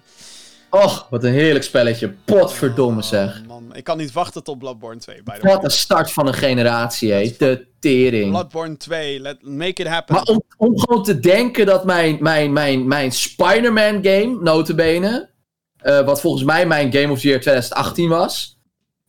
Och, 0.69 1.07
wat 1.09 1.23
een 1.23 1.31
heerlijk 1.33 1.63
spelletje. 1.65 2.09
Potverdomme 2.25 3.01
zeg. 3.01 3.39
Oh, 3.41 3.47
man. 3.47 3.75
Ik 3.75 3.83
kan 3.83 3.97
niet 3.97 4.11
wachten 4.11 4.43
tot 4.43 4.57
Bloodborne 4.59 4.99
2, 4.99 5.23
by 5.23 5.31
the 5.33 5.41
way. 5.41 5.53
Wat 5.53 5.63
een 5.63 5.71
start 5.71 6.11
van 6.11 6.27
een 6.27 6.33
generatie, 6.33 7.11
hé. 7.11 7.35
De 7.37 7.67
tering. 7.79 8.29
Bloodborne 8.31 8.77
2, 8.77 9.19
let, 9.19 9.43
make 9.43 9.81
it 9.81 9.87
happen. 9.87 10.15
Maar 10.15 10.23
om, 10.23 10.41
om 10.57 10.79
gewoon 10.79 11.03
te 11.03 11.19
denken 11.19 11.65
dat 11.65 11.85
mijn, 11.85 12.17
mijn, 12.19 12.53
mijn, 12.53 12.87
mijn 12.87 13.11
Spider-Man 13.11 13.93
game, 14.03 14.37
notabene, 14.41 15.29
eh, 15.77 16.05
wat 16.05 16.21
volgens 16.21 16.43
mij 16.43 16.67
mijn 16.67 16.93
Game 16.93 17.11
of 17.11 17.19
the 17.19 17.27
Year 17.27 17.39
2018 17.41 18.09
was, 18.09 18.57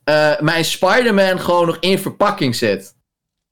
eh, 0.04 0.40
mijn 0.40 0.64
Spider-Man 0.64 1.40
gewoon 1.40 1.66
nog 1.66 1.76
in 1.80 1.98
verpakking 1.98 2.54
zit. 2.56 2.94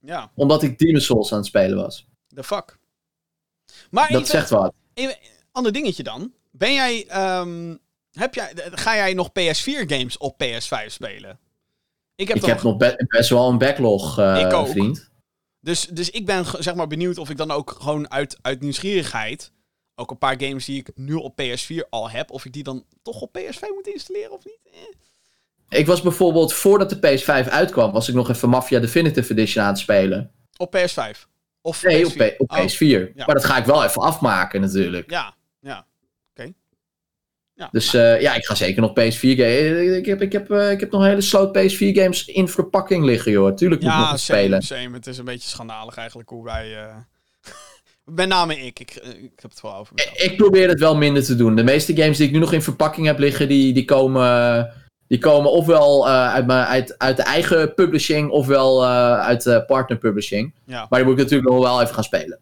Ja, 0.01 0.31
Omdat 0.35 0.63
ik 0.63 0.79
Demon's 0.79 1.05
Souls 1.05 1.33
aan 1.33 1.39
het 1.39 1.47
spelen 1.47 1.77
was. 1.77 2.07
the 2.35 2.43
fuck. 2.45 2.79
Maar 3.91 4.09
Dat 4.13 4.29
zegt 4.29 4.51
wat. 4.51 4.73
even- 4.95 5.17
ander 5.53 5.73
dingetje 5.73 6.03
dan. 6.03 6.33
Ben 6.51 6.73
jij, 6.73 7.05
ehm, 7.09 7.77
heb 8.13 8.35
jij, 8.35 8.53
ga 8.71 8.95
jij 8.97 9.15
nog 9.15 9.29
PS4 9.29 9.87
games 9.87 10.19
op 10.19 10.43
PS5 10.45 10.87
spelen? 10.87 11.39
Ik 12.15 12.29
heb 12.29 12.37
Ik 12.37 12.45
heb 12.45 12.63
nog 12.63 12.77
be- 12.77 13.05
best 13.09 13.31
wel 13.31 13.49
een 13.49 13.59
backlog, 13.59 14.19
eh, 14.19 14.41
Ik 14.41 14.53
ook. 14.53 14.69
vriend. 14.69 15.11
Dus, 15.61 15.87
dus 15.87 16.11
ik 16.11 16.27
ben 16.27 16.45
zeg 16.59 16.75
maar 16.75 16.87
benieuwd 16.87 17.19
of 17.19 17.31
ik 17.31 17.37
dan 17.37 17.51
ook 17.51 17.77
gewoon 17.81 18.11
uit, 18.11 18.39
uit 18.43 18.61
nieuwsgierigheid. 18.61 19.53
Ook 19.95 20.11
een 20.11 20.19
paar 20.19 20.41
games 20.43 20.65
die 20.65 20.79
ik 20.79 20.91
nu 20.95 21.15
op 21.15 21.41
PS4 21.43 21.89
al 21.91 22.11
heb. 22.11 22.31
Of 22.31 22.45
ik 22.45 22.53
die 22.53 22.63
dan 22.63 22.85
toch 23.03 23.21
op 23.21 23.39
PS5 23.39 23.69
moet 23.75 23.87
installeren 23.87 24.31
of 24.33 24.45
niet? 24.45 24.59
Eh. 24.73 25.79
Ik 25.79 25.87
was 25.87 26.03
bijvoorbeeld, 26.03 26.53
voordat 26.53 26.91
de 26.91 26.97
PS5 26.99 27.49
uitkwam, 27.49 27.93
was 27.93 28.09
ik 28.09 28.15
nog 28.15 28.31
even 28.31 28.49
Mafia 28.49 28.81
Definitive 28.81 29.33
Edition 29.33 29.63
aan 29.65 29.71
het 29.71 29.79
spelen. 29.79 30.33
Op 30.57 30.77
PS5? 30.77 31.27
Of 31.61 31.83
nee, 31.83 32.05
PS4? 32.05 32.07
op, 32.07 32.17
P- 32.17 32.41
op 32.41 32.51
Oh, 32.51 32.59
PS4. 32.59 32.79
ja. 33.15 33.25
Maar 33.27 33.35
dat 33.35 33.45
ga 33.45 33.57
ik 33.57 33.65
wel 33.65 33.85
even 33.85 34.03
afmaken 34.03 34.61
natuurlijk. 34.61 35.11
Ja, 35.11 35.35
ja. 35.61 35.87
Ja, 37.59 37.69
Dus 37.73 37.95
eh, 37.95 38.21
ja, 38.21 38.35
ik 38.35 38.45
ga 38.45 38.55
zeker 38.55 38.81
nog 38.81 38.91
PS4 38.91 38.95
games. 39.21 39.97
Ik 39.97 40.07
heb, 40.07 40.23
ik, 40.23 40.33
heb, 40.33 40.51
eh, 40.51 40.71
ik 40.71 40.81
heb 40.81 40.91
nog 40.91 41.01
een 41.01 41.09
hele 41.09 41.21
sloot 41.21 41.59
PS4 41.59 41.93
games 41.93 42.25
in 42.25 42.49
verpakking 42.49 43.05
liggen, 43.05 43.33
joh. 43.33 43.55
Tuurlijk 43.55 43.83
moet 43.83 43.91
ik 43.91 43.97
nog 43.99 44.11
ja 44.11 44.17
same, 44.17 44.39
spelen. 44.39 44.63
same. 44.63 44.97
Het 44.97 45.07
is 45.07 45.19
een 45.19 45.25
beetje 45.25 45.49
schandalig 45.49 45.97
eigenlijk 45.97 46.29
hoe 46.29 46.45
wij... 46.45 46.77
eh, 46.77 46.97
Met 48.05 48.29
name 48.29 48.57
ik. 48.67 48.81
Ik, 48.81 48.91
eh, 48.91 49.09
ik 49.09 49.33
heb 49.41 49.51
het 49.51 49.61
wel 49.61 49.75
over 49.77 49.95
mezelf. 49.95 50.17
Ik 50.19 50.37
probeer 50.37 50.69
het 50.69 50.81
wel 50.81 50.97
minder 50.97 51.25
te 51.25 51.37
doen. 51.37 51.57
De 51.57 51.65
meeste 51.65 51.97
games 51.97 52.17
die 52.17 52.27
ik 52.27 52.33
nu 52.33 52.39
nog 52.39 52.53
in 52.53 52.63
verpakking 52.63 53.07
heb 53.07 53.19
liggen, 53.19 53.49
die, 53.49 53.73
die, 53.75 53.85
komen, 53.85 54.73
die 55.07 55.19
komen 55.19 55.51
ofwel 55.51 56.07
eh, 56.09 56.33
uit, 56.33 56.47
mijn, 56.47 56.67
uit, 56.67 56.99
uit 56.99 57.17
de 57.17 57.23
eigen 57.23 57.75
publishing, 57.75 58.31
ofwel 58.31 58.83
eh, 58.85 59.21
uit 59.21 59.43
de 59.43 59.65
partner 59.67 59.99
publishing. 59.99 60.55
Ja. 60.67 60.87
Maar 60.89 60.99
die 60.99 61.09
moet 61.09 61.19
ik 61.19 61.23
natuurlijk 61.25 61.51
nog 61.51 61.63
wel 61.63 61.83
even 61.83 61.95
gaan 61.95 62.05
spelen. 62.05 62.41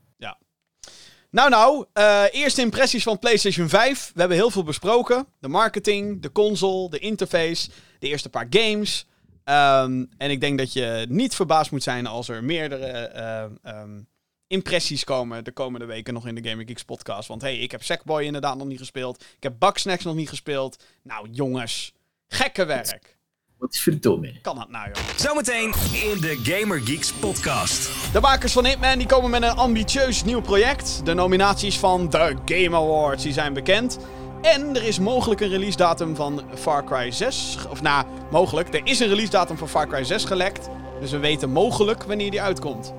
Nou, 1.36 1.50
nou. 1.50 1.84
eh, 1.92 2.24
eerste 2.30 2.60
impressies 2.60 3.02
van 3.02 3.18
PlayStation 3.18 3.68
5. 3.68 4.10
We 4.14 4.20
hebben 4.20 4.36
heel 4.36 4.50
veel 4.50 4.62
besproken. 4.62 5.26
De 5.38 5.48
marketing, 5.48 6.22
de 6.22 6.32
console, 6.32 6.90
de 6.90 6.98
interface, 6.98 7.70
de 7.98 8.08
eerste 8.08 8.28
paar 8.28 8.46
games. 8.50 9.06
Ehm, 9.44 10.04
en 10.18 10.30
ik 10.30 10.40
denk 10.40 10.58
dat 10.58 10.72
je 10.72 11.06
niet 11.08 11.34
verbaasd 11.34 11.70
moet 11.70 11.82
zijn 11.82 12.06
als 12.06 12.28
er 12.28 12.44
meerdere 12.44 12.86
eh, 12.86 13.44
ehm, 13.62 14.00
impressies 14.46 15.04
komen 15.04 15.44
de 15.44 15.52
komende 15.52 15.86
weken 15.86 16.14
nog 16.14 16.26
in 16.26 16.34
de 16.34 16.48
Gaming 16.48 16.68
Geeks 16.68 16.84
podcast. 16.84 17.28
Want 17.28 17.42
hey, 17.42 17.58
ik 17.58 17.70
heb 17.70 17.82
Sackboy 17.82 18.22
inderdaad 18.22 18.56
nog 18.56 18.66
niet 18.66 18.78
gespeeld. 18.78 19.22
Ik 19.22 19.42
heb 19.42 19.54
Bugsnax 19.58 20.04
nog 20.04 20.14
niet 20.14 20.28
gespeeld. 20.28 20.84
Nou, 21.02 21.28
jongens. 21.30 21.92
Gekke 22.28 22.64
werk. 22.64 23.15
Wat 23.58 23.72
is 23.72 23.80
verdomme. 23.80 24.32
Kan 24.42 24.56
dat 24.56 24.70
nou, 24.70 24.86
joh. 24.86 25.04
Zometeen 25.16 25.74
in 25.92 26.20
de 26.20 26.40
Gamer 26.42 26.80
Geeks 26.80 27.12
podcast. 27.12 28.12
De 28.12 28.20
makers 28.20 28.52
van 28.52 28.66
Hitman 28.66 28.98
die 28.98 29.06
komen 29.06 29.30
met 29.30 29.42
een 29.42 29.56
ambitieus 29.56 30.24
nieuw 30.24 30.40
project. 30.40 31.00
De 31.04 31.14
nominaties 31.14 31.78
van 31.78 32.10
de 32.10 32.36
Game 32.44 32.76
Awards 32.76 33.22
die 33.22 33.32
zijn 33.32 33.52
bekend. 33.52 33.98
En 34.42 34.76
er 34.76 34.82
is 34.82 34.98
mogelijk 34.98 35.40
een 35.40 35.48
release 35.48 35.76
datum 35.76 36.16
van 36.16 36.42
Far 36.54 36.84
Cry 36.84 37.10
6. 37.10 37.58
Of 37.70 37.82
nou, 37.82 38.06
mogelijk. 38.30 38.74
Er 38.74 38.80
is 38.84 39.00
een 39.00 39.08
release 39.08 39.30
datum 39.30 39.56
van 39.56 39.68
Far 39.68 39.86
Cry 39.86 40.04
6 40.04 40.24
gelekt. 40.24 40.68
Dus 41.00 41.10
we 41.10 41.18
weten 41.18 41.50
mogelijk 41.50 42.02
wanneer 42.02 42.30
die 42.30 42.42
uitkomt. 42.42 42.92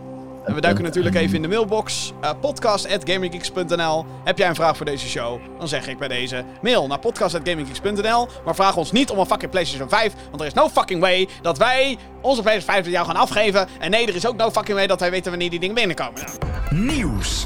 En 0.48 0.56
we 0.56 0.62
duiken 0.62 0.84
natuurlijk 0.84 1.16
even 1.16 1.36
in 1.36 1.42
de 1.42 1.48
mailbox. 1.48 2.14
Uh, 2.24 2.30
podcast.gaminggeeks.nl 2.42 4.06
Heb 4.24 4.38
jij 4.38 4.48
een 4.48 4.56
vraag 4.56 4.78
voor 4.78 4.86
deze 4.86 5.08
show? 5.08 5.40
Dan 5.58 5.68
zeg 5.68 5.88
ik 5.88 5.98
bij 5.98 6.08
deze 6.08 6.44
mail 6.62 6.88
naar 6.88 7.00
podcast.gaminggeeks.nl 7.00 8.28
Maar 8.46 8.56
vraag 8.56 8.76
ons 8.76 8.92
niet 8.92 9.10
om 9.10 9.20
een 9.20 9.26
fucking 9.26 9.52
PlayStation 9.52 9.90
5. 9.90 10.14
Want 10.30 10.42
er 10.42 10.48
is 10.48 10.54
no 10.54 10.70
fucking 10.70 11.02
way 11.02 11.28
dat 11.42 11.58
wij 11.58 11.98
onze 12.22 12.42
PlayStation 12.42 12.76
5 12.76 12.86
aan 12.86 12.92
jou 12.92 13.06
gaan 13.06 13.16
afgeven. 13.16 13.68
En 13.80 13.92
nee, 13.92 14.08
er 14.08 14.16
is 14.16 14.28
ook 14.28 14.36
no 14.36 14.52
fucking 14.52 14.78
way 14.78 14.88
dat 14.88 15.00
wij 15.00 15.12
weten 15.12 15.30
wanneer 15.30 15.50
die 15.50 15.60
dingen 15.60 15.76
binnenkomen. 15.76 16.22
Nieuws. 16.70 17.46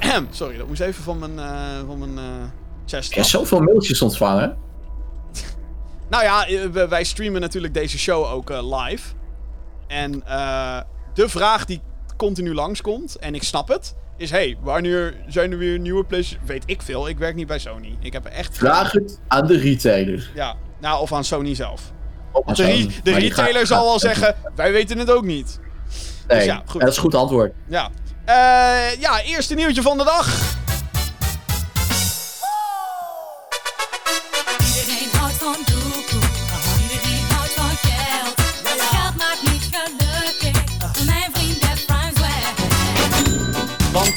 Sorry, 0.30 0.56
dat 0.56 0.66
moest 0.66 0.80
even 0.80 1.02
van 1.02 1.18
mijn, 1.18 1.38
eh 1.38 1.86
van 1.86 1.98
mijn 1.98 2.18
eh 2.18 2.48
chest. 2.86 3.26
Zoveel 3.26 3.60
mailtjes 3.60 4.02
ontvangen. 4.02 4.56
Nou 6.08 6.22
ja, 6.24 6.46
eh, 6.46 6.88
wij 6.88 7.04
streamen 7.04 7.40
natuurlijk 7.40 7.74
deze 7.74 7.98
show 7.98 8.32
ook 8.32 8.50
eh, 8.50 8.78
live. 8.78 9.14
En 9.86 10.26
eh, 10.26 10.80
de 11.14 11.28
vraag 11.28 11.64
die 11.64 11.80
continu 12.16 12.54
langskomt, 12.54 13.16
en 13.16 13.34
ik 13.34 13.42
snap 13.42 13.68
het, 13.68 13.94
is: 14.16 14.30
hey, 14.30 14.56
wanneer 14.60 15.14
zijn 15.28 15.52
er 15.52 15.58
weer 15.58 15.78
nieuwe 15.78 16.04
PlayStation? 16.04 16.46
Weet 16.46 16.62
ik 16.66 16.82
veel, 16.82 17.08
ik 17.08 17.18
werk 17.18 17.34
niet 17.34 17.46
bij 17.46 17.58
Sony. 17.58 17.96
Ik 18.00 18.12
heb 18.12 18.24
er 18.24 18.30
echt. 18.32 18.56
Vraag 18.58 18.92
het 18.92 19.20
aan 19.28 19.46
de 19.46 19.58
retailer. 19.58 20.30
Ja, 20.34 20.54
nou, 20.80 21.00
of 21.00 21.12
aan 21.12 21.24
Sony 21.24 21.54
zelf. 21.54 21.82
De, 22.46 22.52
re- 22.64 23.18
retailer 23.18 23.54
gaat- 23.56 23.66
zal 23.66 23.82
wel 23.82 23.90
gaat- 23.92 24.00
zeggen: 24.00 24.34
wij 24.54 24.72
weten 24.72 24.98
het 24.98 25.10
ook 25.10 25.24
niet. 25.24 25.58
Nee, 26.28 26.36
Dus 26.38 26.46
ja, 26.46 26.62
goed. 26.66 26.80
dat 26.80 26.90
is 26.90 26.96
een 26.96 27.02
goed 27.02 27.14
antwoord. 27.14 27.52
Ja. 27.68 27.90
Eh, 28.24 29.00
ja, 29.00 29.20
eerste 29.22 29.54
nieuwtje 29.54 29.82
van 29.82 29.98
de 29.98 30.04
dag. 30.04 30.54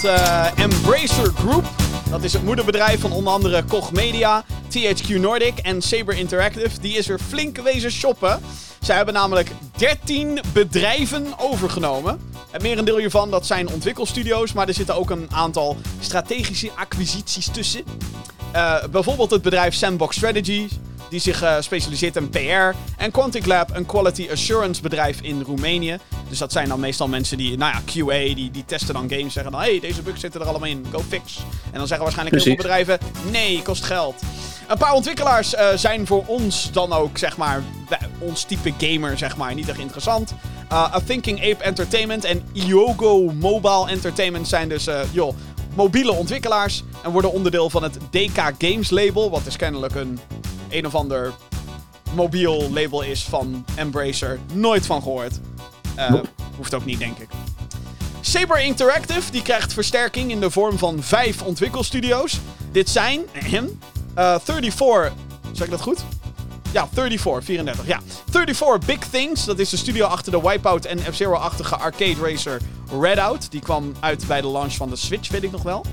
Eh, 0.04 0.60
Embracer 0.60 1.32
Group, 1.36 1.66
dat 2.10 2.24
is 2.24 2.34
het 2.34 2.44
moederbedrijf 2.44 3.00
van 3.00 3.12
onder 3.12 3.34
andere 3.34 3.64
Koch 3.64 3.92
Media, 3.92 4.44
THQ 4.68 5.08
Nordic 5.08 5.58
en 5.58 5.82
Saber 5.82 6.16
Interactive, 6.18 6.80
die 6.82 6.98
is 6.98 7.10
er 7.10 7.20
flink 7.20 7.58
wezen 7.58 7.92
shoppen. 7.92 8.40
Zij 8.80 8.96
hebben 8.96 9.14
namelijk 9.14 9.52
13 9.78 10.40
bedrijven 10.54 11.26
overgenomen. 11.38 12.20
Het 12.50 12.62
merendeel 12.62 12.98
hiervan 12.98 13.32
dat 13.32 13.46
zijn 13.46 13.70
ontwikkelstudio's, 13.70 14.54
maar 14.54 14.68
er 14.68 14.74
zitten 14.74 14.96
ook 14.96 15.10
een 15.10 15.28
aantal 15.32 15.78
strategische 16.00 16.72
acquisities 16.76 17.48
tussen. 17.48 17.84
Eh, 18.52 18.84
bijvoorbeeld 18.92 19.32
het 19.32 19.42
bedrijf 19.42 19.74
Sandbox 19.74 20.16
Strategies, 20.16 20.72
die 21.10 21.20
zich 21.20 21.42
eh, 21.42 21.56
specialiseert 21.60 22.16
in 22.16 22.30
PR. 22.30 22.76
En 22.98 23.12
Quantic 23.12 23.46
Lab, 23.46 23.76
een 23.76 23.86
quality 23.86 24.28
assurance 24.32 24.82
bedrijf 24.82 25.22
in 25.22 25.42
Roemenië. 25.42 25.98
Dus 26.30 26.38
dat 26.38 26.52
zijn 26.52 26.70
dan 26.70 26.80
meestal 26.80 27.08
mensen 27.08 27.38
die, 27.38 27.58
nou 27.58 27.74
ja, 27.74 27.82
QA, 27.86 28.36
die, 28.36 28.52
die 28.52 28.66
testen 28.66 28.94
dan 28.94 29.10
games. 29.10 29.34
Zeggen 29.34 29.52
dan, 29.52 29.62
hey, 29.62 29.80
deze 29.80 30.02
bugs 30.02 30.20
zitten 30.20 30.42
er 30.42 30.48
allemaal 30.48 30.70
in, 30.70 30.86
go 30.92 31.04
fix. 31.08 31.38
En 31.72 31.78
dan 31.78 31.88
zeggen 31.88 32.06
waarschijnlijk 32.06 32.36
heel 32.36 32.46
veel 32.46 32.64
bedrijven, 32.64 33.00
nee, 33.32 33.62
kost 33.62 33.84
geld. 33.84 34.22
Een 34.68 34.78
paar 34.78 34.94
ontwikkelaars 34.94 35.56
eh, 35.56 35.68
zijn 35.76 36.08
voor 36.08 36.24
ons 36.26 36.72
dan 36.72 36.94
ook, 36.94 37.18
zeg 37.18 37.38
maar, 37.38 37.64
ons 38.20 38.44
type 38.44 38.74
gamer, 38.78 39.18
zeg 39.18 39.38
maar, 39.38 39.54
niet 39.54 39.70
echt 39.70 39.80
interessant. 39.80 40.34
Uh, 40.72 40.94
A 40.96 41.00
Thinking 41.06 41.40
Ape 41.40 41.64
Entertainment 41.64 42.24
en 42.24 42.44
Iogo 42.54 43.32
Mobile 43.32 43.88
Entertainment 43.88 44.48
zijn 44.48 44.70
dus, 44.70 44.88
eh, 44.88 45.00
joh, 45.12 45.36
mobiele 45.76 46.12
ontwikkelaars. 46.12 46.84
En 47.04 47.12
worden 47.12 47.32
onderdeel 47.32 47.70
van 47.70 47.84
het 47.84 47.98
DK 48.10 48.54
Games 48.58 48.90
label, 48.90 49.30
wat 49.30 49.44
dus 49.44 49.56
kennelijk 49.56 49.96
een 49.96 50.20
een 50.70 50.86
of 50.86 50.96
ander 50.96 51.34
mobiel 52.14 52.70
label 52.74 53.02
is 53.02 53.24
van 53.24 53.66
Embracer. 53.76 54.40
Nooit 54.54 54.86
van 54.86 55.02
gehoord. 55.02 55.40
Eh, 55.96 56.10
Nope. 56.10 56.28
Hoeft 56.58 56.74
ook 56.74 56.86
niet, 56.86 57.00
denk 57.00 57.18
ik. 57.18 57.30
Saber 58.22 58.60
Interactive 58.62 59.32
die 59.32 59.42
krijgt 59.42 59.74
versterking 59.74 60.32
in 60.32 60.40
de 60.40 60.50
vorm 60.50 60.78
van 60.78 61.04
vijf 61.04 61.42
ontwikkelstudio's. 61.42 62.40
Dit 62.72 62.90
zijn 62.90 63.22
ahem, 63.44 63.80
eh 64.14 64.36
34. 64.44 65.14
Zeg 65.52 65.66
ik 65.66 65.72
dat 65.72 65.82
goed? 65.82 66.00
Ja, 66.72 66.88
34, 66.94 67.44
34, 67.44 67.88
ja. 67.88 68.00
34 68.30 68.86
Big 68.86 69.00
Things, 69.10 69.46
dat 69.46 69.60
is 69.60 69.70
de 69.70 69.78
studio 69.78 70.06
achter 70.06 70.32
de 70.32 70.42
Wipeout 70.42 70.86
en 70.86 71.00
F-Zero-achtige 71.00 71.76
arcade 71.76 72.16
racer 72.22 72.62
Redout. 73.02 73.52
Die 73.52 73.62
kwam 73.62 73.94
uit 74.00 74.28
bij 74.28 74.42
de 74.42 74.48
launch 74.48 74.74
van 74.74 74.90
de 74.90 74.96
Switch, 74.96 75.30
weet 75.30 75.44
ik 75.44 75.52
nog 75.52 75.62
wel. 75.64 75.86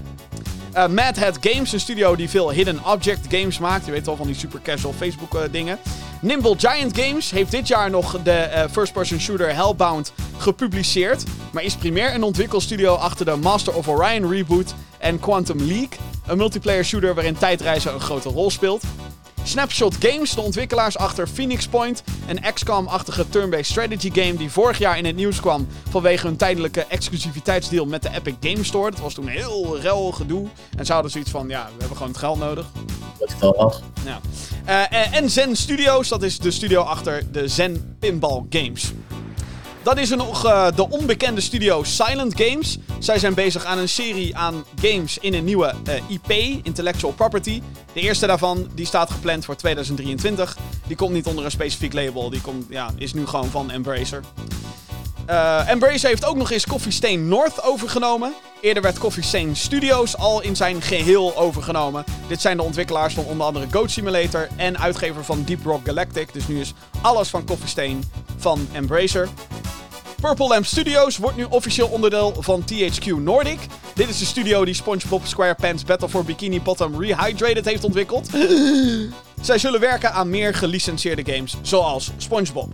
Eh 0.76 0.88
Mad 0.88 1.18
Games, 1.40 1.72
een 1.72 1.80
studio 1.80 2.16
die 2.16 2.28
veel 2.28 2.50
hidden 2.50 2.84
object 2.84 3.26
games 3.28 3.58
maakt. 3.58 3.86
Je 3.86 3.92
weet 3.92 4.06
wel 4.06 4.16
van 4.16 4.26
die 4.26 4.36
super 4.36 4.60
casual 4.62 4.92
Facebook 4.92 5.34
eh, 5.34 5.42
dingen. 5.50 5.78
Nimble 6.20 6.54
Giant 6.58 6.98
Games 6.98 7.30
heeft 7.30 7.50
dit 7.50 7.68
jaar 7.68 7.90
nog 7.90 8.22
de 8.22 8.30
eh, 8.30 8.70
first-person 8.70 9.20
shooter 9.20 9.54
Hellbound 9.54 10.12
gepubliceerd. 10.36 11.24
Maar 11.52 11.62
is 11.62 11.74
primair 11.74 12.14
een 12.14 12.22
ontwikkelstudio 12.22 12.94
achter 12.94 13.24
de 13.24 13.36
Master 13.36 13.74
of 13.74 13.88
Orion 13.88 14.30
reboot 14.30 14.74
en 14.98 15.20
Quantum 15.20 15.58
League. 15.58 15.98
Een 16.26 16.36
multiplayer 16.36 16.84
shooter 16.84 17.14
waarin 17.14 17.36
tijdreizen 17.36 17.94
een 17.94 18.00
grote 18.00 18.28
rol 18.28 18.50
speelt. 18.50 18.82
Snapshot 19.46 19.96
Games, 20.00 20.34
de 20.34 20.40
ontwikkelaars 20.40 20.96
achter 20.98 21.28
Phoenix 21.28 21.66
Point, 21.66 22.02
een 22.28 22.52
XCOM-achtige 22.54 23.28
turn-based 23.28 23.66
strategy 23.66 24.10
game 24.12 24.36
die 24.36 24.50
vorig 24.50 24.78
jaar 24.78 24.98
in 24.98 25.04
het 25.04 25.16
nieuws 25.16 25.40
kwam 25.40 25.66
vanwege 25.90 26.26
hun 26.26 26.36
tijdelijke 26.36 26.84
exclusiviteitsdeal 26.88 27.84
met 27.86 28.02
de 28.02 28.08
Epic 28.14 28.34
Game 28.40 28.64
Store. 28.64 28.90
Dat 28.90 29.00
was 29.00 29.14
toen 29.14 29.26
heel 29.28 29.78
rel 29.80 30.12
gedoe. 30.12 30.46
En 30.76 30.86
ze 30.86 30.92
hadden 30.92 31.10
zoiets 31.10 31.30
van, 31.30 31.48
ja, 31.48 31.64
we 31.64 31.70
hebben 31.78 31.96
gewoon 31.96 32.12
het 32.12 32.20
geld 32.20 32.38
nodig. 32.38 32.66
Dat 33.18 33.28
is 33.28 33.34
wel 33.40 33.56
af. 33.58 33.80
Ja. 34.04 34.20
Eh, 34.64 34.98
en- 35.04 35.12
en 35.12 35.30
Zen 35.30 35.56
Studios, 35.56 36.08
dat 36.08 36.22
is 36.22 36.38
de 36.38 36.50
studio 36.50 36.80
achter 36.82 37.32
de 37.32 37.48
Zen 37.48 37.96
Pinball 38.00 38.42
Games. 38.50 38.92
Dan 39.86 39.98
is 39.98 40.10
nog 40.10 40.44
eh, 40.44 40.66
de 40.74 40.90
onbekende 40.90 41.40
studio 41.40 41.82
Silent 41.82 42.40
Games. 42.40 42.78
Zij 42.98 43.18
zijn 43.18 43.34
bezig 43.34 43.64
aan 43.64 43.78
een 43.78 43.88
serie 43.88 44.36
aan 44.36 44.64
games 44.80 45.18
in 45.18 45.34
een 45.34 45.44
nieuwe 45.44 45.74
eh, 45.84 45.94
IP, 46.08 46.30
Intellectual 46.64 47.12
Property. 47.12 47.62
De 47.92 48.00
eerste 48.00 48.26
daarvan 48.26 48.68
die 48.74 48.86
staat 48.86 49.10
gepland 49.10 49.44
voor 49.44 49.56
2023. 49.56 50.56
Die 50.86 50.96
komt 50.96 51.12
niet 51.12 51.26
onder 51.26 51.44
een 51.44 51.50
specifiek 51.50 51.92
label, 51.92 52.30
die 52.30 52.40
komt, 52.40 52.66
ja, 52.68 52.90
is 52.96 53.14
nu 53.14 53.26
gewoon 53.26 53.50
van 53.50 53.70
Embracer. 53.70 54.20
Embracer 55.66 56.08
heeft 56.08 56.24
ook 56.24 56.36
nog 56.36 56.50
eens 56.50 56.66
Coffee 56.66 56.92
Stain 56.92 57.28
North 57.28 57.62
overgenomen. 57.62 58.34
Eerder 58.60 58.82
werd 58.82 58.98
Coffee 58.98 59.22
Stain 59.22 59.56
Studios 59.56 60.16
al 60.16 60.42
in 60.42 60.56
zijn 60.56 60.82
geheel 60.82 61.36
overgenomen. 61.36 62.04
Dit 62.28 62.40
zijn 62.40 62.56
de 62.56 62.62
ontwikkelaars 62.62 63.14
van 63.14 63.24
onder 63.24 63.46
andere 63.46 63.66
Goat 63.70 63.90
Simulator 63.90 64.48
en 64.56 64.78
uitgever 64.78 65.24
van 65.24 65.42
Deep 65.44 65.64
Rock 65.64 65.80
Galactic. 65.84 66.32
Dus 66.32 66.46
nu 66.46 66.60
is 66.60 66.74
alles 67.00 67.28
van 67.28 67.44
Coffee 67.44 67.68
Stain 67.68 68.10
van 68.36 68.68
Embracer. 68.72 69.28
Purple 70.20 70.48
Lamp 70.48 70.66
Studios 70.66 71.16
wordt 71.16 71.36
nu 71.36 71.46
officieel 71.48 71.88
onderdeel 71.88 72.34
van 72.38 72.64
THQ 72.64 73.06
Nordic. 73.06 73.58
Dit 73.94 74.08
is 74.08 74.18
de 74.18 74.24
studio 74.24 74.64
die 74.64 74.74
SpongeBob 74.74 75.26
SquarePants 75.26 75.84
Battle 75.84 76.08
for 76.08 76.24
Bikini 76.24 76.60
Bottom 76.60 77.00
Rehydrated 77.00 77.64
heeft 77.64 77.84
ontwikkeld. 77.84 78.28
Zij 79.40 79.58
zullen 79.58 79.80
werken 79.80 80.12
aan 80.12 80.30
meer 80.30 80.54
gelicentieerde 80.54 81.32
games, 81.32 81.56
zoals 81.62 82.10
SpongeBob. 82.16 82.68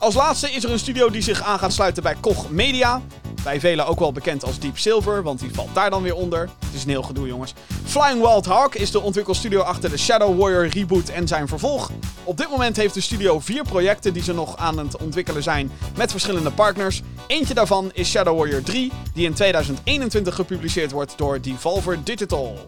Als 0.00 0.14
laatste 0.14 0.50
is 0.52 0.64
er 0.64 0.70
een 0.70 0.78
studio 0.78 1.10
die 1.10 1.22
zich 1.22 1.42
aan 1.42 1.58
gaat 1.58 1.72
sluiten 1.72 2.02
bij 2.02 2.14
Koch 2.20 2.50
Media. 2.50 3.02
Bij 3.42 3.60
velen 3.60 3.86
ook 3.86 3.98
wel 3.98 4.12
bekend 4.12 4.44
als 4.44 4.58
Deep 4.58 4.78
Silver, 4.78 5.22
want 5.22 5.40
die 5.40 5.54
valt 5.54 5.74
daar 5.74 5.90
dan 5.90 6.02
weer 6.02 6.14
onder. 6.14 6.40
Het 6.40 6.74
is 6.74 6.82
een 6.82 6.88
heel 6.90 7.02
gedoe, 7.02 7.26
jongens. 7.26 7.54
Flying 7.84 8.20
Wild 8.20 8.46
Hawk 8.46 8.74
is 8.74 8.90
de 8.90 9.00
ontwikkelstudio 9.00 9.60
achter 9.60 9.90
de 9.90 9.98
Shadow 9.98 10.40
Warrior 10.40 10.66
reboot 10.66 11.08
en 11.08 11.28
zijn 11.28 11.48
vervolg. 11.48 11.90
Op 12.24 12.36
dit 12.36 12.50
moment 12.50 12.76
heeft 12.76 12.94
de 12.94 13.00
studio 13.00 13.40
vier 13.40 13.62
projecten 13.62 14.12
die 14.12 14.22
ze 14.22 14.34
nog 14.34 14.56
aan 14.56 14.78
het 14.78 14.96
ontwikkelen 14.96 15.42
zijn 15.42 15.70
met 15.96 16.10
verschillende 16.10 16.50
partners. 16.50 17.02
Eentje 17.26 17.54
daarvan 17.54 17.90
is 17.92 18.10
Shadow 18.10 18.38
Warrior 18.38 18.62
3, 18.62 18.92
die 19.14 19.26
in 19.26 19.34
2021 19.34 20.34
gepubliceerd 20.34 20.90
wordt 20.90 21.12
door 21.16 21.40
Devolver 21.40 22.04
Digital. 22.04 22.66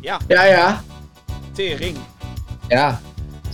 Ja, 0.00 0.18
Ja, 0.28 0.44
ja. 0.44 0.82
tering. 1.52 1.96
Ja. 2.68 3.00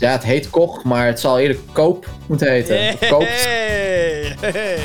Ja, 0.02 0.10
het 0.10 0.22
heet 0.22 0.50
Koch, 0.50 0.84
maar 0.84 1.06
het 1.06 1.20
zal 1.20 1.38
eerder 1.38 1.56
Koop 1.72 2.08
moeten 2.26 2.50
heten. 2.50 2.92
Of 2.92 3.08
Koop. 3.08 3.22
Hey, 3.22 4.36
hey. 4.40 4.78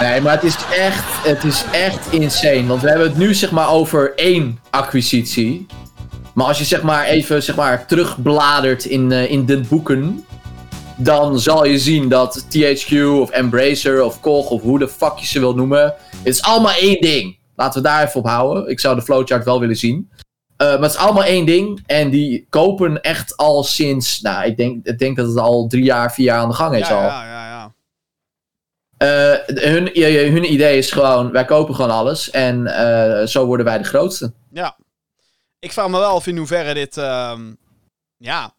Nee, 0.00 0.20
maar 0.20 0.32
het 0.32 0.42
is 0.42 0.56
echt, 0.78 1.04
het 1.26 1.44
is 1.44 1.64
echt 1.72 2.12
insane. 2.12 2.66
Want 2.66 2.82
we 2.82 2.88
hebben 2.88 3.08
het 3.08 3.16
nu 3.16 3.34
zeg 3.34 3.50
maar 3.50 3.70
over 3.70 4.12
één 4.16 4.60
acquisitie. 4.70 5.66
Maar 6.34 6.46
als 6.46 6.58
je 6.58 6.64
zeg 6.64 6.82
maar 6.82 7.04
even 7.04 7.42
zeg 7.42 7.56
maar, 7.56 7.86
terugbladert 7.86 8.84
in, 8.84 9.12
eh, 9.12 9.30
in 9.30 9.46
de 9.46 9.60
boeken. 9.60 10.24
Dan 10.96 11.40
zal 11.40 11.64
je 11.64 11.78
zien 11.78 12.08
dat 12.08 12.46
THQ 12.48 12.92
of 13.20 13.30
Embracer 13.30 14.02
of 14.02 14.20
Koch 14.20 14.50
of 14.50 14.62
hoe 14.62 14.78
de 14.78 14.88
fuck 14.88 15.16
je 15.16 15.26
ze 15.26 15.38
wil 15.38 15.54
noemen. 15.54 15.82
Het 16.16 16.34
is 16.34 16.42
allemaal 16.42 16.74
één 16.74 17.00
ding. 17.00 17.38
Laten 17.56 17.82
we 17.82 17.88
daar 17.88 18.06
even 18.06 18.20
op 18.20 18.26
houden. 18.26 18.68
Ik 18.68 18.80
zou 18.80 18.94
de 18.94 19.02
flowchart 19.02 19.44
wel 19.44 19.60
willen 19.60 19.76
zien. 19.76 20.10
Eh, 20.58 20.66
maar 20.66 20.80
het 20.82 20.90
is 20.90 20.96
allemaal 20.96 21.24
één 21.24 21.46
ding. 21.46 21.82
En 21.86 22.10
die 22.10 22.46
kopen 22.50 23.02
echt 23.02 23.36
al 23.36 23.64
sinds. 23.64 24.20
Nou, 24.20 24.44
ik 24.46 24.56
denk, 24.56 24.86
ik 24.86 24.98
denk 24.98 25.16
dat 25.16 25.26
het 25.28 25.36
al 25.36 25.66
drie 25.66 25.84
jaar, 25.84 26.12
vier 26.12 26.24
jaar 26.24 26.40
aan 26.40 26.48
de 26.48 26.54
gang 26.54 26.76
is 26.76 26.88
Ja, 26.88 26.94
al. 26.96 27.02
ja, 27.02 27.24
ja, 27.24 27.46
ja. 27.48 27.74
Eh, 28.96 29.56
hun, 29.56 29.90
hun 30.32 30.52
idee 30.52 30.78
is 30.78 30.90
gewoon, 30.90 31.30
wij 31.32 31.44
kopen 31.44 31.74
gewoon 31.74 31.90
alles 31.90 32.30
en 32.30 32.66
eh, 32.66 33.26
zo 33.26 33.46
worden 33.46 33.66
wij 33.66 33.78
de 33.78 33.84
grootste. 33.84 34.32
Ja. 34.50 34.76
Ik 35.58 35.72
vraag 35.72 35.88
me 35.88 35.98
wel 35.98 36.14
af 36.14 36.26
in 36.26 36.36
hoeverre 36.36 36.74
dit, 36.74 36.96
ehm, 36.96 37.54
ja, 38.16 38.54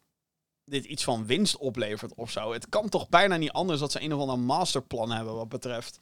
dit 0.64 0.84
iets 0.84 1.04
van 1.04 1.26
winst 1.26 1.56
oplevert 1.56 2.14
of 2.14 2.30
zo. 2.30 2.52
Het 2.52 2.68
kan 2.68 2.88
toch 2.88 3.08
bijna 3.08 3.36
niet 3.36 3.52
anders 3.52 3.80
dat 3.80 3.92
ze 3.92 4.02
een 4.02 4.14
of 4.14 4.20
ander 4.20 4.38
masterplan 4.38 5.10
hebben 5.10 5.34
wat 5.34 5.48
betreft. 5.48 6.00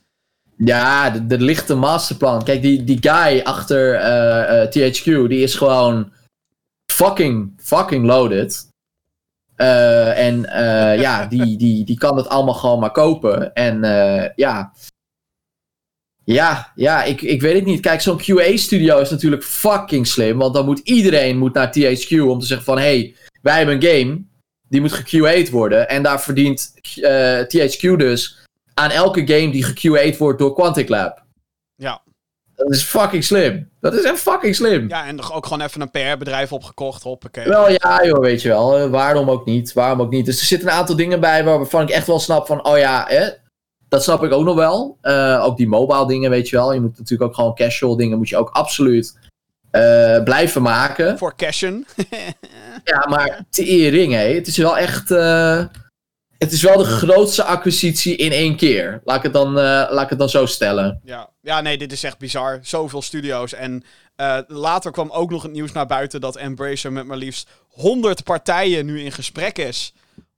Ja, 0.65 1.11
de, 1.11 1.27
de 1.27 1.39
lichte 1.39 1.75
masterplan. 1.75 2.45
Kijk, 2.45 2.63
die, 2.63 2.85
die 2.85 2.99
guy 3.01 3.41
achter 3.41 3.95
eh, 3.95 4.63
eh, 4.63 4.69
THQ, 4.69 5.05
die 5.05 5.43
is 5.43 5.55
gewoon 5.55 6.13
fucking, 6.93 7.53
fucking 7.57 8.07
loaded. 8.07 8.69
Eh, 9.57 10.27
en 10.27 10.41
ja, 11.01 11.27
die, 11.35 11.57
die, 11.57 11.85
die 11.85 11.99
kan 11.99 12.17
het 12.17 12.29
allemaal 12.29 12.55
gewoon 12.55 12.81
maar 12.81 12.91
kopen. 12.91 13.55
En 13.55 13.81
ja, 14.37 14.73
ja, 16.25 16.73
ja 16.75 17.05
ik, 17.05 17.23
ik 17.23 17.41
weet 17.41 17.55
het 17.55 17.65
niet. 17.65 17.81
Kijk, 17.81 18.01
zo'n 18.01 18.21
QA-studio 18.23 18.99
is 18.99 19.11
natuurlijk 19.11 19.45
fucking 19.45 20.07
slim. 20.07 20.39
Want 20.39 20.55
dan 20.55 20.65
moet 20.65 20.79
iedereen 20.79 21.39
moet 21.39 21.55
naar 21.55 21.73
THQ 21.79 22.21
om 22.21 22.39
te 22.39 22.47
zeggen 22.47 22.67
van... 22.67 22.79
hey, 22.79 23.17
wij 23.43 23.57
hebben 23.57 23.75
een 23.75 23.83
game, 23.83 24.23
die 24.69 24.81
moet 24.81 24.93
geQA'd 24.93 25.51
worden. 25.51 25.89
En 25.89 26.03
daar 26.03 26.21
verdient 26.21 26.73
THQ 27.49 27.97
dus 27.97 28.48
aan 28.79 28.91
elke 28.91 29.27
game 29.27 29.51
die 29.51 29.65
geQA'd 29.65 30.17
wordt 30.17 30.39
door 30.39 30.55
Quantic 30.55 30.89
Lab. 30.89 31.25
Ja. 31.75 32.03
Dat 32.55 32.71
is 32.71 32.83
fucking 32.83 33.25
slim. 33.25 33.71
Dat 33.81 33.95
is 33.95 34.03
echt 34.03 34.19
fucking 34.19 34.55
slim. 34.55 34.89
Ja, 34.89 35.07
en 35.07 35.23
ook 35.31 35.47
gewoon 35.47 35.67
even 35.67 35.81
een 35.81 35.91
PR-bedrijf 35.91 36.53
opgekocht, 36.53 37.03
hoppakee. 37.03 37.49
Wel 37.49 37.71
ja, 37.71 38.05
joh, 38.05 38.21
weet 38.21 38.43
je 38.43 38.49
wel. 38.49 38.79
Eh, 38.79 38.91
waarom 38.91 39.31
ook 39.31 39.45
niet? 39.45 39.73
Waarom 39.73 40.01
ook 40.01 40.11
niet? 40.11 40.27
Dus 40.27 40.41
er 40.41 40.47
zitten 40.47 40.69
een 40.69 40.75
aantal 40.75 40.97
dingen 40.97 41.21
bij 41.21 41.45
waarvan 41.45 41.83
ik 41.83 41.91
echt 41.91 42.07
wel 42.07 42.19
snap 42.19 42.47
van, 42.47 42.67
oh 42.67 42.79
ja, 42.79 43.05
hè, 43.09 43.29
dat 43.89 44.03
snap 44.03 44.23
ik 44.23 44.33
ook 44.33 44.45
nog 44.45 44.55
wel. 44.55 44.99
Eh, 45.01 45.45
ook 45.45 45.57
die 45.57 45.69
mobile 45.69 46.07
dingen, 46.07 46.31
weet 46.31 46.49
je 46.49 46.57
wel. 46.57 46.73
Je 46.73 46.81
moet 46.81 46.99
natuurlijk 46.99 47.31
ook 47.31 47.37
gewoon 47.37 47.55
casual 47.55 47.97
dingen, 47.97 48.19
moet 48.19 48.29
je 48.29 48.37
ook 48.37 48.51
absoluut 48.51 49.19
eh, 49.71 50.23
blijven 50.23 50.63
maken. 50.63 51.19
Voor 51.19 51.37
cashen. 51.37 51.87
Ja, 52.85 53.07
maar 53.09 53.45
tering, 53.51 54.13
hé. 54.13 54.35
Het 54.35 54.47
is 54.47 54.57
wel 54.57 54.79
echt, 54.79 55.11
het 56.39 56.53
is 56.53 56.63
wel 56.63 56.77
de 56.77 56.85
grootste 56.85 57.45
acquisitie 57.45 58.17
in 58.17 58.33
één 58.33 58.57
keer. 58.57 59.01
Laat 59.05 59.17
ik 59.17 59.23
het 59.23 59.33
dan, 59.33 59.49
eh, 59.49 59.63
laat 59.65 60.03
ik 60.03 60.09
het 60.09 60.19
dan 60.19 60.29
zo 60.29 60.47
stellen. 60.47 61.01
ja. 61.05 61.31
ja, 61.43 61.61
nee, 61.61 61.79
dit 61.79 61.93
is 61.93 62.03
echt 62.03 62.19
bizar. 62.19 62.59
Zoveel 62.63 63.03
studio's. 63.03 63.53
En 63.53 63.83
eh, 64.17 64.39
later 64.47 64.91
kwam 64.91 65.11
ook 65.11 65.31
nog 65.31 65.43
het 65.43 65.53
nieuws 65.53 65.73
naar 65.73 65.87
buiten 65.87 66.21
dat 66.21 66.37
Embracer 66.37 66.93
met 66.93 67.07
maar 67.07 67.17
liefst 67.17 67.51
100 67.69 68.25
partijen 68.25 68.87
nu 68.87 69.01
in 69.01 69.13
gesprek 69.13 69.59
is 69.59 69.93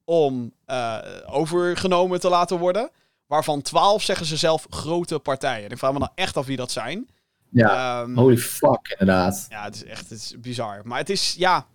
om 0.04 0.52
eh, 0.64 0.98
overgenomen 1.26 2.20
te 2.20 2.28
laten 2.28 2.58
worden. 2.58 2.90
Waarvan 3.26 3.62
12 3.62 4.02
zeggen 4.02 4.26
ze 4.26 4.36
zelf 4.36 4.66
grote 4.70 5.18
partijen. 5.18 5.64
En 5.64 5.70
ik 5.70 5.78
vraag 5.78 5.92
me 5.92 5.98
dan 5.98 6.12
echt 6.14 6.36
af 6.36 6.46
wie 6.46 6.56
dat 6.56 6.70
zijn. 6.70 7.08
Ja, 7.50 8.00
Ehm, 8.02 8.14
holy 8.14 8.36
fuck, 8.36 8.96
inderdaad. 8.98 9.46
Ja, 9.48 9.64
het 9.64 9.74
is 9.74 9.84
echt 9.84 10.10
het 10.10 10.18
is 10.18 10.34
bizar. 10.38 10.80
Maar 10.84 10.98
het 10.98 11.10
is, 11.10 11.34
ja... 11.38 11.66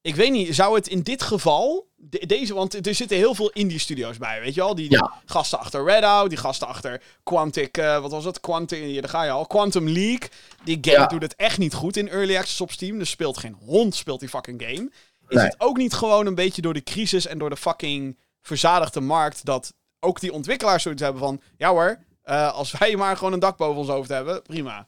Ik 0.00 0.14
weet 0.16 0.32
niet, 0.32 0.54
zou 0.54 0.74
het 0.74 0.88
in 0.88 1.02
dit 1.02 1.22
geval... 1.22 1.86
de- 1.96 2.26
deze, 2.26 2.54
want 2.54 2.86
er 2.86 2.94
zitten 2.94 3.16
heel 3.16 3.34
veel 3.34 3.50
indie 3.50 3.78
studio's 3.78 4.18
bij, 4.18 4.40
weet 4.40 4.54
je 4.54 4.60
wel? 4.60 4.74
Die, 4.74 4.88
die 4.88 4.98
Ja. 4.98 5.12
gasten 5.24 5.58
achter 5.58 5.84
Redout, 5.84 6.28
die 6.28 6.38
gasten 6.38 6.66
achter 6.66 7.02
Quantic... 7.22 7.76
eh, 7.76 8.00
wat 8.00 8.10
was 8.10 8.24
het? 8.24 8.40
Quantum, 8.40 8.82
hier, 8.82 9.00
daar 9.00 9.10
ga 9.10 9.24
je 9.24 9.30
al. 9.30 9.46
Quantum 9.46 9.88
League. 9.88 10.28
Die 10.64 10.78
game 10.80 10.96
Ja. 10.96 11.06
doet 11.06 11.22
het 11.22 11.34
echt 11.36 11.58
niet 11.58 11.74
goed 11.74 11.96
in 11.96 12.08
Early 12.08 12.36
Access 12.36 12.60
op 12.60 12.70
Steam. 12.70 12.98
Dus 12.98 13.10
speelt 13.10 13.38
geen 13.38 13.56
hond, 13.64 13.94
speelt 13.94 14.20
die 14.20 14.28
fucking 14.28 14.62
game. 14.62 14.90
Is 15.28 15.36
Nee. 15.36 15.44
het 15.44 15.54
ook 15.58 15.76
niet 15.76 15.94
gewoon 15.94 16.26
een 16.26 16.34
beetje 16.34 16.62
door 16.62 16.74
de 16.74 16.82
crisis 16.82 17.26
en 17.26 17.38
door 17.38 17.50
de 17.50 17.56
fucking 17.56 18.18
verzadigde 18.42 19.00
markt... 19.00 19.44
dat 19.44 19.72
ook 20.00 20.20
die 20.20 20.32
ontwikkelaars 20.32 20.82
zoiets 20.82 21.02
hebben 21.02 21.20
van... 21.22 21.40
Ja 21.56 21.68
hoor, 21.70 21.98
eh, 22.22 22.52
als 22.54 22.72
wij 22.78 22.96
maar 22.96 23.16
gewoon 23.16 23.32
een 23.32 23.38
dak 23.38 23.56
boven 23.56 23.76
ons 23.80 23.88
hoofd 23.88 24.08
hebben, 24.08 24.42
prima. 24.42 24.86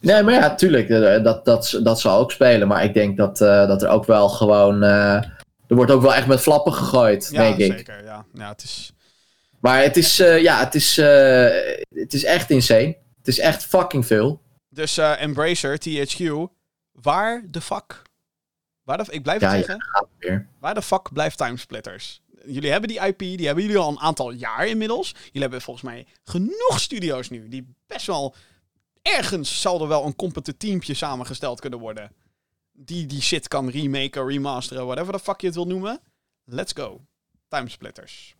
Nee, 0.00 0.22
maar 0.22 0.34
ja, 0.34 0.54
tuurlijk, 0.54 0.88
eh, 0.88 1.22
dat, 1.22 1.44
dat, 1.44 1.80
dat 1.82 2.00
zal 2.00 2.18
ook 2.18 2.32
spelen. 2.32 2.68
Maar 2.68 2.84
ik 2.84 2.94
denk 2.94 3.16
dat, 3.16 3.38
dat 3.38 3.82
er 3.82 3.88
ook 3.88 4.04
wel 4.04 4.28
gewoon. 4.28 4.82
Er 5.74 5.80
wordt 5.80 5.92
ook 5.92 6.02
wel 6.02 6.14
echt 6.14 6.26
met 6.26 6.40
flappen 6.40 6.72
gegooid, 6.72 7.28
Ja, 7.32 7.38
denk 7.42 7.58
ik. 7.58 7.72
zeker. 7.76 8.04
Ja, 8.04 8.24
ja 8.34 8.48
het 8.48 8.62
is... 8.62 8.92
Maar 9.60 9.82
het 9.82 9.96
is, 9.96 10.20
eh, 10.20 10.42
ja, 10.42 10.58
het 10.64 10.74
is, 10.74 10.98
eh, 10.98 11.48
het 11.94 12.14
is 12.14 12.24
echt 12.24 12.50
insane. 12.50 12.96
Het 13.18 13.28
is 13.28 13.38
echt 13.38 13.64
fucking 13.64 14.06
veel. 14.06 14.42
Dus 14.68 14.98
eh, 14.98 15.22
Embracer, 15.22 15.78
THQ, 15.78 16.32
waar 16.92 17.42
de 17.50 17.60
fuck? 17.60 18.02
Waar 18.82 19.04
de, 19.04 19.04
ik 19.10 19.22
blijf 19.22 19.40
het 19.40 19.50
Ja, 19.50 19.56
ja. 19.56 19.62
zeggen. 19.62 19.86
Weer. 20.18 20.48
Waar 20.60 20.74
de 20.74 20.82
fuck 20.82 21.12
blijft 21.12 21.38
Timesplitters? 21.38 22.20
Jullie 22.46 22.70
hebben 22.70 22.88
die 22.88 23.00
IP, 23.06 23.18
die 23.18 23.46
hebben 23.46 23.64
jullie 23.64 23.78
al 23.78 23.90
een 23.90 24.00
aantal 24.00 24.30
jaar 24.30 24.66
inmiddels. 24.66 25.14
Jullie 25.24 25.40
hebben 25.40 25.60
volgens 25.62 25.84
mij 25.84 26.06
genoeg 26.24 26.80
studio's 26.80 27.30
nu. 27.30 27.48
Die 27.48 27.74
best 27.86 28.06
wel... 28.06 28.34
Ergens 29.02 29.60
zal 29.60 29.80
er 29.82 29.88
wel 29.88 30.04
een 30.06 30.16
competent 30.16 30.58
teampje 30.58 30.94
samengesteld 30.94 31.60
kunnen 31.60 31.78
worden. 31.78 32.10
Die 32.76 33.06
die 33.06 33.22
shit 33.22 33.48
kan 33.48 33.70
remaken, 33.70 34.26
remasteren, 34.26 34.86
whatever 34.86 35.12
the 35.12 35.18
fuck 35.18 35.40
je 35.40 35.46
het 35.46 35.56
wil 35.56 35.66
noemen. 35.66 36.00
Let's 36.44 36.72
go. 36.72 37.00
Timesplitters. 37.48 38.34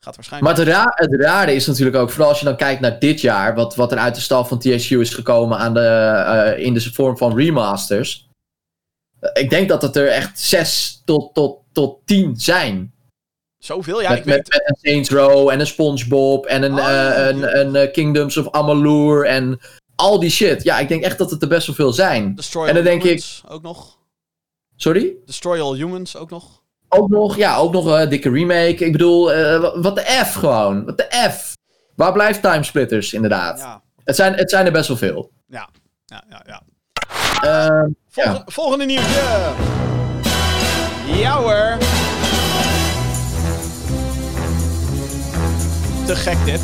Gaat 0.00 0.16
waarschijnlijk... 0.16 0.56
Maar 0.56 0.66
het, 0.66 0.74
ra 0.74 0.92
het 0.94 1.20
rare 1.20 1.54
is 1.54 1.66
natuurlijk 1.66 1.96
ook, 1.96 2.10
vooral 2.10 2.28
als 2.28 2.38
je 2.38 2.44
dan 2.44 2.56
kijkt 2.56 2.80
naar 2.80 2.98
dit 2.98 3.20
jaar, 3.20 3.54
wat, 3.54 3.74
wat 3.74 3.92
er 3.92 3.98
uit 3.98 4.14
de 4.14 4.20
stal 4.20 4.44
van 4.44 4.58
THQ 4.58 4.88
is 4.88 5.14
gekomen 5.14 5.58
aan 5.58 5.74
de, 5.74 5.80
eh, 5.80 6.64
in 6.64 6.74
de 6.74 6.92
vorm 6.92 7.16
van 7.16 7.36
remasters. 7.36 8.28
Ik 9.32 9.50
denk 9.50 9.68
dat 9.68 9.82
het 9.82 9.96
er 9.96 10.08
echt 10.08 10.40
zes 10.40 11.02
tot, 11.04 11.34
tot, 11.34 11.58
tot 11.72 11.98
tien 12.04 12.36
zijn. 12.36 12.92
Zoveel? 13.58 14.02
Ja, 14.02 14.08
met, 14.10 14.18
ik 14.18 14.24
met, 14.24 14.36
weet... 14.36 14.48
met 14.48 14.62
een 14.64 14.90
Saints 14.90 15.10
Row 15.10 15.48
en 15.48 15.60
een 15.60 15.66
SpongeBob 15.66 16.46
en 16.46 16.62
een, 16.62 16.72
Oh, 16.72 16.78
eh, 16.78 16.94
ja. 16.94 17.28
een, 17.28 17.58
een, 17.60 17.76
eh, 17.76 17.92
Kingdoms 17.92 18.36
of 18.36 18.50
Amalur 18.50 19.26
en 19.26 19.60
al 20.00 20.20
die 20.20 20.30
shit. 20.30 20.62
Ja, 20.62 20.78
ik 20.78 20.88
denk 20.88 21.02
echt 21.04 21.18
dat 21.18 21.30
het 21.30 21.42
er 21.42 21.48
best 21.48 21.66
wel 21.66 21.76
veel 21.76 21.92
zijn. 21.92 22.34
Destroy 22.34 22.68
en 22.68 22.74
dan 22.74 22.84
denk 22.84 23.02
ik- 23.04 23.40
ook 23.48 23.62
nog. 23.62 23.98
Sorry? 24.76 25.12
Destroy 25.26 25.60
All 25.60 25.74
Humans 25.76 26.16
ook 26.16 26.30
nog. 26.30 26.62
Ook 26.88 27.08
nog, 27.08 27.36
ja, 27.36 27.56
ook 27.56 27.72
nog 27.72 27.84
een 27.86 28.08
dikke 28.08 28.30
remake. 28.30 28.84
Ik 28.84 28.92
bedoel, 28.92 29.32
eh, 29.32 29.60
wa- 29.60 29.80
wat 29.80 29.94
de 29.96 30.22
F 30.26 30.34
gewoon. 30.34 30.84
Wat 30.84 30.96
de 30.96 31.28
F. 31.30 31.56
Waar 31.96 32.12
blijft 32.12 32.42
Timesplitters, 32.42 33.12
inderdaad? 33.12 33.58
Ja, 33.58 33.82
Het, 34.04 34.16
zijn, 34.16 34.34
het 34.34 34.50
zijn 34.50 34.66
er 34.66 34.72
best 34.72 34.88
wel 34.88 34.96
veel. 34.96 35.30
ja, 35.46 35.68
ja, 36.06 36.24
ja. 36.28 36.42
ja. 36.46 36.62
Ehm, 37.42 37.88
Ja. 38.12 38.42
volgende 38.46 38.84
nieuwtje. 38.84 39.50
Ja 41.06 41.36
hoor. 41.36 41.76
Te 46.06 46.16
gek 46.16 46.44
dit. 46.44 46.60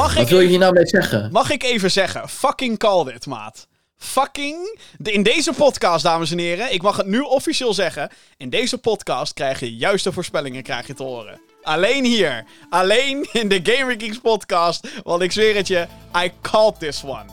Mag 0.00 0.14
Wat 0.14 0.22
ik, 0.22 0.28
wil 0.28 0.38
je 0.38 0.44
even, 0.44 0.48
hier 0.48 0.58
nou 0.58 0.72
mee 0.72 0.86
zeggen? 0.86 1.28
mag 1.32 1.50
ik 1.50 1.62
even 1.62 1.90
zeggen? 1.90 2.28
Fucking 2.28 2.78
call 2.78 3.04
dit, 3.04 3.26
maat. 3.26 3.66
Fucking. 3.96 4.78
de- 4.98 5.12
In 5.12 5.22
deze 5.22 5.52
podcast, 5.52 6.04
dames 6.04 6.30
en 6.30 6.38
heren. 6.38 6.72
Ik 6.72 6.82
mag 6.82 6.96
het 6.96 7.06
nu 7.06 7.20
officieel 7.20 7.74
zeggen. 7.74 8.10
In 8.36 8.50
deze 8.50 8.78
podcast 8.78 9.32
krijg 9.32 9.60
je 9.60 9.76
juiste 9.76 10.12
voorspellingen 10.12 10.62
krijg 10.62 10.86
je 10.86 10.94
te 10.94 11.02
horen. 11.02 11.40
Alleen 11.62 12.04
hier. 12.04 12.44
Alleen 12.70 13.28
in 13.32 13.48
de 13.48 13.60
Gamer 13.62 13.94
Geeks 13.98 14.18
podcast. 14.18 14.88
Want 15.02 15.22
ik 15.22 15.32
zweer 15.32 15.54
het 15.56 15.66
je. 15.68 15.86
I 16.24 16.32
called 16.40 16.78
this 16.78 17.02
one. 17.04 17.24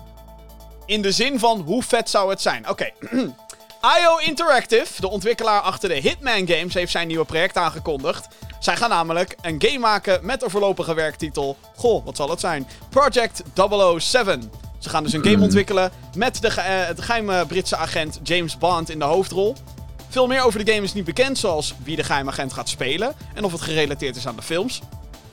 In 0.85 1.01
de 1.01 1.11
zin 1.11 1.39
van 1.39 1.59
hoe 1.61 1.83
vet 1.83 2.09
zou 2.09 2.29
het 2.29 2.41
zijn? 2.41 2.69
Oké. 2.69 2.89
IO 3.81 4.17
Interactive, 4.17 5.01
de 5.01 5.09
ontwikkelaar 5.09 5.61
achter 5.61 5.89
de 5.89 5.95
Hitman 5.95 6.47
games, 6.47 6.73
heeft 6.73 6.91
zijn 6.91 7.07
nieuwe 7.07 7.25
project 7.25 7.57
aangekondigd. 7.57 8.27
Zij 8.59 8.75
gaan 8.75 8.89
namelijk 8.89 9.35
een 9.41 9.55
game 9.65 9.79
maken 9.79 10.19
met 10.25 10.43
een 10.43 10.49
voorlopige 10.49 10.93
werktitel. 10.93 11.57
Goh, 11.75 12.05
wat 12.05 12.15
zal 12.15 12.29
het 12.29 12.39
zijn? 12.39 12.67
Project 12.89 13.41
007. 13.97 14.51
Ze 14.79 14.89
gaan 14.89 15.03
dus 15.03 15.13
een 15.13 15.23
game 15.23 15.43
ontwikkelen 15.43 15.91
met 16.15 16.41
de, 16.41 16.51
ge- 16.51 16.61
eh, 16.61 16.95
de 16.95 17.01
geheime 17.01 17.45
Britse 17.45 17.75
agent 17.75 18.19
James 18.23 18.57
Bond 18.57 18.89
in 18.89 18.99
de 18.99 19.05
hoofdrol. 19.05 19.55
Veel 20.09 20.27
meer 20.27 20.43
over 20.43 20.65
de 20.65 20.71
game 20.71 20.83
is 20.85 20.93
niet 20.93 21.05
bekend, 21.05 21.37
zoals 21.37 21.73
wie 21.83 21.95
de 21.95 22.03
geheime 22.03 22.29
agent 22.29 22.53
gaat 22.53 22.69
spelen 22.69 23.13
en 23.33 23.43
of 23.43 23.51
het 23.51 23.61
gerelateerd 23.61 24.15
is 24.15 24.27
aan 24.27 24.35
de 24.35 24.41
films. 24.41 24.81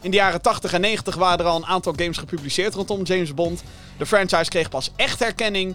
In 0.01 0.11
de 0.11 0.17
jaren 0.17 0.41
80 0.43 0.73
en 0.73 0.81
90 0.81 1.15
waren 1.15 1.39
er 1.39 1.45
al 1.51 1.57
een 1.57 1.67
aantal 1.67 1.93
games 1.97 2.19
gepubliceerd 2.19 2.75
rondom 2.75 3.03
James 3.03 3.35
Bond. 3.35 3.63
De 3.99 4.07
franchise 4.07 4.51
kreeg 4.51 4.69
pas 4.69 4.91
echt 4.97 5.19
herkenning, 5.19 5.75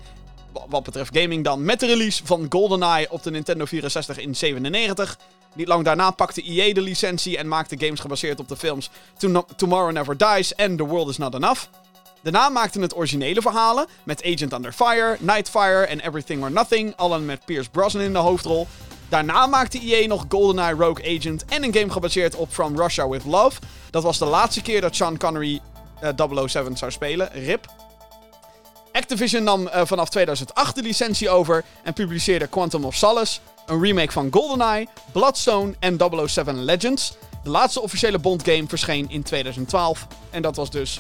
wat 0.69 0.84
betreft 0.84 1.18
gaming 1.18 1.44
dan, 1.44 1.64
met 1.64 1.80
de 1.80 1.86
release 1.86 2.26
van 2.26 2.45
GoldenEye 2.49 3.11
op 3.11 3.23
de 3.23 3.31
Nintendo 3.31 3.65
64 3.65 4.18
in 4.19 4.36
97. 4.36 5.18
Niet 5.56 5.68
lang 5.68 5.84
daarna 5.86 6.11
pakte 6.11 6.41
EA 6.44 6.73
de 6.73 6.81
licentie 6.81 7.38
en 7.38 7.48
maakte 7.48 7.76
games 7.80 7.99
gebaseerd 7.99 8.40
op 8.40 8.48
de 8.48 8.56
films 8.57 8.90
To- 9.18 9.45
Tomorrow 9.56 9.91
Never 9.91 10.18
Dies 10.18 10.56
en 10.56 10.76
The 10.77 10.86
World 10.86 11.10
Is 11.10 11.18
Not 11.18 11.34
Enough. 11.34 11.61
Daarna 12.23 12.49
maakten 12.49 12.81
het 12.81 12.95
originele 12.95 13.41
verhalen 13.41 13.88
met 14.03 14.23
Agent 14.23 14.53
Under 14.53 14.72
Fire, 14.72 15.18
Nightfire 15.19 15.86
en 15.86 15.99
Everything 15.99 16.44
or 16.44 16.52
Nothing, 16.52 16.94
allen 16.95 17.26
met 17.26 17.45
Pierce 17.45 17.69
Brosnan 17.69 18.03
in 18.03 18.14
de 18.14 18.19
hoofdrol. 18.19 18.68
Daarna 19.10 19.48
maakte 19.48 19.80
EA 19.80 20.07
nog 20.07 20.26
GoldenEye 20.30 20.76
Rogue 20.76 21.18
Agent 21.18 21.45
en 21.45 21.64
een 21.64 21.73
game 21.73 21.91
gebaseerd 21.91 22.36
op 22.36 22.52
From 22.53 22.77
Russia 22.77 23.07
With 23.10 23.26
Love. 23.26 23.60
Dat 23.90 24.03
was 24.03 24.18
de 24.18 24.26
laatste 24.26 24.61
keer 24.61 24.81
dat 24.81 24.95
Sean 24.95 25.18
Connery 25.18 25.61
eh, 25.99 26.10
007 26.45 26.77
zou 26.77 26.91
spelen, 26.91 27.30
RIP. 27.34 27.65
Activision 28.91 29.44
nam 29.44 29.68
eh, 29.68 29.82
vanaf 29.86 30.10
2008 30.10 30.76
de 30.76 30.82
licentie 30.82 31.30
over 31.30 31.64
en 31.84 31.94
publiceerde 31.94 32.48
Quantum 32.48 32.86
of 32.86 32.95
Solace, 32.95 33.40
een 33.66 33.82
remake 33.82 34.11
van 34.11 34.28
GoldenEye, 34.32 34.88
Bloodstone 35.11 35.74
en 35.80 35.99
007 36.28 36.64
Legends. 36.64 37.14
De 37.44 37.49
laatste 37.49 37.82
officiële 37.82 38.20
Bond 38.20 38.44
game 38.44 38.64
verscheen 38.68 39.06
in 39.10 39.24
2012 39.24 40.07
en 40.30 40.41
dat 40.41 40.56
was 40.56 40.72
dus 40.72 40.99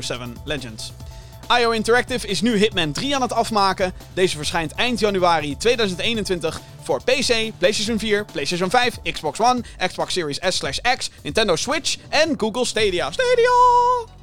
007 0.00 0.36
Legends. 0.44 0.92
IO 1.60 1.70
Interactive 1.70 2.26
is 2.26 2.40
nu 2.40 2.56
Hitman 2.56 2.92
3 2.92 3.14
aan 3.14 3.22
het 3.22 3.32
afmaken. 3.32 3.92
Deze 4.14 4.36
verschijnt 4.36 4.72
eind 4.72 4.98
januari 4.98 5.56
2021 5.56 6.60
voor 6.82 7.02
PC, 7.02 7.50
PlayStation 7.58 7.98
4, 7.98 8.24
PlayStation 8.24 8.70
5, 8.70 8.94
Xbox 9.12 9.40
One, 9.40 9.60
Xbox 9.86 10.12
Series 10.12 10.38
S/X, 10.48 11.10
Nintendo 11.22 11.56
Switch 11.56 11.96
en 12.08 12.34
Google 12.36 12.64
Stadia. 12.64 13.10
Stadia! 13.10 14.17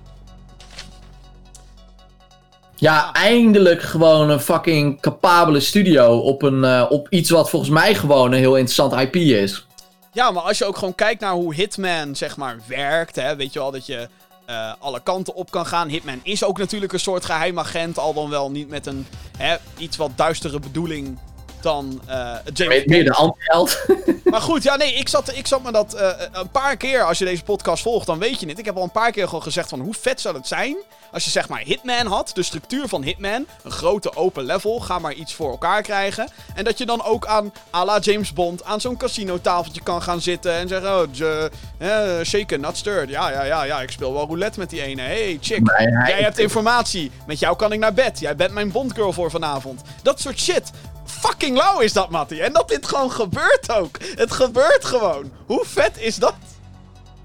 Ja, 2.76 3.14
eindelijk 3.14 3.81
gewoon 3.81 4.30
een 4.30 4.39
fucking 4.39 5.02
capabele 5.02 5.60
studio 5.60 6.18
op, 6.18 6.41
een, 6.41 6.64
eh, 6.64 6.85
op 6.89 7.07
iets 7.10 7.30
wat 7.30 7.49
volgens 7.49 7.72
mij 7.72 7.95
gewoon 7.95 8.31
een 8.31 8.39
heel 8.39 8.56
interessant 8.56 8.93
IP 8.93 9.15
is. 9.15 9.65
Ja, 10.11 10.31
maar 10.31 10.43
als 10.43 10.57
je 10.57 10.65
ook 10.65 10.77
gewoon 10.77 10.95
kijkt 10.95 11.22
naar 11.22 11.34
hoe 11.34 11.53
Hitman, 11.53 12.15
zeg 12.15 12.38
maar, 12.38 12.57
werkt, 12.68 13.15
hè, 13.15 13.35
weet 13.35 13.53
je 13.53 13.60
wel, 13.60 13.72
dat 13.72 13.85
je 13.85 14.07
eh, 14.45 14.73
alle 14.80 14.99
kanten 15.03 15.35
op 15.35 15.52
kan 15.52 15.65
gaan. 15.65 15.88
Hitman 15.88 16.19
is 16.23 16.43
ook 16.43 16.57
natuurlijk 16.57 16.93
een 16.93 16.99
soort 16.99 17.26
geheim 17.26 17.60
agent, 17.60 17.99
al 17.99 18.14
dan 18.14 18.30
wel 18.30 18.52
niet 18.52 18.69
met 18.69 18.85
een 18.85 19.07
hè, 19.38 19.56
iets 19.77 19.97
wat 19.97 20.11
duistere 20.15 20.60
bedoeling 20.60 21.18
dan 21.65 22.01
eh 22.07 22.33
James 22.53 22.85
Meer, 22.85 23.03
de 23.03 23.13
anti-held. 23.13 23.77
Maar 24.25 24.41
goed, 24.41 24.63
ja, 24.63 24.75
nee, 24.75 24.93
ik 24.93 25.09
zat, 25.09 25.35
ik 25.35 25.47
zat 25.47 25.63
me 25.63 25.71
dat 25.71 25.93
eh, 25.93 26.09
een 26.31 26.49
paar 26.49 26.77
keer, 26.77 27.03
als 27.03 27.17
je 27.17 27.25
deze 27.25 27.43
podcast 27.43 27.83
volgt, 27.83 28.05
dan 28.05 28.19
weet 28.19 28.39
je 28.39 28.47
het. 28.47 28.59
Ik 28.59 28.65
heb 28.65 28.75
al 28.77 28.83
een 28.83 28.91
paar 28.91 29.11
keer 29.11 29.25
gewoon 29.25 29.43
gezegd 29.43 29.69
van 29.69 29.79
hoe 29.79 29.93
vet 29.93 30.21
zou 30.21 30.35
het 30.35 30.47
zijn 30.47 30.75
als 31.11 31.23
je 31.23 31.29
zeg 31.29 31.49
maar 31.49 31.59
Hitman 31.59 32.05
had, 32.05 32.31
de 32.33 32.43
structuur 32.43 32.87
van 32.87 33.03
Hitman, 33.03 33.45
een 33.63 33.71
grote 33.71 34.15
open 34.15 34.43
level, 34.43 34.79
ga 34.79 34.99
maar 34.99 35.13
iets 35.13 35.33
voor 35.33 35.49
elkaar 35.51 35.81
krijgen. 35.81 36.29
En 36.55 36.63
dat 36.63 36.77
je 36.77 36.85
dan 36.85 37.03
ook 37.03 37.25
aan, 37.25 37.53
à 37.73 37.85
la 37.85 37.99
James 37.99 38.33
Bond, 38.33 38.63
aan 38.63 38.81
zo'n 38.81 38.97
casino-tafeltje 38.97 39.81
kan 39.81 40.01
gaan 40.01 40.21
zitten 40.21 40.53
en 40.53 40.67
zeggen, 40.67 40.99
oh, 41.01 41.03
j- 41.11 41.49
eh, 41.77 42.21
shaken, 42.23 42.59
not 42.59 42.77
stirred. 42.77 43.09
Ja, 43.09 43.31
ja, 43.31 43.43
ja, 43.43 43.63
ja, 43.63 43.81
ik 43.81 43.91
speel 43.91 44.13
wel 44.13 44.25
roulette 44.25 44.59
met 44.59 44.69
die 44.69 44.81
ene. 44.81 45.01
Hey, 45.01 45.37
chick, 45.41 45.69
jij 46.07 46.21
hebt 46.21 46.39
informatie. 46.39 47.11
Met 47.27 47.39
jou 47.39 47.55
kan 47.55 47.71
ik 47.71 47.79
naar 47.79 47.93
bed. 47.93 48.19
Jij 48.19 48.35
bent 48.35 48.51
mijn 48.53 48.71
Bondgirl 48.71 49.13
voor 49.13 49.31
vanavond. 49.31 49.81
Dat 50.03 50.19
soort 50.21 50.39
shit. 50.39 50.71
Fucking 51.06 51.57
lauw 51.57 51.80
is 51.80 51.94
dat, 51.94 52.10
Mattie. 52.10 52.41
En 52.44 52.53
dat 52.53 52.68
dit 52.69 52.88
gewoon 52.88 53.11
gebeurt 53.11 53.72
ook. 53.72 53.98
Het 54.15 54.32
gebeurt 54.32 54.86
gewoon. 54.86 55.32
Hoe 55.45 55.64
vet 55.65 55.91
is 55.99 56.15
dat? 56.15 56.36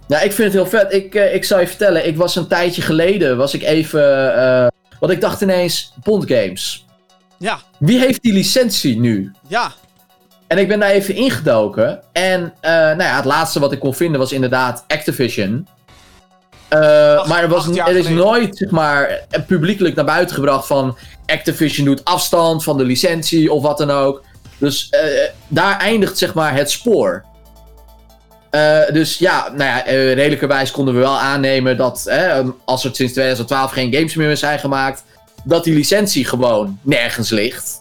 Ja, 0.06 0.20
ik 0.20 0.32
vind 0.32 0.52
het 0.52 0.62
heel 0.62 0.80
vet. 0.80 0.92
Ik, 0.92 1.14
eh, 1.14 1.34
ik 1.34 1.44
zal 1.44 1.60
je 1.60 1.66
vertellen, 1.66 2.06
ik 2.06 2.16
was 2.16 2.36
een 2.36 2.46
tijdje 2.46 2.82
geleden, 2.82 3.36
was 3.36 3.54
ik 3.54 3.62
even... 3.62 4.34
eh 4.36 4.66
want 5.00 5.12
ik 5.12 5.20
dacht 5.20 5.40
ineens, 5.40 5.92
Bond 6.02 6.24
Games. 6.26 6.84
Ja, 7.38 7.58
Wie 7.78 7.98
heeft 7.98 8.22
die 8.22 8.32
licentie 8.32 9.00
nu? 9.00 9.32
ja. 9.48 9.72
En 10.46 10.58
ik 10.58 10.68
ben 10.68 10.80
daar 10.80 10.90
even 10.90 11.14
ingedoken. 11.14 12.00
En 12.12 12.54
eh, 12.60 12.70
nou 12.72 13.02
ja, 13.02 13.16
het 13.16 13.24
laatste 13.24 13.60
wat 13.60 13.72
ik 13.72 13.78
kon 13.78 13.94
vinden 13.94 14.20
was 14.20 14.32
inderdaad 14.32 14.84
Activision. 14.88 15.66
Acht- 16.68 17.28
maar 17.28 17.42
er, 17.42 17.48
was, 17.48 17.68
er 17.68 17.96
is 17.96 18.08
nooit 18.08 18.56
zeg 18.56 18.70
maar, 18.70 19.20
publiekelijk 19.46 19.94
naar 19.94 20.04
buiten 20.04 20.34
gebracht 20.34 20.66
van 20.66 20.96
Activision 21.30 21.86
doet 21.86 22.04
afstand 22.04 22.64
van 22.64 22.78
de 22.78 22.84
licentie 22.84 23.52
of 23.52 23.62
wat 23.62 23.78
dan 23.78 23.90
ook. 23.90 24.22
Dus 24.58 24.88
eh, 24.88 25.00
daar 25.48 25.78
eindigt 25.78 26.18
zeg 26.18 26.34
maar 26.34 26.54
het 26.54 26.70
spoor. 26.70 27.24
Eh, 28.50 28.80
dus 28.92 29.18
ja, 29.18 29.48
nou 29.48 29.62
ja, 29.62 29.84
eh, 29.84 30.12
redelijkerwijs 30.12 30.70
konden 30.70 30.94
we 30.94 31.00
wel 31.00 31.18
aannemen 31.18 31.76
dat 31.76 32.06
eh, 32.06 32.38
als 32.64 32.84
er 32.84 32.94
sinds 32.94 33.12
2012 33.12 33.70
geen 33.70 33.92
games 33.94 34.14
meer 34.14 34.36
zijn 34.36 34.58
gemaakt, 34.58 35.04
dat 35.44 35.64
die 35.64 35.74
licentie 35.74 36.24
gewoon 36.24 36.78
nergens 36.82 37.30
ligt. 37.30 37.80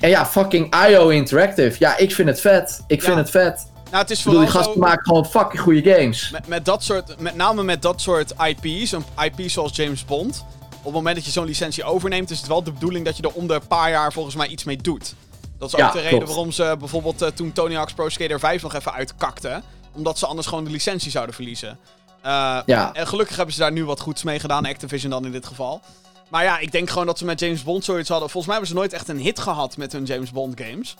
En 0.00 0.08
ja, 0.08 0.26
fucking 0.26 0.74
IO 0.88 1.08
Interactive. 1.08 1.76
Ja, 1.78 1.96
ik 1.96 2.14
vind 2.14 2.28
het 2.28 2.40
vet. 2.40 2.82
Ik 2.86 3.02
vind 3.02 3.16
het 3.16 3.30
vet. 3.30 3.66
Nou, 3.90 4.02
het 4.02 4.10
is 4.10 4.18
Ik 4.18 4.24
bedoel, 4.24 4.40
vooral 4.40 4.60
die 4.60 4.64
gasten 4.64 4.80
maken 4.80 5.04
gewoon 5.04 5.26
fucking 5.26 5.62
goede 5.62 5.90
games. 5.90 6.30
Met, 6.30 6.46
met 6.46 6.64
dat 6.64 6.82
soort, 6.82 7.20
met 7.20 7.36
name 7.36 7.62
met 7.62 7.82
dat 7.82 8.00
soort 8.00 8.34
IP's, 8.46 8.92
een 8.92 9.04
IP 9.18 9.50
zoals 9.50 9.76
James 9.76 10.04
Bond. 10.04 10.44
Op 10.80 10.84
het 10.86 10.94
moment 10.94 11.16
dat 11.16 11.24
je 11.24 11.30
zo'n 11.30 11.44
licentie 11.46 11.84
overneemt, 11.84 12.30
is 12.30 12.38
het 12.38 12.46
wel 12.46 12.62
de 12.62 12.72
bedoeling 12.72 13.04
dat 13.04 13.16
je 13.16 13.22
er 13.22 13.32
om 13.32 13.46
de 13.46 13.60
paar 13.68 13.90
jaar 13.90 14.12
volgens 14.12 14.34
mij 14.34 14.46
iets 14.46 14.64
mee 14.64 14.76
doet. 14.76 15.14
Dat 15.58 15.68
is 15.74 15.80
ook 15.84 15.92
de 15.92 16.00
reden 16.00 16.26
waarom 16.26 16.52
ze 16.52 16.76
bijvoorbeeld 16.78 17.22
eh, 17.22 17.28
toen 17.28 17.52
Tony 17.52 17.74
Hawk's 17.74 17.92
Pro 17.92 18.08
Skater 18.08 18.38
5 18.38 18.62
nog 18.62 18.74
even 18.74 18.92
uitkakten. 18.92 19.62
Omdat 19.92 20.18
ze 20.18 20.26
anders 20.26 20.46
gewoon 20.46 20.64
de 20.64 20.70
licentie 20.70 21.10
zouden 21.10 21.34
verliezen. 21.34 21.78
Eh, 22.22 22.58
Ja. 22.66 22.92
En 22.92 23.06
gelukkig 23.06 23.36
hebben 23.36 23.54
ze 23.54 23.60
daar 23.60 23.72
nu 23.72 23.84
wat 23.84 24.00
goeds 24.00 24.22
mee 24.22 24.38
gedaan, 24.40 24.66
Activision 24.66 25.10
dan 25.10 25.24
in 25.24 25.32
dit 25.32 25.46
geval. 25.46 25.80
Maar 26.28 26.44
ja, 26.44 26.58
ik 26.58 26.72
denk 26.72 26.90
gewoon 26.90 27.06
dat 27.06 27.18
ze 27.18 27.24
met 27.24 27.40
James 27.40 27.62
Bond 27.62 27.84
zoiets 27.84 28.08
hadden. 28.08 28.30
Volgens 28.30 28.46
mij 28.52 28.54
hebben 28.54 28.74
ze 28.74 28.80
nooit 28.80 28.92
echt 28.92 29.08
een 29.08 29.18
hit 29.24 29.38
gehad 29.38 29.76
met 29.76 29.92
hun 29.92 30.04
James 30.04 30.30
Bond 30.30 30.60
games. 30.60 30.94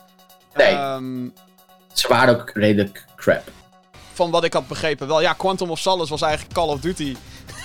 Nee. 0.55 0.67
Ehm, 0.75 1.29
Ze 1.93 2.09
waren 2.09 2.41
ook 2.41 2.51
redelijk 2.55 3.05
crap. 3.17 3.43
van 4.13 4.31
wat 4.31 4.45
ik 4.45 4.53
had 4.53 4.69
begrepen 4.69 5.07
wel. 5.07 5.21
Ja, 5.21 5.33
Quantum 5.33 5.71
of 5.71 5.79
Solace 5.79 6.11
was 6.11 6.23
eigenlijk 6.23 6.55
Call 6.55 6.69
of 6.69 6.81
Duty. 6.81 7.17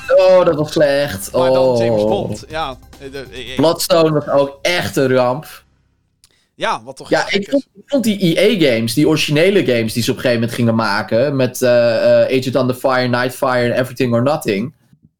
Oh, 0.07 0.45
dat 0.45 0.55
was 0.55 0.71
slecht. 0.71 1.31
Maar 1.31 1.49
oh. 1.49 1.53
dan 1.53 1.85
James 1.85 2.03
Bond. 2.03 2.45
Ja, 2.49 2.77
eh, 2.99 3.07
eh, 3.07 3.51
eh, 3.51 3.55
Bloodstone 3.55 4.11
was 4.11 4.27
ook 4.27 4.59
echt 4.61 4.95
een 4.95 5.13
ramp. 5.13 5.63
ja 6.55 6.83
wat 6.83 6.95
toch 6.95 7.09
Ja, 7.09 7.25
ik 7.29 7.49
vond, 7.49 7.67
ik 7.73 7.83
vond 7.85 8.03
die 8.03 8.37
EA-games, 8.37 8.93
die 8.93 9.07
originele 9.07 9.65
games 9.65 9.93
die 9.93 10.03
ze 10.03 10.11
op 10.11 10.15
een 10.15 10.21
gegeven 10.21 10.41
moment 10.41 10.57
gingen 10.57 10.75
maken. 10.75 11.35
Met 11.35 11.61
eh, 11.61 12.21
eh, 12.21 12.39
Agent 12.39 12.55
Under 12.55 12.75
Fire, 12.75 13.07
Nightfire 13.07 13.73
en 13.73 13.79
Everything 13.79 14.13
or 14.13 14.23
Nothing. 14.23 14.73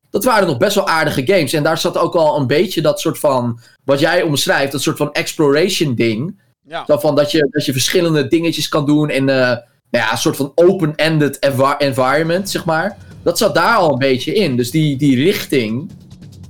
Dat 0.10 0.24
waren 0.24 0.48
nog 0.48 0.58
best 0.58 0.76
wel 0.76 0.88
aardige 0.88 1.26
games. 1.26 1.54
En 1.54 1.64
daar 1.64 1.78
zat 1.78 1.98
ook 1.98 2.16
al 2.16 2.40
een 2.40 2.48
beetje 2.48 2.82
dat 2.82 3.00
soort 3.00 3.20
van. 3.20 3.60
Wat 3.84 4.00
jij 4.00 4.22
omschrijft, 4.22 4.72
dat 4.72 4.82
soort 4.82 4.98
van 4.98 5.12
exploration 5.14 5.96
ding. 5.96 6.44
Ja. 6.68 6.84
Zo 6.88 6.98
van 6.98 7.16
dat 7.16 7.32
je, 7.32 7.48
dat 7.52 7.66
je 7.66 7.72
verschillende 7.72 8.28
dingetjes 8.28 8.70
kan 8.70 8.86
doen 8.86 9.10
in 9.10 9.26
nou 9.96 10.08
ja, 10.08 10.12
een 10.12 10.18
soort 10.18 10.36
van 10.36 10.52
open-ended 10.56 11.40
envi- 11.40 11.76
environment, 11.78 12.50
zeg 12.50 12.66
maar. 12.66 12.98
Dat 13.26 13.38
zat 13.38 13.56
daar 13.56 13.76
al 13.76 13.92
een 13.92 14.00
beetje 14.00 14.34
in. 14.34 14.56
Dus 14.56 14.72
die, 14.72 14.98
die 14.98 15.24
richting, 15.24 15.92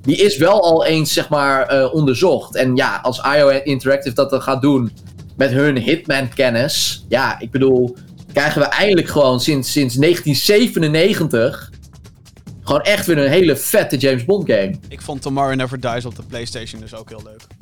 die 0.02 0.16
is 0.16 0.38
wel 0.38 0.62
al 0.62 0.86
eens, 0.86 1.14
zeg 1.14 1.30
maar, 1.30 1.68
eh, 1.68 1.94
onderzocht. 1.94 2.56
En 2.56 2.76
ja, 2.76 3.00
als 3.02 3.22
IO 3.36 3.50
Interactive 3.50 4.16
dat 4.16 4.30
dan 4.30 4.42
gaat 4.42 4.62
doen 4.62 4.92
met 5.38 5.52
hun 5.52 5.78
Hitman-kennis. 5.78 7.06
Ja, 7.10 7.40
ik 7.40 7.52
bedoel, 7.52 7.96
krijgen 8.34 8.62
we 8.62 8.68
eindelijk 8.68 9.08
gewoon 9.08 9.42
sinds, 9.42 9.72
sinds 9.72 9.96
1997 9.96 11.72
gewoon 12.64 12.82
echt 12.82 13.06
weer 13.06 13.18
een 13.18 13.30
hele 13.30 13.56
vette 13.56 13.98
James 13.98 14.26
Bond 14.26 14.52
game. 14.52 14.76
Ik 14.88 15.02
vond 15.02 15.22
Tomorrow 15.22 15.56
Never 15.56 15.80
Dies 15.80 16.06
op 16.06 16.16
de 16.16 16.24
PlayStation 16.24 16.82
dus 16.82 16.96
ook 16.96 17.10
heel 17.10 17.22
leuk. 17.24 17.55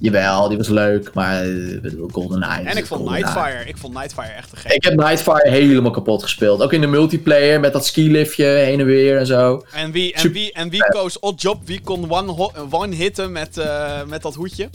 Jawel, 0.00 0.48
die 0.48 0.56
was 0.58 0.68
leuk, 0.68 1.14
maar 1.14 1.42
eh, 1.42 1.68
ik 1.72 1.82
bedoel, 1.82 2.08
GoldenEye. 2.12 2.64
En 2.68 2.76
ik 2.76 2.86
vond. 2.86 3.10
Nightfire. 3.10 3.64
Ik 3.64 3.76
vond 3.76 3.94
Nightfire 3.94 4.28
echt 4.32 4.50
te 4.50 4.56
gek. 4.56 4.72
Ik 4.72 4.84
heb 4.84 4.94
Nightfire 4.94 5.50
helemaal 5.50 5.90
kapot 5.90 6.22
gespeeld. 6.22 6.62
Ook 6.62 6.72
in 6.72 6.80
de 6.80 6.86
multiplayer 6.86 7.60
met 7.60 7.72
dat 7.72 7.86
skiliftje 7.86 8.44
heen 8.44 8.80
en 8.80 8.86
weer 8.86 9.18
en 9.18 9.26
zo. 9.26 9.62
En 9.72 9.90
wie, 9.92 10.12
en 10.12 10.20
Super- 10.20 10.36
wie, 10.40 10.52
en 10.52 10.68
wie 10.68 10.84
koos 10.88 11.18
Oddjob? 11.18 11.66
Wie 11.66 11.80
kon 11.80 12.10
one, 12.10 12.32
ho- 12.32 12.52
one 12.70 12.94
hitten 12.94 13.32
met, 13.32 13.58
eh, 13.58 14.04
met 14.04 14.22
dat 14.22 14.34
hoedje? 14.34 14.68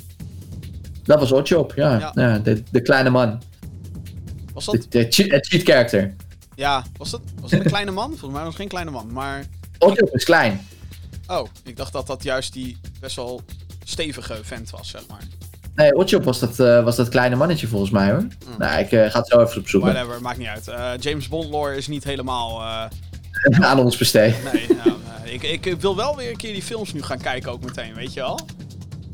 Dat 1.04 1.20
was 1.20 1.32
Oddjob, 1.32 1.74
ja. 1.76 2.00
Ja. 2.00 2.12
ja. 2.16 2.38
de, 2.40 2.64
de 2.72 2.82
kleine 2.82 3.10
man. 3.10 3.42
Was 4.54 4.66
dat? 4.66 4.86
De, 4.90 5.00
het 5.00 5.48
cheat 5.48 5.64
character. 5.64 6.14
Ja, 6.56 6.84
was 6.98 7.10
dat, 7.12 7.22
was 7.42 7.52
dat 7.52 7.60
een 7.60 7.66
kleine 7.66 7.92
man? 7.92 8.10
Volgens 8.10 8.32
mij 8.32 8.40
was 8.40 8.48
het 8.48 8.56
geen 8.56 8.68
kleine 8.68 8.92
man, 8.92 9.10
maar... 9.14 9.44
Oddjob 9.80 10.10
is 10.16 10.24
klein. 10.24 10.62
Oh, 11.28 11.48
ik 11.64 11.78
dacht 11.78 11.94
dat 11.94 12.08
dat 12.08 12.24
juist 12.24 12.54
die 12.54 12.78
best 13.00 13.16
wel 13.16 13.42
stevige 13.84 14.40
vent 14.42 14.70
was, 14.70 14.90
zeg 14.90 15.02
maar. 15.08 15.22
Nee, 15.76 15.96
Oddjob 15.96 16.24
was 16.24 16.40
dat, 16.40 16.60
eh, 16.60 16.84
was 16.84 16.96
dat 16.96 17.10
kleine 17.10 17.36
mannetje 17.36 17.68
volgens 17.68 17.92
mij 17.92 18.12
hoor. 18.12 18.28
Nou, 18.58 18.80
ik 18.80 18.92
eh, 18.92 19.10
ga 19.10 19.20
het 19.20 19.28
zo 19.28 19.42
even 19.42 19.62
opzoeken. 19.62 19.94
Whatever, 19.94 20.22
maakt 20.22 20.38
niet 20.38 20.48
uit. 20.48 20.68
Eh, 20.68 20.92
James 21.00 21.28
Bond 21.28 21.50
lore 21.50 21.76
is 21.78 21.88
niet 21.88 22.04
helemaal... 22.04 22.64
Aan 23.62 23.80
ons 23.80 23.98
besteed. 23.98 24.36
nee, 24.54 24.68
nou, 24.68 24.98
ik, 25.24 25.44
ik 25.44 25.82
wil 25.82 25.96
wel 25.96 26.16
weer 26.16 26.30
een 26.30 26.38
keer 26.38 26.54
die 26.54 26.62
films 26.62 26.94
nu 26.94 27.02
gaan 27.02 27.22
kijken 27.22 27.52
ook 27.52 27.64
meteen, 27.64 27.94
weet 27.94 28.14
je 28.14 28.20
wel? 28.20 28.40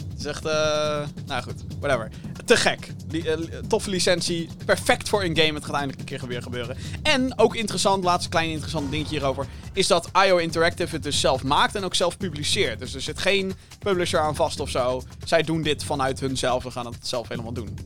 Het 0.10 0.20
is 0.20 0.26
echt... 0.26 0.46
eh 0.46 1.00
nou 1.26 1.44
goed, 1.44 1.64
whatever. 1.80 2.10
Te 2.48 2.58
gek. 2.58 2.92
Eh, 3.12 3.34
toffe 3.68 3.90
licentie. 3.90 4.50
Perfect 4.66 5.10
voor 5.10 5.24
een 5.24 5.38
game. 5.38 5.54
Het 5.54 5.66
gaat 5.66 5.76
eindelijk 5.76 6.00
een 6.00 6.06
keer 6.06 6.28
weer 6.28 6.42
gebeuren. 6.42 6.78
En 7.04 7.40
ook 7.40 7.56
interessant, 7.56 8.04
laatste 8.04 8.30
klein 8.30 8.50
interessant 8.50 8.92
dingetje 8.92 9.16
hierover... 9.16 9.46
is 9.74 9.88
dat 9.88 10.10
IO 10.26 10.38
Interactive 10.38 10.96
het 10.96 11.04
dus 11.04 11.20
zelf 11.20 11.44
maakt 11.44 11.76
en 11.76 11.84
ook 11.84 11.96
zelf 11.96 12.18
publiceert. 12.18 12.80
Dus 12.80 12.94
er 12.94 13.02
zit 13.02 13.20
geen 13.20 13.54
publisher 13.80 14.20
aan 14.20 14.36
vast 14.36 14.60
of 14.60 14.70
zo. 14.70 15.02
Zij 15.26 15.42
doen 15.42 15.62
dit 15.62 15.84
vanuit 15.84 16.20
hunzelf. 16.20 16.64
We 16.64 16.72
gaan 16.72 16.86
het 16.86 17.08
zelf 17.08 17.28
helemaal 17.28 17.54
doen. 17.54 17.78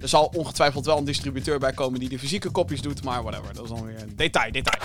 Er 0.00 0.08
zal 0.08 0.32
ongetwijfeld 0.34 0.86
wel 0.86 0.98
een 0.98 1.04
distributeur 1.04 1.58
bij 1.58 1.72
komen 1.72 2.00
die 2.00 2.08
de 2.08 2.18
fysieke 2.18 2.50
kopies 2.50 2.82
doet, 2.82 3.04
maar 3.04 3.22
whatever. 3.22 3.54
Dat 3.54 3.64
is 3.64 3.70
dan 3.70 3.86
weer 3.86 4.02
een 4.02 4.16
detail, 4.16 4.52
detail. 4.52 4.82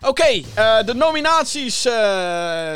Oké, 0.00 0.42
eh, 0.54 0.84
de 0.86 0.94
nominaties 0.94 1.84
eh, 1.84 1.92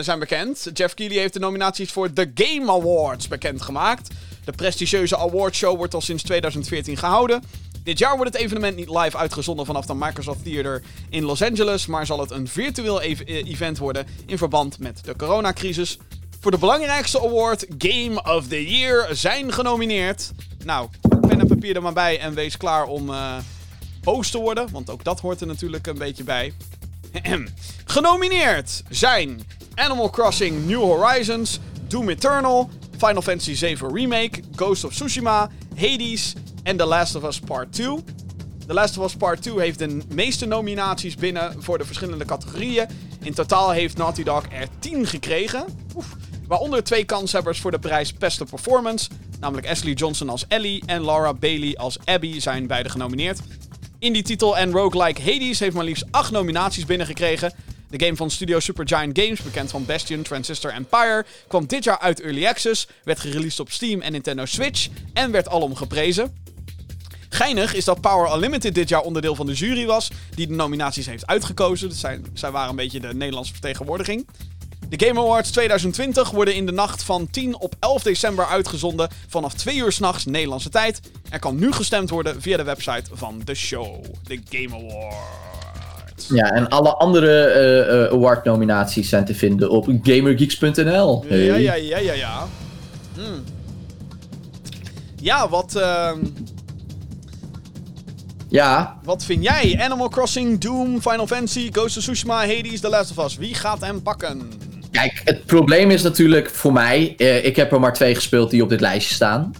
zijn 0.00 0.18
bekend. 0.18 0.70
Jeff 0.72 0.94
Keighley 0.94 1.20
heeft 1.20 1.32
de 1.32 1.38
nominaties 1.38 1.92
voor 1.92 2.14
de 2.14 2.30
Game 2.34 2.72
Awards 2.72 3.28
bekendgemaakt. 3.28 4.08
De 4.44 4.52
prestigieuze 4.52 5.18
awardshow 5.18 5.76
wordt 5.76 5.94
al 5.94 6.00
sinds 6.00 6.22
2014 6.22 6.96
gehouden. 6.96 7.42
Dit 7.82 7.98
jaar 7.98 8.16
wordt 8.16 8.32
het 8.32 8.42
evenement 8.42 8.76
niet 8.76 8.88
live 8.88 9.16
uitgezonden 9.16 9.66
vanaf 9.66 9.86
de 9.86 9.94
Microsoft 9.94 10.44
Theater 10.44 10.82
in 11.08 11.24
Los 11.24 11.42
Angeles, 11.42 11.86
maar 11.86 12.06
zal 12.06 12.20
het 12.20 12.30
een 12.30 12.48
virtueel 12.48 13.02
eh, 13.02 13.18
event 13.26 13.78
worden 13.78 14.06
in 14.26 14.38
verband 14.38 14.78
met 14.78 15.04
de 15.04 15.16
coronacrisis. 15.16 15.98
Voor 16.40 16.50
de 16.50 16.58
belangrijkste 16.58 17.20
award, 17.20 17.66
Game 17.78 18.22
of 18.36 18.48
the 18.48 18.70
Year, 18.70 19.08
zijn 19.16 19.52
genomineerd. 19.52 20.32
Nou, 20.64 20.88
pen 21.20 21.40
en 21.40 21.46
papier 21.46 21.76
er 21.76 21.82
maar 21.82 21.92
bij 21.92 22.20
en 22.20 22.34
wees 22.34 22.56
klaar 22.56 22.86
om 22.86 23.10
eh 23.10 23.36
boos 24.04 24.30
te 24.30 24.38
worden, 24.38 24.68
want 24.72 24.90
ook 24.90 25.04
dat 25.04 25.20
hoort 25.20 25.40
er 25.40 25.46
natuurlijk 25.46 25.86
een 25.86 25.98
beetje 25.98 26.24
bij. 26.24 26.52
Genomineerd 27.84 28.82
zijn 28.88 29.46
Animal 29.74 30.10
Crossing 30.10 30.66
New 30.66 30.80
Horizons, 30.80 31.60
Doom 31.88 32.08
Eternal, 32.08 32.70
Final 32.98 33.22
Fantasy 33.22 33.54
VII 33.54 33.76
Remake, 33.92 34.40
Ghost 34.56 34.84
of 34.84 34.92
Tsushima, 34.92 35.50
Hades 35.76 36.32
en 36.62 36.76
The 36.76 36.84
Last 36.84 37.14
of 37.14 37.24
Us 37.24 37.38
Part 37.38 37.72
2. 37.72 37.98
The 38.66 38.74
Last 38.74 38.98
of 38.98 39.04
Us 39.04 39.14
Part 39.16 39.42
2 39.42 39.60
heeft 39.60 39.78
de 39.78 40.00
meeste 40.08 40.46
nominaties 40.46 41.14
binnen 41.14 41.62
voor 41.62 41.78
de 41.78 41.84
verschillende 41.84 42.24
categorieën. 42.24 42.86
In 43.22 43.34
totaal 43.34 43.70
heeft 43.70 43.96
Naughty 43.96 44.22
Dog 44.22 44.44
er 44.52 44.68
10 44.78 45.06
gekregen. 45.06 45.64
Oef. 45.96 46.16
Waaronder 46.46 46.84
twee 46.84 47.04
kanshebbers 47.04 47.60
voor 47.60 47.70
de 47.70 47.78
prijs 47.78 48.14
Beste 48.14 48.44
Performance. 48.44 49.10
Namelijk 49.40 49.68
Ashley 49.68 49.92
Johnson 49.92 50.28
als 50.28 50.44
Ellie 50.48 50.82
en 50.86 51.04
Laura 51.04 51.34
Bailey 51.34 51.76
als 51.76 51.98
Abby 52.04 52.40
zijn 52.40 52.66
beide 52.66 52.88
genomineerd. 52.88 53.40
Indie 53.98 54.22
titel 54.22 54.56
en 54.56 54.72
roguelike 54.72 55.22
Hades 55.22 55.58
heeft 55.58 55.74
maar 55.74 55.84
liefst 55.84 56.04
8 56.10 56.30
nominaties 56.30 56.84
binnengekregen. 56.84 57.52
De 57.94 58.04
game 58.04 58.16
van 58.16 58.30
studio 58.30 58.60
Supergiant 58.60 59.18
Games, 59.18 59.42
bekend 59.42 59.70
van 59.70 59.84
Bastion, 59.84 60.22
Transistor 60.22 60.72
Empire, 60.72 61.24
kwam 61.48 61.66
dit 61.66 61.84
jaar 61.84 61.98
uit 61.98 62.20
Early 62.20 62.46
Access, 62.46 62.88
werd 63.04 63.20
gereleased 63.20 63.60
op 63.60 63.70
Steam 63.70 64.00
en 64.00 64.12
Nintendo 64.12 64.44
Switch 64.44 64.88
en 65.12 65.30
werd 65.30 65.48
alom 65.48 65.76
geprezen. 65.76 66.34
Geinig 67.28 67.74
is 67.74 67.84
dat 67.84 68.00
Power 68.00 68.34
Unlimited 68.34 68.74
dit 68.74 68.88
jaar 68.88 69.00
onderdeel 69.00 69.34
van 69.34 69.46
de 69.46 69.52
jury 69.52 69.86
was, 69.86 70.10
die 70.34 70.46
de 70.46 70.54
nominaties 70.54 71.06
heeft 71.06 71.26
uitgekozen. 71.26 71.88
Dus 71.88 72.00
zij, 72.00 72.20
zij 72.32 72.50
waren 72.50 72.70
een 72.70 72.76
beetje 72.76 73.00
de 73.00 73.14
Nederlandse 73.14 73.52
vertegenwoordiging. 73.52 74.26
De 74.88 75.06
Game 75.06 75.20
Awards 75.20 75.50
2020 75.50 76.30
worden 76.30 76.54
in 76.54 76.66
de 76.66 76.72
nacht 76.72 77.02
van 77.02 77.30
10 77.30 77.58
op 77.58 77.74
11 77.80 78.02
december 78.02 78.46
uitgezonden 78.46 79.08
vanaf 79.28 79.54
2 79.54 79.76
uur 79.76 79.92
s'nachts 79.92 80.24
Nederlandse 80.24 80.68
tijd. 80.68 81.00
Er 81.30 81.38
kan 81.38 81.58
nu 81.58 81.72
gestemd 81.72 82.10
worden 82.10 82.42
via 82.42 82.56
de 82.56 82.62
website 82.62 83.10
van 83.12 83.40
de 83.44 83.54
show, 83.54 84.04
de 84.22 84.40
Game 84.50 84.74
Awards. 84.74 85.53
Ja, 86.28 86.50
en 86.52 86.68
alle 86.68 86.94
andere 86.94 87.44
eh, 87.44 88.04
eh, 88.04 88.12
award-nominaties 88.12 89.08
zijn 89.08 89.24
te 89.24 89.34
vinden 89.34 89.70
op 89.70 89.88
gamergeeks.nl. 90.02 91.24
Hey. 91.28 91.44
Ja, 91.44 91.54
ja, 91.56 91.74
ja, 91.74 91.98
ja, 91.98 92.12
ja. 92.12 92.46
Hmm. 93.14 93.44
Ja, 95.20 95.48
wat, 95.48 95.74
ehm, 95.76 96.18
Ja, 98.48 98.98
wat 99.04 99.24
vind 99.24 99.42
jij? 99.42 99.78
Animal 99.80 100.08
Crossing, 100.08 100.60
Doom, 100.60 101.00
Final 101.00 101.26
Fantasy, 101.26 101.68
Ghost 101.72 101.96
of 101.96 102.02
Tsushima, 102.02 102.38
Hades, 102.46 102.80
The 102.80 102.88
Last 102.88 103.18
of 103.18 103.24
Us. 103.24 103.36
Wie 103.36 103.54
gaat 103.54 103.80
hem 103.80 104.02
pakken? 104.02 104.42
Kijk, 104.90 105.20
het 105.24 105.44
probleem 105.46 105.90
is 105.90 106.02
natuurlijk 106.02 106.50
voor 106.50 106.72
mij. 106.72 107.14
eh, 107.16 107.44
ik 107.44 107.56
heb 107.56 107.72
er 107.72 107.80
maar 107.80 107.92
twee 107.94 108.14
gespeeld 108.14 108.50
die 108.50 108.62
op 108.62 108.68
dit 108.68 108.80
lijstje 108.80 109.14
staan. 109.14 109.52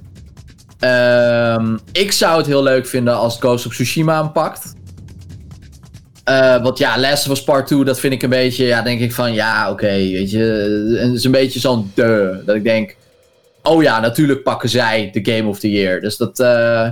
Ehm, 0.79 1.77
ik 1.93 2.13
zou 2.13 2.37
het 2.37 2.47
heel 2.47 2.63
leuk 2.63 2.87
vinden 2.87 3.17
als 3.17 3.37
Ghost 3.39 3.67
of 3.67 3.73
Tsushima 3.73 4.23
hem 4.23 4.33
pakt. 4.33 4.73
Eh, 6.25 6.63
want 6.63 6.79
ja, 6.79 6.99
Last 6.99 7.27
of 7.27 7.33
Us 7.33 7.45
Part 7.45 7.67
2, 7.67 7.85
dat 7.85 8.01
vind 8.01 8.13
ik 8.13 8.23
een 8.23 8.31
beetje. 8.31 8.65
Ja, 8.65 8.83
denk 8.83 9.01
ik 9.01 9.13
van 9.13 9.33
ja, 9.33 9.71
oké, 9.71 9.87
weet 9.87 10.31
je. 10.31 10.43
Het 10.99 11.13
is 11.15 11.25
een 11.25 11.31
beetje 11.31 11.61
zo'n 11.61 11.91
de. 11.95 12.43
Dat 12.47 12.57
ik 12.57 12.65
denk. 12.65 12.97
Oh 13.63 13.83
ja, 13.83 14.01
natuurlijk 14.01 14.43
pakken 14.43 14.69
zij 14.69 15.11
de 15.13 15.33
Game 15.33 15.49
of 15.49 15.59
the 15.59 15.71
Year. 15.71 16.01
Dus 16.01 16.17
dat. 16.17 16.41
eh, 16.41 16.91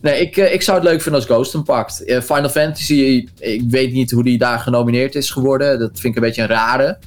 Nee, 0.00 0.20
ik, 0.20 0.36
eh, 0.36 0.52
ik 0.52 0.62
zou 0.62 0.78
het 0.78 0.86
leuk 0.86 1.02
vinden 1.02 1.20
als 1.20 1.30
Ghost 1.30 1.52
hem 1.52 1.62
pakt. 1.64 2.02
Final 2.06 2.48
Fantasy, 2.48 3.26
ik 3.38 3.62
weet 3.68 3.92
niet 3.92 4.10
hoe 4.10 4.22
die 4.24 4.38
daar 4.38 4.58
genomineerd 4.58 5.14
is 5.14 5.30
geworden. 5.30 5.78
Dat 5.78 5.90
vind 5.92 6.04
ik 6.04 6.14
een 6.14 6.26
beetje 6.26 6.42
een 6.42 6.48
rare. 6.48 6.98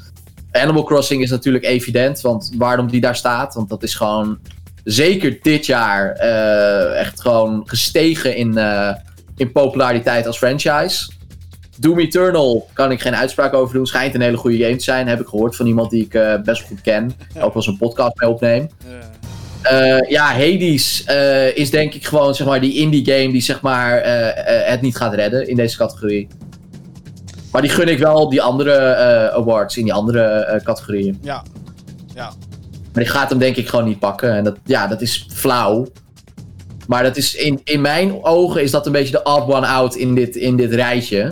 Animal 0.52 0.84
Crossing 0.84 1.22
is 1.22 1.30
natuurlijk 1.30 1.64
evident, 1.66 2.22
want 2.22 2.52
waarom 2.58 2.92
die 2.92 3.02
daar 3.02 3.16
staat. 3.16 3.54
Want 3.54 3.70
dat 3.70 3.84
is 3.84 3.96
gewoon 3.96 4.38
zeker 4.84 5.38
dit 5.42 5.66
jaar 5.66 6.12
echt 6.96 7.22
gewoon 7.22 7.64
gestegen 7.66 8.36
in, 8.36 8.58
in 9.38 9.52
populariteit 9.52 10.28
als 10.28 10.38
franchise. 10.38 11.10
Doom 11.80 12.00
Eternal 12.00 12.70
kan 12.74 12.92
ik 12.92 13.02
geen 13.02 13.16
uitspraak 13.16 13.54
over 13.54 13.74
doen. 13.74 13.86
Schijnt 13.86 14.16
een 14.16 14.22
hele 14.22 14.38
goede 14.38 14.58
game 14.58 14.76
te 14.76 14.84
zijn. 14.84 15.08
Heb 15.08 15.20
ik 15.20 15.28
gehoord 15.28 15.56
van 15.56 15.66
iemand 15.66 15.90
die 15.90 16.06
ik 16.06 16.14
eh, 16.14 16.42
best 16.42 16.62
goed 16.62 16.82
ken. 16.82 17.12
Ook 17.34 17.42
wel 17.42 17.52
eens 17.56 17.68
een 17.68 17.78
podcast 17.78 18.20
mee 18.20 18.30
opneem. 18.30 18.68
Eh, 19.62 20.00
ja, 20.10 20.26
Hades 20.26 21.04
eh, 21.04 21.58
is 21.58 21.70
denk 21.70 21.94
ik 21.94 22.06
gewoon 22.06 22.36
zeg 22.36 22.48
maar 22.48 22.62
die 22.62 22.76
indie 22.76 23.06
game 23.06 23.32
die 23.32 23.42
zeg 23.42 23.62
maar 23.62 24.02
het 24.66 24.82
niet 24.82 24.96
gaat 24.96 25.14
redden 25.14 25.48
in 25.48 25.56
deze 25.56 25.78
categorie. 25.78 26.28
Maar 27.52 27.62
die 27.62 27.72
gun 27.72 27.88
ik 27.88 28.00
wel 28.00 28.30
die 28.30 28.42
andere 28.42 29.32
awards 29.32 29.78
in 29.78 29.84
die 29.84 29.94
andere 29.94 30.62
categorieën. 30.64 31.18
Ja. 31.22 31.44
Ja. 32.16 32.34
Maar 32.94 33.04
die 33.04 33.14
gaat 33.14 33.30
hem 33.30 33.40
denk 33.40 33.56
ik 33.56 33.70
gewoon 33.70 33.86
niet 33.86 34.00
pakken. 34.00 34.34
En 34.34 34.44
dat, 34.44 34.58
ja, 34.66 34.88
dat 34.88 35.02
is 35.02 35.28
flauw. 35.34 35.88
Maar 36.88 37.04
dat 37.04 37.18
is 37.18 37.36
in, 37.36 37.62
in 37.64 37.82
mijn 37.82 38.24
ogen 38.24 38.62
is 38.62 38.72
dat 38.72 38.86
een 38.86 38.92
beetje 38.92 39.12
de 39.12 39.24
odd 39.24 39.54
one 39.54 39.68
out 39.68 39.96
in 39.96 40.16
dit, 40.16 40.36
in 40.36 40.56
dit 40.56 40.74
rijtje. 40.74 41.32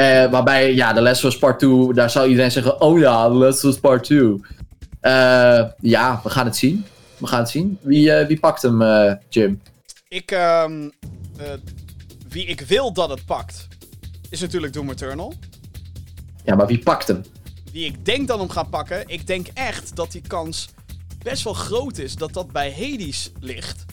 Eh, 0.00 0.30
waarbij, 0.30 0.74
ja, 0.74 0.92
The 0.92 1.00
Last 1.00 1.24
of 1.24 1.32
Us 1.32 1.38
Part 1.38 1.58
2, 1.58 1.92
daar 1.92 2.10
zou 2.10 2.28
iedereen 2.28 2.50
zeggen, 2.50 2.80
oh 2.80 2.98
ja, 2.98 3.28
The 3.28 3.34
Last 3.34 3.64
of 3.64 3.70
Us 3.70 3.80
Part 3.80 4.04
2. 4.04 4.40
Eh, 5.00 5.64
ja, 5.80 6.20
we 6.22 6.30
gaan 6.30 6.46
het 6.46 6.56
zien. 6.56 6.84
We 7.16 7.26
gaan 7.26 7.38
het 7.38 7.50
zien. 7.50 7.78
Wie, 7.80 8.12
eh, 8.12 8.26
wie 8.26 8.38
pakt 8.38 8.62
hem, 8.62 8.82
Jim? 9.28 9.60
Ik, 10.08 10.30
ehm, 10.30 10.88
eh, 11.36 11.46
wie 12.28 12.46
ik 12.46 12.60
wil 12.60 12.92
dat 12.92 13.10
het 13.10 13.24
pakt, 13.24 13.68
is 14.30 14.40
natuurlijk 14.40 14.72
Doom 14.72 14.90
Eternal. 14.90 15.34
Ja, 16.44 16.54
maar 16.54 16.66
wie 16.66 16.78
pakt 16.78 17.08
hem? 17.08 17.24
Wie 17.72 17.84
ik 17.84 18.04
denk 18.04 18.28
dan 18.28 18.38
hem 18.38 18.50
gaat 18.50 18.70
pakken, 18.70 19.02
ik 19.06 19.26
denk 19.26 19.46
echt 19.54 19.96
dat 19.96 20.12
die 20.12 20.22
kans 20.26 20.68
best 21.22 21.44
wel 21.44 21.54
groot 21.54 21.98
is 21.98 22.16
dat 22.16 22.32
dat 22.32 22.52
bij 22.52 22.72
Hades 22.72 23.32
ligt. 23.40 23.84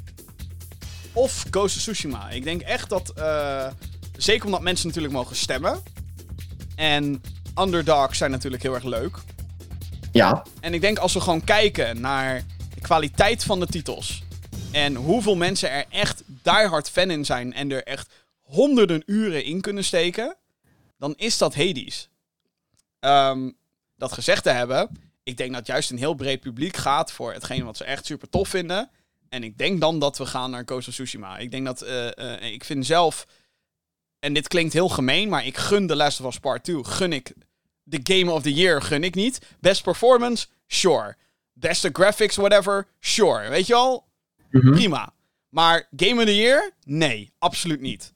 Of 1.13 1.45
Ghost 1.49 1.75
of 1.75 1.81
Tsushima. 1.81 2.29
Ik 2.29 2.43
denk 2.43 2.61
echt 2.61 2.89
dat, 2.89 3.13
zeker 4.17 4.45
omdat 4.45 4.61
mensen 4.61 4.87
natuurlijk 4.87 5.13
mogen 5.13 5.35
stemmen. 5.35 5.81
En 6.77 7.21
underdogs 7.59 8.17
zijn 8.17 8.31
natuurlijk 8.31 8.63
heel 8.63 8.73
erg 8.73 8.83
leuk. 8.83 9.17
Ja, 10.11 10.43
En 10.59 10.73
ik 10.73 10.81
denk 10.81 10.97
als 10.97 11.13
we 11.13 11.21
gewoon 11.21 11.43
kijken 11.43 12.01
naar 12.01 12.43
de 12.73 12.81
kwaliteit 12.81 13.43
van 13.43 13.59
de 13.59 13.67
titels. 13.67 14.23
En 14.71 14.95
hoeveel 14.95 15.35
mensen 15.35 15.71
er 15.71 15.85
echt 15.89 16.23
diehard 16.43 16.89
fan 16.89 17.11
in 17.11 17.25
zijn. 17.25 17.53
En 17.53 17.71
er 17.71 17.83
echt 17.83 18.13
honderden 18.41 19.03
uren 19.05 19.43
in 19.43 19.61
kunnen 19.61 19.83
steken. 19.83 20.35
Dan 20.97 21.13
is 21.15 21.37
dat 21.37 21.55
Hades. 21.55 22.09
Ehm, 22.99 23.51
dat 23.95 24.11
gezegd 24.11 24.43
te 24.43 24.49
hebben. 24.49 25.05
ik 25.23 25.37
denk 25.37 25.53
dat 25.53 25.67
juist 25.67 25.91
een 25.91 25.97
heel 25.97 26.13
breed 26.13 26.39
publiek 26.39 26.77
gaat 26.77 27.11
voor 27.11 27.33
hetgeen 27.33 27.65
wat 27.65 27.77
ze 27.77 27.83
echt 27.83 28.05
super 28.05 28.29
tof 28.29 28.49
vinden. 28.49 28.89
En 29.29 29.43
ik 29.43 29.57
denk 29.57 29.81
dan 29.81 29.99
dat 29.99 30.17
we 30.17 30.25
gaan 30.25 30.51
naar 30.51 30.63
Ghost 30.65 30.87
of 30.87 30.93
Tsushima. 30.93 31.37
Ik 31.37 31.51
denk 31.51 31.65
dat, 31.65 31.81
eh, 31.81 32.17
eh, 32.17 32.53
ik 32.53 32.63
vind 32.63 32.85
zelf, 32.85 33.27
en 34.19 34.33
dit 34.33 34.47
klinkt 34.47 34.73
heel 34.73 34.89
gemeen, 34.89 35.29
maar 35.29 35.45
ik 35.45 35.57
gun 35.57 35.87
The 35.87 35.95
Last 35.95 36.19
of 36.21 36.27
Us 36.27 36.39
Part 36.39 36.63
2, 36.63 36.83
gun 36.83 37.13
ik 37.13 37.33
de 37.83 37.99
Game 38.03 38.31
of 38.31 38.41
the 38.41 38.53
Year, 38.53 38.81
gun 38.81 39.03
ik 39.03 39.15
niet. 39.15 39.39
Best 39.59 39.83
performance, 39.83 40.47
sure. 40.67 41.15
Beste 41.53 41.89
graphics, 41.93 42.35
whatever, 42.35 42.87
sure. 42.99 43.49
Weet 43.49 43.67
je 43.67 43.73
al? 43.75 44.05
Mhm. 44.49 44.71
Prima. 44.71 45.13
Maar 45.49 45.87
Game 45.95 46.19
of 46.21 46.25
the 46.25 46.35
Year? 46.35 46.71
Nee, 46.85 47.31
absoluut 47.39 47.81
niet. 47.81 48.13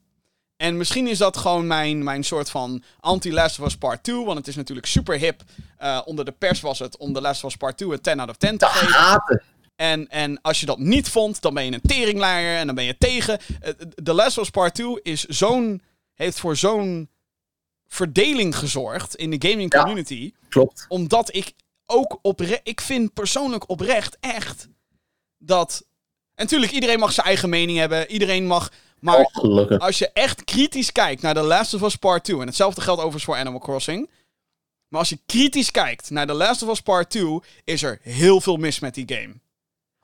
En 0.58 0.78
misschien 0.78 1.08
is 1.08 1.18
dat 1.18 1.38
gewoon 1.38 1.68
mijn, 1.68 2.04
mijn 2.04 2.24
soort 2.24 2.50
van 2.50 2.84
anti-Last 3.00 3.60
of 3.60 3.66
Us 3.66 3.78
Part 3.78 4.04
2. 4.04 4.26
Want 4.26 4.38
het 4.38 4.48
is 4.48 4.56
natuurlijk 4.56 4.88
super 4.88 5.18
hip. 5.18 5.42
Eh, 5.78 6.02
onder 6.06 6.26
de 6.26 6.32
pers 6.32 6.62
was 6.62 6.80
het 6.80 6.98
om 6.98 7.14
The 7.14 7.22
Last 7.22 7.44
of 7.44 7.50
Us 7.52 7.58
Part 7.58 7.78
2 7.78 7.92
een 7.92 8.02
10 8.02 8.20
out 8.20 8.30
of 8.30 8.36
10 8.38 8.58
te 8.58 8.66
geven. 8.66 8.94
haten. 8.94 9.44
En, 9.76 10.08
en 10.10 10.42
als 10.42 10.60
je 10.60 10.66
dat 10.66 10.80
niet 10.80 11.10
vond, 11.10 11.42
dan 11.42 11.54
ben 11.54 11.66
je 11.66 11.72
een 11.74 11.82
teringleier 11.82 12.58
en 12.58 12.66
dan 12.66 12.76
ben 12.76 12.84
je 12.84 12.98
tegen. 12.98 13.40
Eh, 13.62 13.72
The 14.04 14.14
Last 14.14 14.38
of 14.38 14.44
Us 14.44 14.50
Part 14.50 14.74
2 14.76 15.00
is 15.02 15.24
zo'n, 15.26 15.82
heeft 16.22 16.40
voor 16.40 16.58
zo'n 16.58 17.10
verdeling 17.88 18.56
gezorgd 18.56 19.16
in 19.16 19.30
de 19.30 19.50
gaming 19.50 19.74
Ja. 19.74 19.80
community. 19.80 20.34
Klopt. 20.50 20.86
Omdat 20.88 21.36
ik 21.36 21.54
ook 21.86 22.20
oprecht, 22.22 22.62
ik 22.64 22.82
vind 22.82 23.14
persoonlijk 23.14 23.70
oprecht 23.70 24.18
echt 24.20 24.68
dat... 25.38 25.86
En 26.36 26.44
natuurlijk, 26.44 26.72
iedereen 26.72 27.00
mag 27.00 27.12
zijn 27.12 27.28
eigen 27.28 27.50
mening 27.50 27.78
hebben. 27.78 28.12
Iedereen 28.12 28.48
mag... 28.48 28.72
Maar 29.00 29.30
Oh, 29.34 29.78
als 29.80 29.98
je 29.98 30.10
echt 30.14 30.44
kritisch 30.44 30.92
kijkt 30.92 31.22
naar 31.22 31.34
The 31.34 31.42
Last 31.42 31.74
of 31.74 31.82
Us 31.82 31.96
Part 31.96 32.24
2... 32.24 32.40
en 32.40 32.46
hetzelfde 32.48 32.82
geldt 32.82 33.00
overigens 33.00 33.24
voor 33.24 33.36
Animal 33.36 33.60
Crossing... 33.60 34.10
maar 34.88 35.00
als 35.00 35.10
je 35.10 35.20
kritisch 35.26 35.72
kijkt 35.72 36.10
naar 36.10 36.28
The 36.28 36.34
Last 36.34 36.62
of 36.64 36.70
Us 36.70 36.82
Part 36.82 37.10
2... 37.10 37.40
is 37.64 37.84
er 37.84 38.00
heel 38.02 38.42
veel 38.42 38.58
mis 38.58 38.80
met 38.80 38.94
die 38.94 39.14
game. 39.16 39.34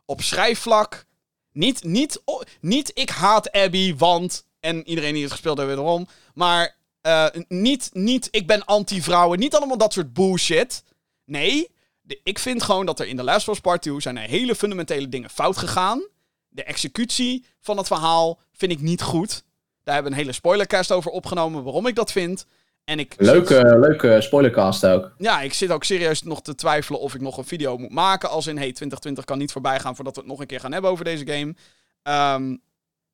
Op 0.06 0.22
schrijfvlak... 0.22 1.06
Niet, 1.52 1.84
niet, 1.84 2.22
niet 2.62 2.92
ik 2.94 3.10
haat 3.10 3.52
Abby, 3.52 3.96
want... 3.96 4.46
en 4.60 4.88
iedereen 4.88 5.14
die 5.14 5.24
het 5.24 5.32
gespeeld 5.32 5.58
heeft 5.58 5.70
weet 5.70 5.78
waarom... 5.80 6.08
maar 6.34 6.76
eh, 7.02 7.26
niet, 7.48 7.90
niet 7.94 8.28
ik 8.32 8.48
ben 8.48 8.66
anti-vrouwen... 8.66 9.40
niet 9.40 9.56
allemaal 9.56 9.78
dat 9.78 9.94
soort 9.94 10.14
bullshit... 10.14 10.84
Nee, 11.26 11.72
de- 12.02 12.20
ik 12.24 12.40
vind 12.40 12.64
gewoon 12.64 12.86
dat 12.86 13.00
er 13.00 13.08
in 13.08 13.18
The 13.18 13.24
Last 13.24 13.48
of 13.48 13.54
Us 13.54 13.62
Part 13.62 13.82
2 13.82 14.02
zijn 14.02 14.18
er 14.18 14.30
hele 14.30 14.56
fundamentele 14.56 15.10
dingen 15.10 15.30
fout 15.30 15.58
gegaan. 15.58 16.08
De 16.48 16.64
executie 16.64 17.46
van 17.60 17.78
het 17.78 17.88
verhaal 17.88 18.40
vind 18.54 18.72
ik 18.72 18.82
niet 18.82 19.02
goed. 19.02 19.44
Daar 19.84 19.94
hebben 19.94 20.12
we 20.12 20.18
een 20.18 20.24
hele 20.24 20.36
spoilercast 20.38 20.92
over 20.92 21.12
opgenomen 21.12 21.64
waarom 21.64 21.88
ik 21.88 21.96
dat 21.96 22.12
vind. 22.12 22.46
En 22.84 23.00
ik 23.00 23.14
Leuke, 23.18 23.78
leuke 23.80 24.22
spoilercast 24.22 24.86
ook. 24.86 25.12
ja, 25.18 25.42
ik 25.42 25.54
zit 25.54 25.72
ook 25.72 25.84
serieus 25.84 26.24
nog 26.24 26.42
te 26.42 26.56
twijfelen 26.56 27.00
of 27.00 27.16
ik 27.16 27.22
nog 27.22 27.38
een 27.38 27.46
video 27.46 27.78
moet 27.78 27.92
maken. 27.92 28.30
Als 28.30 28.48
in, 28.48 28.56
hey, 28.56 28.64
2020 28.66 29.24
kan 29.26 29.38
niet 29.38 29.52
voorbij 29.52 29.80
gaan 29.80 29.96
voordat 29.96 30.16
we 30.16 30.22
het 30.22 30.30
nog 30.30 30.40
een 30.40 30.48
keer 30.48 30.60
gaan 30.60 30.72
hebben 30.72 30.92
over 30.92 31.06
deze 31.06 31.28
game. 31.28 31.56
Ehm, 32.04 32.56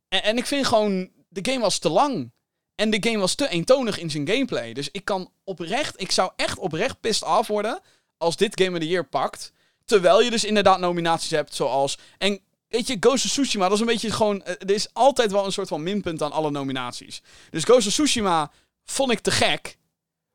en, 0.07 0.23
en 0.23 0.37
ik 0.37 0.45
vind 0.45 0.67
gewoon, 0.67 1.09
de 1.33 1.51
game 1.51 1.59
was 1.61 1.77
te 1.79 1.89
lang. 1.89 2.31
En 2.75 2.89
de 2.89 2.97
game 3.09 3.17
was 3.17 3.35
te 3.35 3.49
eentonig 3.49 3.97
in 3.99 4.09
zijn 4.11 4.27
gameplay. 4.27 4.73
Dus 4.73 4.89
ik 4.91 5.05
kan 5.05 5.31
oprecht, 5.43 6.01
ik 6.01 6.11
zou 6.11 6.31
echt 6.35 6.57
oprecht 6.57 6.99
pissed 6.99 7.27
af 7.27 7.47
worden 7.47 7.79
als 8.17 8.35
dit 8.37 8.61
Game 8.61 8.71
of 8.77 8.79
the 8.83 8.87
Year 8.89 9.05
pakt. 9.05 9.51
Terwijl 9.85 10.21
je 10.21 10.29
dus 10.29 10.43
inderdaad 10.43 10.79
nominaties 10.79 11.29
hebt 11.29 11.55
zoals... 11.55 11.97
En 12.17 12.39
weet 12.67 12.87
je, 12.87 12.97
Ghost 12.99 13.25
of 13.25 13.31
Tsushima, 13.31 13.63
dat 13.63 13.73
is 13.73 13.79
een 13.79 13.85
beetje 13.85 14.11
gewoon... 14.11 14.43
eh, 14.43 14.53
Er 14.59 14.71
is 14.71 14.87
altijd 14.93 15.31
wel 15.31 15.45
een 15.45 15.51
soort 15.51 15.67
van 15.67 15.83
minpunt 15.83 16.21
aan 16.21 16.31
alle 16.31 16.51
nominaties. 16.51 17.21
Dus 17.49 17.63
Ghost 17.63 17.87
of 17.87 17.93
Tsushima 17.93 18.51
vond 18.85 19.11
ik 19.11 19.19
te 19.19 19.31
gek. 19.31 19.77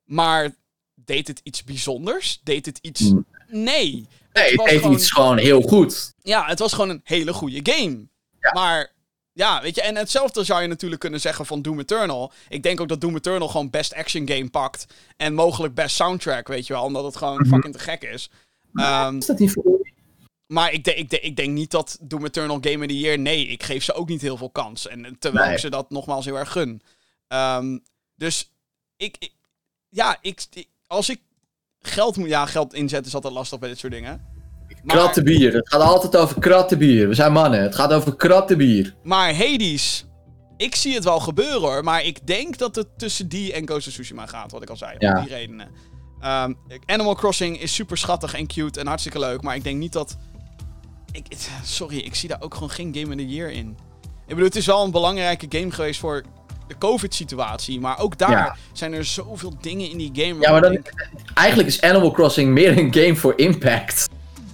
Maar 0.04 0.54
deed 0.94 1.26
het 1.28 1.40
iets 1.42 1.64
bijzonders? 1.64 2.40
Deed 2.42 2.66
het 2.66 2.78
iets... 2.82 3.00
Mm. 3.00 3.26
Nee. 3.48 4.06
Nee, 4.32 4.44
het 4.50 4.54
was 4.56 4.66
deed 4.68 4.78
gewoon- 4.80 4.92
iets 4.96 5.10
gewoon 5.10 5.38
heel 5.38 5.60
goed. 5.62 6.12
Ja, 6.22 6.46
het 6.46 6.58
was 6.58 6.72
gewoon 6.72 6.88
een 6.90 7.00
hele 7.04 7.32
goede 7.32 7.60
game. 7.72 8.06
Ja. 8.40 8.52
Maar... 8.52 8.96
Ja, 9.38 9.62
weet 9.62 9.74
je, 9.74 9.82
en 9.82 9.96
hetzelfde 9.96 10.44
zou 10.44 10.62
je 10.62 10.68
natuurlijk 10.68 11.00
kunnen 11.00 11.20
zeggen 11.20 11.46
van 11.46 11.62
Doom 11.62 11.78
Eternal. 11.80 12.32
Ik 12.48 12.62
denk 12.62 12.80
ook 12.80 12.88
dat 12.88 13.00
Doom 13.00 13.16
Eternal 13.16 13.48
gewoon 13.48 13.70
best 13.70 13.94
action 13.94 14.28
game 14.28 14.50
pakt. 14.50 14.86
En 15.16 15.34
mogelijk 15.34 15.74
best 15.74 15.96
soundtrack, 15.96 16.48
weet 16.48 16.66
je 16.66 16.72
wel. 16.72 16.82
Omdat 16.82 17.04
het 17.04 17.16
gewoon 17.16 17.36
Mhm. 17.40 17.48
fucking 17.48 17.74
te 17.74 17.80
gek 17.80 18.02
is. 18.02 18.30
Ehm, 18.74 19.16
Is 19.16 19.26
dat 19.26 19.38
niet 19.38 19.52
voor 19.52 19.64
maar 20.46 20.72
ik, 20.72 20.84
de- 20.84 20.94
ik, 20.94 21.10
de- 21.10 21.20
ik 21.20 21.36
denk 21.36 21.50
niet 21.50 21.70
dat 21.70 21.98
Doom 22.00 22.24
Eternal 22.24 22.58
Game 22.60 22.78
of 22.84 22.86
the 22.86 22.98
Year... 22.98 23.18
Nee, 23.18 23.46
ik 23.46 23.62
geef 23.62 23.84
ze 23.84 23.92
ook 23.94 24.08
niet 24.08 24.20
heel 24.20 24.36
veel 24.36 24.50
kans. 24.50 24.88
En 24.88 25.04
eh, 25.04 25.10
terwijl 25.18 25.44
Nee. 25.44 25.54
ik 25.54 25.60
ze 25.60 25.70
dat 25.70 25.90
nogmaals 25.90 26.24
heel 26.24 26.38
erg 26.38 26.52
gun. 26.52 26.82
Ehm, 27.28 27.78
dus 28.14 28.50
ik, 28.96 29.16
ik- 29.18 29.32
Ja, 29.88 30.18
ik- 30.20 30.66
als 30.86 31.08
ik 31.08 31.20
geld 31.80 32.16
moet... 32.16 32.28
Ja, 32.28 32.46
geld 32.46 32.74
inzetten 32.74 33.06
is 33.08 33.14
altijd 33.14 33.32
lastig 33.32 33.58
bij 33.58 33.68
dit 33.68 33.78
soort 33.78 33.92
dingen. 33.92 34.26
Maar, 34.88 34.96
Krattenbier. 34.96 35.52
Het 35.54 35.68
gaat 35.68 35.80
altijd 35.80 36.16
over 36.16 36.40
krattenbier. 36.40 37.08
We 37.08 37.14
zijn 37.14 37.32
mannen. 37.32 37.62
Het 37.62 37.74
gaat 37.74 37.92
over 37.92 38.16
krattenbier. 38.16 38.94
maar 39.02 39.34
Hades... 39.36 40.02
Ik 40.56 40.74
zie 40.74 40.94
het 40.94 41.04
wel 41.04 41.20
gebeuren 41.20 41.60
hoor. 41.60 41.84
Maar 41.84 42.04
ik 42.04 42.26
denk 42.26 42.58
dat 42.58 42.74
het 42.74 42.86
tussen 42.96 43.28
die 43.28 43.52
en 43.52 43.66
Ghost 43.66 43.86
of 43.86 43.92
Tsushima 43.92 44.26
gaat. 44.26 44.52
Wat 44.52 44.62
ik 44.62 44.70
al 44.70 44.76
zei. 44.76 44.94
Ja. 44.98 45.16
Om 45.18 45.24
die 45.24 45.34
redenen. 45.34 45.68
Ehm, 46.20 46.52
Animal 46.86 47.14
Crossing 47.14 47.60
is 47.60 47.74
super 47.74 47.96
schattig 47.98 48.34
en 48.34 48.46
cute 48.46 48.80
en 48.80 48.86
hartstikke 48.86 49.18
leuk. 49.18 49.42
Maar 49.42 49.54
ik 49.56 49.64
denk 49.64 49.78
niet 49.78 49.92
dat... 49.92 50.16
Ik, 51.12 51.24
sorry, 51.64 51.96
ik 51.98 52.14
zie 52.14 52.28
daar 52.28 52.40
ook 52.40 52.54
gewoon 52.54 52.70
geen 52.70 52.94
Game 52.94 53.06
of 53.14 53.14
the 53.20 53.26
Year 53.28 53.50
in. 53.50 53.68
Ik 54.02 54.28
bedoel, 54.28 54.44
het 54.44 54.56
is 54.56 54.66
wel 54.66 54.84
een 54.84 54.90
belangrijke 54.90 55.46
game 55.48 55.70
geweest 55.70 56.00
voor 56.00 56.22
de 56.68 56.78
COVID-situatie. 56.78 57.80
Maar 57.80 57.98
ook 57.98 58.18
daar 58.18 58.30
Ja. 58.30 58.56
zijn 58.72 58.92
er 58.92 59.04
zoveel 59.04 59.52
dingen 59.60 59.90
in 59.90 59.98
die 59.98 60.10
game. 60.12 60.40
Ja, 60.40 60.50
maar 60.50 60.60
dan, 60.60 60.72
denk, 60.72 60.90
eigenlijk 61.34 61.68
is 61.68 61.80
Animal 61.80 62.10
Crossing 62.10 62.52
meer 62.52 62.78
een 62.78 62.94
game 62.94 63.16
voor 63.16 63.32
impact. 63.36 64.08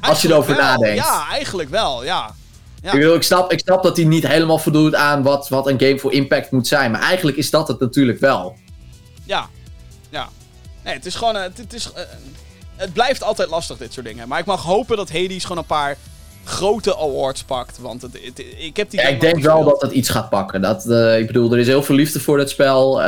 Als 0.09 0.23
je 0.23 0.29
erover 0.29 0.57
wel. 0.57 0.65
nadenkt. 0.65 1.05
Ja, 1.05 1.27
eigenlijk 1.31 1.69
wel, 1.69 2.05
ja. 2.05 2.35
Ja. 2.83 2.93
Ik, 2.93 2.99
bedoel, 2.99 3.15
ik, 3.15 3.23
snap, 3.23 3.53
ik 3.53 3.59
snap 3.59 3.83
dat 3.83 3.97
hij 3.97 4.07
niet 4.07 4.27
helemaal 4.27 4.59
voldoet 4.59 4.95
aan 4.95 5.23
wat, 5.23 5.49
wat 5.49 5.67
een 5.67 5.81
game 5.81 5.99
voor 5.99 6.13
impact 6.13 6.51
moet 6.51 6.67
zijn. 6.67 6.91
Maar 6.91 7.01
eigenlijk 7.01 7.37
is 7.37 7.51
dat 7.51 7.69
het 7.69 7.81
natuurlijk 7.81 8.21
wel. 8.21 8.57
Ja, 9.25 9.49
ja. 10.11 10.29
Nee, 10.85 10.95
het 10.95 11.07
is 11.07 11.15
gewoon... 11.15 11.37
eh, 11.37 11.43
Het, 11.43 11.59
het, 11.59 11.73
is, 11.73 11.93
eh, 11.95 12.03
het 12.77 12.93
blijft 12.93 13.23
altijd 13.23 13.49
lastig, 13.51 13.77
dit 13.77 13.93
soort 13.93 14.07
dingen. 14.07 14.29
Maar 14.29 14.39
ik 14.39 14.45
mag 14.45 14.63
hopen 14.63 14.97
dat 14.97 15.11
Hades 15.13 15.43
gewoon 15.43 15.59
een 15.59 15.65
paar 15.67 15.97
grote 16.45 16.97
awards 16.97 17.43
pakt. 17.43 17.79
Want 17.79 18.03
het, 18.03 18.13
het- 18.25 18.45
ik 18.59 18.77
heb 18.77 18.91
die 18.91 19.01
Ja, 19.01 19.07
ik 19.07 19.21
denk 19.21 19.43
wel 19.43 19.65
dat 19.65 19.83
het 19.83 19.93
iets 19.93 20.09
gaat 20.09 20.31
pakken. 20.31 20.61
Dat, 20.61 20.87
eh, 20.91 21.19
ik 21.19 21.27
bedoel, 21.27 21.53
er 21.53 21.59
is 21.59 21.67
heel 21.67 21.83
veel 21.83 21.95
liefde 21.95 22.21
voor 22.21 22.39
het 22.39 22.51
spel. 22.51 23.01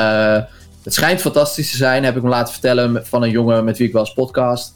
Het 0.83 0.95
schijnt 0.95 1.21
fantastisch 1.21 1.71
te 1.71 1.77
zijn, 1.77 2.05
heb 2.05 2.17
ik 2.17 2.23
me 2.23 2.29
laten 2.29 2.53
vertellen 2.53 3.07
van 3.07 3.23
een 3.23 3.31
jongen 3.31 3.65
met 3.65 3.79
wie 3.79 3.87
ik 3.87 3.93
wel 3.93 4.03
eens 4.05 4.13
podcast. 4.15 4.75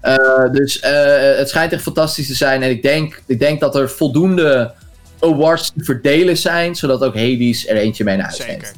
Eh, 0.00 0.52
dus 0.52 0.80
eh, 0.80 1.36
het 1.36 1.48
schijnt 1.48 1.72
echt 1.72 1.82
fantastisch 1.82 2.26
te 2.26 2.34
zijn. 2.34 2.62
En 2.62 2.70
ik 2.70 2.82
denk, 2.82 3.22
ik 3.26 3.38
denk 3.38 3.60
dat 3.60 3.76
er 3.76 3.90
voldoende 3.90 4.74
awards 5.20 5.72
te 5.76 5.84
verdelen 5.84 6.36
zijn, 6.36 6.74
zodat 6.74 7.02
ook 7.02 7.14
Hades 7.14 7.68
er 7.68 7.76
eentje 7.76 8.04
mee 8.04 8.16
naar 8.16 8.26
huis 8.26 8.36
Zeker. 8.36 8.72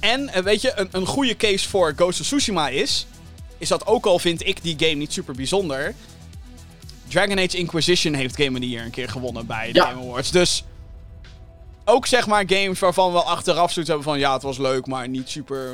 En, 0.00 0.28
eh, 0.28 0.42
weet 0.42 0.62
je, 0.62 0.72
een, 0.76 0.88
een 0.90 1.06
goede 1.06 1.36
case 1.36 1.68
voor 1.68 1.92
Ghost 1.96 2.20
of 2.20 2.26
Tsushima 2.26 2.68
is... 2.68 3.06
Is 3.58 3.68
dat 3.68 3.86
ook 3.86 4.06
al 4.06 4.18
vind 4.18 4.46
ik 4.46 4.62
die 4.62 4.76
game 4.78 4.94
niet 4.94 5.12
super 5.12 5.34
bijzonder... 5.34 5.94
Dragon 7.08 7.38
Age 7.38 7.56
Inquisition 7.56 8.14
heeft 8.14 8.36
Game 8.36 8.50
of 8.50 8.58
the 8.58 8.68
Year 8.68 8.84
een 8.84 8.90
keer 8.90 9.08
gewonnen 9.08 9.46
bij 9.46 9.66
de 9.66 9.78
Ja. 9.78 9.84
Game 9.84 10.00
Awards. 10.00 10.30
Dus 10.30 10.64
ook 11.84 12.06
zeg 12.06 12.26
maar 12.26 12.44
games 12.46 12.78
waarvan 12.78 13.12
we 13.12 13.22
achteraf 13.22 13.72
zoiets 13.72 13.90
hebben 13.90 14.10
van... 14.10 14.18
Ja, 14.18 14.32
het 14.32 14.42
was 14.42 14.58
leuk, 14.58 14.86
maar 14.86 15.08
niet 15.08 15.28
super... 15.28 15.70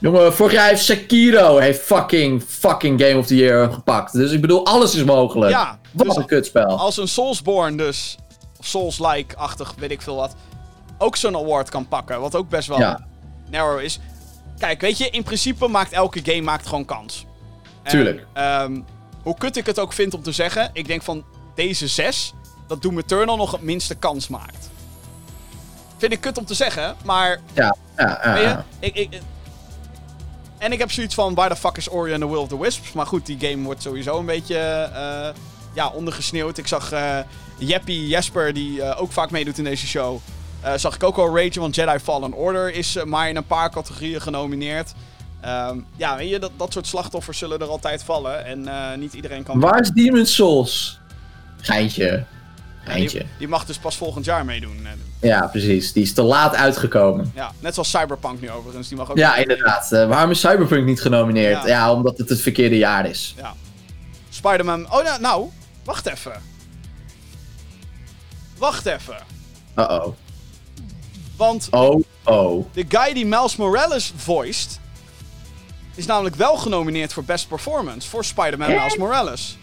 Jongen, 0.00 0.34
vorig 0.34 0.52
jaar 0.52 0.68
heeft 0.68 0.84
Sekiro 0.84 1.56
heeft 1.58 1.80
fucking, 1.80 2.42
fucking 2.48 3.00
Game 3.02 3.18
of 3.18 3.26
the 3.26 3.36
Year 3.36 3.72
gepakt. 3.72 4.12
Dus 4.12 4.30
ik 4.32 4.40
bedoel, 4.40 4.66
alles 4.66 4.94
is 4.94 5.04
mogelijk. 5.04 5.50
Ja, 5.52 5.78
Wat 5.92 6.06
dus 6.06 6.16
een 6.16 6.26
kutspel. 6.26 6.78
als 6.78 6.96
een 6.96 7.08
Soulsborne 7.08 7.76
dus... 7.76 8.16
Souls-like-achtig, 8.60 9.74
weet 9.78 9.90
ik 9.90 10.02
veel 10.02 10.16
wat... 10.16 10.34
ook 10.98 11.16
zo'n 11.16 11.36
award 11.36 11.68
kan 11.70 11.88
pakken. 11.88 12.20
Wat 12.20 12.34
ook 12.34 12.48
best 12.48 12.68
wel 12.68 12.78
Ja. 12.78 13.06
narrow 13.50 13.80
is. 13.80 13.98
Kijk, 14.58 14.80
weet 14.80 14.98
je, 14.98 15.10
in 15.10 15.22
principe 15.22 15.68
maakt 15.68 15.92
elke 15.92 16.20
game 16.24 16.40
maakt 16.42 16.66
gewoon 16.66 16.84
kans. 16.84 17.26
En, 17.82 17.90
Tuurlijk. 17.90 18.26
ehm, 18.32 18.80
hoe 19.22 19.34
kut 19.38 19.56
ik 19.56 19.66
het 19.66 19.78
ook 19.78 19.92
vind 19.92 20.14
om 20.14 20.22
te 20.22 20.32
zeggen, 20.32 20.70
ik 20.72 20.86
denk 20.86 21.02
van 21.02 21.24
deze 21.54 21.86
zes, 21.88 22.32
dat 22.66 22.82
Doom 22.82 22.98
Eternal 22.98 23.36
nog 23.36 23.52
het 23.52 23.62
minste 23.62 23.94
kans 23.94 24.28
maakt. 24.28 24.70
Vind 25.96 26.12
ik 26.12 26.20
kut 26.20 26.38
om 26.38 26.44
te 26.44 26.54
zeggen, 26.54 26.96
maar 27.04 27.40
Ja, 27.52 27.76
ja, 27.96 28.20
ja, 28.22 28.32
weet 28.32 28.42
je, 28.42 28.56
ik, 28.86 28.94
ik, 29.14 29.20
en 30.58 30.72
ik 30.72 30.78
heb 30.78 30.90
zoiets 30.90 31.14
van, 31.14 31.34
waar 31.34 31.48
de 31.48 31.56
fuck 31.56 31.76
is 31.76 31.90
Ori 31.90 32.12
and 32.12 32.20
the 32.20 32.28
Will 32.28 32.38
of 32.38 32.48
the 32.48 32.60
Wisps? 32.60 32.92
Maar 32.92 33.06
goed, 33.06 33.26
die 33.26 33.38
game 33.40 33.64
wordt 33.64 33.82
sowieso 33.82 34.18
een 34.18 34.26
beetje 34.26 34.56
eh, 34.58 35.28
ja, 35.72 35.88
ondergesneeuwd. 35.88 36.58
Ik 36.58 36.66
zag 36.66 36.92
eh 36.92 37.18
Jeppy 37.58 37.92
Jesper, 37.92 38.52
die 38.52 38.82
eh, 38.82 39.02
ook 39.02 39.12
vaak 39.12 39.30
meedoet 39.30 39.58
in 39.58 39.64
deze 39.64 39.86
show, 39.86 40.18
zag 40.76 40.94
ik 40.94 41.02
ook 41.02 41.16
al 41.16 41.36
ragen, 41.36 41.60
want 41.60 41.74
Jedi 41.74 41.98
Fallen 41.98 42.32
Order 42.32 42.74
is 42.74 43.04
maar 43.04 43.28
in 43.28 43.36
een 43.36 43.46
paar 43.46 43.70
categorieën 43.70 44.20
genomineerd. 44.20 44.92
Ehm, 45.40 45.78
ja, 45.96 46.16
weet 46.16 46.30
je, 46.30 46.38
dat, 46.38 46.50
dat 46.56 46.72
soort 46.72 46.86
slachtoffers 46.86 47.38
zullen 47.38 47.58
er 47.58 47.68
altijd 47.68 48.02
vallen. 48.02 48.44
En 48.44 48.68
niet 49.00 49.14
iedereen 49.14 49.42
kan... 49.42 49.60
Waar 49.60 49.80
is 49.80 49.90
Demon's 49.90 50.34
Souls? 50.34 51.00
Geintje. 51.60 52.24
Die, 52.94 53.22
die 53.38 53.48
mag 53.48 53.64
dus 53.64 53.78
pas 53.78 53.96
volgend 53.96 54.24
jaar 54.24 54.44
meedoen. 54.44 54.86
eh. 54.86 55.28
Ja, 55.28 55.46
precies. 55.46 55.92
Die 55.92 56.02
is 56.02 56.12
te 56.12 56.22
laat 56.22 56.54
uitgekomen. 56.54 57.32
Ja, 57.34 57.52
net 57.58 57.74
zoals 57.74 57.90
Cyberpunk 57.90 58.40
nu 58.40 58.50
overigens. 58.50 58.88
Die 58.88 58.96
mag 58.96 59.10
ook 59.10 59.16
Ja, 59.18 59.36
inderdaad. 59.36 59.92
Eh, 59.92 60.08
waarom 60.08 60.30
is 60.30 60.40
Cyberpunk 60.40 60.86
niet 60.86 61.00
genomineerd? 61.00 61.62
Ja. 61.62 61.66
Ja. 61.68 61.92
omdat 61.92 62.18
het 62.18 62.28
het 62.28 62.40
verkeerde 62.40 62.76
jaar 62.78 63.06
is. 63.06 63.34
Ja. 63.36 63.54
Spider-Man... 64.28 64.92
Oh, 64.92 65.04
nou, 65.04 65.20
nou, 65.20 65.46
wacht 65.84 66.06
even. 66.06 66.32
Wacht 68.58 68.86
even. 68.86 69.16
Uh-oh. 69.76 70.06
Want 71.36 71.68
Oh, 71.70 72.02
oh. 72.24 72.66
de 72.72 72.84
guy 72.88 73.12
die 73.14 73.26
Miles 73.26 73.56
Morales 73.56 74.12
voiced... 74.16 74.80
is 75.94 76.06
namelijk 76.06 76.36
wel 76.36 76.56
genomineerd 76.56 77.12
voor 77.12 77.24
Best 77.24 77.48
Performance 77.48 78.08
voor 78.08 78.24
Spider-Man 78.24 78.68
Miles 78.70 78.96
Morales. 78.96 79.56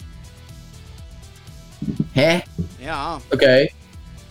Hè? 2.21 2.39
Ja, 2.79 3.19
Oké. 3.31 3.67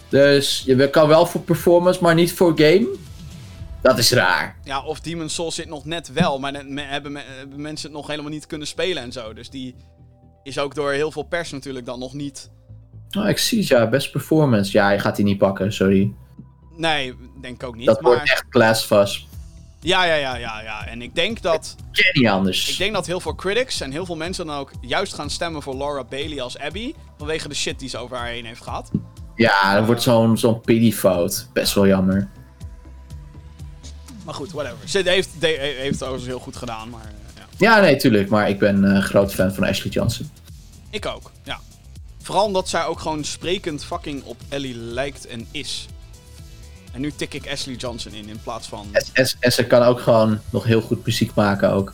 Dus 0.09 0.62
je 0.66 0.90
kan 0.90 1.09
wel 1.09 1.27
voor 1.27 1.40
performance, 1.40 2.02
maar 2.02 2.15
niet 2.15 2.32
voor 2.32 2.52
game? 2.56 2.89
Dat 3.82 3.98
is 3.98 4.12
raar. 4.12 4.56
ja, 4.65 4.82
of 4.85 5.01
Demon's 5.01 5.35
Souls 5.35 5.55
zit 5.55 5.69
nog 5.69 5.85
net 5.85 6.12
wel, 6.12 6.39
maar 6.39 6.52
net 6.52 6.69
me- 6.69 6.82
hebben, 6.82 7.12
me- 7.12 7.23
hebben 7.39 7.61
mensen 7.61 7.89
het 7.89 7.97
nog 7.97 8.06
helemaal 8.06 8.31
niet 8.31 8.47
kunnen 8.47 8.66
spelen 8.66 9.02
en 9.02 9.12
zo. 9.12 9.32
Dus 9.32 9.51
die 9.51 9.74
is 10.43 10.59
ook 10.59 10.74
door 10.74 10.93
heel 10.93 11.11
veel 11.11 11.23
pers 11.23 11.51
natuurlijk 11.51 11.86
dan 11.86 11.98
nog 11.98 12.12
niet... 12.15 12.51
Oh, 13.19 13.28
ik 13.28 13.39
zie 13.39 13.59
het, 13.59 13.69
ja. 13.69 13.89
Best 13.89 14.11
performance. 14.12 14.73
Ja, 14.73 14.90
je 14.90 14.98
gaat 14.98 15.16
die 15.16 15.24
niet 15.24 15.39
pakken, 15.39 15.73
sorry. 15.73 16.12
Nee, 16.77 17.15
denk 17.40 17.55
ik 17.62 17.69
ook 17.69 17.77
niet. 17.77 17.86
Dat 17.86 18.01
maar... 18.01 18.12
wordt 18.12 18.31
echt 18.31 18.48
classfast. 18.48 19.27
Ja, 19.85 20.05
ja, 20.05 20.15
ja, 20.15 20.36
ja, 20.36 20.61
ja. 20.61 20.86
En 20.86 21.02
ik 21.02 21.15
denk 21.15 21.43
dat... 21.43 21.77
Niet 22.12 22.28
anders. 22.28 22.70
Ik 22.70 22.78
denk 22.78 22.94
dat 22.94 23.06
heel 23.06 23.20
veel 23.20 23.35
critics 23.35 23.81
en 23.81 23.90
heel 23.90 24.06
veel 24.06 24.16
mensen 24.16 24.47
dan 24.47 24.56
ook 24.56 24.70
juist 24.81 25.15
gaan 25.15 25.31
stemmen 25.31 25.62
voor 25.62 25.77
Laura 25.77 26.05
Bailey 26.05 26.40
als 26.40 26.59
Abby. 26.59 26.94
Vanwege 27.19 27.48
de 27.48 27.55
shit 27.55 27.78
die 27.78 27.89
ze 27.89 27.98
over 27.98 28.16
haar 28.16 28.28
heen 28.28 28.44
heeft 28.44 28.62
gehad. 28.62 28.90
Ja, 29.35 29.74
dat 29.74 29.86
wordt 29.86 30.02
zo'n 30.02 30.39
zo'n 30.39 30.61
pity-fout. 30.61 31.48
Best 31.52 31.74
wel 31.74 31.86
jammer. 31.86 32.28
Maar 34.24 34.35
goed, 34.35 34.52
whatever. 34.52 34.89
Ze 34.89 35.02
heeft, 35.05 35.31
de, 35.39 35.47
heeft 35.47 35.93
het 35.93 36.02
overigens 36.02 36.27
heel 36.27 36.39
goed 36.39 36.56
gedaan, 36.56 36.90
maar 36.90 37.05
eh, 37.05 37.36
ja. 37.36 37.47
Ja, 37.56 37.81
nee, 37.81 37.97
tuurlijk. 37.97 38.28
Maar 38.28 38.48
ik 38.48 38.59
ben 38.59 38.82
een 38.82 39.02
groot 39.02 39.35
fan 39.35 39.55
van 39.55 39.65
Ashley 39.65 39.93
Johnson. 39.93 40.31
Ik 40.90 41.06
ook, 41.06 41.31
ja. 41.43 41.61
Vooral 42.23 42.44
omdat 42.44 42.69
zij 42.69 42.85
ook 42.85 43.01
gewoon 43.01 43.24
sprekend 43.24 43.85
fucking 43.85 44.24
op 44.24 44.36
Ellie 44.48 44.77
lijkt 44.77 45.27
en 45.27 45.47
is. 45.51 45.86
En 46.94 47.00
nu 47.00 47.12
tik 47.16 47.34
ik 47.34 47.50
Ashley 47.50 47.74
Johnson 47.74 48.12
in 48.12 48.28
in 48.28 48.40
plaats 48.42 48.68
van... 48.68 48.86
En, 49.40 49.52
ze 49.52 49.66
kan 49.66 49.82
ook 49.82 50.00
gewoon 50.00 50.40
nog 50.50 50.64
heel 50.64 50.80
goed 50.80 51.06
muziek 51.06 51.34
maken 51.34 51.70
ook. 51.70 51.92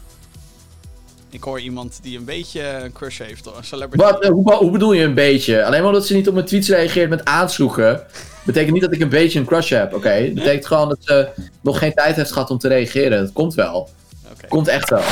Ik 1.30 1.42
hoor 1.42 1.60
iemand 1.60 1.98
die 2.02 2.18
een 2.18 2.24
beetje 2.24 2.62
een 2.62 2.92
crush 2.92 3.18
heeft. 3.18 3.46
Een 3.46 3.64
celebrity. 3.64 4.04
Wat, 4.04 4.22
eh, 4.22 4.30
hoe, 4.30 4.54
hoe 4.54 4.70
bedoel 4.70 4.92
je 4.92 5.04
een 5.04 5.14
beetje? 5.14 5.64
Alleen 5.64 5.80
maar 5.80 5.88
omdat 5.88 6.06
ze 6.06 6.14
niet 6.14 6.28
op 6.28 6.34
mijn 6.34 6.46
tweets 6.46 6.68
reageert 6.68 7.10
met 7.10 7.24
aanzoeken... 7.24 8.02
betekent 8.44 8.72
niet 8.72 8.82
dat 8.82 8.92
ik 8.92 9.00
een 9.00 9.08
beetje 9.08 9.38
een 9.38 9.46
crush 9.46 9.70
heb, 9.70 9.94
oké? 9.94 10.08
Het 10.08 10.34
betekent 10.34 10.66
gewoon 10.66 10.88
dat 10.88 10.98
ze 11.00 11.28
nog 11.60 11.78
geen 11.78 11.94
tijd 11.94 12.16
heeft 12.16 12.32
gehad 12.32 12.50
om 12.50 12.58
te 12.58 12.68
reageren. 12.68 13.22
Dat 13.22 13.32
komt 13.32 13.54
wel. 13.54 13.88
Oké. 14.32 14.48
Komt 14.48 14.68
echt 14.68 14.90
wel. 14.90 15.02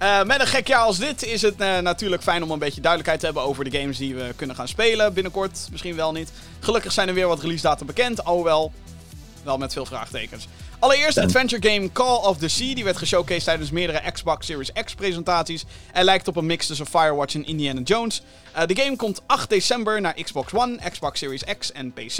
Eh, 0.00 0.22
met 0.22 0.40
een 0.40 0.46
gek 0.46 0.66
jaar 0.66 0.80
als 0.80 0.98
dit 0.98 1.24
is 1.24 1.42
het 1.42 1.60
eh, 1.60 1.78
natuurlijk 1.78 2.22
fijn 2.22 2.42
om 2.42 2.50
een 2.50 2.58
beetje 2.58 2.80
duidelijkheid 2.80 3.20
te 3.20 3.26
hebben 3.26 3.44
over 3.44 3.70
de 3.70 3.78
games 3.78 3.98
die 3.98 4.14
we 4.14 4.32
kunnen 4.36 4.56
gaan 4.56 4.68
spelen. 4.68 5.12
Binnenkort 5.12 5.68
misschien 5.70 5.96
wel 5.96 6.12
niet. 6.12 6.32
Gelukkig 6.60 6.92
zijn 6.92 7.08
er 7.08 7.14
weer 7.14 7.26
wat 7.26 7.40
release 7.40 7.62
data 7.62 7.84
bekend, 7.84 8.24
alhoewel 8.24 8.72
wel 9.42 9.58
met 9.58 9.72
veel 9.72 9.86
vraagtekens. 9.86 10.48
Allereerst 10.78 11.18
adventure 11.18 11.70
game 11.70 11.92
Call 11.92 12.16
of 12.16 12.38
the 12.38 12.48
Sea. 12.48 12.74
Die 12.74 12.84
werd 12.84 12.96
geshowcased 12.96 13.44
tijdens 13.44 13.70
meerdere 13.70 14.10
Xbox 14.12 14.46
Series 14.46 14.72
X 14.84 14.94
presentaties. 14.94 15.64
En 15.92 16.04
lijkt 16.04 16.28
op 16.28 16.36
een 16.36 16.46
mix 16.46 16.66
tussen 16.66 16.86
Firewatch 16.86 17.34
en 17.34 17.46
Indiana 17.46 17.80
Jones. 17.80 18.22
Eh, 18.52 18.66
de 18.66 18.76
game 18.76 18.96
komt 18.96 19.22
8 19.26 19.48
december 19.48 20.00
naar 20.00 20.14
Xbox 20.22 20.52
One, 20.52 20.78
Xbox 20.90 21.18
Series 21.18 21.44
X 21.58 21.72
en 21.72 21.92
PC. 21.92 22.16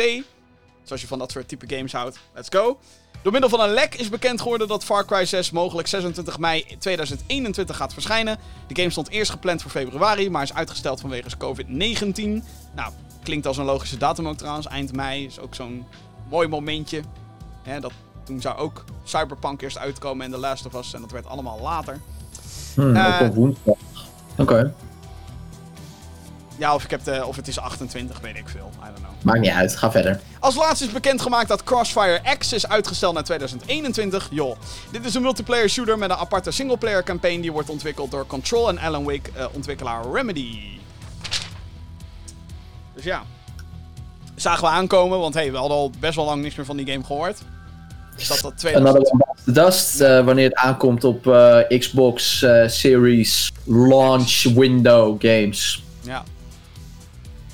Dus 0.82 0.90
als 0.90 1.00
je 1.00 1.06
van 1.06 1.18
dat 1.18 1.30
soort 1.30 1.48
type 1.48 1.76
games 1.76 1.92
houdt, 1.92 2.18
let's 2.34 2.48
go. 2.50 2.78
Door 3.22 3.32
middel 3.32 3.50
van 3.50 3.60
een 3.60 3.70
lek 3.70 3.94
is 3.94 4.08
bekend 4.08 4.40
geworden 4.40 4.68
dat 4.68 4.84
Far 4.84 5.04
Cry 5.04 5.24
6 5.24 5.50
mogelijk 5.50 5.88
26 5.88 6.38
mei 6.38 6.64
2021 6.78 7.76
gaat 7.76 7.92
verschijnen. 7.92 8.36
De 8.66 8.74
game 8.76 8.90
stond 8.90 9.08
eerst 9.08 9.30
gepland 9.30 9.62
voor 9.62 9.70
februari, 9.70 10.30
maar 10.30 10.42
is 10.42 10.54
uitgesteld 10.54 11.00
vanwege 11.00 11.28
COVID-19. 11.36 12.44
Nou, 12.74 12.92
klinkt 13.22 13.46
als 13.46 13.56
een 13.56 13.64
logische 13.64 13.96
datum 13.96 14.28
ook 14.28 14.36
trouwens. 14.36 14.66
Eind 14.66 14.92
mei 14.92 15.24
is 15.26 15.38
ook 15.40 15.54
zo'n 15.54 15.84
mooi 16.30 16.48
momentje. 16.48 17.00
Hè, 17.62 17.80
dat, 17.80 17.92
toen 18.24 18.40
zou 18.40 18.58
ook 18.58 18.84
Cyberpunk 19.04 19.62
eerst 19.62 19.78
uitkomen 19.78 20.24
en 20.26 20.32
The 20.32 20.38
Last 20.38 20.66
of 20.66 20.74
Us. 20.74 20.94
En 20.94 21.00
dat 21.00 21.10
werd 21.10 21.26
allemaal 21.26 21.60
later. 21.62 22.00
Hm, 22.74 22.96
Eh. 22.96 23.20
op 23.28 23.34
woensdag. 23.34 23.74
Oké, 24.36 24.74
Ja, 26.60 26.74
of, 26.74 26.84
ik 26.84 26.90
heb 26.90 27.04
de, 27.04 27.26
of 27.26 27.36
het 27.36 27.48
is 27.48 27.58
28, 27.58 28.20
weet 28.20 28.36
ik 28.36 28.48
veel. 28.48 28.70
I 28.74 28.84
don't 28.84 28.96
know. 28.96 29.10
maakt 29.22 29.40
niet 29.40 29.50
uit. 29.50 29.76
Ga 29.76 29.90
verder. 29.90 30.20
Als 30.40 30.54
laatste 30.54 30.84
is 30.84 30.92
bekendgemaakt 30.92 31.48
dat 31.48 31.64
Crossfire 31.64 32.20
X 32.38 32.52
is 32.52 32.68
uitgesteld 32.68 33.14
naar 33.14 33.24
2021. 33.24 34.28
Joh. 34.30 34.56
Dit 34.90 35.04
is 35.04 35.14
een 35.14 35.22
multiplayer 35.22 35.68
shooter 35.68 35.98
met 35.98 36.10
een 36.10 36.16
aparte 36.16 36.50
singleplayer 36.50 37.02
campaign 37.02 37.40
die 37.40 37.52
wordt 37.52 37.70
ontwikkeld 37.70 38.10
door 38.10 38.26
Control 38.26 38.68
en 38.68 38.78
Alan 38.78 39.04
Wake 39.04 39.30
eh, 39.34 39.44
ontwikkelaar 39.52 40.04
Remedy. 40.12 40.58
Dus 42.94 43.04
ja. 43.04 43.22
Zagen 44.34 44.64
we 44.64 44.70
aankomen, 44.70 45.18
want 45.18 45.34
hey, 45.34 45.50
we 45.52 45.58
hadden 45.58 45.76
al 45.76 45.90
best 45.98 46.14
wel 46.14 46.24
lang 46.24 46.42
niks 46.42 46.54
meer 46.54 46.66
van 46.66 46.76
die 46.76 46.86
game 46.86 47.04
gehoord. 47.04 47.38
Dus 48.16 48.28
dat 48.28 48.40
dat 48.40 48.58
2000... 48.58 48.96
Another 48.96 49.12
One 49.12 49.24
the 49.44 49.52
Dust, 49.52 50.00
eh, 50.00 50.24
wanneer 50.24 50.44
het 50.44 50.54
aankomt 50.54 51.04
op 51.04 51.26
eh, 51.26 51.78
Xbox 51.78 52.46
Series 52.66 53.52
Launch 53.64 54.42
Window 54.42 55.16
Games. 55.18 55.82
Ja. 56.00 56.24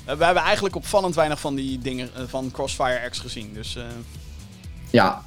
Eh, 0.07 0.15
We 0.15 0.25
hebben 0.25 0.43
eigenlijk 0.43 0.75
opvallend 0.75 1.15
weinig 1.15 1.39
van 1.39 1.55
die 1.55 1.79
dingen 1.79 2.09
eh, 2.15 2.21
van 2.27 2.51
Crossfire 2.51 3.09
X 3.09 3.19
gezien. 3.19 3.53
Dus 3.53 3.75
eh, 3.75 3.83
Ja, 4.89 5.21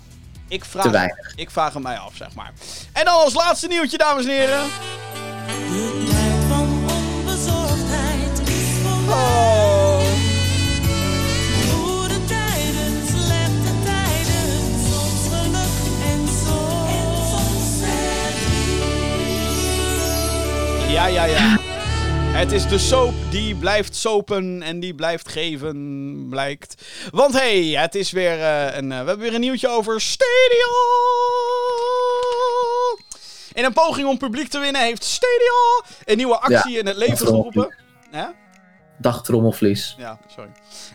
ik, 0.48 0.64
vraag, 0.64 0.82
te 0.84 0.90
weinig. 0.90 1.32
ik 1.36 1.50
vraag 1.50 1.72
hem 1.72 1.82
mij 1.82 1.98
af, 1.98 2.16
zeg 2.16 2.34
maar. 2.34 2.52
En 2.92 3.04
dan 3.04 3.14
als 3.14 3.34
laatste 3.34 3.66
nieuwtje, 3.66 3.98
dames 3.98 4.24
en 4.24 4.30
heren. 4.30 4.62
De 5.46 6.06
tijd 6.10 6.44
van 6.48 6.68
onbezorgdheid 6.96 8.48
is 8.48 8.68
voorbij. 8.82 9.14
Oh. 9.14 10.00
Goede 11.72 12.24
tijden, 12.26 13.06
slechte 13.06 13.72
tijden, 13.84 14.60
soms 14.90 15.28
geluk 15.28 15.76
en 16.10 16.28
soms 16.28 17.68
verdriet. 19.20 20.90
Ja, 20.90 21.06
ja, 21.06 21.24
ja. 21.24 21.58
Het 22.40 22.52
is 22.52 22.68
de 22.68 22.78
soap 22.78 23.14
die 23.30 23.54
blijft 23.54 23.96
sopen 23.96 24.62
en 24.62 24.80
die 24.80 24.94
blijft 24.94 25.28
geven, 25.28 26.26
blijkt. 26.28 26.82
Want 27.10 27.32
hey, 27.32 27.62
het 27.64 27.94
is 27.94 28.10
weer 28.12 28.40
eh, 28.40 28.76
een. 28.76 28.92
eh, 28.92 29.00
we 29.00 29.06
hebben 29.06 29.18
weer 29.18 29.34
een 29.34 29.40
nieuwtje 29.40 29.68
over 29.68 30.00
Stadia. 30.00 30.66
In 33.52 33.64
een 33.64 33.72
poging 33.72 34.08
om 34.08 34.18
publiek 34.18 34.48
te 34.48 34.58
winnen 34.58 34.82
heeft 34.82 35.04
Stadia 35.04 35.82
een 36.04 36.16
nieuwe 36.16 36.38
actie 36.38 36.72
Ja, 36.72 36.78
in 36.78 36.86
het 36.86 36.96
leven 36.96 37.26
geroepen. 37.26 37.74
Dag 38.98 39.22
trommelvlies. 39.22 39.94
Ja, 39.98 40.18
sorry. 40.26 40.50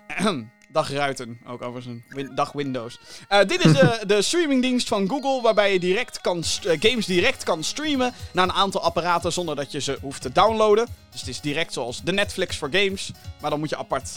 Dag 0.76 0.90
Ruiten, 0.92 1.40
ook 1.48 1.62
overigens. 1.62 2.02
Win- 2.10 2.32
dag 2.36 2.52
Windows. 2.52 3.00
Eh, 3.28 3.40
dit 3.48 3.66
is 3.66 3.74
de, 3.74 4.00
de 4.08 4.22
streamingdienst 4.22 4.88
van 4.88 5.10
Google, 5.10 5.42
waarbij 5.42 5.74
je 5.74 5.80
direct 5.80 6.22
kan 6.22 6.44
eh, 6.64 6.76
games 6.80 7.06
direct 7.06 7.44
kan 7.44 7.64
streamen 7.64 8.14
naar 8.32 8.44
een 8.44 8.54
aantal 8.54 8.82
apparaten 8.82 9.32
zonder 9.34 9.56
dat 9.56 9.72
je 9.72 9.80
ze 9.82 9.98
hoeft 10.02 10.22
te 10.22 10.32
downloaden. 10.32 10.88
Dus 11.12 11.20
het 11.20 11.30
is 11.30 11.42
direct 11.42 11.74
zoals 11.74 12.02
de 12.04 12.12
Netflix 12.12 12.58
voor 12.58 12.70
games, 12.72 13.12
maar 13.42 13.50
dan 13.50 13.60
moet 13.60 13.70
je 13.70 13.78
apart 13.78 14.10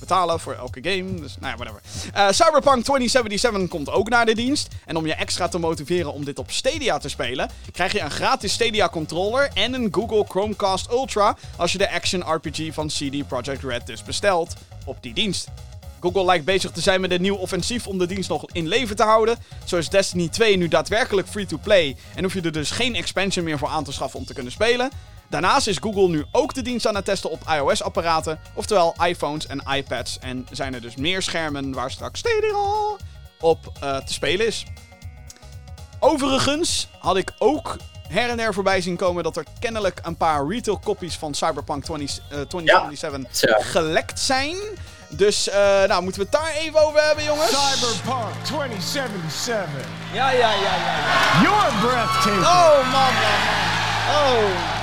betalen 0.00 0.40
voor 0.40 0.52
elke 0.52 0.78
game. 0.82 1.20
Dus 1.20 1.36
nou 1.40 1.52
ja, 1.52 1.64
whatever. 1.64 1.80
Eh, 2.12 2.30
Cyberpunk 2.30 2.84
2077 2.84 3.68
komt 3.68 3.90
ook 3.90 4.08
naar 4.08 4.26
de 4.26 4.34
dienst. 4.34 4.68
En 4.84 4.96
om 4.96 5.06
je 5.06 5.14
extra 5.14 5.48
te 5.48 5.58
motiveren 5.58 6.12
om 6.12 6.24
dit 6.24 6.38
op 6.38 6.50
Stadia 6.50 6.98
te 6.98 7.08
spelen, 7.08 7.50
krijg 7.72 7.92
je 7.92 8.00
een 8.00 8.10
gratis 8.10 8.52
Stadia 8.52 8.88
controller 8.88 9.50
en 9.54 9.74
een 9.74 9.88
Google 9.90 10.24
Chromecast 10.28 10.90
Ultra 10.90 11.36
als 11.56 11.72
je 11.72 11.78
de 11.78 11.90
action 11.90 12.32
RPG 12.34 12.74
van 12.74 12.86
CD 12.88 13.26
Projekt 13.28 13.62
Red 13.62 13.86
dus 13.86 14.02
bestelt 14.02 14.54
op 14.84 14.96
die 15.02 15.14
dienst. 15.14 15.48
Google 16.00 16.24
lijkt 16.24 16.44
bezig 16.44 16.70
te 16.70 16.80
zijn 16.80 17.00
met 17.00 17.10
een 17.10 17.20
nieuw 17.22 17.36
offensief 17.36 17.86
om 17.86 17.98
de 17.98 18.06
dienst 18.06 18.28
nog 18.28 18.44
in 18.52 18.68
leven 18.68 18.96
te 18.96 19.02
houden. 19.02 19.38
Zo 19.64 19.76
is 19.76 19.88
Destiny 19.88 20.28
2 20.28 20.56
nu 20.56 20.68
daadwerkelijk 20.68 21.28
free-to-play 21.28 21.96
en 22.14 22.22
hoef 22.22 22.34
je 22.34 22.40
er 22.40 22.52
dus 22.52 22.70
geen 22.70 22.94
expansion 22.94 23.44
meer 23.44 23.58
voor 23.58 23.68
aan 23.68 23.84
te 23.84 23.92
schaffen 23.92 24.18
om 24.18 24.26
te 24.26 24.34
kunnen 24.34 24.52
spelen. 24.52 24.90
Daarnaast 25.28 25.66
is 25.66 25.78
Google 25.78 26.08
nu 26.08 26.24
ook 26.32 26.54
de 26.54 26.62
dienst 26.62 26.86
aan 26.86 26.94
het 26.94 27.04
testen 27.04 27.30
op 27.30 27.42
iOS-apparaten, 27.48 28.38
oftewel 28.54 28.94
iPhones 29.06 29.46
en 29.46 29.62
iPads. 29.74 30.18
En 30.18 30.46
zijn 30.50 30.74
er 30.74 30.80
dus 30.80 30.96
meer 30.96 31.22
schermen 31.22 31.72
waar 31.72 31.90
straks 31.90 32.18
Stadia 32.18 32.96
op 33.40 33.72
eh, 33.80 33.96
te 33.96 34.12
spelen 34.12 34.46
is. 34.46 34.64
Overigens 36.00 36.88
had 36.98 37.16
ik 37.16 37.32
ook 37.38 37.76
her 38.08 38.30
en 38.30 38.36
der 38.36 38.54
voorbij 38.54 38.80
zien 38.80 38.96
komen 38.96 39.22
dat 39.24 39.36
er 39.36 39.44
kennelijk 39.58 40.00
een 40.02 40.16
paar 40.16 40.46
retail 40.48 40.80
copies 40.84 41.16
van 41.16 41.34
Cyberpunk 41.34 41.84
20, 41.84 42.18
eh, 42.18 42.40
2077 42.40 43.50
Zo. 43.50 43.70
gelekt 43.70 44.20
zijn. 44.20 44.56
Dus, 45.08 45.48
eh, 45.48 45.56
nou, 45.88 46.02
moeten 46.02 46.20
we 46.20 46.28
het 46.30 46.42
daar 46.42 46.52
even 46.54 46.86
over 46.86 47.02
hebben, 47.02 47.24
jongens? 47.24 47.48
Cyberpunk 47.50 48.32
2077. 48.42 49.84
Ja, 50.12 50.30
ja, 50.30 50.38
ja, 50.52 50.52
ja, 50.52 50.74
ja. 50.96 51.40
You're 51.42 51.72
breathtaking. 51.80 52.42
Oh, 52.44 52.78
man, 52.78 52.90
man, 52.92 53.38
man. 53.46 54.16
Oh, 54.16 54.74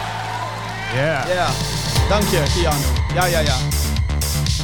Yeah. 0.94 1.28
ja. 1.34 1.48
Dank 2.10 2.24
je, 2.30 2.44
Keanu. 2.56 3.14
Ja, 3.14 3.26
ja, 3.26 3.40
ja. 3.40 3.56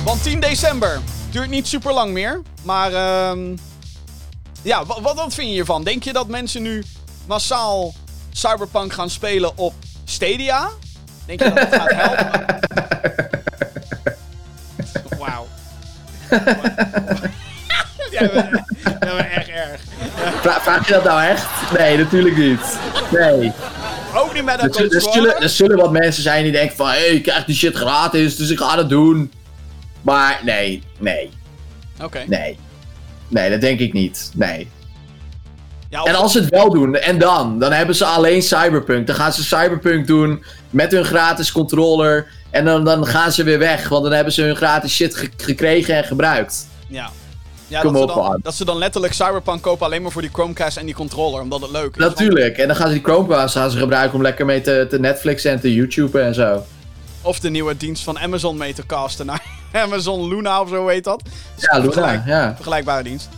Want 0.03 0.23
10 0.23 0.39
december. 0.39 0.99
Duurt 1.31 1.49
niet 1.49 1.67
super 1.67 1.93
lang 1.93 2.11
meer. 2.11 2.41
Maar, 2.63 2.93
ehm 2.93 3.55
ja, 4.61 4.85
wat, 4.85 4.99
wat, 4.99 5.15
wat 5.15 5.33
vind 5.33 5.47
je 5.47 5.53
hiervan? 5.53 5.83
Denk 5.83 6.03
je 6.03 6.13
dat 6.13 6.27
mensen 6.27 6.61
nu 6.61 6.83
massaal 7.27 7.93
Cyberpunk 8.31 8.93
gaan 8.93 9.09
spelen 9.09 9.57
op 9.57 9.73
Stadia? 10.05 10.69
Denk 11.25 11.39
je 11.43 11.53
dat 11.53 11.59
het 11.59 11.75
gaat 11.75 11.91
helpen? 11.93 12.45
Ja, 18.11 18.29
maar, 18.33 18.63
ja, 18.83 18.97
maar 19.13 19.29
echt 19.31 19.47
erg. 19.49 19.81
Vra- 20.41 20.61
vraag 20.61 20.87
je 20.87 20.93
dat 20.93 21.03
nou 21.03 21.21
echt? 21.23 21.45
Nee, 21.77 21.97
natuurlijk 21.97 22.37
niet. 22.37 22.79
Nee. 23.11 23.51
Ook 24.15 24.33
niet 24.33 24.43
met 24.43 24.63
een 24.63 24.69
Er, 24.69 24.75
er, 24.81 24.89
controller. 24.89 25.11
zullen, 25.13 25.41
er 25.41 25.49
zullen 25.49 25.77
wat 25.77 25.91
mensen 25.91 26.23
zijn 26.23 26.43
die 26.43 26.51
denken 26.51 26.75
van... 26.75 26.87
Hé, 26.87 26.93
hey, 26.97 27.07
ik 27.07 27.23
krijg 27.23 27.45
die 27.45 27.55
shit 27.55 27.75
gratis, 27.75 28.35
dus 28.35 28.49
ik 28.49 28.59
ga 28.59 28.77
het 28.77 28.89
doen. 28.89 29.31
Maar 30.01 30.39
nee, 30.43 30.83
nee, 30.97 31.29
Oké. 32.03 32.23
nee. 32.27 32.57
Nee, 33.27 33.49
dat 33.49 33.61
denk 33.61 33.79
ik 33.79 33.93
niet. 33.93 34.31
Nee. 34.33 34.69
Ja, 35.89 36.03
En 36.03 36.15
als 36.15 36.31
ze 36.31 36.39
het 36.39 36.49
wel 36.49 36.69
doen, 36.69 36.95
en 36.95 37.17
dan? 37.17 37.59
Dan 37.59 37.71
hebben 37.71 37.95
ze 37.95 38.05
alleen 38.05 38.41
Cyberpunk. 38.41 39.07
Dan 39.07 39.15
gaan 39.15 39.33
ze 39.33 39.43
Cyberpunk 39.43 40.07
doen 40.07 40.43
met 40.69 40.91
hun 40.91 41.05
gratis 41.05 41.51
controller. 41.51 42.27
En 42.49 42.65
dan, 42.65 42.83
dan 42.83 43.05
gaan 43.07 43.31
ze 43.31 43.43
weer 43.43 43.59
weg, 43.59 43.89
want 43.89 44.03
dan 44.03 44.11
hebben 44.13 44.33
ze 44.33 44.41
hun 44.41 44.55
gratis 44.55 44.93
shit 44.95 45.15
ge- 45.15 45.29
gekregen 45.37 45.95
en 45.95 46.03
gebruikt. 46.03 46.67
Ja. 46.87 47.09
Ja, 47.67 47.81
Kom 47.81 47.93
dat, 47.93 48.01
op, 48.03 48.09
ze 48.09 48.15
dan, 48.15 48.39
dat 48.43 48.55
ze 48.55 48.65
dan 48.65 48.77
letterlijk 48.77 49.13
Cyberpunk 49.13 49.61
kopen 49.61 49.85
alleen 49.85 50.01
maar 50.01 50.11
voor 50.11 50.21
die 50.21 50.29
Chromecast 50.33 50.77
en 50.77 50.85
die 50.85 50.95
controller, 50.95 51.41
omdat 51.41 51.61
het 51.61 51.71
leuk 51.71 51.95
is. 51.95 52.03
Natuurlijk. 52.03 52.57
En 52.57 52.67
dan 52.67 52.75
gaan 52.75 52.87
ze 52.87 52.93
die 52.93 53.03
Chromecast 53.03 53.55
gaan 53.55 53.71
ze 53.71 53.77
gebruiken 53.77 54.15
om 54.15 54.21
lekker 54.21 54.45
mee 54.45 54.61
te, 54.61 54.87
te 54.89 54.99
Netflixen 54.99 55.51
en 55.51 55.59
te 55.59 55.73
YouTuben 55.73 56.23
en 56.25 56.33
zo. 56.33 56.63
Of 57.21 57.39
de 57.39 57.49
nieuwe 57.49 57.77
dienst 57.77 58.03
van 58.03 58.19
Amazon 58.19 58.57
mee 58.57 58.73
te 58.73 58.85
casten 58.85 59.25
naar 59.25 59.41
Amazon 59.83 60.27
Luna 60.27 60.61
of 60.61 60.69
zo 60.69 60.87
heet 60.87 61.03
dat. 61.03 61.21
Ja, 61.55 61.77
Luna, 61.77 61.91
Vergelijk- 61.91 62.25
ja. 62.25 62.53
Vergelijkbare 62.55 63.03
dienst. 63.03 63.29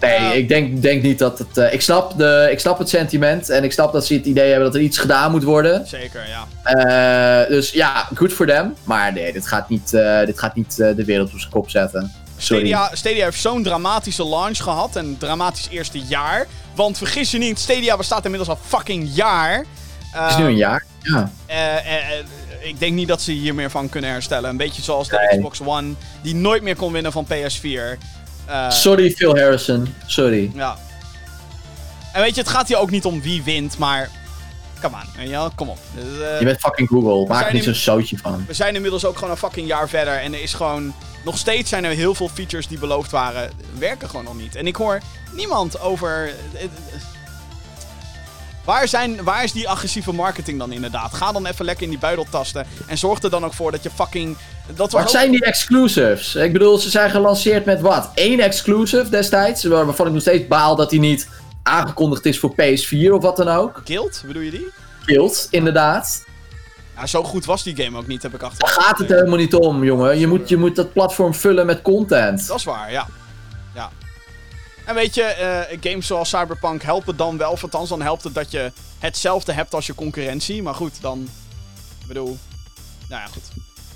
Nee, 0.00 0.20
Ja. 0.20 0.32
ik 0.32 0.48
denk, 0.48 0.82
denk 0.82 1.02
niet 1.02 1.18
dat 1.18 1.38
het... 1.38 1.58
eh, 1.58 1.72
ik, 1.72 1.80
snap 1.80 2.18
de, 2.18 2.48
ik 2.50 2.60
snap 2.60 2.78
het 2.78 2.88
sentiment 2.88 3.50
en 3.50 3.64
ik 3.64 3.72
snap 3.72 3.92
dat 3.92 4.06
ze 4.06 4.14
het 4.14 4.26
idee 4.26 4.46
hebben 4.48 4.64
dat 4.64 4.74
er 4.74 4.80
iets 4.80 4.98
gedaan 4.98 5.30
moet 5.30 5.42
worden. 5.44 5.86
Zeker, 5.86 6.22
ja. 6.28 6.46
Eh, 7.42 7.48
dus 7.48 7.70
ja, 7.70 8.08
goed 8.14 8.32
voor 8.32 8.46
them. 8.46 8.74
Maar 8.84 9.12
nee, 9.12 9.32
dit 9.32 9.46
gaat 9.46 9.68
niet, 9.68 9.94
eh, 9.94 10.24
dit 10.24 10.38
gaat 10.38 10.54
niet 10.54 10.76
de 10.76 11.04
wereld 11.04 11.32
op 11.32 11.38
zijn 11.38 11.52
kop 11.52 11.70
zetten. 11.70 12.12
Sorry. 12.36 12.66
Stadia, 12.66 12.90
Stadia 12.96 13.24
heeft 13.24 13.40
zo'n 13.40 13.62
dramatische 13.62 14.28
launch 14.28 14.58
gehad. 14.58 14.96
En 14.96 15.04
een 15.04 15.18
dramatisch 15.18 15.68
eerste 15.70 15.98
jaar. 15.98 16.46
Want 16.74 16.98
vergis 16.98 17.30
je 17.30 17.38
niet, 17.38 17.58
Stadia 17.58 17.96
bestaat 17.96 18.24
inmiddels 18.24 18.50
al 18.50 18.58
fucking 18.66 19.08
jaar. 19.14 19.64
Het 20.10 20.30
is 20.30 20.36
nu 20.36 20.44
een 20.44 20.56
jaar. 20.56 20.84
Ja. 21.02 21.30
Ik 22.60 22.78
denk 22.80 22.94
niet 22.94 23.08
dat 23.08 23.22
ze 23.22 23.32
hier 23.32 23.54
meer 23.54 23.70
van 23.70 23.88
kunnen 23.88 24.10
herstellen. 24.10 24.50
Een 24.50 24.56
beetje 24.56 24.82
zoals 24.82 25.08
de 25.08 25.16
Nee. 25.30 25.38
Xbox 25.38 25.60
One, 25.64 25.92
die 26.22 26.34
nooit 26.34 26.62
meer 26.62 26.76
kon 26.76 26.92
winnen 26.92 27.12
van 27.12 27.26
PS4. 27.26 27.98
Eh, 28.48 28.70
Sorry 28.70 29.10
Phil 29.10 29.36
Harrison. 29.36 29.94
Sorry. 30.06 30.50
Ja. 30.54 30.76
En 32.12 32.22
weet 32.22 32.34
je, 32.34 32.40
het 32.40 32.50
gaat 32.50 32.68
hier 32.68 32.76
ook 32.78 32.90
niet 32.90 33.04
om 33.04 33.20
wie 33.22 33.42
wint, 33.42 33.78
maar... 33.78 34.10
Come 34.82 34.96
on, 34.96 35.30
wel? 35.30 35.50
kom 35.54 35.68
op. 35.68 35.78
Dus, 35.94 36.20
eh, 36.20 36.38
Je 36.38 36.44
bent 36.44 36.60
fucking 36.60 36.88
Google. 36.88 37.26
Maak 37.26 37.46
er 37.46 37.54
niet 37.54 37.64
zo'n 37.64 37.74
zootje 37.74 38.18
van. 38.18 38.44
we 38.46 38.54
zijn 38.54 38.74
inmiddels 38.74 39.04
ook 39.04 39.14
gewoon 39.14 39.30
een 39.30 39.36
fucking 39.36 39.66
jaar 39.66 39.88
verder. 39.88 40.14
En 40.14 40.34
er 40.34 40.42
is 40.42 40.54
gewoon... 40.54 40.94
Nog 41.24 41.38
steeds 41.38 41.68
zijn 41.68 41.84
er 41.84 41.90
heel 41.90 42.14
veel 42.14 42.28
features 42.28 42.66
die 42.68 42.78
beloofd 42.78 43.10
waren. 43.10 43.50
Werken 43.78 44.08
gewoon 44.08 44.24
nog 44.24 44.36
niet. 44.36 44.56
En 44.56 44.66
ik 44.66 44.76
hoor 44.76 45.00
niemand 45.32 45.80
over... 45.80 46.30
Waar, 48.68 48.88
zijn, 48.88 49.24
waar 49.24 49.44
is 49.44 49.52
die 49.52 49.68
agressieve 49.68 50.12
marketing 50.12 50.58
dan 50.58 50.72
inderdaad? 50.72 51.14
Ga 51.14 51.32
dan 51.32 51.46
even 51.46 51.64
lekker 51.64 51.84
in 51.84 51.90
die 51.90 51.98
buidel 51.98 52.26
tasten. 52.30 52.66
En 52.86 52.98
zorg 52.98 53.22
er 53.22 53.30
dan 53.30 53.44
ook 53.44 53.52
voor 53.54 53.70
dat 53.70 53.82
je 53.82 53.90
fucking... 53.90 54.36
Dat 54.74 54.92
Wat 54.92 55.02
ook- 55.02 55.08
zijn 55.08 55.30
die 55.30 55.44
exclusives? 55.44 56.34
Ik 56.34 56.52
bedoel, 56.52 56.78
ze 56.78 56.90
zijn 56.90 57.10
gelanceerd 57.10 57.64
met 57.64 57.80
wat? 57.80 58.10
Eén 58.14 58.40
exclusive 58.40 59.08
destijds. 59.08 59.64
waar- 59.64 59.84
Waarvan 59.86 60.06
ik 60.06 60.12
nog 60.12 60.20
steeds 60.20 60.46
baal 60.48 60.76
dat 60.76 60.90
die 60.90 61.00
niet 61.00 61.28
aangekondigd 61.62 62.24
is 62.26 62.38
voor 62.38 62.50
PS4 62.52 63.10
of 63.12 63.22
wat 63.22 63.36
dan 63.36 63.48
ook. 63.48 63.80
Guild, 63.84 64.22
bedoel 64.26 64.42
je 64.42 64.50
die? 64.50 64.66
Guild, 65.04 65.48
inderdaad. 65.50 66.24
Ja, 66.96 67.06
zo 67.06 67.22
goed 67.22 67.44
was 67.44 67.62
die 67.62 67.76
game 67.76 67.98
ook 67.98 68.06
niet, 68.06 68.22
heb 68.22 68.34
ik 68.34 68.42
achter. 68.42 68.58
Daar 68.58 68.82
gaat 68.84 68.98
het 68.98 69.08
helemaal 69.08 69.38
niet 69.38 69.54
om, 69.54 69.84
jongen. 69.84 70.18
Je 70.18 70.26
moet, 70.26 70.48
je 70.48 70.56
moet 70.56 70.76
dat 70.76 70.92
platform 70.92 71.34
vullen 71.34 71.66
met 71.66 71.82
content. 71.82 72.46
Dat 72.46 72.56
is 72.58 72.64
waar, 72.64 72.92
ja. 72.92 73.06
ja. 73.74 73.90
En 74.88 74.94
weet 74.94 75.14
je, 75.14 75.22
eh, 75.22 75.78
games 75.80 76.06
zoals 76.06 76.28
Cyberpunk 76.28 76.82
helpen 76.82 77.16
dan 77.16 77.36
wel. 77.36 77.50
Of 77.50 77.62
althans, 77.62 77.88
dan 77.88 78.02
helpt 78.02 78.24
het 78.24 78.34
dat 78.34 78.50
je 78.50 78.72
hetzelfde 78.98 79.52
hebt 79.52 79.74
als 79.74 79.86
je 79.86 79.94
concurrentie. 79.94 80.62
Maar 80.62 80.74
goed, 80.74 81.00
dan... 81.00 81.28
Ik 82.00 82.06
bedoel... 82.06 82.38
Nou 83.08 83.22
ja, 83.22 83.26
goed. 83.26 83.42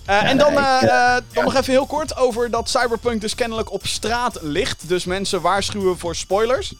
Eh, 0.04 0.30
en 0.30 0.38
dan, 0.38 0.52
nee, 0.52 0.62
eh, 0.62 1.16
dan 1.32 1.44
nog 1.44 1.54
even 1.54 1.72
heel 1.72 1.86
kort 1.86 2.16
over 2.16 2.50
dat 2.50 2.68
Cyberpunk 2.68 3.20
dus 3.20 3.34
kennelijk 3.34 3.72
op 3.72 3.86
straat 3.86 4.38
ligt. 4.42 4.88
Dus 4.88 5.04
mensen 5.04 5.40
waarschuwen 5.40 5.98
voor 5.98 6.14
spoilers. 6.14 6.74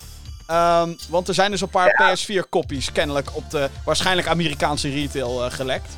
Ehm, 0.47 0.93
want 1.09 1.29
er 1.29 1.35
zijn 1.35 1.51
dus 1.51 1.61
een 1.61 1.69
paar 1.69 2.03
PS4-kopies 2.03 2.93
kennelijk 2.93 3.37
op 3.37 3.51
de 3.51 3.69
waarschijnlijk 3.85 4.29
Amerikaanse 4.29 4.89
retail 4.91 5.51
gelekt. 5.51 5.97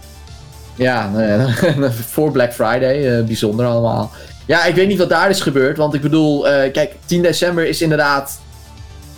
Ja, 0.74 1.10
voor 2.12 2.30
Black 2.30 2.52
Friday. 2.52 3.24
bijzonder 3.24 3.66
allemaal. 3.66 4.10
Ja, 4.46 4.64
ik 4.64 4.74
weet 4.74 4.88
niet 4.88 4.98
wat 4.98 5.08
daar 5.08 5.30
is 5.30 5.40
gebeurd. 5.40 5.76
Want 5.76 5.94
ik 5.94 6.00
bedoel, 6.00 6.48
eh, 6.48 6.72
kijk, 6.72 6.94
10 7.04 7.22
december 7.22 7.66
is 7.66 7.82
inderdaad 7.82 8.40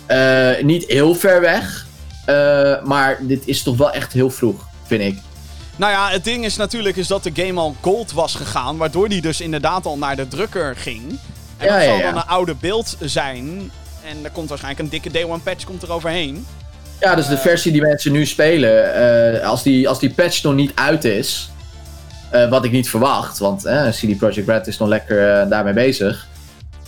eh, 0.05 0.49
niet 0.61 0.85
heel 0.87 1.15
ver 1.15 1.41
weg. 1.41 1.85
Eh, 2.25 2.83
maar 2.83 3.17
dit 3.21 3.47
is 3.47 3.63
toch 3.63 3.77
wel 3.77 3.91
echt 3.91 4.13
heel 4.13 4.29
vroeg, 4.29 4.65
vind 4.85 5.01
ik. 5.01 5.19
Nou 5.75 5.91
ja, 5.91 6.09
het 6.09 6.23
ding 6.23 6.45
is 6.45 6.55
natuurlijk 6.55 6.95
is 6.95 7.07
dat 7.07 7.23
de 7.23 7.31
game 7.33 7.59
al 7.59 7.75
gold 7.81 8.11
was 8.11 8.35
gegaan. 8.35 8.77
Waardoor 8.77 9.09
die 9.09 9.21
dus 9.21 9.41
inderdaad 9.41 9.85
al 9.85 9.97
naar 9.97 10.15
de 10.15 10.27
drukker 10.27 10.75
ging. 10.75 11.03
En 11.57 11.65
Ja, 11.67 11.73
dat 11.73 11.81
ja, 11.81 11.87
zal 11.87 11.97
ja. 11.97 12.03
dan 12.03 12.15
een 12.15 12.27
oude 12.27 12.55
beeld 12.55 12.97
zijn. 12.99 13.71
En 14.03 14.17
er 14.23 14.31
komt 14.31 14.49
waarschijnlijk 14.49 14.83
een 14.83 14.91
dikke 14.91 15.11
Day 15.11 15.23
One 15.23 15.39
patch 15.39 15.63
komt 15.63 15.83
er 15.83 15.91
overheen. 15.91 16.45
Ja, 16.99 17.15
dus 17.15 17.27
de 17.27 17.37
versie 17.37 17.71
die 17.71 17.81
mensen 17.81 18.11
nu 18.11 18.25
spelen, 18.25 19.43
als, 19.43 19.63
die, 19.63 19.89
als 19.89 19.99
die 19.99 20.09
patch 20.09 20.43
nog 20.43 20.53
niet 20.53 20.71
uit 20.75 21.03
is, 21.03 21.49
eh, 22.29 22.49
wat 22.49 22.65
ik 22.65 22.71
niet 22.71 22.89
verwacht, 22.89 23.37
want 23.37 23.65
eh, 23.65 23.87
CD 23.89 24.17
Projekt 24.17 24.47
Red 24.47 24.67
is 24.67 24.77
nog 24.77 24.87
lekker 24.87 25.41
eh, 25.41 25.49
daarmee 25.49 25.73
bezig. 25.73 26.27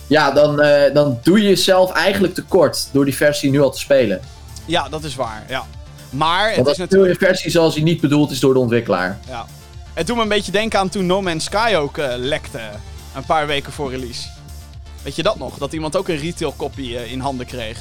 Ja, 0.06 0.30
dan, 0.30 0.56
dan 0.92 1.18
doe 1.22 1.42
je 1.42 1.48
jezelf 1.48 1.92
eigenlijk 1.92 2.34
tekort 2.34 2.88
door 2.92 3.04
die 3.04 3.16
versie 3.16 3.50
nu 3.50 3.60
al 3.60 3.70
te 3.70 3.78
spelen. 3.78 4.20
Ja, 4.64 4.88
dat 4.88 5.04
is 5.04 5.14
waar. 5.14 5.44
Ja. 5.48 5.64
Maar 6.10 6.52
het 6.54 6.66
is 6.66 6.76
natuurlijk. 6.76 7.20
een 7.20 7.26
versie 7.26 7.50
zoals 7.50 7.74
die 7.74 7.82
niet 7.82 8.00
bedoeld 8.00 8.30
is 8.30 8.40
door 8.40 8.52
de 8.54 8.58
ontwikkelaar. 8.60 9.18
Ja. 9.28 9.46
Het 9.94 10.06
doet 10.06 10.16
me 10.16 10.22
een 10.22 10.28
beetje 10.28 10.52
denken 10.52 10.78
aan 10.78 10.88
toen 10.88 11.06
No 11.06 11.22
Man's 11.22 11.44
Sky 11.44 11.74
ook 11.76 11.96
lekte. 12.16 12.60
Een 13.16 13.24
paar 13.24 13.46
weken 13.46 13.72
voor 13.72 13.90
release. 13.90 14.28
Weet 15.02 15.16
je 15.16 15.22
dat 15.22 15.38
nog? 15.38 15.58
Dat 15.58 15.72
iemand 15.72 15.96
ook 15.96 16.08
een 16.08 16.18
retail 16.18 16.54
copy 16.56 16.82
in 16.82 17.20
handen 17.20 17.46
kreeg. 17.46 17.78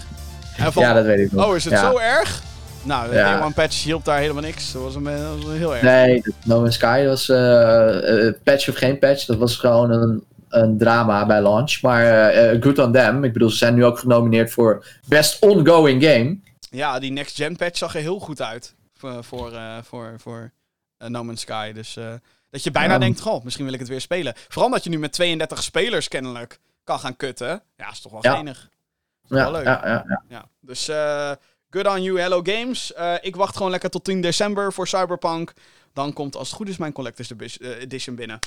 En 0.57 0.73
van, 0.73 0.83
Ja, 0.83 0.93
dat 0.93 1.05
weet 1.05 1.19
ik 1.19 1.31
nog. 1.31 1.45
Oh, 1.45 1.55
is 1.55 1.63
het 1.63 1.73
Ja. 1.73 1.91
zo 1.91 1.97
erg? 1.97 2.41
Nou, 2.83 3.11
de 3.11 3.39
One 3.43 3.53
patch 3.53 3.83
hielp 3.83 4.05
daar 4.05 4.19
helemaal 4.19 4.41
niks. 4.41 4.71
Dat 4.71 4.81
was, 4.81 4.95
een, 4.95 5.03
dat 5.03 5.43
was 5.43 5.57
heel 5.57 5.73
erg. 5.73 5.81
Nee, 5.81 6.21
No 6.45 6.59
Man's 6.61 6.75
Sky 6.75 7.05
was 7.05 7.29
eh, 7.29 8.27
eh, 8.27 8.33
patch 8.43 8.69
of 8.69 8.75
geen 8.75 8.99
patch. 8.99 9.25
Dat 9.25 9.37
was 9.37 9.55
gewoon 9.57 9.91
een, 9.91 10.23
een 10.49 10.77
drama 10.77 11.25
bij 11.25 11.41
launch. 11.41 11.81
Maar 11.81 12.03
eh, 12.05 12.51
eh, 12.51 12.61
good 12.61 12.79
on 12.79 12.91
them. 12.91 13.23
Ik 13.23 13.33
bedoel, 13.33 13.49
ze 13.49 13.57
zijn 13.57 13.75
nu 13.75 13.85
ook 13.85 13.99
genomineerd 13.99 14.51
voor 14.51 14.85
Best 15.05 15.41
Ongoing 15.41 16.03
Game. 16.03 16.39
Ja, 16.69 16.99
die 16.99 17.11
next 17.11 17.35
gen 17.35 17.55
patch 17.55 17.77
zag 17.77 17.95
er 17.95 18.01
heel 18.01 18.19
goed 18.19 18.41
uit. 18.41 18.75
Voor, 18.93 19.23
voor, 19.23 19.53
eh, 19.53 19.77
voor, 19.83 20.13
voor 20.17 20.51
eh, 20.97 21.07
No 21.07 21.23
Man's 21.23 21.41
Sky. 21.41 21.71
Dus 21.71 21.97
eh, 21.97 22.13
dat 22.49 22.63
je 22.63 22.71
bijna 22.71 22.97
denkt, 22.97 23.19
goh, 23.19 23.43
misschien 23.43 23.65
wil 23.65 23.73
ik 23.73 23.79
het 23.79 23.89
weer 23.89 24.01
spelen. 24.01 24.33
Vooral 24.47 24.71
dat 24.71 24.83
je 24.83 24.89
nu 24.89 24.99
met 24.99 25.11
32 25.13 25.63
spelers 25.63 26.07
kennelijk 26.07 26.59
kan 26.83 26.99
gaan 26.99 27.15
kutten. 27.15 27.61
Ja, 27.75 27.91
is 27.91 27.99
toch 28.01 28.11
wel 28.11 28.21
Ja. 28.23 28.43
Wel 29.27 29.51
leuk. 29.51 29.65
ja, 29.65 29.81
ja, 29.83 30.05
ja. 30.07 30.23
Ja. 30.29 30.45
Dus 30.59 30.87
eh, 30.87 31.31
good 31.71 31.87
on 31.87 32.03
you, 32.03 32.19
Hello 32.21 32.39
Games. 32.43 32.93
Eh, 32.93 33.13
ik 33.21 33.35
wacht 33.35 33.55
gewoon 33.55 33.71
lekker 33.71 33.89
tot 33.89 34.03
10 34.03 34.21
december 34.21 34.73
voor 34.73 34.87
Cyberpunk. 34.87 35.53
Dan 35.93 36.13
komt 36.13 36.35
als 36.35 36.47
het 36.47 36.57
goed 36.57 36.69
is 36.69 36.77
mijn 36.77 36.93
Collector's 36.93 37.31
eh, 37.57 37.81
Edition 37.81 38.15
binnen. 38.15 38.39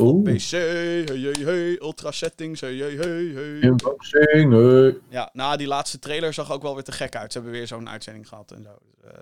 Oeh. 0.00 0.34
PC, 0.36 0.50
hey, 0.50 1.02
hey, 1.04 1.34
hey, 1.44 1.78
ultra 1.80 2.10
settings, 2.10 2.60
hey, 2.60 2.74
hey, 2.74 2.90
hey, 2.90 3.30
hey. 3.34 3.44
Unboxing. 3.62 4.54
eh. 4.54 4.92
Ja, 5.08 5.30
nou, 5.32 5.56
die 5.56 5.66
laatste 5.66 5.98
trailer 5.98 6.34
zag 6.34 6.52
ook 6.52 6.62
wel 6.62 6.74
weer 6.74 6.82
te 6.84 6.92
gek 6.92 7.16
uit. 7.16 7.32
Ze 7.32 7.38
hebben 7.38 7.56
weer 7.58 7.66
zo'n 7.66 7.88
uitzending 7.88 8.28
gehad 8.28 8.50
en 8.50 8.62
zo. 8.62 8.70
Dus, 8.80 9.10
eh, 9.12 9.18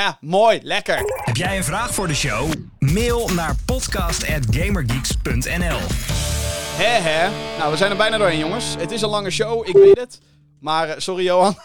ja, 0.00 0.18
mooi, 0.20 0.60
lekker. 0.62 1.20
Heb 1.24 1.36
jij 1.36 1.56
een 1.56 1.64
vraag 1.64 1.94
voor 1.94 2.08
de 2.08 2.14
show? 2.14 2.52
Mail 2.78 3.28
naar 3.28 3.56
podcast@gamergeeks.nl. 3.66 5.80
Hè, 6.76 7.00
hè. 7.10 7.30
Nou, 7.58 7.70
we 7.70 7.76
zijn 7.76 7.90
er 7.90 7.96
bijna 7.96 8.18
doorheen, 8.18 8.38
jongens. 8.38 8.74
Het 8.78 8.90
is 8.90 9.02
een 9.02 9.08
lange 9.08 9.30
show, 9.30 9.68
ik 9.68 9.74
weet 9.76 9.98
het. 9.98 10.20
Maar, 10.60 11.02
sorry 11.02 11.24
Johan. 11.24 11.56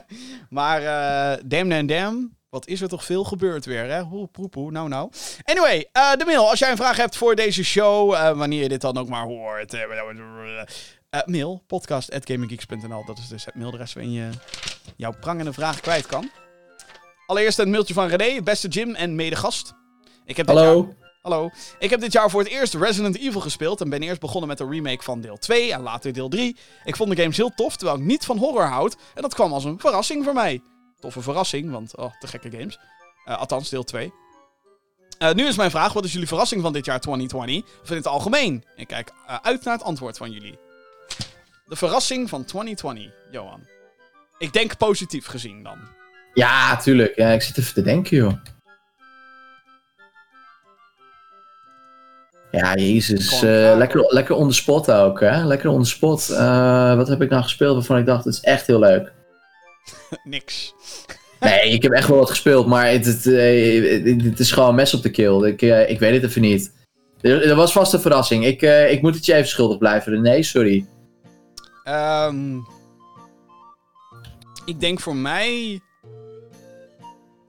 maar, 0.50 0.82
eh 0.82 1.42
damn 1.44 1.72
and 1.72 1.88
damn. 1.88 2.40
Wat 2.48 2.66
is 2.66 2.80
er 2.80 2.88
toch 2.88 3.04
veel 3.04 3.24
gebeurd 3.24 3.64
weer, 3.64 3.84
hè? 3.90 4.00
Hoe, 4.00 4.26
poepoe, 4.26 4.70
nou, 4.70 4.88
nou. 4.88 5.10
Anyway, 5.42 5.88
eh, 5.92 6.12
de 6.12 6.24
mail. 6.24 6.48
Als 6.48 6.58
jij 6.58 6.70
een 6.70 6.76
vraag 6.76 6.96
hebt 6.96 7.16
voor 7.16 7.34
deze 7.34 7.64
show, 7.64 8.14
eh, 8.14 8.36
wanneer 8.36 8.62
je 8.62 8.68
dit 8.68 8.80
dan 8.80 8.98
ook 8.98 9.08
maar 9.08 9.24
hoort. 9.24 9.70
mail, 11.26 11.62
podcast.gaminggeeks.nl. 11.66 13.04
Dat 13.04 13.18
is 13.18 13.28
dus 13.28 13.44
het 13.44 13.54
mailadres 13.54 13.92
waarin 13.92 14.12
je 14.12 14.28
jouw 14.96 15.12
prangende 15.20 15.52
vraag 15.52 15.80
kwijt 15.80 16.06
kan. 16.06 16.30
Allereerst 17.26 17.58
een 17.58 17.70
mailtje 17.70 17.94
van 17.94 18.08
René, 18.08 18.42
beste 18.42 18.68
Jim 18.68 18.94
en 18.94 19.14
medegast. 19.14 19.72
Ik 20.24 20.36
heb 20.36 20.46
Hallo. 20.46 20.94
Hallo. 21.22 21.50
Ik 21.78 21.90
heb 21.90 22.00
dit 22.00 22.12
jaar 22.12 22.30
voor 22.30 22.40
het 22.40 22.48
eerst 22.48 22.74
Resident 22.74 23.18
Evil 23.18 23.40
gespeeld 23.40 23.80
en 23.80 23.88
ben 23.90 24.02
eerst 24.02 24.20
begonnen 24.20 24.48
met 24.48 24.58
de 24.58 24.68
remake 24.68 25.02
van 25.02 25.20
deel 25.20 25.38
2 25.38 25.72
en 25.72 25.80
later 25.80 26.12
deel 26.12 26.28
3. 26.28 26.56
Ik 26.84 26.96
vond 26.96 27.10
de 27.10 27.22
games 27.22 27.36
heel 27.36 27.52
tof, 27.54 27.76
terwijl 27.76 27.98
ik 27.98 28.04
niet 28.04 28.24
van 28.24 28.38
horror 28.38 28.66
houd. 28.66 28.96
En 29.14 29.22
dat 29.22 29.34
kwam 29.34 29.52
als 29.52 29.64
een 29.64 29.78
verrassing 29.80 30.24
voor 30.24 30.32
mij. 30.34 30.62
Toffe 31.00 31.22
verrassing, 31.22 31.70
want 31.70 31.96
oh, 31.96 32.12
te 32.20 32.26
gekke 32.26 32.50
games. 32.50 32.78
Eh, 33.24 33.38
althans, 33.38 33.68
deel 33.68 33.84
2. 33.84 34.12
Eh, 35.18 35.32
nu 35.32 35.46
is 35.46 35.56
mijn 35.56 35.70
vraag, 35.70 35.92
wat 35.92 36.04
is 36.04 36.12
jullie 36.12 36.28
verrassing 36.28 36.62
van 36.62 36.72
dit 36.72 36.84
jaar 36.84 37.00
2020? 37.00 37.80
Of 37.82 37.90
in 37.90 37.96
het 37.96 38.06
algemeen? 38.06 38.64
Ik 38.76 38.86
kijk 38.86 39.12
eh, 39.26 39.36
uit 39.42 39.64
naar 39.64 39.74
het 39.74 39.84
antwoord 39.84 40.16
van 40.16 40.30
jullie. 40.30 40.58
De 41.66 41.76
verrassing 41.76 42.28
van 42.28 42.44
2020, 42.44 43.12
Johan. 43.30 43.66
Ik 44.38 44.52
denk 44.52 44.76
positief 44.76 45.26
gezien 45.26 45.62
dan. 45.62 45.78
Ja, 46.34 46.76
tuurlijk. 46.76 47.16
Ik 47.16 47.42
zit 47.42 47.58
even 47.58 47.74
te 47.74 47.82
denken, 47.82 48.16
joh. 48.16 48.32
Ja, 52.52 52.74
jezus. 52.74 53.42
Eh, 53.42 53.74
lekker, 53.76 54.04
lekker 54.12 54.34
on 54.34 54.48
the 54.48 54.54
spot 54.54 54.90
ook, 54.90 55.20
hè? 55.20 55.44
Lekker 55.44 55.70
on 55.70 55.82
the 55.82 55.88
spot. 55.88 56.30
Eh, 56.30 56.96
wat 56.96 57.08
heb 57.08 57.22
ik 57.22 57.30
nou 57.30 57.42
gespeeld 57.42 57.74
waarvan 57.74 57.98
ik 57.98 58.06
dacht, 58.06 58.24
het 58.24 58.34
is 58.34 58.40
echt 58.40 58.66
heel 58.66 58.78
leuk. 58.78 59.12
Niks. 60.24 60.74
Nee, 61.40 61.70
ik 61.70 61.82
heb 61.82 61.92
echt 61.92 62.08
wel 62.08 62.18
wat 62.18 62.30
gespeeld, 62.30 62.66
maar 62.66 62.90
het, 62.90 63.04
het, 63.06 63.26
eh, 63.26 64.04
het- 64.04 64.22
het 64.24 64.38
is 64.40 64.52
gewoon 64.52 64.74
mes 64.74 64.94
op 64.94 65.02
de 65.02 65.10
kill. 65.10 65.42
Ik, 65.44 65.62
ik 65.88 65.98
weet 65.98 66.14
het 66.22 66.30
even 66.30 66.40
niet. 66.40 66.72
Er, 67.20 67.48
er 67.48 67.54
was 67.54 67.72
vast 67.72 67.92
een 67.92 68.00
verrassing. 68.00 68.46
Ik, 68.46 68.62
ik 68.90 69.02
moet 69.02 69.14
het 69.14 69.26
je 69.26 69.34
even 69.34 69.48
schuldig 69.48 69.78
blijven. 69.78 70.22
Nee, 70.22 70.42
sorry. 70.42 70.86
Ehm, 71.84 72.56
ik 74.64 74.80
denk 74.80 75.00
voor 75.00 75.16
mij... 75.16 75.80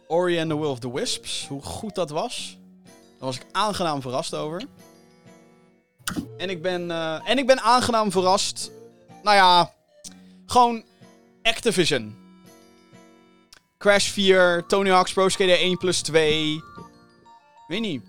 Ori 0.07 0.39
and 0.39 0.49
the 0.49 0.59
Will 0.59 0.69
of 0.69 0.79
the 0.79 0.93
Wisps. 0.93 1.45
Hoe 1.49 1.61
goed 1.61 1.95
dat 1.95 2.09
was. 2.09 2.57
Daar 2.83 3.27
was 3.27 3.35
ik 3.35 3.45
aangenaam 3.51 4.01
verrast 4.01 4.35
over. 4.35 4.61
En 6.37 6.49
ik 6.49 6.61
ben, 6.61 6.91
eh, 6.91 7.29
en 7.29 7.37
ik 7.37 7.47
ben 7.47 7.61
aangenaam 7.61 8.11
verrast... 8.11 8.71
Nou 9.23 9.35
ja... 9.35 9.71
Gewoon 10.45 10.83
Activision. 11.43 12.15
Crash 13.77 14.09
4, 14.09 14.63
Tony 14.67 14.89
Hawk's 14.89 15.13
Pro 15.13 15.29
Skater 15.29 15.57
1 15.57 15.77
plus 15.77 16.01
2. 16.01 16.61
Weet 17.67 17.81
niet. 17.81 18.03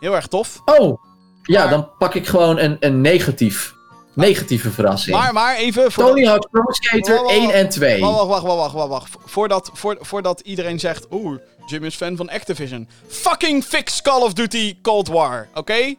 Heel 0.00 0.14
erg 0.14 0.26
tof. 0.26 0.60
Oh, 0.64 1.02
ja, 1.42 1.60
Maar- 1.62 1.70
dan 1.70 1.88
pak 1.98 2.14
ik 2.14 2.26
gewoon 2.26 2.58
een, 2.58 2.76
een 2.80 3.00
negatief. 3.00 3.74
Negatieve 4.14 4.70
verrassing. 4.70 5.16
Maar, 5.16 5.32
maar 5.32 5.56
even... 5.56 5.92
voor- 5.92 6.04
Tony 6.04 6.24
Hawk's 6.26 6.46
Pro 6.50 6.62
Skater 6.68 7.14
Wacht, 7.14 7.22
wacht, 7.24 7.34
1 7.36 7.50
en 7.50 7.68
2. 7.68 8.00
Wacht, 8.00 8.26
wacht, 8.26 8.42
wacht, 8.42 8.56
wacht, 8.56 8.72
wacht, 8.74 8.88
wacht. 8.88 9.10
Voordat, 9.24 9.70
voor, 9.72 9.96
voordat 10.00 10.40
iedereen 10.40 10.80
zegt, 10.80 11.06
oeh, 11.10 11.38
Jim 11.66 11.84
is 11.84 11.94
fan 11.94 12.16
van 12.16 12.28
Activision. 12.30 12.88
Fucking 13.08 13.64
fix 13.64 14.02
Call 14.02 14.20
of 14.22 14.32
Duty 14.32 14.78
Cold 14.82 15.08
War, 15.08 15.48
oké? 15.54 15.94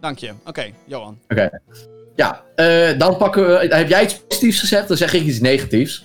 Dank 0.00 0.18
je. 0.18 0.30
Oké, 0.46 0.64
Johan. 0.84 1.18
Oké. 1.28 1.50
Ja, 2.16 2.42
eh, 2.54 2.98
dan 2.98 3.16
pakken 3.16 3.46
we. 3.46 3.74
Heb 3.74 3.88
jij 3.88 4.02
iets 4.02 4.18
positiefs 4.20 4.60
gezegd? 4.60 4.88
Dan 4.88 4.96
zeg 4.96 5.12
ik 5.12 5.22
iets 5.22 5.40
negatiefs. 5.40 6.04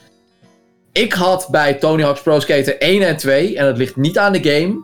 Ik 0.92 1.14
had 1.14 1.48
bij 1.52 1.74
Tony 1.74 2.04
Hawk's 2.04 2.22
Pro 2.22 2.40
Skater 2.40 2.82
1 2.82 3.02
en 3.02 3.18
2, 3.18 3.58
en 3.58 3.66
dat 3.66 3.78
ligt 3.78 3.96
niet 3.96 4.18
aan 4.18 4.32
de 4.34 4.44
game, 4.44 4.84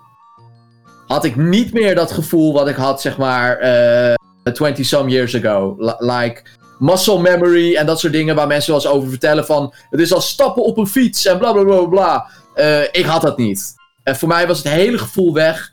had 1.07 1.23
ik 1.25 1.35
niet 1.35 1.73
meer 1.73 1.95
dat 1.95 2.11
gevoel 2.11 2.53
wat 2.53 2.67
ik 2.67 2.75
had, 2.75 3.01
zeg 3.01 3.17
maar, 3.17 3.57
eh 3.57 4.13
20 4.53 4.85
some 4.85 5.09
years 5.09 5.35
ago. 5.35 5.75
Li- 5.77 5.95
like 6.11 6.41
muscle 6.79 7.19
memory 7.21 7.75
en 7.75 7.85
dat 7.85 7.99
soort 7.99 8.13
dingen 8.13 8.35
waar 8.35 8.47
mensen 8.47 8.71
wel 8.73 8.81
eens 8.81 8.91
over 8.91 9.09
vertellen 9.09 9.45
van, 9.45 9.73
het 9.89 9.99
is 9.99 10.13
als 10.13 10.29
stappen 10.29 10.63
op 10.63 10.77
een 10.77 10.87
fiets 10.87 11.25
en 11.25 11.37
bla 11.37 11.51
bla 11.51 11.63
bla 11.63 11.85
bla. 11.85 12.27
Eh, 12.53 12.81
ik 12.81 13.05
had 13.05 13.21
dat 13.21 13.37
niet. 13.37 13.73
En 14.03 14.15
voor 14.15 14.27
mij 14.27 14.47
was 14.47 14.57
het 14.57 14.67
hele 14.67 14.97
gevoel 14.97 15.33
weg. 15.33 15.71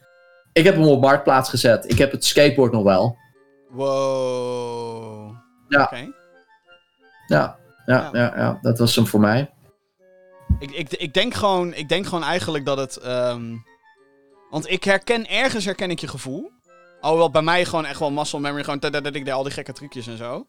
Ik 0.53 0.65
heb 0.65 0.75
hem 0.75 0.85
op 0.87 1.01
marktplaats 1.01 1.51
gezet. 1.51 1.91
Ik 1.91 1.99
heb 1.99 2.13
het 2.13 2.25
skateboard 2.25 2.73
nog 2.73 2.83
wel. 2.83 3.17
Wow. 3.71 5.35
Ja. 5.69 5.91
Ja, 5.93 6.09
ja, 7.27 7.57
Ja. 7.87 8.09
ja, 8.13 8.33
ja, 8.37 8.59
dat 8.63 8.79
was 8.79 8.97
hem 8.97 9.07
voor 9.07 9.21
mij. 9.21 9.51
Ik, 10.59 10.71
ik, 10.71 10.93
ik, 10.93 11.15
denk 11.15 11.35
gewoon, 11.35 11.75
ik 11.75 11.89
denk 11.89 12.07
gewoon 12.07 12.25
eigenlijk 12.25 12.65
dat 12.65 12.79
het... 12.79 12.97
ehm, 12.97 13.57
Want 14.51 14.71
ik 14.71 14.85
herken, 14.85 15.29
ergens 15.29 15.65
herken 15.65 15.91
ik 15.91 15.99
je 15.99 16.09
gevoel. 16.09 16.51
Alhoewel 17.01 17.31
bij 17.31 17.43
mij 17.43 17.65
gewoon 17.65 17.85
echt 17.85 17.99
wel 17.99 18.11
muscle 18.11 18.41
memory, 18.41 18.65
gewoon 18.65 18.79
dat 18.79 19.07
ik 19.07 19.25
deed 19.25 19.31
al 19.31 19.43
die 19.43 19.53
gekke 19.53 19.73
trucjes 19.73 20.07
en 20.07 20.17
zo. 20.17 20.47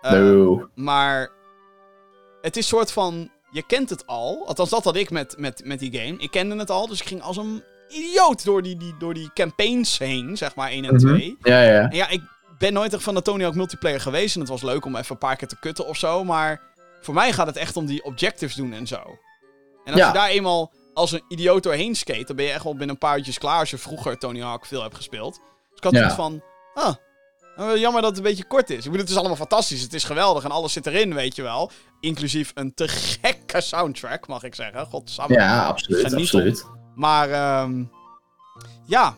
Eh, 0.00 0.12
no. 0.12 0.68
Maar 0.74 1.30
het 2.40 2.56
is 2.56 2.66
soort 2.68 2.92
van. 2.92 3.30
Je 3.50 3.62
kent 3.66 3.90
het 3.90 4.06
al. 4.06 4.44
Althans, 4.46 4.70
dat 4.70 4.84
had 4.84 4.96
ik 4.96 5.10
met, 5.10 5.34
met, 5.38 5.62
met 5.64 5.78
die 5.78 5.98
game. 5.98 6.18
Ik 6.18 6.30
kende 6.30 6.56
het 6.56 6.70
al, 6.70 6.86
dus 6.86 7.00
ik 7.00 7.06
ging 7.06 7.22
als 7.22 7.36
een 7.36 7.62
idioot 7.88 8.44
door 8.44 8.62
die, 8.62 8.76
die, 8.76 8.94
door 8.98 9.14
die 9.14 9.30
campaigns 9.34 9.98
heen, 9.98 10.36
zeg 10.36 10.54
maar 10.54 10.68
1 10.70 10.84
en 10.84 10.94
Mhm. 10.94 11.06
2. 11.06 11.36
Ja, 11.42 11.60
ja. 11.62 11.80
En 11.90 11.96
ja, 11.96 12.08
ik 12.08 12.22
ben 12.58 12.72
nooit 12.72 12.92
echt 12.94 13.02
van 13.02 13.14
de 13.14 13.22
Tony 13.22 13.42
Hawk 13.42 13.54
multiplayer 13.54 14.00
geweest. 14.00 14.34
En 14.34 14.40
het 14.40 14.50
was 14.50 14.62
leuk 14.62 14.84
om 14.84 14.96
even 14.96 15.12
een 15.12 15.18
paar 15.18 15.36
keer 15.36 15.48
te 15.48 15.58
kutten 15.58 15.86
of 15.86 15.96
zo. 15.96 16.24
Maar 16.24 16.60
voor 17.00 17.14
mij 17.14 17.32
gaat 17.32 17.46
het 17.46 17.56
echt 17.56 17.76
om 17.76 17.86
die 17.86 18.04
objectives 18.04 18.54
doen 18.54 18.72
en 18.72 18.86
zo. 18.86 19.18
En 19.84 19.92
als 19.92 20.00
Ja. 20.00 20.06
je 20.06 20.12
daar 20.12 20.28
eenmaal 20.28 20.72
als 20.94 21.12
een 21.12 21.22
idioot 21.28 21.62
doorheen 21.62 21.94
skate, 21.94 22.24
dan 22.24 22.36
ben 22.36 22.44
je 22.44 22.52
echt 22.52 22.64
wel 22.64 22.72
binnen 22.72 22.90
een 22.90 22.98
paar 22.98 23.16
uurtjes 23.16 23.38
klaar 23.38 23.58
als 23.58 23.70
je 23.70 23.78
vroeger 23.78 24.18
Tony 24.18 24.40
Hawk 24.40 24.66
veel 24.66 24.82
hebt 24.82 24.94
gespeeld. 24.96 25.34
Dus 25.34 25.76
ik 25.78 25.84
had 25.84 25.92
Ja. 25.92 26.14
van, 26.14 26.42
ah, 26.74 26.94
eh, 27.56 27.76
jammer 27.76 28.00
dat 28.00 28.10
het 28.10 28.18
een 28.18 28.24
beetje 28.24 28.46
kort 28.46 28.70
is. 28.70 28.76
Ik 28.76 28.82
bedoel, 28.84 28.98
het 29.00 29.08
is 29.10 29.16
allemaal 29.16 29.36
fantastisch, 29.36 29.80
het 29.82 29.94
is 29.94 30.04
geweldig 30.04 30.44
en 30.44 30.50
alles 30.50 30.72
zit 30.72 30.86
erin, 30.86 31.14
weet 31.14 31.36
je 31.36 31.42
wel. 31.42 31.70
Inclusief 32.00 32.50
een 32.54 32.74
te 32.74 32.88
gekke 32.88 33.60
soundtrack, 33.60 34.26
mag 34.26 34.42
ik 34.42 34.54
zeggen. 34.54 34.86
Godsamme. 34.86 35.34
Ja, 35.34 35.66
absoluut, 35.66 36.14
absoluut. 36.14 36.66
Maar, 36.94 37.30
ehm 37.30 37.84
ja, 38.86 39.14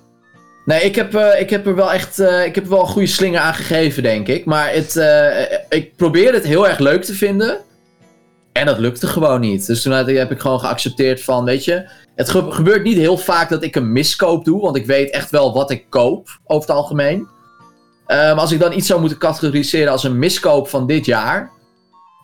Nee, 0.68 0.80
ik 0.80 0.94
heb, 0.94 1.14
eh, 1.14 1.40
ik 1.40 1.50
heb 1.50 1.66
er 1.66 1.74
wel 1.74 1.92
echt 1.92 2.18
eh, 2.18 2.44
ik 2.44 2.54
heb 2.54 2.64
er 2.64 2.70
wel 2.70 2.80
een 2.80 2.86
goede 2.86 3.06
slinger 3.06 3.40
aan 3.40 3.54
gegeven, 3.54 4.02
denk 4.02 4.28
ik. 4.28 4.44
Maar 4.44 4.72
het, 4.72 4.96
eh, 4.96 5.58
ik 5.68 5.96
probeerde 5.96 6.36
het 6.38 6.46
heel 6.46 6.68
erg 6.68 6.78
leuk 6.78 7.04
te 7.04 7.14
vinden. 7.14 7.58
En 8.52 8.66
dat 8.66 8.78
lukte 8.78 9.06
gewoon 9.06 9.40
niet. 9.40 9.66
Dus 9.66 9.82
toen 9.82 9.92
heb 9.92 10.30
ik 10.30 10.40
gewoon 10.40 10.60
geaccepteerd 10.60 11.22
van, 11.22 11.44
weet 11.44 11.64
je... 11.64 11.88
Het 12.14 12.30
ge- 12.30 12.50
gebeurt 12.50 12.82
niet 12.82 12.96
heel 12.96 13.18
vaak 13.18 13.48
dat 13.48 13.62
ik 13.62 13.76
een 13.76 13.92
miskoop 13.92 14.44
doe. 14.44 14.60
Want 14.60 14.76
ik 14.76 14.86
weet 14.86 15.10
echt 15.10 15.30
wel 15.30 15.52
wat 15.54 15.70
ik 15.70 15.84
koop, 15.88 16.38
over 16.44 16.68
het 16.68 16.76
algemeen. 16.78 17.28
Als 18.36 18.52
ik 18.52 18.60
dan 18.60 18.72
iets 18.72 18.86
zou 18.86 19.00
moeten 19.00 19.18
categoriseren 19.18 19.92
als 19.92 20.04
een 20.04 20.18
miskoop 20.18 20.68
van 20.68 20.86
dit 20.86 21.06
jaar... 21.06 21.50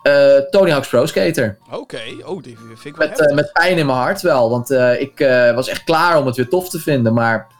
eh, 0.03 0.37
Tony 0.49 0.71
Hawk's 0.71 0.87
Pro 0.87 1.05
Skater. 1.05 1.57
oké. 1.71 1.99
Oh, 2.25 2.43
die 2.43 2.57
vind 2.75 2.85
ik 2.85 2.95
wel 2.95 3.07
Met, 3.07 3.33
met 3.33 3.51
pijn 3.53 3.77
in 3.77 3.85
mijn 3.85 3.97
hart 3.97 4.21
wel. 4.21 4.49
Want 4.49 4.71
ik 4.99 5.19
was 5.55 5.67
echt 5.67 5.83
klaar 5.83 6.19
om 6.19 6.25
het 6.25 6.35
weer 6.35 6.49
tof 6.49 6.69
te 6.69 6.79
vinden. 6.79 7.13
Maar 7.13 7.53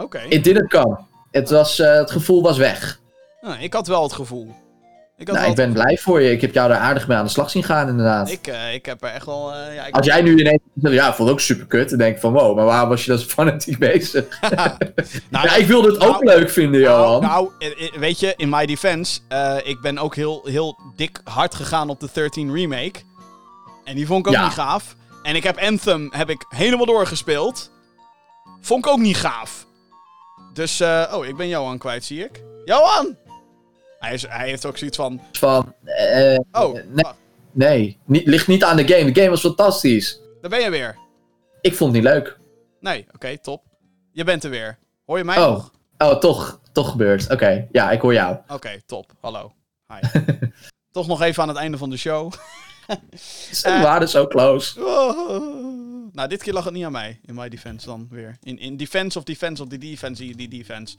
Oké. 0.00 0.20
it 0.28 0.44
didn't 0.44 0.68
come. 0.68 0.98
Het, 1.30 1.50
was, 1.50 1.78
eh, 1.78 1.94
het 1.94 2.10
gevoel 2.10 2.42
was 2.42 2.56
weg. 2.58 3.00
Nou, 3.40 3.58
ik 3.60 3.72
had 3.72 3.86
wel 3.86 4.02
het 4.02 4.12
gevoel. 4.12 4.54
Ik, 5.16 5.28
had 5.28 5.36
Nou, 5.36 5.50
ik 5.50 5.56
ben 5.56 5.72
blij 5.72 5.98
voor 6.02 6.20
je. 6.22 6.30
Ik 6.30 6.40
heb 6.40 6.54
jou 6.54 6.68
daar 6.68 6.78
aardig 6.78 7.08
mee 7.08 7.16
aan 7.16 7.24
de 7.24 7.30
slag 7.30 7.50
zien 7.50 7.62
gaan, 7.62 7.88
inderdaad. 7.88 8.30
Ik, 8.30 8.46
eh, 8.46 8.74
ik 8.74 8.86
heb 8.86 9.02
er 9.02 9.08
echt 9.08 9.26
wel. 9.26 9.52
eh, 9.54 9.74
ja, 9.74 9.86
ik... 9.86 9.94
Als 9.94 10.06
jij 10.06 10.22
nu 10.22 10.38
ineens 10.38 10.60
ja, 10.74 11.14
vond 11.14 11.30
ook 11.30 11.40
super 11.40 11.66
kut. 11.66 11.88
Dan 11.90 11.98
denk 11.98 12.18
van, 12.18 12.32
wow, 12.32 12.56
maar 12.56 12.64
waar 12.64 12.88
was 12.88 13.04
je 13.04 13.10
dan 13.10 13.18
zo 13.18 13.26
fanatiek 13.26 13.78
bezig? 13.90 14.40
nou, 15.30 15.46
ja, 15.46 15.54
ik 15.54 15.66
wilde 15.66 15.88
het 15.92 16.00
ook 16.00 16.22
nou, 16.22 16.38
leuk 16.38 16.50
vinden, 16.50 16.80
nou, 16.80 16.92
Johan. 17.02 17.22
nou, 17.22 17.50
weet 17.98 18.20
je, 18.20 18.32
in 18.36 18.48
my 18.48 18.66
defense, 18.66 19.20
ik 19.64 19.80
ben 19.80 19.98
ook 19.98 20.14
heel, 20.14 20.40
heel 20.44 20.78
dik 20.96 21.20
hard 21.24 21.54
gegaan 21.54 21.88
op 21.88 22.00
de 22.00 22.08
13 22.12 22.54
remake. 22.54 23.00
En 23.84 23.94
die 23.94 24.06
vond 24.06 24.20
ik 24.20 24.26
ook 24.26 24.32
Ja. 24.38 24.44
niet 24.44 24.52
gaaf. 24.52 24.96
En 25.22 25.34
ik 25.36 25.42
heb 25.42 25.58
Anthem 25.58 26.08
heb 26.12 26.30
ik 26.30 26.44
helemaal 26.48 26.86
doorgespeeld. 26.86 27.70
Vond 28.60 28.84
ik 28.86 28.90
ook 28.92 28.98
niet 28.98 29.16
gaaf. 29.16 29.59
Dus, 30.52 30.80
eh, 30.80 31.12
oh, 31.14 31.26
ik 31.26 31.36
ben 31.36 31.48
Johan 31.48 31.78
kwijt, 31.78 32.04
zie 32.04 32.24
ik. 32.24 32.42
Johan! 32.64 33.16
Hij, 33.98 34.12
is, 34.14 34.26
hij 34.28 34.48
heeft 34.48 34.66
ook 34.66 34.76
zoiets 34.76 34.96
van, 34.96 35.20
Van, 35.32 35.74
eh, 35.84 36.38
oh, 36.52 36.72
nee, 36.74 36.84
wacht, 36.92 37.16
nee, 37.52 37.98
niet, 38.04 38.26
ligt 38.26 38.46
niet 38.46 38.64
aan 38.64 38.76
de 38.76 38.88
game. 38.88 39.12
De 39.12 39.20
game 39.20 39.30
was 39.30 39.40
fantastisch. 39.40 40.20
daar 40.40 40.50
ben 40.50 40.60
je 40.60 40.70
weer. 40.70 40.96
Ik 41.60 41.74
vond 41.74 41.94
het 41.94 42.02
niet 42.02 42.12
leuk. 42.12 42.38
Nee, 42.80 43.06
oké, 43.14 43.38
top. 43.38 43.62
Je 44.12 44.24
bent 44.24 44.44
er 44.44 44.50
weer. 44.50 44.78
Hoor 45.06 45.18
je 45.18 45.24
mij 45.24 45.36
Oh. 45.38 45.50
nog? 45.50 45.70
Oh, 45.98 46.18
toch, 46.18 46.60
toch 46.72 46.90
gebeurd. 46.90 47.30
Oké, 47.30 47.68
ja, 47.72 47.90
ik 47.90 48.00
hoor 48.00 48.12
jou. 48.12 48.36
Oké, 48.48 48.80
top. 48.86 49.12
Hallo. 49.20 49.52
Hi. 49.88 50.08
Toch 50.90 51.06
nog 51.06 51.22
even 51.22 51.42
aan 51.42 51.48
het 51.48 51.58
einde 51.58 51.78
van 51.78 51.90
de 51.90 51.96
show. 51.96 52.32
Ze 53.52 53.68
Eh. 53.68 53.82
waren 53.82 54.08
zo 54.08 54.26
close. 54.26 54.80
Nou, 56.12 56.28
dit 56.28 56.42
keer 56.42 56.52
lag 56.52 56.64
het 56.64 56.72
niet 56.74 56.84
aan 56.84 56.92
mij. 56.92 57.20
In 57.26 57.34
my 57.34 57.48
defense 57.48 57.86
dan 57.86 58.06
weer. 58.10 58.36
In, 58.42 58.58
in 58.58 58.76
defense 58.76 59.18
of 59.18 59.24
defense 59.24 59.62
of 59.62 59.68
die 59.68 59.78
defense, 59.78 60.22
die, 60.22 60.36
die 60.36 60.48
defense. 60.48 60.96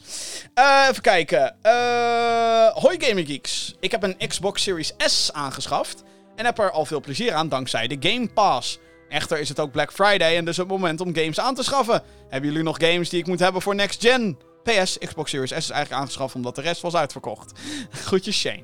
Eh, 0.54 0.86
even 0.90 1.02
kijken. 1.02 1.56
Eh 1.62 2.68
hoi 2.68 2.96
Gaming 3.00 3.28
Geeks. 3.28 3.76
Ik 3.80 3.92
heb 3.92 4.04
een 4.04 4.18
Xbox 4.28 4.62
Series 4.64 4.94
S 4.98 5.30
aangeschaft. 5.34 6.04
En 6.36 6.46
heb 6.46 6.60
er 6.60 6.72
al 6.72 6.86
veel 6.86 7.00
plezier 7.02 7.34
aan 7.34 7.50
dankzij 7.50 7.88
de 7.88 8.10
Game 8.10 8.28
Pass. 8.34 8.80
Echter 9.10 9.40
is 9.40 9.50
het 9.50 9.60
ook 9.60 9.72
Black 9.72 9.92
Friday 9.94 10.38
en 10.38 10.46
dus 10.46 10.58
het 10.58 10.68
moment 10.68 11.02
om 11.02 11.16
games 11.16 11.40
aan 11.40 11.56
te 11.56 11.64
schaffen. 11.64 12.02
Hebben 12.30 12.50
jullie 12.50 12.64
nog 12.66 12.78
games 12.82 13.10
die 13.10 13.20
ik 13.20 13.28
moet 13.28 13.40
hebben 13.40 13.62
voor 13.62 13.76
next 13.76 14.02
gen? 14.02 14.38
PS, 14.64 14.98
Xbox 14.98 15.32
Series 15.32 15.50
S 15.50 15.56
is 15.56 15.70
eigenlijk 15.70 16.02
aangeschaft 16.02 16.36
omdat 16.36 16.56
de 16.56 16.62
rest 16.62 16.82
was 16.82 16.96
uitverkocht. 16.96 17.60
Groetjes 18.06 18.40
Shane. 18.40 18.64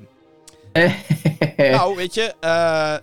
Nou, 1.56 1.96
weet 1.96 2.14
je, 2.14 2.34
eh, 2.40 2.94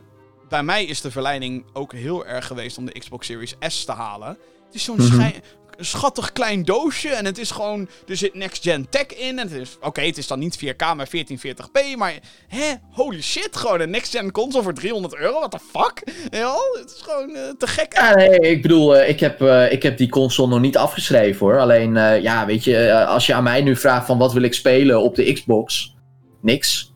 bij 0.55 0.63
mij 0.63 0.85
is 0.85 1.01
de 1.01 1.11
verleiding 1.11 1.65
ook 1.73 1.93
heel 1.93 2.25
erg 2.25 2.47
geweest 2.47 2.77
om 2.77 2.85
de 2.85 2.99
Xbox 2.99 3.27
Series 3.27 3.55
S 3.67 3.85
te 3.85 3.91
halen. 3.91 4.27
Het 4.65 4.75
is 4.75 4.83
zo'n 4.83 4.95
Mhm. 4.97 5.29
schattig 5.77 6.31
klein 6.31 6.63
doosje. 6.63 7.09
En 7.09 7.25
het 7.25 7.37
is 7.37 7.51
gewoon. 7.51 7.87
Er 8.07 8.17
zit 8.17 8.33
next 8.33 8.63
gen 8.63 8.89
tech 8.89 9.05
in. 9.07 9.39
En 9.39 9.47
het 9.47 9.51
is. 9.51 9.77
Oké, 9.81 10.01
het 10.01 10.17
is 10.17 10.27
dan 10.27 10.39
niet 10.39 10.57
4K, 10.57 10.95
maar 10.95 11.07
1440p. 11.07 11.95
Maar. 11.95 12.13
Hè? 12.47 12.73
Holy 12.91 13.21
shit. 13.21 13.55
Gewoon 13.57 13.79
een 13.79 13.89
next 13.89 14.11
gen 14.17 14.31
console 14.31 14.63
voor 14.63 14.73
300 14.73 15.15
euro. 15.15 15.33
What 15.39 15.51
the 15.51 15.59
fuck? 15.73 16.03
Ja, 16.29 16.55
het 16.79 16.93
is 16.95 17.01
gewoon 17.01 17.35
eh, 17.35 17.41
te 17.57 17.67
gek. 17.67 17.93
Ja, 17.93 18.15
nee, 18.15 18.39
ik 18.39 18.61
bedoel, 18.61 18.95
eh, 18.97 19.09
ik, 19.09 19.19
heb, 19.19 19.41
eh, 19.41 19.71
ik 19.71 19.83
heb 19.83 19.97
die 19.97 20.09
console 20.09 20.47
nog 20.49 20.59
niet 20.61 20.77
afgeschreven 20.77 21.45
hoor. 21.45 21.59
Alleen, 21.59 21.93
ja, 22.21 22.45
weet 22.45 22.63
je, 22.63 23.05
als 23.05 23.25
je 23.25 23.33
aan 23.33 23.43
mij 23.43 23.61
nu 23.61 23.75
vraagt 23.75 24.05
van 24.05 24.17
wat 24.17 24.33
wil 24.33 24.43
ik 24.43 24.53
spelen 24.53 25.01
op 25.01 25.15
de 25.15 25.33
Xbox, 25.33 25.95
niks. 26.41 26.93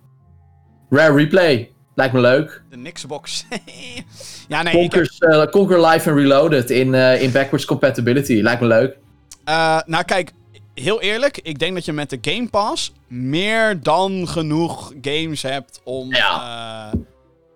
Rare 0.90 1.14
Replay, 1.16 1.72
lijkt 2.00 2.14
me 2.14 2.20
leuk. 2.20 2.62
De 2.70 2.78
Nixbox. 2.78 3.46
ja, 4.48 4.62
nee. 4.62 4.74
Ik 4.74 4.80
heb, 4.82 4.92
Conker's, 4.92 5.18
eh, 5.18 5.46
Conquer 5.46 5.86
Live 5.86 6.10
and 6.10 6.20
Reloaded 6.20 6.70
in, 6.70 6.94
eh, 6.94 7.22
in 7.22 7.32
backwards 7.32 7.66
compatibility, 7.66 8.34
lijkt 8.42 8.62
me 8.62 8.68
leuk. 8.68 8.98
eh, 9.44 9.80
nou, 9.86 10.04
kijk. 10.04 10.32
Heel 10.74 11.02
eerlijk, 11.02 11.38
ik 11.38 11.60
denk 11.60 11.74
dat 11.74 11.86
je 11.86 11.94
met 11.94 12.10
de 12.10 12.18
Game 12.22 12.50
Pass 12.50 12.94
meer 13.08 13.82
dan 13.82 14.28
genoeg 14.28 14.94
games 15.02 15.42
hebt 15.42 15.82
om, 15.84 16.16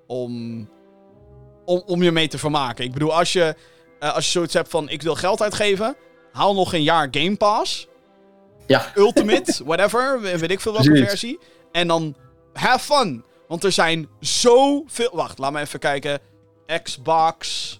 om, 0.07 0.67
om, 1.65 1.83
om 1.85 2.03
je 2.03 2.11
mee 2.11 2.27
te 2.27 2.37
vermaken. 2.37 2.85
Ik 2.85 2.93
bedoel, 2.93 3.15
als 3.15 3.33
je, 3.33 3.55
als 3.99 4.25
je 4.25 4.31
zoiets 4.31 4.53
hebt 4.53 4.69
van 4.69 4.89
ik 4.89 5.01
wil 5.01 5.15
geld 5.15 5.41
uitgeven, 5.41 5.95
haal 6.31 6.53
nog 6.53 6.73
een 6.73 6.83
jaar 6.83 7.07
Game 7.11 7.35
Pass. 7.35 7.87
Ja, 8.67 8.91
Ultimate, 8.95 9.63
whatever, 9.65 10.21
weet 10.21 10.51
ik 10.51 10.59
veel 10.59 10.73
welke 10.73 10.87
Precies. 10.87 11.07
versie. 11.09 11.39
En 11.71 11.87
dan 11.87 12.15
have 12.53 12.93
fun. 12.93 13.23
Want 13.53 13.65
er 13.65 13.71
zijn 13.71 14.07
zoveel... 14.19 15.09
Wacht, 15.11 15.37
laat 15.37 15.51
me 15.51 15.59
even 15.59 15.79
kijken. 15.79 16.19
Xbox, 16.83 17.77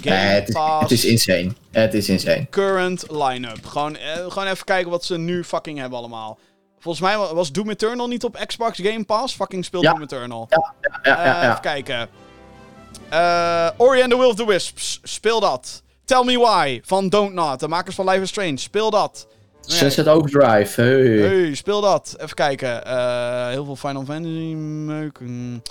Game 0.00 0.16
nee, 0.16 0.24
het, 0.34 0.48
is, 0.48 0.54
Pass, 0.54 0.80
het 0.82 0.90
is 0.90 1.04
insane. 1.04 1.52
Het 1.70 1.94
is 1.94 2.08
insane. 2.08 2.46
current 2.50 3.04
line-up. 3.10 3.66
Gewoon, 3.66 3.96
eh, 3.96 4.12
gewoon 4.28 4.46
even 4.48 4.64
kijken 4.64 4.90
wat 4.90 5.04
ze 5.04 5.18
nu 5.18 5.44
fucking 5.44 5.78
hebben 5.78 5.98
allemaal. 5.98 6.38
Volgens 6.78 7.04
mij 7.04 7.18
wa- 7.18 7.34
was 7.34 7.52
Doom 7.52 7.70
Eternal 7.70 8.08
niet 8.08 8.24
op 8.24 8.44
Xbox 8.46 8.78
Game 8.82 9.04
Pass. 9.04 9.34
Fucking 9.34 9.64
speel 9.64 9.82
Ja. 9.82 9.90
Doom 9.92 10.02
Eternal. 10.02 10.46
Ja, 10.50 10.74
ja, 10.80 11.00
ja. 11.02 11.18
Eh, 11.34 11.42
ja. 11.42 11.48
Even 11.48 11.60
kijken. 11.60 12.08
Eh 13.08 13.68
Ori 13.76 14.00
and 14.02 14.10
the 14.10 14.18
Will 14.18 14.28
of 14.28 14.34
the 14.34 14.46
Wisps. 14.46 15.00
Speel 15.02 15.40
dat. 15.40 15.82
Tell 16.04 16.24
Me 16.24 16.38
Why 16.38 16.80
van 16.84 17.08
Don't 17.08 17.32
Not. 17.32 17.60
De 17.60 17.68
makers 17.68 17.94
van 17.94 18.08
Life 18.08 18.20
is 18.20 18.28
Strange. 18.28 18.56
Speel 18.56 18.90
dat. 18.90 19.26
Sunset 19.66 20.08
Overdrive, 20.08 20.80
hey. 20.82 21.18
Hey, 21.18 21.54
speel 21.54 21.80
dat. 21.80 22.14
Even 22.20 22.34
kijken. 22.34 22.84
Eh, 22.86 23.48
heel 23.48 23.64
veel 23.64 23.76
Final 23.76 24.04
Fantasy 24.04 24.54
meuk. 24.54 25.20
Mm, 25.20 25.62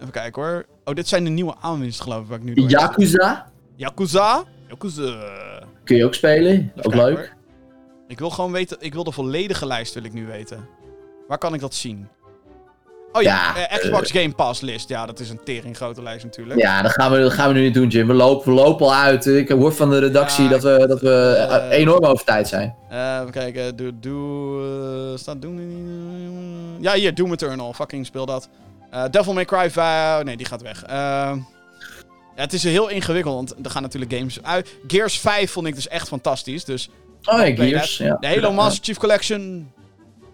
Even 0.00 0.12
kijken 0.12 0.42
hoor. 0.42 0.66
Oh, 0.84 0.94
dit 0.94 1.08
zijn 1.08 1.24
de 1.24 1.30
nieuwe 1.30 1.54
aanwinsten 1.60 2.04
geloof 2.04 2.22
ik 2.22 2.28
waar 2.28 2.38
ik 2.38 2.44
nu 2.44 2.54
Yakuza, 2.54 3.46
Yakuza. 3.76 4.44
Yakuza. 4.68 5.22
kun 5.84 5.96
je 5.96 6.04
ook 6.04 6.14
spelen, 6.14 6.72
Even 6.76 6.84
ook 6.84 6.94
leuk. 6.94 7.16
hoor. 7.16 7.28
Ik 8.08 8.18
wil 8.18 8.30
gewoon 8.30 8.52
weten, 8.52 8.76
ik 8.80 8.94
wil 8.94 9.04
de 9.04 9.12
volledige 9.12 9.66
lijst 9.66 9.94
wil 9.94 10.04
ik 10.04 10.12
nu 10.12 10.26
weten. 10.26 10.68
Waar 11.28 11.38
kan 11.38 11.54
ik 11.54 11.60
dat 11.60 11.74
zien? 11.74 12.08
Oh 13.12 13.22
ja, 13.22 13.52
Ja, 13.56 13.68
eh, 13.68 13.78
Xbox 13.78 14.10
Game 14.10 14.32
Pass 14.32 14.60
list. 14.60 14.88
Ja, 14.88 15.06
dat 15.06 15.20
is 15.20 15.30
een 15.30 15.40
tering 15.44 15.76
grote 15.76 16.02
lijst 16.02 16.24
natuurlijk. 16.24 16.60
Ja, 16.60 16.82
dat 16.82 16.92
gaan, 16.92 17.12
we, 17.12 17.18
dat 17.18 17.32
gaan 17.32 17.48
we 17.48 17.54
nu 17.54 17.62
niet 17.62 17.74
doen, 17.74 17.88
Jim. 17.88 18.06
We 18.06 18.12
lopen, 18.14 18.54
we 18.54 18.60
lopen 18.60 18.86
al 18.86 18.94
uit. 18.94 19.26
Ik 19.26 19.48
hoor 19.48 19.72
van 19.72 19.90
de 19.90 19.98
redactie 19.98 20.44
Ja, 20.44 20.50
dat 20.50 20.62
we, 20.62 20.84
dat 20.86 21.00
we 21.00 21.46
eh, 21.48 21.56
eh, 21.56 21.78
enorm 21.78 22.04
over 22.04 22.24
tijd 22.24 22.48
zijn. 22.48 22.74
Eh, 22.88 23.18
even 23.20 23.30
kijken. 23.30 23.76
Doe, 24.00 25.12
eh, 25.12 25.18
staat 25.18 25.42
Doom... 25.42 25.58
Ja, 26.80 26.92
hier, 26.92 27.14
Doom 27.14 27.32
Eternal. 27.32 27.72
Fucking 27.72 28.06
speel 28.06 28.26
dat. 28.26 28.48
Eh, 28.90 29.04
Devil 29.10 29.32
May 29.32 29.44
Cry 29.44 29.70
5... 29.70 30.22
Nee, 30.22 30.36
die 30.36 30.46
gaat 30.46 30.62
weg. 30.62 30.84
Eh, 30.84 30.92
ja, 32.36 32.42
het 32.42 32.52
is 32.52 32.62
heel 32.62 32.88
ingewikkeld, 32.88 33.34
want 33.34 33.54
er 33.64 33.70
gaan 33.70 33.82
natuurlijk 33.82 34.12
games 34.12 34.42
uit. 34.42 34.76
Gears 34.86 35.18
5 35.18 35.50
vond 35.50 35.66
ik 35.66 35.74
dus 35.74 35.88
echt 35.88 36.08
fantastisch. 36.08 36.64
Dus 36.64 36.90
Oh 37.24 37.46
ja, 37.46 37.54
Gears. 37.54 37.96
Ja. 37.96 38.16
de 38.20 38.26
Halo 38.26 38.48
Ja, 38.48 38.54
Master 38.54 38.84
Chief 38.84 38.98
Collection... 38.98 39.72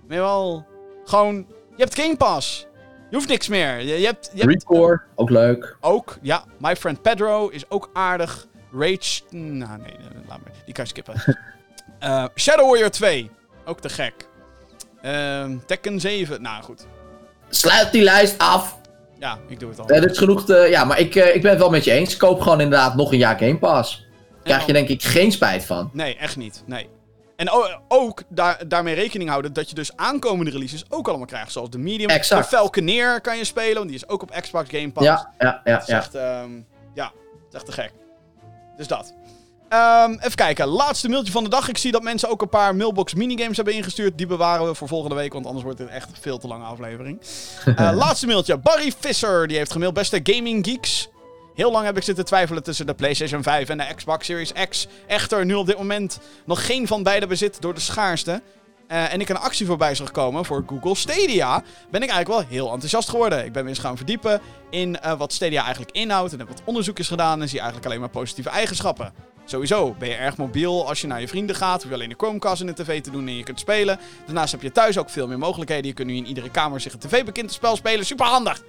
Nee, 0.09 0.19
wel... 0.19 0.67
Gewoon... 1.05 1.47
Je 1.77 1.85
hebt 1.85 2.01
Game 2.01 2.17
Pass. 2.17 2.67
Je 3.11 3.17
hoeft 3.17 3.29
niks 3.29 3.49
meer. 3.49 3.79
Je, 3.79 4.01
je 4.01 4.07
hebt... 4.07 4.31
Je 4.35 4.41
hebt 4.41 4.53
Recore, 4.53 5.01
ook 5.15 5.31
leuk. 5.31 5.77
ook, 5.81 6.19
ja. 6.23 6.45
My 6.59 6.77
Friend 6.77 7.03
Pedro 7.03 7.49
is 7.49 7.71
ook 7.71 7.91
aardig. 7.93 8.47
Rage... 8.73 9.21
Nou, 9.31 9.81
nee, 9.81 9.95
laat 10.29 10.39
maar. 10.43 10.53
Die 10.65 10.75
kan 10.75 10.85
je 10.85 10.91
skippen. 10.91 11.15
Eh, 11.99 12.25
Shadow 12.37 12.69
Warrior 12.69 12.91
2. 12.91 13.31
Ook 13.65 13.81
te 13.81 13.89
gek. 13.89 14.15
Ehm, 15.03 15.57
Tekken 15.67 16.01
7. 16.01 16.43
Nou, 16.43 16.63
goed. 16.63 16.87
Sluit 17.49 17.93
die 17.93 18.03
lijst 18.03 18.39
af. 18.39 18.79
Ja, 19.19 19.39
ik 19.49 19.61
doe 19.61 19.71
het 19.71 19.79
al. 19.79 19.87
Dit 19.87 20.05
is 20.11 20.19
genoeg 20.19 20.45
te... 20.45 20.55
Ja, 20.71 20.85
maar 20.85 20.99
ik, 20.99 21.15
eh, 21.15 21.35
ik 21.35 21.43
ben 21.43 21.51
het 21.51 21.61
wel 21.61 21.71
met 21.71 21.85
je 21.85 21.91
eens. 21.91 22.17
Koop 22.17 22.41
gewoon 22.41 22.61
inderdaad 22.61 22.95
nog 22.95 23.13
een 23.13 23.19
jaar 23.19 23.39
Game 23.39 23.59
Pass. 23.59 24.07
Krijg 24.43 24.67
je 24.67 24.73
denk 24.73 24.89
ik 24.89 25.03
geen 25.03 25.33
spijt 25.33 25.65
van. 25.65 25.91
Nee, 25.93 26.17
echt 26.17 26.37
niet. 26.37 26.63
Nee. 26.67 26.89
En 27.39 27.51
ook 27.89 28.23
daar, 28.29 28.69
daarmee 28.69 28.95
rekening 28.95 29.31
houden 29.31 29.53
dat 29.53 29.69
je 29.69 29.75
dus 29.75 29.97
aankomende 29.97 30.51
releases 30.51 30.85
ook 30.89 31.09
allemaal 31.09 31.27
krijgt. 31.27 31.53
Zoals 31.53 31.71
de 31.71 31.79
Medium. 31.79 32.09
Exact. 32.09 32.51
De 32.51 32.57
Falconeer 32.57 33.21
kan 33.21 33.37
je 33.37 33.45
spelen, 33.45 33.75
want 33.75 33.87
die 33.87 33.97
is 33.97 34.09
ook 34.09 34.23
op 34.23 34.31
Xbox 34.41 34.69
Game 34.71 34.91
Pass. 34.91 35.07
Ja, 35.07 35.31
ja, 35.39 35.61
ja, 35.65 35.73
Het 35.73 35.83
is 35.83 35.89
ja. 35.89 35.97
echt, 35.97 36.15
ehm, 36.15 36.51
ja, 36.95 37.13
is 37.49 37.55
echt 37.55 37.67
te 37.67 37.73
gek. 37.73 37.93
Dus 38.77 38.87
dat. 38.87 39.15
Ehm, 39.69 40.13
even 40.13 40.35
kijken. 40.35 40.67
Laatste 40.67 41.09
mailtje 41.09 41.33
van 41.33 41.45
de 41.45 41.51
dag. 41.51 41.69
Ik 41.69 41.79
zie 41.79 41.93
dat 41.93 42.03
mensen 42.03 42.29
ook 42.29 42.43
een 42.43 42.49
paar 42.49 42.77
mailbox 42.77 43.15
minigames 43.15 43.57
hebben 43.57 43.75
ingestuurd. 43.75 44.19
Die 44.19 44.27
bewaren 44.27 44.67
we 44.67 44.75
voor 44.75 44.89
volgende 44.89 45.15
week, 45.17 45.33
want 45.33 45.47
anders 45.47 45.65
wordt 45.65 45.79
dit 45.79 45.89
echt 45.89 46.09
een 46.09 46.17
veel 46.21 46.39
te 46.39 46.47
lange 46.47 46.65
aflevering. 46.65 47.21
Eh, 47.77 47.91
laatste 47.95 48.27
mailtje. 48.27 48.57
Barry 48.57 48.93
Visser, 48.99 49.49
die 49.49 49.57
heeft 49.57 49.73
gemaild. 49.73 49.95
Beste 49.95 50.21
gaming 50.23 50.67
geeks. 50.67 51.09
Heel 51.59 51.71
lang 51.71 51.85
heb 51.85 51.97
ik 51.97 52.03
zitten 52.03 52.25
twijfelen 52.25 52.63
tussen 52.63 52.87
de 52.87 52.95
PlayStation 52.95 53.43
5 53.43 53.69
en 53.69 53.79
de 53.79 53.95
Xbox 53.95 54.27
Series 54.27 54.53
X. 54.69 54.87
Echter, 55.07 55.45
nu 55.45 55.55
op 55.55 55.67
dit 55.67 55.79
moment 55.79 56.21
nog 56.45 56.67
geen 56.67 56.87
van 56.87 57.03
beide 57.03 57.27
bezit 57.27 57.61
door 57.61 57.75
de 57.75 57.81
schaarste. 57.81 58.43
eh, 58.87 59.13
en 59.13 59.21
ik 59.21 59.29
een 59.29 59.39
actie 59.39 59.67
voorbij 59.67 59.95
zag 59.95 60.11
komen 60.11 60.45
voor 60.45 60.65
Google 60.67 60.95
Stadia, 60.95 61.63
ben 61.91 62.03
ik 62.03 62.11
eigenlijk 62.11 62.29
wel 62.29 62.59
heel 62.59 62.73
enthousiast 62.73 63.09
geworden. 63.09 63.45
Ik 63.45 63.53
ben 63.53 63.63
me 63.63 63.69
eens 63.69 63.79
gaan 63.79 63.97
verdiepen 63.97 64.41
in 64.71 65.01
eh, 65.01 65.19
wat 65.19 65.33
Stadia 65.33 65.63
eigenlijk 65.63 65.97
inhoudt 65.97 66.33
en 66.33 66.39
heb 66.39 66.49
wat 66.49 66.63
onderzoekjes 66.65 67.09
gedaan 67.09 67.41
en 67.41 67.49
zie 67.49 67.59
eigenlijk 67.59 67.89
alleen 67.89 68.01
maar 68.01 68.09
positieve 68.09 68.51
eigenschappen. 68.51 69.13
Sowieso 69.45 69.95
ben 69.99 70.09
je 70.09 70.15
erg 70.15 70.37
mobiel 70.37 70.89
als 70.89 71.01
je 71.01 71.07
naar 71.07 71.21
je 71.21 71.29
vrienden 71.29 71.57
gaat, 71.57 71.83
hoef 71.83 71.91
je 71.91 71.97
alleen 71.97 72.09
de 72.09 72.15
Chromecast 72.19 72.61
in 72.61 72.67
de 72.67 72.75
tv 72.75 73.03
te 73.03 73.11
doen 73.11 73.27
en 73.27 73.37
je 73.37 73.43
kunt 73.43 73.61
spelen. 73.61 73.99
Daarnaast 74.25 74.53
heb 74.53 74.63
je 74.63 74.73
thuis 74.73 74.99
ook 74.99 75.11
veel 75.11 75.27
meer 75.27 75.39
mogelijkheden. 75.39 75.87
Je 75.87 75.93
kunt 75.93 76.09
nu 76.09 76.17
in 76.17 76.27
iedere 76.27 76.51
kamer 76.51 76.81
zich 76.81 76.93
een 76.93 76.99
tv-bekend 76.99 77.53
spel 77.53 77.77
spelen. 77.77 78.07
Super 78.07 78.27
handig! 78.27 78.63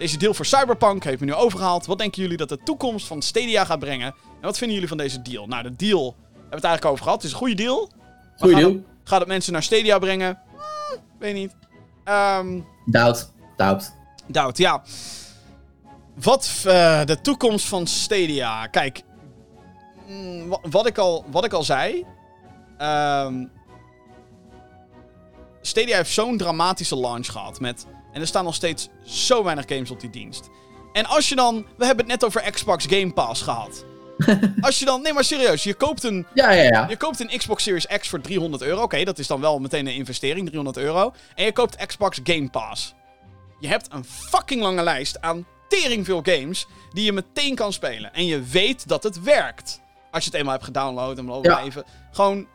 Deze 0.00 0.16
deal 0.18 0.34
voor 0.34 0.44
Cyberpunk 0.46 1.04
heeft 1.04 1.20
me 1.20 1.26
nu 1.26 1.34
overgehaald. 1.34 1.86
Wat 1.86 1.98
denken 1.98 2.22
jullie 2.22 2.36
dat 2.36 2.48
de 2.48 2.58
toekomst 2.62 3.06
van 3.06 3.22
Stadia 3.22 3.64
gaat 3.64 3.78
brengen? 3.78 4.06
En 4.06 4.40
wat 4.40 4.56
vinden 4.58 4.74
jullie 4.74 4.88
van 4.88 4.98
deze 4.98 5.22
deal? 5.22 5.46
Nou, 5.46 5.62
de 5.62 5.76
deal 5.76 6.02
hebben 6.04 6.48
we 6.48 6.54
het 6.56 6.64
eigenlijk 6.64 6.84
over 6.84 7.04
gehad. 7.04 7.16
Het 7.16 7.26
is 7.26 7.32
een 7.32 7.38
goede 7.38 7.54
deal. 7.54 7.90
Gaat 8.36 8.48
deal. 8.50 8.72
het- 8.72 8.82
Gaat 9.04 9.18
het 9.20 9.28
mensen 9.28 9.52
naar 9.52 9.62
Stadia 9.62 9.98
brengen? 9.98 10.38
Hmm, 10.52 11.00
weet 11.18 11.34
niet. 11.34 11.54
Ehm 12.04 12.60
Doubt. 12.86 13.32
Doubt. 13.56 13.92
Doubt, 14.26 14.58
ja. 14.58 14.82
Wat 16.14 16.62
eh, 16.66 17.04
de 17.04 17.20
toekomst 17.20 17.66
van 17.66 17.86
Stadia? 17.86 18.66
Kijk, 18.66 19.02
mm, 20.08 20.48
wa- 20.48 20.60
wat, 20.70 20.86
ik 20.86 20.98
al, 20.98 21.24
wat 21.30 21.44
ik 21.44 21.52
al 21.52 21.62
zei. 21.62 22.04
ehm, 22.78 23.44
Stadia 25.60 25.96
heeft 25.96 26.10
zo'n 26.12 26.36
dramatische 26.36 26.96
launch 26.96 27.26
gehad. 27.26 27.60
Met, 27.60 27.86
en 28.12 28.20
er 28.20 28.26
staan 28.26 28.44
nog 28.44 28.54
steeds 28.54 28.88
zo 29.04 29.42
weinig 29.44 29.64
games 29.68 29.90
op 29.90 30.00
die 30.00 30.10
dienst. 30.10 30.48
En 30.92 31.06
als 31.06 31.28
je 31.28 31.34
dan. 31.34 31.66
We 31.76 31.86
hebben 31.86 32.04
het 32.04 32.20
net 32.20 32.24
over 32.24 32.50
Xbox 32.50 32.86
Game 32.88 33.12
Pass 33.12 33.42
gehad. 33.42 33.84
als 34.60 34.78
je 34.78 34.84
dan. 34.84 35.02
Nee, 35.02 35.12
maar 35.12 35.24
serieus. 35.24 35.62
Je 35.62 35.74
koopt 35.74 36.04
een 36.04 36.26
Ja, 36.34 36.50
ja, 36.50 36.62
ja. 36.62 36.86
je 36.88 36.96
koopt 36.96 37.20
een 37.20 37.38
Xbox 37.38 37.62
Series 37.62 37.86
X 37.86 38.08
voor 38.08 38.20
300 38.20 38.62
euro. 38.62 38.82
Oké, 38.82 39.04
dat 39.04 39.18
is 39.18 39.26
dan 39.26 39.40
wel 39.40 39.58
meteen 39.58 39.86
een 39.86 39.94
investering, 39.94 40.46
300 40.46 40.76
euro. 40.76 41.12
En 41.34 41.44
je 41.44 41.52
koopt 41.52 41.86
Xbox 41.86 42.20
Game 42.24 42.48
Pass. 42.50 42.94
Je 43.60 43.68
hebt 43.68 43.86
een 43.92 44.04
fucking 44.04 44.62
lange 44.62 44.82
lijst 44.82 45.20
aan 45.20 45.46
tering 45.68 46.04
veel 46.04 46.20
games 46.22 46.66
die 46.92 47.04
je 47.04 47.12
meteen 47.12 47.54
kan 47.54 47.72
spelen. 47.72 48.14
En 48.14 48.26
je 48.26 48.42
weet 48.42 48.88
dat 48.88 49.02
het 49.02 49.22
werkt. 49.22 49.80
Als 50.10 50.24
je 50.24 50.30
het 50.30 50.38
eenmaal 50.38 50.52
hebt 50.54 50.64
gedownload 50.64 51.18
en 51.18 51.24
bla 51.24 51.38
bla 51.38 51.58
Ja. 51.58 51.64
even. 51.64 51.84
Gewoon, 52.12 52.46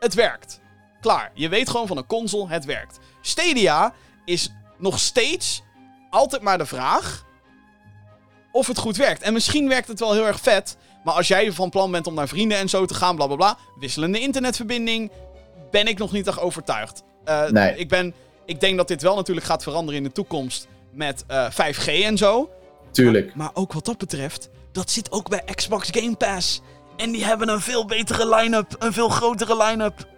het 0.00 0.14
werkt. 0.14 0.60
Klaar. 1.00 1.30
Je 1.34 1.48
weet 1.48 1.68
gewoon 1.70 1.86
van 1.86 1.96
een 1.96 2.06
console, 2.06 2.48
het 2.48 2.64
werkt. 2.64 2.98
Stadia 3.20 3.92
is 4.26 4.50
nog 4.78 4.98
steeds 4.98 5.62
altijd 6.10 6.42
maar 6.42 6.58
de 6.58 6.66
vraag 6.66 7.24
of 8.52 8.66
het 8.66 8.78
goed 8.78 8.96
werkt. 8.96 9.22
En 9.22 9.32
misschien 9.32 9.68
werkt 9.68 9.88
het 9.88 10.00
wel 10.00 10.12
heel 10.12 10.26
erg 10.26 10.40
vet. 10.40 10.76
Maar 11.04 11.14
als 11.14 11.28
jij 11.28 11.52
van 11.52 11.70
plan 11.70 11.90
bent 11.90 12.06
om 12.06 12.14
naar 12.14 12.28
vrienden 12.28 12.58
en 12.58 12.68
zo 12.68 12.84
te 12.84 12.94
gaan, 12.94 13.16
bla 13.16 13.26
bla 13.26 13.36
bla. 13.36 13.56
Wisselende 13.78 14.20
internetverbinding. 14.20 15.10
Ben 15.70 15.86
ik 15.86 15.98
nog 15.98 16.12
niet 16.12 16.26
echt 16.26 16.40
overtuigd. 16.40 17.02
Eh, 17.24 17.48
Nee. 17.48 17.76
ik, 17.76 17.88
ben, 17.88 18.14
ik 18.44 18.60
denk 18.60 18.76
dat 18.76 18.88
dit 18.88 19.02
wel 19.02 19.16
natuurlijk 19.16 19.46
gaat 19.46 19.62
veranderen 19.62 20.00
in 20.00 20.06
de 20.06 20.12
toekomst. 20.12 20.66
Met 20.92 21.24
eh, 21.26 21.50
5G 21.50 21.86
en 22.04 22.16
zo. 22.16 22.50
Tuurlijk. 22.90 23.34
Maar 23.34 23.50
ook 23.54 23.72
wat 23.72 23.84
dat 23.84 23.98
betreft, 23.98 24.48
dat 24.72 24.90
zit 24.90 25.12
ook 25.12 25.28
bij 25.28 25.42
Xbox 25.54 25.88
Game 25.92 26.16
Pass. 26.16 26.60
En 26.96 27.10
die 27.10 27.24
hebben 27.24 27.48
een 27.48 27.60
veel 27.60 27.84
betere 27.86 28.34
line-up. 28.34 28.76
Een 28.78 28.92
veel 28.92 29.08
grotere 29.08 29.56
line-up. 29.64 30.08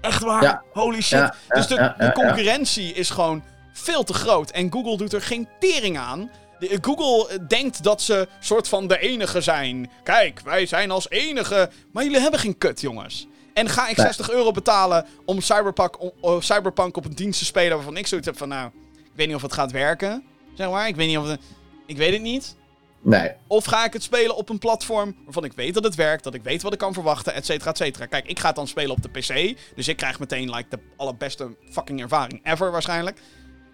Echt 0.00 0.22
waar. 0.22 0.42
Ja. 0.42 0.62
Holy 0.72 1.00
shit. 1.00 1.18
Ja, 1.18 1.34
ja, 1.48 1.54
dus 1.54 1.66
de, 1.66 2.10
concurrentie 2.14 2.92
is 2.92 3.10
gewoon 3.10 3.42
veel 3.72 4.04
te 4.04 4.14
groot. 4.14 4.50
En 4.50 4.72
Google 4.72 4.96
doet 4.96 5.12
er 5.12 5.22
geen 5.22 5.48
tering 5.60 5.98
aan 5.98 6.30
De- 6.58 6.78
Google 6.80 7.28
eh, 7.28 7.38
denkt 7.48 7.82
dat 7.82 8.02
ze 8.02 8.28
soort 8.40 8.68
van 8.68 8.86
de 8.86 8.98
enige 8.98 9.40
zijn. 9.40 9.90
Kijk, 10.02 10.40
wij 10.44 10.66
zijn 10.66 10.90
als 10.90 11.10
enige. 11.10 11.70
Maar 11.92 12.04
jullie 12.04 12.20
hebben 12.20 12.40
geen 12.40 12.58
kut, 12.58 12.80
jongens. 12.80 13.26
En 13.54 13.68
ga 13.68 13.88
ik 13.88 13.96
Nee. 13.96 14.06
60 14.06 14.30
euro 14.30 14.50
betalen 14.50 15.06
om 15.24 15.40
Cyberpunk, 15.40 16.00
om- 16.00 16.10
oh, 16.20 16.40
Cyberpunk 16.40 16.96
op 16.96 17.04
een 17.04 17.14
dienst 17.14 17.38
te 17.38 17.44
spelen 17.44 17.76
waarvan 17.76 17.96
ik 17.96 18.06
zoiets 18.06 18.26
heb 18.26 18.36
van, 18.38 18.48
nou, 18.48 18.70
ik 18.96 19.10
weet 19.14 19.26
niet 19.26 19.36
of 19.36 19.42
het 19.42 19.52
gaat 19.52 19.72
werken. 19.72 20.24
Zeg 20.54 20.70
maar, 20.70 20.88
ik 20.88 20.96
weet 20.96 21.08
niet 21.08 21.18
of 21.18 21.26
het... 21.28 21.40
Ik 21.86 21.96
weet 21.96 22.12
het 22.12 22.22
niet. 22.22 22.56
Nee. 23.04 23.30
Of 23.46 23.64
ga 23.64 23.84
ik 23.84 23.92
het 23.92 24.02
spelen 24.02 24.36
op 24.36 24.48
een 24.48 24.58
platform 24.58 25.16
waarvan 25.24 25.44
ik 25.44 25.52
weet 25.52 25.74
dat 25.74 25.84
het 25.84 25.94
werkt, 25.94 26.24
dat 26.24 26.34
ik 26.34 26.42
weet 26.42 26.62
wat 26.62 26.72
ik 26.72 26.78
kan 26.78 26.92
verwachten, 26.92 27.34
et 27.34 27.46
cetera, 27.46 27.70
et 27.70 27.76
cetera. 27.76 28.06
Kijk, 28.06 28.26
ik 28.26 28.38
ga 28.38 28.46
het 28.46 28.56
dan 28.56 28.66
spelen 28.68 28.90
op 28.90 29.02
de 29.02 29.08
PC, 29.08 29.56
dus 29.76 29.88
ik 29.88 29.96
krijg 29.96 30.18
meteen 30.18 30.50
like, 30.50 30.68
de 30.68 30.78
allerbeste 30.96 31.56
fucking 31.70 32.00
ervaring 32.00 32.40
ever 32.46 32.70
waarschijnlijk. 32.70 33.20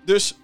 Dus, 0.08 0.34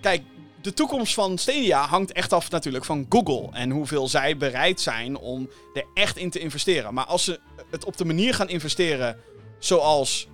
kijk, 0.00 0.22
de 0.62 0.72
toekomst 0.72 1.14
van 1.14 1.38
Stadia 1.38 1.86
hangt 1.86 2.12
echt 2.12 2.32
af 2.32 2.50
natuurlijk 2.50 2.84
van 2.84 3.06
Google 3.08 3.48
en 3.52 3.70
hoeveel 3.70 4.08
zij 4.08 4.36
bereid 4.36 4.80
zijn 4.80 5.16
om 5.16 5.50
er 5.74 5.84
echt 5.94 6.16
in 6.16 6.30
te 6.30 6.38
investeren. 6.38 6.94
Maar 6.94 7.04
als 7.04 7.24
ze 7.24 7.40
het 7.70 7.84
op 7.84 7.96
de 7.96 8.04
manier 8.04 8.34
gaan 8.34 8.48
investeren 8.48 9.16
zoals 9.58 10.28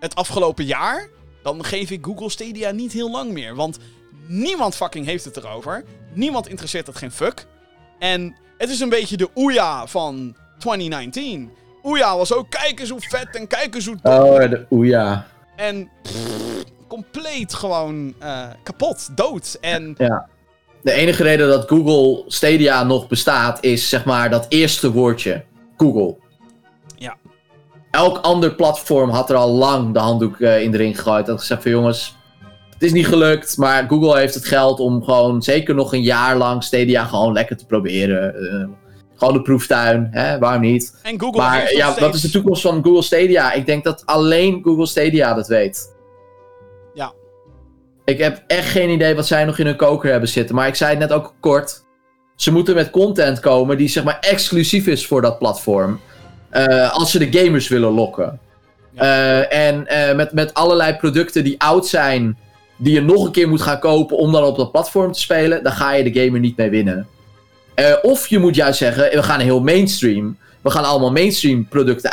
het 0.00 0.14
afgelopen 0.14 0.64
jaar, 0.64 1.08
dan 1.42 1.64
geef 1.64 1.90
ik 1.90 2.04
Google 2.04 2.30
Stadia 2.30 2.70
niet 2.70 2.92
heel 2.92 3.10
lang 3.10 3.32
meer. 3.32 3.54
Want 3.54 3.78
niemand 4.26 4.74
fucking 4.76 5.06
heeft 5.06 5.24
het 5.24 5.36
erover. 5.36 5.84
Niemand 6.14 6.48
interesseert 6.48 6.86
het 6.86 6.96
geen 6.96 7.12
fuck. 7.12 7.46
En 7.98 8.36
het 8.58 8.70
is 8.70 8.80
een 8.80 8.88
beetje 8.88 9.16
de 9.16 9.30
Ouya 9.34 9.86
van 9.86 10.36
2019. 10.58 11.50
Ouya 11.82 12.16
was 12.16 12.32
ook, 12.32 12.50
kijk 12.50 12.80
eens 12.80 12.90
hoe 12.90 13.00
vet 13.00 13.36
en 13.36 13.46
kijk 13.46 13.74
eens 13.74 13.86
hoe. 13.86 13.96
Oh, 14.02 14.38
de 14.38 14.66
Ouya. 14.70 15.26
En 15.56 15.90
pff, 16.02 16.40
compleet 16.90 17.54
gewoon 17.54 18.14
eh, 18.18 18.46
kapot, 18.62 19.08
dood. 19.16 19.58
En 19.60 19.94
Ja. 19.98 20.28
De 20.82 20.92
enige 20.92 21.22
reden 21.22 21.48
dat 21.48 21.68
Google 21.68 22.24
Stadia 22.26 22.82
nog 22.84 23.08
bestaat 23.08 23.64
is 23.64 23.88
zeg 23.88 24.04
maar 24.04 24.30
dat 24.30 24.46
eerste 24.48 24.92
woordje. 24.92 25.44
Google. 25.76 26.16
Ja. 26.96 27.16
Elk 27.90 28.18
ander 28.18 28.54
platform 28.54 29.10
had 29.10 29.30
er 29.30 29.36
al 29.36 29.50
lang 29.50 29.92
de 29.92 29.98
handdoek 29.98 30.40
eh, 30.40 30.62
in 30.62 30.70
de 30.70 30.76
ring 30.76 30.96
gegooid. 30.96 31.26
Dat 31.26 31.40
gezegd 31.40 31.62
van 31.62 31.70
jongens, 31.70 32.16
het 32.70 32.82
is 32.82 32.92
niet 32.92 33.06
gelukt. 33.06 33.56
Maar 33.56 33.88
Google 33.88 34.18
heeft 34.18 34.34
het 34.34 34.44
geld 34.44 34.80
om 34.80 35.04
gewoon 35.04 35.42
zeker 35.42 35.74
nog 35.74 35.92
een 35.92 36.02
jaar 36.02 36.36
lang 36.36 36.64
Stadia 36.64 37.04
gewoon 37.04 37.32
lekker 37.32 37.56
te 37.56 37.66
proberen. 37.66 38.34
Eh, 38.34 38.68
gewoon 39.16 39.34
de 39.34 39.42
proeftuin, 39.42 40.08
hè? 40.10 40.38
waarom 40.38 40.60
niet? 40.60 40.98
En 41.02 41.20
Google 41.20 41.40
Maar 41.40 41.74
ja, 41.74 41.86
steeds... 41.86 42.00
wat 42.00 42.14
is 42.14 42.20
de 42.20 42.30
toekomst 42.30 42.62
van 42.62 42.84
Google 42.84 43.02
Stadia? 43.02 43.52
Ik 43.52 43.66
denk 43.66 43.84
dat 43.84 44.06
alleen 44.06 44.60
Google 44.62 44.86
Stadia 44.86 45.34
dat 45.34 45.48
weet. 45.48 45.98
Ik 48.10 48.18
heb 48.18 48.42
echt 48.46 48.68
geen 48.68 48.90
idee 48.90 49.14
wat 49.14 49.26
zij 49.26 49.44
nog 49.44 49.58
in 49.58 49.66
hun 49.66 49.76
koker 49.76 50.10
hebben 50.10 50.28
zitten. 50.28 50.54
Maar 50.54 50.66
ik 50.66 50.74
zei 50.74 50.90
het 50.90 50.98
net 50.98 51.12
ook 51.12 51.34
kort. 51.40 51.82
Ze 52.36 52.52
moeten 52.52 52.74
met 52.74 52.90
content 52.90 53.40
komen 53.40 53.76
die 53.76 53.88
zeg 53.88 54.04
maar 54.04 54.18
exclusief 54.20 54.86
is 54.86 55.06
voor 55.06 55.22
dat 55.22 55.38
platform. 55.38 56.00
Eh, 56.50 56.92
als 56.92 57.10
ze 57.10 57.30
de 57.30 57.38
gamers 57.38 57.68
willen 57.68 57.90
lokken. 57.90 58.38
Eh, 58.94 59.52
en 59.52 59.86
eh, 59.86 60.16
met, 60.16 60.32
met 60.32 60.54
allerlei 60.54 60.96
producten 60.96 61.44
die 61.44 61.60
oud 61.60 61.86
zijn. 61.86 62.38
Die 62.76 62.94
je 62.94 63.00
nog 63.00 63.24
een 63.24 63.32
keer 63.32 63.48
moet 63.48 63.62
gaan 63.62 63.78
kopen 63.78 64.16
om 64.16 64.32
dan 64.32 64.44
op 64.44 64.56
dat 64.56 64.72
platform 64.72 65.12
te 65.12 65.20
spelen. 65.20 65.62
Dan 65.62 65.72
ga 65.72 65.92
je 65.92 66.10
de 66.10 66.20
gamer 66.20 66.40
niet 66.40 66.56
mee 66.56 66.70
winnen. 66.70 67.06
Of 68.02 68.26
je 68.26 68.38
moet 68.38 68.54
juist 68.54 68.78
zeggen, 68.78 69.10
we 69.10 69.22
gaan 69.22 69.40
heel 69.40 69.60
mainstream. 69.60 70.38
We 70.60 70.70
gaan 70.70 70.84
allemaal 70.84 71.12
mainstream 71.12 71.68
producten, 71.68 72.10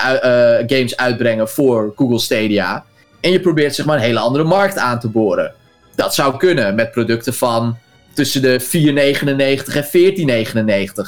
games 0.68 0.98
uitbrengen 0.98 1.50
voor 1.50 1.94
Google 1.96 2.20
Stadia. 2.20 2.86
En 3.20 3.32
je 3.32 3.40
probeert 3.40 3.76
zeg 3.76 3.86
maar 3.86 3.96
een 3.96 4.04
hele 4.04 4.20
andere 4.20 4.44
markt 4.44 4.78
aan 4.78 5.00
te 5.00 5.10
boren. 5.10 5.54
Dat 5.98 6.16
zou 6.16 6.38
kunnen 6.38 6.76
met 6.76 6.92
producten 6.92 7.34
van 7.34 7.78
tussen 8.14 8.42
de 8.42 8.62
4,99 8.62 9.76
en 9.76 9.86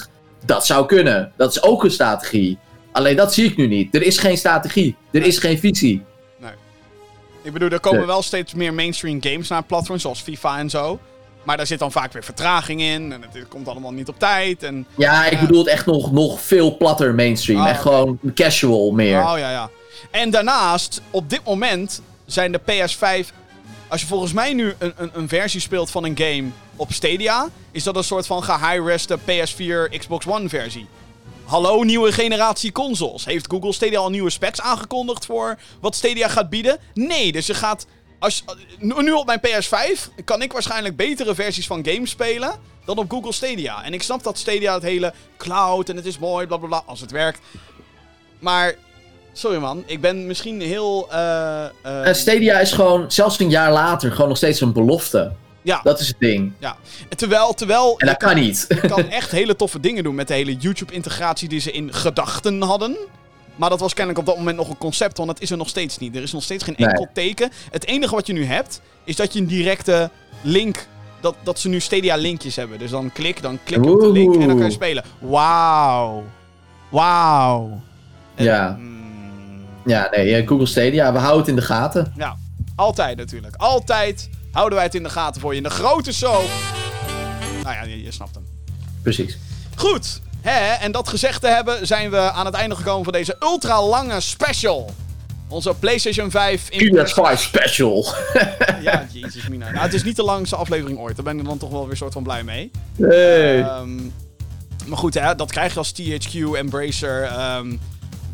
14,99. 0.07 0.09
Dat 0.45 0.65
zou 0.65 0.85
kunnen. 0.85 1.31
Dat 1.37 1.51
is 1.51 1.63
ook 1.63 1.83
een 1.83 1.91
strategie. 1.91 2.57
Alleen 2.91 3.15
dat 3.15 3.33
zie 3.33 3.45
ik 3.45 3.57
nu 3.57 3.67
niet. 3.67 3.95
Er 3.95 4.01
is 4.01 4.17
geen 4.17 4.37
strategie. 4.37 4.95
Er 5.11 5.25
is 5.25 5.37
geen 5.37 5.59
visie. 5.59 6.03
Ik 7.41 7.53
bedoel, 7.53 7.69
er 7.69 7.79
komen 7.79 7.97
Nee. 7.99 8.07
wel 8.07 8.21
steeds 8.21 8.53
meer 8.53 8.73
mainstream 8.73 9.21
games 9.23 9.47
naar 9.47 9.57
het 9.57 9.67
platform, 9.67 9.99
zoals 9.99 10.21
FIFA 10.21 10.57
en 10.59 10.69
zo. 10.69 10.99
Maar 11.43 11.57
daar 11.57 11.67
zit 11.67 11.79
dan 11.79 11.91
vaak 11.91 12.13
weer 12.13 12.23
vertraging 12.23 12.81
in. 12.81 13.11
En 13.13 13.21
het 13.31 13.47
komt 13.47 13.67
allemaal 13.67 13.91
niet 13.91 14.07
op 14.07 14.19
tijd. 14.19 14.63
En... 14.63 14.85
Ja, 14.97 15.25
ik 15.25 15.31
Ja. 15.31 15.39
bedoel 15.39 15.57
het 15.59 15.67
echt 15.67 15.85
nog, 15.85 16.11
nog 16.11 16.41
veel 16.41 16.77
platter 16.77 17.15
mainstream. 17.15 17.61
Ah, 17.61 17.69
echt 17.69 17.81
gewoon 17.81 18.19
casual 18.35 18.91
meer. 18.91 19.19
Oh 19.21 19.33
ja, 19.37 19.51
ja. 19.51 19.69
En 20.11 20.29
daarnaast, 20.29 21.01
op 21.11 21.29
dit 21.29 21.41
moment 21.45 22.01
zijn 22.25 22.51
de 22.51 22.59
PS5. 22.59 23.27
Als 23.89 24.01
je 24.01 24.07
volgens 24.07 24.33
mij 24.33 24.53
nu 24.53 24.73
een, 24.77 24.93
een, 24.95 25.09
een 25.13 25.27
versie 25.27 25.59
speelt 25.59 25.91
van 25.91 26.03
een 26.03 26.17
game 26.17 26.49
op 26.75 26.93
Stadia, 26.93 27.49
is 27.71 27.83
dat 27.83 27.95
een 27.95 28.03
soort 28.03 28.27
van 28.27 28.43
gehigh-reste 28.43 29.19
PS4 29.19 29.97
Xbox 29.97 30.27
One 30.27 30.49
versie. 30.49 30.87
Hallo, 31.45 31.83
nieuwe 31.83 32.11
generatie 32.11 32.71
consoles. 32.71 33.25
Heeft 33.25 33.47
Google 33.49 33.73
Stadia 33.73 33.99
al 33.99 34.09
nieuwe 34.09 34.29
specs 34.29 34.61
aangekondigd 34.61 35.25
voor 35.25 35.59
wat 35.79 35.95
Stadia 35.95 36.27
gaat 36.27 36.49
bieden? 36.49 36.77
Nee, 36.93 37.31
dus 37.31 37.45
je 37.45 37.53
gaat. 37.53 37.85
Als, 38.19 38.43
nu 38.79 39.11
op 39.11 39.25
mijn 39.25 39.41
PS5 39.47 40.23
kan 40.23 40.41
ik 40.41 40.53
waarschijnlijk 40.53 40.95
betere 40.95 41.35
versies 41.35 41.67
van 41.67 41.85
games 41.85 42.09
spelen 42.09 42.59
dan 42.85 42.97
op 42.97 43.11
Google 43.11 43.33
Stadia. 43.33 43.83
En 43.83 43.93
ik 43.93 44.03
snap 44.03 44.23
dat 44.23 44.37
Stadia 44.37 44.73
het 44.73 44.83
hele 44.83 45.13
cloud 45.37 45.89
en 45.89 45.95
het 45.95 46.05
is 46.05 46.19
mooi, 46.19 46.47
bla 46.47 46.57
bla 46.57 46.67
bla, 46.67 46.83
als 46.85 47.01
het 47.01 47.11
werkt. 47.11 47.39
Maar, 48.39 48.75
sorry 49.33 49.57
man, 49.57 49.83
ik 49.85 50.01
ben 50.01 50.27
misschien 50.27 50.61
heel. 50.61 51.11
En 51.81 52.15
Stadia 52.15 52.59
is 52.59 52.71
gewoon, 52.71 53.11
zelfs 53.11 53.39
een 53.39 53.49
jaar 53.49 53.71
later, 53.71 54.11
gewoon 54.11 54.27
nog 54.27 54.37
steeds 54.37 54.61
een 54.61 54.73
belofte. 54.73 55.31
ja, 55.61 55.79
Dat 55.83 55.99
is 55.99 56.07
het 56.07 56.19
ding. 56.19 56.51
ja. 56.59 56.75
Terwijl, 57.15 57.53
terwijl 57.53 57.93
En 57.99 58.07
dat 58.07 58.17
kan 58.17 58.35
niet. 58.35 58.65
je 58.69 58.79
kan 58.87 59.09
echt 59.19 59.31
hele 59.31 59.55
toffe 59.55 59.79
dingen 59.79 60.03
doen 60.03 60.15
met 60.15 60.27
de 60.27 60.33
hele 60.33 60.55
YouTube-integratie 60.55 61.49
die 61.49 61.59
ze 61.59 61.71
in 61.71 61.93
gedachten 61.93 62.61
hadden. 62.61 62.97
Maar 63.55 63.69
dat 63.69 63.79
was 63.79 63.93
kennelijk 63.93 64.19
op 64.19 64.25
dat 64.25 64.37
moment 64.37 64.57
nog 64.57 64.69
een 64.69 64.77
concept, 64.77 65.17
want 65.17 65.29
dat 65.29 65.41
is 65.41 65.51
er 65.51 65.57
nog 65.57 65.69
steeds 65.69 65.97
niet. 65.97 66.15
Er 66.15 66.21
is 66.21 66.31
nog 66.31 66.43
steeds 66.43 66.63
geen 66.63 66.75
Nee. 66.77 66.87
enkel 66.87 67.07
teken. 67.13 67.51
Het 67.71 67.85
enige 67.85 68.15
wat 68.15 68.27
je 68.27 68.33
nu 68.33 68.45
hebt, 68.45 68.81
is 69.03 69.15
dat 69.15 69.33
je 69.33 69.39
een 69.39 69.47
directe 69.47 70.09
link. 70.41 70.87
Dat, 71.21 71.35
dat 71.43 71.59
ze 71.59 71.69
nu 71.69 71.79
Stadia 71.79 72.15
linkjes 72.15 72.55
hebben. 72.55 72.79
Dus 72.79 72.91
dan 72.91 73.11
klik, 73.11 73.41
dan 73.41 73.59
klik 73.63 73.85
op 73.85 73.99
de 73.99 74.11
link 74.11 74.33
en 74.35 74.47
dan 74.47 74.57
kan 74.57 74.65
je 74.65 74.71
spelen. 74.71 75.03
Wauw. 75.19 76.23
Wauw. 76.89 77.81
Ja. 78.35 78.79
Ja, 79.85 80.07
nee, 80.11 80.35
eh, 80.35 80.47
Google 80.47 80.65
Stadia, 80.65 81.11
we 81.13 81.17
houden 81.17 81.39
het 81.39 81.47
in 81.47 81.55
de 81.55 81.61
gaten. 81.61 82.13
ja, 82.17 82.35
altijd 82.75 83.17
natuurlijk. 83.17 83.55
Altijd 83.55 84.29
houden 84.51 84.75
wij 84.75 84.85
het 84.85 84.95
in 84.95 85.03
de 85.03 85.09
gaten 85.09 85.41
voor 85.41 85.51
je. 85.51 85.57
In 85.57 85.63
de 85.63 85.69
grote 85.69 86.13
show. 86.13 86.43
Nou 87.63 87.75
ja, 87.75 87.83
je, 87.83 88.03
je 88.03 88.11
snapt 88.11 88.35
hem. 88.35 88.45
Precies. 89.01 89.37
Goed, 89.75 90.21
hè, 90.41 90.73
en 90.73 90.91
dat 90.91 91.07
gezegd 91.07 91.41
te 91.41 91.47
hebben, 91.47 91.87
zijn 91.87 92.09
we 92.09 92.17
aan 92.31 92.45
het 92.45 92.55
einde 92.55 92.75
gekomen 92.75 93.03
van 93.03 93.13
deze 93.13 93.35
ultra 93.39 93.83
lange 93.83 94.19
special. 94.19 94.91
Onze 95.47 95.73
PlayStation 95.73 96.31
5 96.31 96.69
in 96.69 96.97
PS5 96.97 97.39
special. 97.39 98.05
Ja, 98.81 99.07
jezus 99.11 99.47
mina. 99.47 99.71
Nou, 99.71 99.83
het 99.83 99.93
is 99.93 100.03
niet 100.03 100.15
de 100.15 100.23
langste 100.23 100.55
aflevering 100.55 100.99
ooit. 100.99 101.15
Daar 101.15 101.25
ben 101.25 101.39
ik 101.39 101.45
dan 101.45 101.57
toch 101.57 101.69
wel 101.69 101.87
weer 101.87 101.97
soort 101.97 102.13
van 102.13 102.23
blij 102.23 102.43
mee. 102.43 102.71
Hey. 102.97 103.61
Ehm, 103.61 103.95
maar 104.85 104.97
goed, 104.97 105.13
hè, 105.13 105.35
dat 105.35 105.51
krijg 105.51 105.73
je 105.73 105.77
als 105.77 105.91
THQ 105.91 106.55
Embracer 106.55 107.23
ehm 107.23 107.75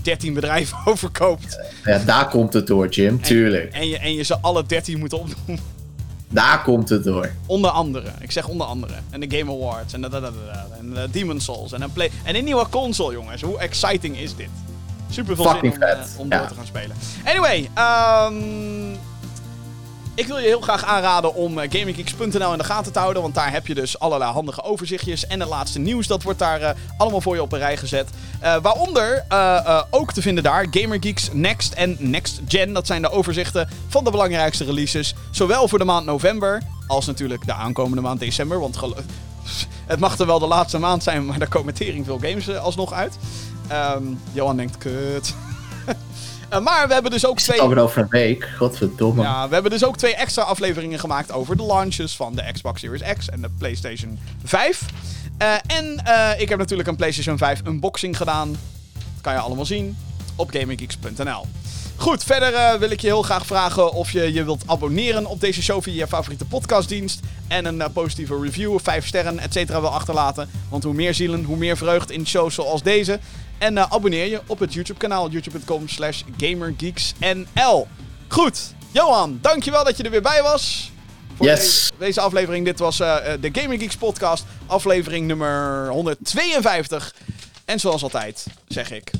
13 0.06 0.34
bedrijven 0.34 0.78
overkoopt. 0.92 1.60
Ja, 1.84 1.98
daar 2.06 2.28
komt 2.30 2.54
het 2.54 2.68
door, 2.68 2.88
Jim. 2.88 3.22
Tuurlijk. 3.22 3.74
En 3.74 3.88
je, 3.88 3.98
en 3.98 4.14
je 4.14 4.24
ze 4.24 4.38
alle 4.42 4.66
13 4.66 5.00
moet 5.00 5.14
opdoen. 5.14 5.60
Daar 6.30 6.62
komt 6.64 6.90
het 6.90 7.04
door. 7.04 7.30
Onder 7.46 7.72
andere. 7.72 8.08
Ik 8.20 8.32
zeg 8.32 8.48
onder 8.48 8.68
andere. 8.68 8.94
En 9.10 9.20
de 9.20 9.38
Game 9.38 9.52
Awards. 9.52 9.94
En 9.94 10.02
de, 10.02 10.10
de- 10.10 10.20
de- 10.20 10.32
en 10.80 10.94
de 10.94 11.08
Demon 11.12 11.40
Souls. 11.40 11.72
En 11.72 11.82
een, 11.82 11.92
play 11.94 12.12
en 12.24 12.36
een 12.36 12.44
nieuwe 12.44 12.70
console, 12.70 13.14
jongens. 13.14 13.42
Hoe 13.42 13.58
exciting 13.60 14.18
is 14.18 14.36
dit? 14.36 14.48
Super 15.10 15.36
veel 15.36 15.46
Fucking 15.46 15.74
zin 15.74 15.84
om, 15.84 15.88
vet, 15.90 16.08
om 16.18 16.28
ja. 16.30 16.38
door 16.38 16.48
te 16.48 16.54
gaan 16.56 16.66
spelen. 16.66 16.96
Anyway, 17.26 17.70
ehm 17.74 18.34
ik 20.16 20.28
wil 20.28 20.38
je 20.38 20.48
heel 20.48 20.62
graag 20.62 20.84
aanraden 20.84 21.36
om 21.36 21.60
eh, 21.60 21.72
GamingGeeks.nl 21.72 22.52
in 22.52 22.58
de 22.58 22.64
gaten 22.64 22.92
te 22.92 23.00
houden. 23.00 23.22
Want 23.22 23.36
daar 23.36 23.52
heb 23.52 23.68
je 23.68 23.76
dus 23.76 24.00
allerlei 24.00 24.32
handige 24.32 24.64
overzichtjes. 24.64 25.28
En 25.28 25.40
het 25.40 25.50
laatste 25.50 25.80
nieuws, 25.80 26.08
dat 26.08 26.24
wordt 26.24 26.40
daar 26.40 26.62
eh, 26.62 26.76
allemaal 26.98 27.22
voor 27.22 27.36
je 27.36 27.42
op 27.42 27.52
een 27.52 27.60
rij 27.60 27.78
gezet. 27.78 28.10
Eh, 28.40 28.56
waaronder 28.62 29.24
ook 29.90 30.14
te 30.14 30.22
vinden 30.22 30.44
daar 30.44 30.68
GamerGeeks 30.72 31.30
Next 31.34 31.74
en 31.74 31.96
Next 32.00 32.40
Gen. 32.48 32.74
Dat 32.74 32.88
zijn 32.88 33.02
de 33.02 33.10
overzichten 33.10 33.70
van 33.88 34.04
de 34.04 34.12
belangrijkste 34.12 34.64
releases. 34.64 35.16
Zowel 35.32 35.68
voor 35.68 35.80
de 35.80 35.86
maand 35.86 36.06
november 36.06 36.62
als 36.88 37.06
natuurlijk 37.06 37.46
de 37.46 37.54
aankomende 37.54 38.02
maand 38.02 38.20
december. 38.20 38.60
Want 38.60 38.80
het 39.86 40.00
mag 40.00 40.18
er 40.18 40.26
wel 40.26 40.40
de 40.40 40.48
laatste 40.48 40.78
maand 40.78 41.04
zijn, 41.04 41.26
maar 41.26 41.40
daar 41.40 41.48
komen 41.48 41.76
veel 41.76 42.20
games 42.22 42.58
alsnog 42.58 42.94
uit. 42.94 43.18
Ehm, 43.68 44.04
Johan 44.32 44.58
denkt, 44.58 44.78
kut. 44.78 45.34
Eh, 46.56 46.62
maar 46.62 46.88
we 46.88 46.94
hebben 46.94 47.12
dus 47.12 47.26
ook 47.26 47.40
twee... 47.40 47.62
Alweer 47.62 47.80
over 47.80 48.02
een 48.02 48.08
week. 48.10 48.50
Godverdomme. 48.58 49.22
Ja, 49.22 49.48
we 49.48 49.54
hebben 49.54 49.72
dus 49.72 49.86
ook 49.86 49.98
twee 49.98 50.16
extra 50.16 50.44
afleveringen 50.44 51.00
gemaakt 51.00 51.32
over 51.32 51.58
de 51.58 51.66
launches 51.66 52.16
van 52.16 52.36
de 52.36 52.44
Xbox 52.54 52.80
Series 52.80 53.02
X 53.18 53.30
en 53.30 53.42
de 53.42 53.50
PlayStation 53.58 54.20
5. 54.44 54.86
Eh, 55.38 55.54
en 55.68 56.02
eh, 56.04 56.42
ik 56.42 56.50
heb 56.50 56.60
natuurlijk 56.60 56.90
een 56.90 56.96
PlayStation 56.96 57.38
5 57.38 57.62
unboxing 57.68 58.18
gedaan. 58.18 58.52
Dat 58.94 59.22
kan 59.22 59.34
je 59.34 59.40
allemaal 59.40 59.66
zien 59.66 59.98
op 60.36 60.50
gaminggeeks.nl. 60.52 61.46
Goed, 61.98 62.24
verder 62.24 62.80
wil 62.80 62.90
ik 62.90 63.00
je 63.00 63.08
heel 63.08 63.22
graag 63.22 63.46
vragen 63.46 63.94
of 63.94 64.12
je 64.12 64.34
je 64.34 64.44
wilt 64.44 64.64
abonneren 64.66 65.26
op 65.26 65.40
deze 65.40 65.64
show 65.64 65.84
via 65.84 65.94
je 65.94 66.08
favoriete 66.08 66.46
podcastdienst. 66.46 67.20
En 67.48 67.66
een 67.66 67.92
positieve 67.92 68.40
review, 68.42 68.80
5 68.84 69.08
sterren, 69.08 69.40
et 69.40 69.54
cetera 69.54 69.82
wil 69.82 69.90
achterlaten. 69.90 70.50
Want 70.70 70.84
hoe 70.84 70.94
meer 70.94 71.14
zielen, 71.14 71.44
hoe 71.44 71.58
meer 71.58 71.78
vreugd 71.78 72.12
in 72.12 72.28
shows 72.28 72.56
zoals 72.56 72.84
deze. 72.84 73.20
En 73.58 73.78
eh, 73.78 73.86
abonneer 73.90 74.26
je 74.30 74.42
op 74.48 74.60
het 74.60 74.74
YouTube 74.74 75.00
kanaal, 75.00 75.30
youtube.com 75.30 75.88
slash 75.88 76.22
gamergeeksnl. 76.38 77.88
Goed, 78.28 78.74
Johan, 78.92 79.40
dankjewel 79.42 79.84
dat 79.84 79.98
je 79.98 80.04
er 80.04 80.12
weer 80.12 80.22
bij 80.22 80.42
was. 80.42 80.92
Voor 81.36 81.46
Yes. 81.46 81.60
deze, 81.60 81.92
deze 81.98 82.22
aflevering. 82.22 82.66
Dit 82.66 82.80
was 82.80 83.00
eh, 83.00 83.34
eh, 83.34 83.42
de 83.42 83.50
Gaming 83.62 83.82
Geeks 83.82 83.96
podcast, 83.98 84.46
aflevering 84.66 85.28
nummer 85.28 85.88
152. 85.90 87.16
En 87.66 87.80
zoals 87.80 88.04
altijd 88.04 88.46
zeg 88.68 88.92
ik, 88.92 89.12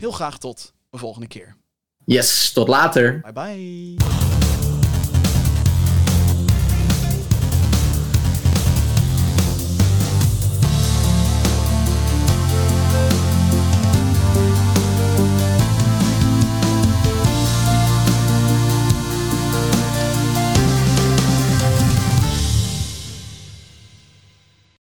heel 0.00 0.12
graag 0.12 0.38
tot 0.38 0.72
de 0.90 0.98
volgende 0.98 1.26
keer. 1.26 1.56
Yes, 2.04 2.52
tot 2.52 2.68
later. 2.68 3.20
Bye 3.20 3.32
bye. 3.32 4.45